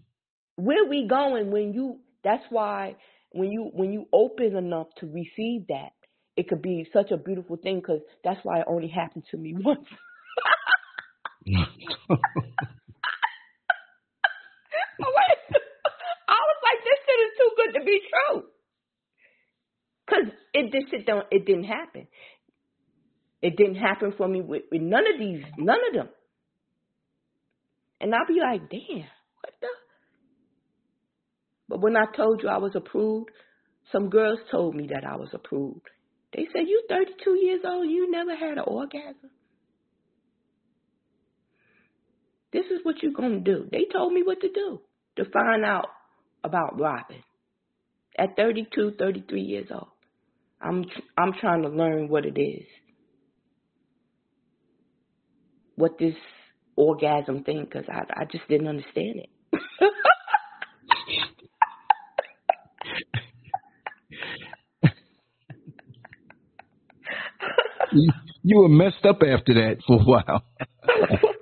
[0.57, 2.97] Where we going when you, that's why
[3.31, 5.93] when you, when you open enough to receive that,
[6.37, 9.55] it could be such a beautiful thing because that's why it only happened to me
[9.59, 9.87] once.
[16.29, 18.45] I was like, this shit is too good to be true.
[20.09, 22.07] Cause it this shit don't it didn't happen.
[23.43, 26.09] It didn't happen for me with, with none of these, none of them.
[28.01, 29.09] And I'll be like, damn,
[29.41, 29.69] what the?
[31.69, 33.31] But when I told you I was approved,
[33.93, 35.89] some girls told me that I was approved.
[36.35, 39.31] They said, You 32 years old, you never had an orgasm.
[42.55, 43.69] This is what you're going to do.
[43.73, 44.81] They told me what to do
[45.17, 45.89] to find out
[46.45, 47.23] about Robin
[48.17, 49.89] at 32, 33 years old.
[50.63, 50.85] I'm
[51.19, 52.65] I'm trying to learn what it is.
[55.75, 56.15] What this
[56.77, 59.31] orgasm thing cuz I I just didn't understand it.
[67.93, 68.13] you,
[68.45, 70.45] you were messed up after that for a while.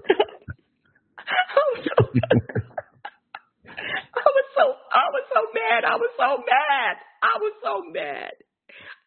[5.73, 5.85] mad.
[5.85, 6.97] I was so mad.
[7.23, 8.33] I was so mad.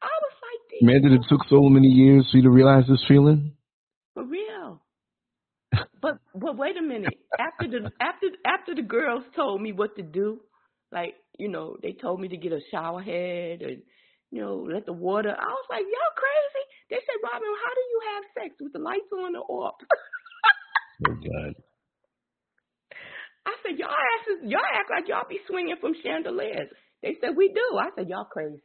[0.01, 3.03] I was like, man, did it took so many years for you to realize this
[3.07, 3.53] feeling?
[4.13, 4.81] For real.
[6.01, 7.17] but but wait a minute.
[7.39, 10.41] After the after after the girls told me what to do,
[10.91, 13.81] like you know, they told me to get a shower head and
[14.31, 15.29] you know let the water.
[15.29, 16.65] I was like, y'all crazy.
[16.89, 19.75] They said, Robin, how do you have sex with the lights on or off?
[21.09, 21.55] oh God.
[23.45, 26.69] I said, y'all act, y'all act like y'all be swinging from chandeliers.
[27.03, 27.77] They said, we do.
[27.77, 28.61] I said, y'all crazy.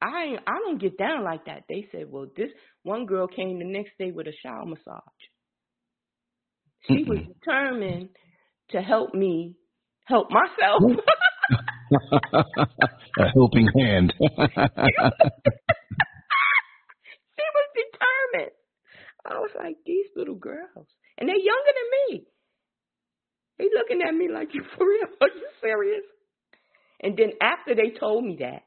[0.00, 1.64] I ain't, I don't get down like that.
[1.68, 2.50] They said, well, this
[2.82, 5.00] one girl came the next day with a shower massage.
[6.86, 7.32] She was mm-hmm.
[7.32, 8.10] determined
[8.70, 9.54] to help me
[10.04, 10.82] help myself.
[13.18, 14.12] a helping hand.
[14.18, 14.48] she was
[17.74, 18.52] determined.
[19.26, 20.86] I was like, these little girls.
[21.18, 22.26] And they're younger than me.
[23.58, 25.08] They looking at me like, you for real?
[25.20, 26.04] Are you serious?
[27.02, 28.62] And then after they told me that,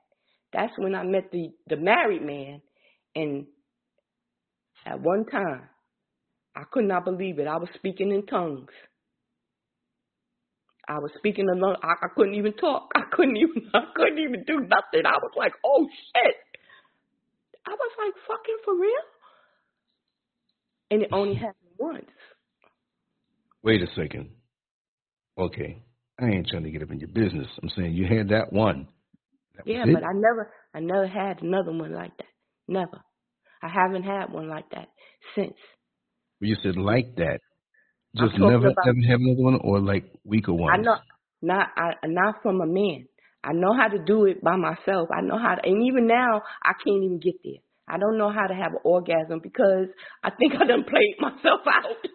[0.53, 2.61] that's when I met the, the married man.
[3.15, 3.47] And
[4.85, 5.69] at one time,
[6.55, 7.47] I could not believe it.
[7.47, 8.71] I was speaking in tongues.
[10.87, 11.75] I was speaking alone.
[11.83, 12.89] I, I couldn't even talk.
[12.95, 13.69] I couldn't even.
[13.73, 15.05] I couldn't even do nothing.
[15.05, 15.85] I was like, "Oh
[16.15, 16.35] shit!"
[17.67, 18.91] I was like, "Fucking for real?"
[20.91, 22.05] And it only happened once.
[23.63, 24.29] Wait a second.
[25.37, 25.81] Okay.
[26.19, 27.47] I ain't trying to get up in your business.
[27.61, 28.87] I'm saying you had that one.
[29.55, 32.25] That yeah, but I never I never had another one like that.
[32.67, 33.01] Never.
[33.61, 34.87] I haven't had one like that
[35.35, 35.53] since.
[36.41, 37.39] Well, you said like that.
[38.15, 40.73] Just never about, ever have another one or like weaker ones?
[40.73, 40.95] I know
[41.41, 43.07] not I not from a man.
[43.43, 45.09] I know how to do it by myself.
[45.15, 47.61] I know how to and even now I can't even get there.
[47.87, 49.87] I don't know how to have an orgasm because
[50.23, 52.07] I think I done played myself out.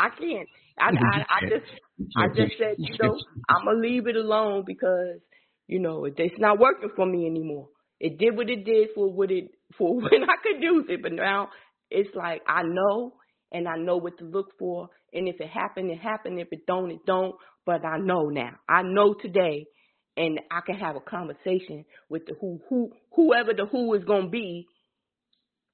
[0.00, 0.48] I can't.
[0.78, 1.70] I, I, I just
[2.16, 3.16] I just said, you know,
[3.48, 5.20] I'm gonna leave it alone because
[5.66, 7.68] you know it's not working for me anymore.
[8.00, 11.12] It did what it did for what it for when I could use it, but
[11.12, 11.48] now
[11.90, 13.14] it's like I know
[13.52, 14.88] and I know what to look for.
[15.12, 16.40] And if it happened, it happened.
[16.40, 17.34] If it don't, it don't.
[17.64, 18.52] But I know now.
[18.68, 19.66] I know today,
[20.16, 24.28] and I can have a conversation with the who who whoever the who is gonna
[24.28, 24.66] be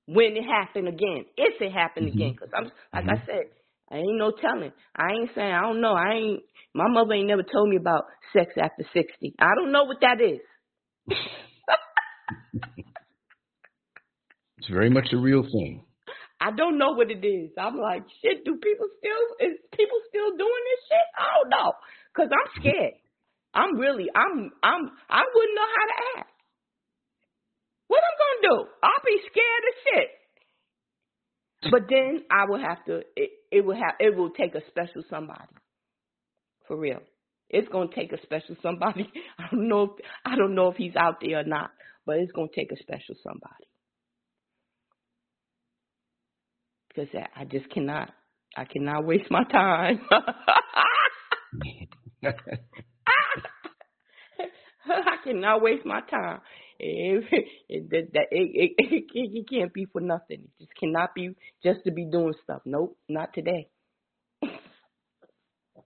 [0.06, 2.16] when it happen again, if it happen mm-hmm.
[2.16, 2.32] again.
[2.32, 3.10] Because I'm like mm-hmm.
[3.10, 3.44] I said,
[3.90, 4.72] I ain't no telling.
[4.94, 5.94] I ain't saying I don't know.
[5.94, 6.42] I ain't.
[6.74, 9.34] My mother ain't never told me about sex after sixty.
[9.38, 10.40] I don't know what that is.
[14.58, 15.84] it's very much a real thing.
[16.40, 17.50] I don't know what it is.
[17.58, 18.44] I'm like, shit.
[18.44, 21.06] Do people still is people still doing this shit?
[21.18, 21.72] I don't know,
[22.14, 22.94] cause I'm scared.
[23.54, 24.06] I'm really.
[24.14, 24.50] I'm.
[24.62, 24.90] I'm.
[25.08, 26.30] I wouldn't know how to act.
[27.88, 28.70] What I'm gonna do?
[28.84, 30.08] I'll be scared as shit.
[31.62, 33.02] But then I will have to.
[33.16, 33.94] It, it will have.
[33.98, 35.48] It will take a special somebody.
[36.66, 37.00] For real,
[37.50, 39.10] it's gonna take a special somebody.
[39.38, 39.82] I don't know.
[39.82, 39.90] If,
[40.24, 41.70] I don't know if he's out there or not,
[42.06, 43.66] but it's gonna take a special somebody.
[46.88, 48.10] Because I just cannot.
[48.56, 50.00] I cannot waste my time.
[54.88, 56.40] I cannot waste my time.
[57.70, 60.42] It, it, that, it, it, it, it can't be for nothing.
[60.44, 62.62] It just cannot be just to be doing stuff.
[62.64, 63.68] Nope, not today.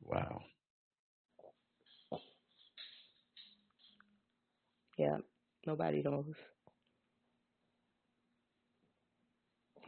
[0.05, 0.43] wow.
[4.99, 5.17] Yeah,
[5.67, 6.35] nobody knows.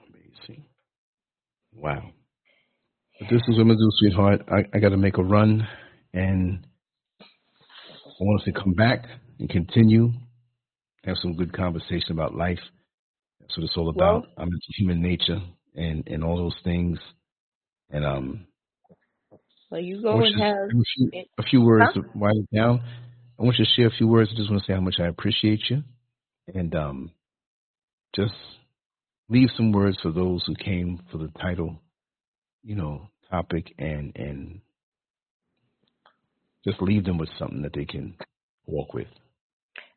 [0.09, 0.65] Amazing.
[1.75, 2.11] Wow.
[3.21, 4.43] But this is what I'm gonna do, sweetheart.
[4.49, 5.67] I, I got to make a run,
[6.13, 6.67] and
[7.21, 9.05] I want us to come back
[9.39, 10.13] and continue
[11.05, 12.59] have some good conversation about life.
[13.41, 14.23] That's what it's all about.
[14.23, 15.41] Well, I'm into human nature
[15.75, 16.99] and and all those things.
[17.91, 18.47] And um.
[19.71, 22.03] Well, you go and have a few, a few words huh?
[22.03, 22.81] to write it down.
[23.39, 24.31] I want you to share a few words.
[24.33, 25.83] I just want to say how much I appreciate you,
[26.55, 27.11] and um,
[28.15, 28.35] just
[29.29, 31.81] leave some words for those who came for the title,
[32.63, 34.61] you know, topic, and and
[36.65, 38.15] just leave them with something that they can
[38.67, 39.09] walk with.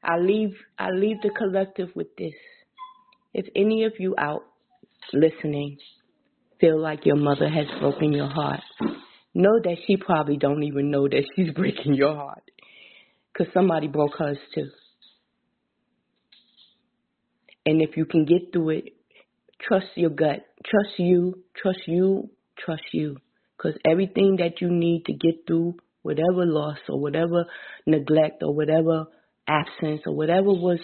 [0.07, 2.33] I leave I leave the collective with this.
[3.33, 4.43] If any of you out
[5.13, 5.77] listening
[6.61, 8.61] feel like your mother has broken your heart,
[9.33, 12.43] know that she probably don't even know that she's breaking your heart.
[13.37, 14.69] Cause somebody broke hers too.
[17.65, 18.85] And if you can get through it,
[19.61, 20.45] trust your gut.
[20.65, 21.43] Trust you.
[21.61, 22.29] Trust you.
[22.57, 23.17] Trust you.
[23.57, 27.45] Because everything that you need to get through whatever loss or whatever
[27.85, 29.07] neglect or whatever
[29.47, 30.79] absence or whatever was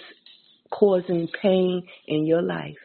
[0.72, 2.78] causing pain in your life,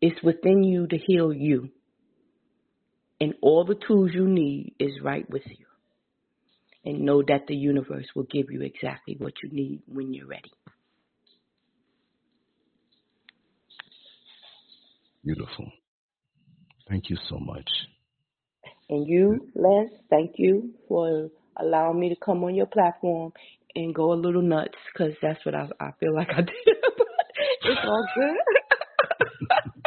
[0.00, 1.70] it's within you to heal you.
[3.20, 5.66] And all the tools you need is right with you.
[6.84, 10.52] And know that the universe will give you exactly what you need when you're ready.
[15.24, 15.70] Beautiful.
[16.88, 17.68] Thank you so much.
[18.88, 23.32] And you, Les, thank you for allowing me to come on your platform
[23.78, 26.52] and go a little nuts because that's what I, I feel like I did.
[26.66, 28.36] it's all good.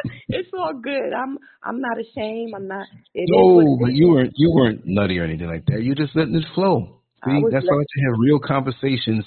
[0.30, 1.14] it's all good.
[1.14, 2.54] I'm I'm not ashamed.
[2.56, 2.88] I'm not.
[3.16, 5.84] no, but you weren't you weren't nutty or anything like that.
[5.84, 7.02] You're just letting it flow.
[7.26, 9.26] See, that's why you have real conversations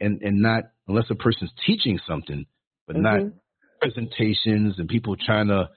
[0.00, 2.46] and and not unless a person's teaching something,
[2.86, 3.02] but mm-hmm.
[3.02, 3.20] not
[3.80, 5.68] presentations and people trying to,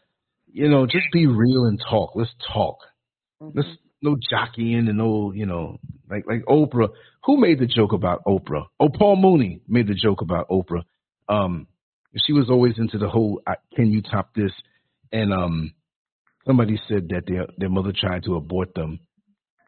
[0.51, 2.11] you know, just be real and talk.
[2.15, 2.77] Let's talk.
[3.41, 3.57] Mm-hmm.
[3.57, 3.69] Let's
[4.01, 5.77] no jockeying and no, you know,
[6.09, 6.89] like like Oprah.
[7.25, 8.65] Who made the joke about Oprah?
[8.79, 10.83] Oh, Paul Mooney made the joke about Oprah.
[11.27, 11.67] Um,
[12.25, 13.41] she was always into the whole
[13.75, 14.51] "Can you top this?"
[15.11, 15.73] And um,
[16.45, 18.99] somebody said that their their mother tried to abort them,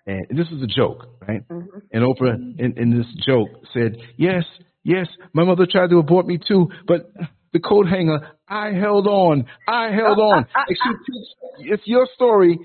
[0.07, 1.47] and this is a joke, right?
[1.47, 1.77] Mm-hmm.
[1.91, 4.43] And Oprah in, in this joke said, "Yes,
[4.83, 7.11] yes, my mother tried to abort me too, but."
[7.53, 9.45] The coat hanger, I held on.
[9.67, 10.45] I held on.
[11.59, 12.57] it's your story,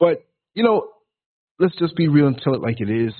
[0.00, 0.88] but you know,
[1.62, 3.14] let's just be real and tell it like it is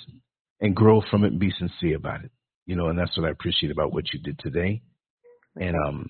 [0.60, 2.30] and grow from it and be sincere about it.
[2.66, 4.82] You know, and that's what I appreciate about what you did today.
[5.56, 6.08] And um,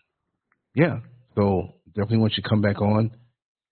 [0.75, 1.01] yeah,
[1.35, 3.11] so definitely want you to come back on.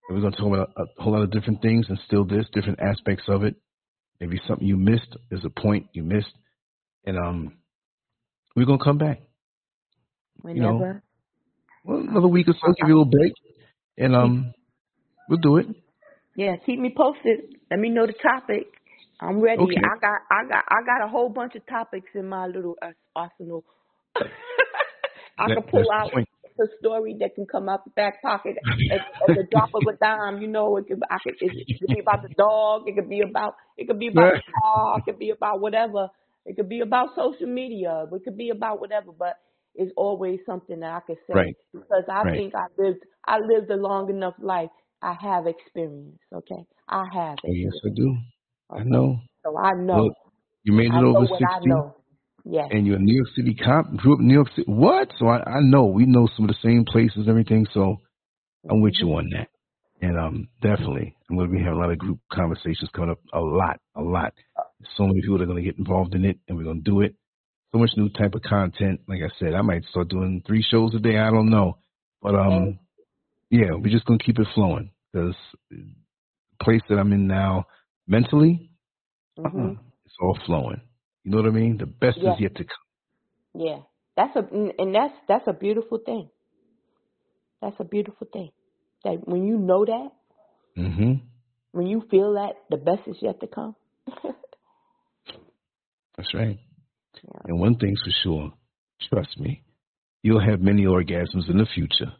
[0.08, 2.46] And we're going to talk about a, whole lot of different things and still this,
[2.52, 3.56] different aspects of it.
[4.20, 5.16] Maybe something you missed.
[5.30, 6.32] There's a point you missed.
[7.06, 7.56] And um,
[8.54, 9.20] we're going to come back.
[10.42, 10.62] Whenever.
[10.62, 11.00] You know,
[11.84, 13.32] well, another week or so, give you a little break.
[13.96, 14.52] And um,
[15.28, 15.66] we'll do it.
[16.40, 17.52] Yeah, keep me posted.
[17.70, 18.64] Let me know the topic.
[19.20, 19.60] I'm ready.
[19.60, 19.76] Okay.
[19.76, 22.92] I got I got I got a whole bunch of topics in my little uh,
[23.14, 23.62] arsenal.
[24.16, 28.56] I that, can pull out a story that can come out the back pocket
[28.90, 30.40] at, at the drop of a dime.
[30.40, 32.84] You know, it could I could it, it could be about the dog.
[32.86, 34.98] It could be about it could be about the car.
[34.98, 36.08] It could be about whatever.
[36.46, 38.06] It could be about social media.
[38.10, 39.12] It could be about whatever.
[39.12, 39.36] But
[39.74, 41.56] it's always something that I can say right.
[41.74, 42.34] because I right.
[42.34, 44.70] think I lived I lived a long enough life
[45.02, 46.18] I have experience.
[46.34, 47.34] Okay, I have.
[47.34, 47.74] Experience.
[47.82, 48.16] Yes, I do.
[48.72, 48.80] Okay.
[48.80, 49.20] I know.
[49.44, 50.04] So I know.
[50.04, 50.14] Look,
[50.64, 51.44] you made it I over sixty.
[51.44, 51.96] I know.
[52.44, 52.68] Yes.
[52.70, 53.94] And you're a New York City cop.
[53.96, 54.70] Grew up in New York City.
[54.70, 55.08] What?
[55.18, 57.66] So I, I know we know some of the same places, and everything.
[57.72, 57.96] So
[58.68, 59.16] I'm with you mm-hmm.
[59.16, 59.48] on that.
[60.02, 63.18] And um, definitely, I'm going to be having a lot of group conversations coming up.
[63.34, 64.32] A lot, a lot.
[64.96, 66.90] So many people that are going to get involved in it, and we're going to
[66.90, 67.14] do it.
[67.72, 69.00] So much new type of content.
[69.06, 71.18] Like I said, I might start doing three shows a day.
[71.18, 71.76] I don't know,
[72.22, 72.78] but um,
[73.50, 75.34] yeah, we're just gonna keep it flowing because
[75.70, 75.84] the
[76.62, 77.66] place that I'm in now
[78.06, 78.70] mentally,
[79.38, 79.60] mm-hmm.
[79.60, 79.72] uh
[80.04, 80.80] it's all flowing.
[81.24, 81.76] You know what I mean?
[81.78, 82.34] The best yeah.
[82.34, 83.62] is yet to come.
[83.62, 83.78] Yeah,
[84.16, 84.40] that's a
[84.78, 86.30] and that's that's a beautiful thing.
[87.60, 88.50] That's a beautiful thing.
[89.04, 90.10] That when you know that,
[90.78, 91.14] mm-hmm.
[91.72, 93.74] when you feel that, the best is yet to come.
[96.16, 96.58] that's right.
[97.22, 97.40] Yeah.
[97.46, 98.52] And one thing's for sure,
[99.08, 99.62] trust me,
[100.22, 102.12] you'll have many orgasms in the future.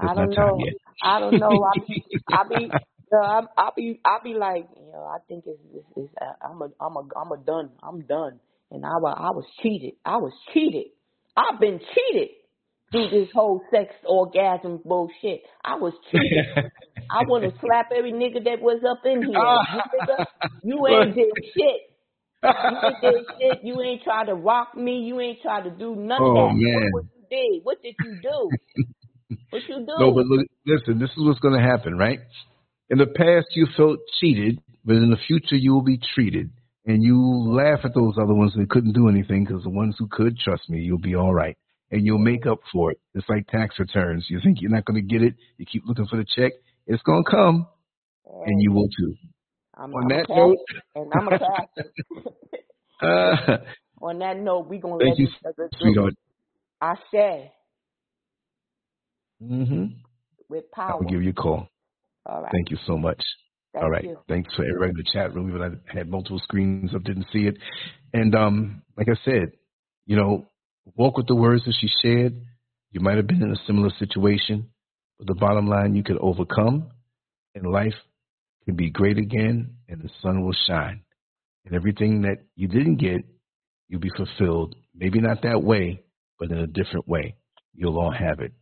[0.00, 0.58] I don't know.
[1.02, 1.64] I don't know.
[1.64, 2.70] I be, I be,
[3.12, 6.62] I, I be, I be like, you know, I think it's, it's, it's uh, I'm
[6.62, 7.70] a, I'm a, I'm a done.
[7.82, 8.40] I'm done.
[8.70, 9.94] And I, was, I was cheated.
[10.04, 10.86] I was cheated.
[11.36, 12.28] I've been cheated
[12.90, 15.42] through this whole sex orgasm bullshit.
[15.64, 16.70] I was cheated.
[17.10, 19.32] I want to slap every nigga that was up in here.
[19.32, 20.26] You, nigga,
[20.62, 21.80] you ain't did shit.
[22.42, 22.50] You
[22.84, 23.58] ain't did shit.
[23.64, 25.04] You ain't tried to rock me.
[25.06, 26.54] You ain't tried to do none oh, of that.
[26.54, 26.90] Man.
[26.92, 27.64] What you did?
[27.64, 28.50] What did you do?
[29.50, 29.94] What you do?
[29.98, 32.20] No, but look, listen, this is what's going to happen, right?
[32.90, 36.50] In the past, you felt cheated, but in the future, you will be treated.
[36.86, 40.08] And you laugh at those other ones that couldn't do anything because the ones who
[40.10, 41.56] could, trust me, you'll be all right.
[41.90, 43.00] And you'll make up for it.
[43.14, 44.26] It's like tax returns.
[44.28, 46.52] You think you're not going to get it, you keep looking for the check.
[46.86, 47.66] It's going to come,
[48.24, 49.14] and you will too.
[49.74, 50.56] I'm, On I'm that note,
[50.94, 53.06] and I'm a
[53.52, 53.58] uh,
[54.00, 55.28] On that note, we're going to let you,
[55.78, 56.14] sweetheart.
[56.80, 57.52] I say.
[59.42, 59.84] Mm-hmm.
[60.48, 60.94] With power.
[60.94, 61.68] I'll give you a call.
[62.26, 62.52] All right.
[62.52, 63.22] Thank you so much.
[63.72, 64.04] Thank All right.
[64.04, 64.18] You.
[64.28, 65.48] Thanks for everybody in the chat room.
[65.50, 67.56] Even I had multiple screens up, didn't see it.
[68.12, 69.52] And um, like I said,
[70.06, 70.48] you know,
[70.96, 72.34] walk with the words that she shared.
[72.90, 74.70] You might have been in a similar situation,
[75.18, 76.90] but the bottom line, you could overcome,
[77.54, 77.94] and life
[78.64, 81.02] can be great again, and the sun will shine.
[81.66, 83.22] And everything that you didn't get,
[83.88, 84.74] you'll be fulfilled.
[84.94, 86.02] Maybe not that way,
[86.38, 87.36] but in a different way.
[87.74, 88.52] you'll all have it.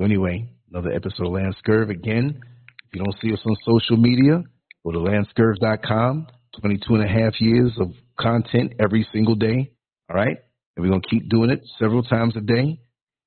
[0.00, 1.90] So anyway, another episode of Lance Scurv.
[1.90, 2.40] Again,
[2.86, 4.42] if you don't see us on social media,
[4.82, 6.26] go to lancescurv.com.
[6.58, 9.70] 22 and a half years of content every single day.
[10.08, 10.38] All right.
[10.74, 12.80] And we're going to keep doing it several times a day.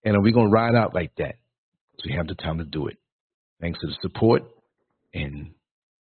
[0.04, 1.36] And we're going to ride out like that
[1.92, 2.98] because we have the time to do it.
[3.62, 4.42] Thanks for the support.
[5.14, 5.52] And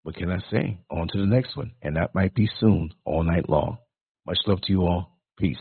[0.05, 0.79] what can I say?
[0.91, 1.73] On to the next one.
[1.83, 3.77] And that might be soon, all night long.
[4.27, 5.19] Much love to you all.
[5.39, 5.59] Peace.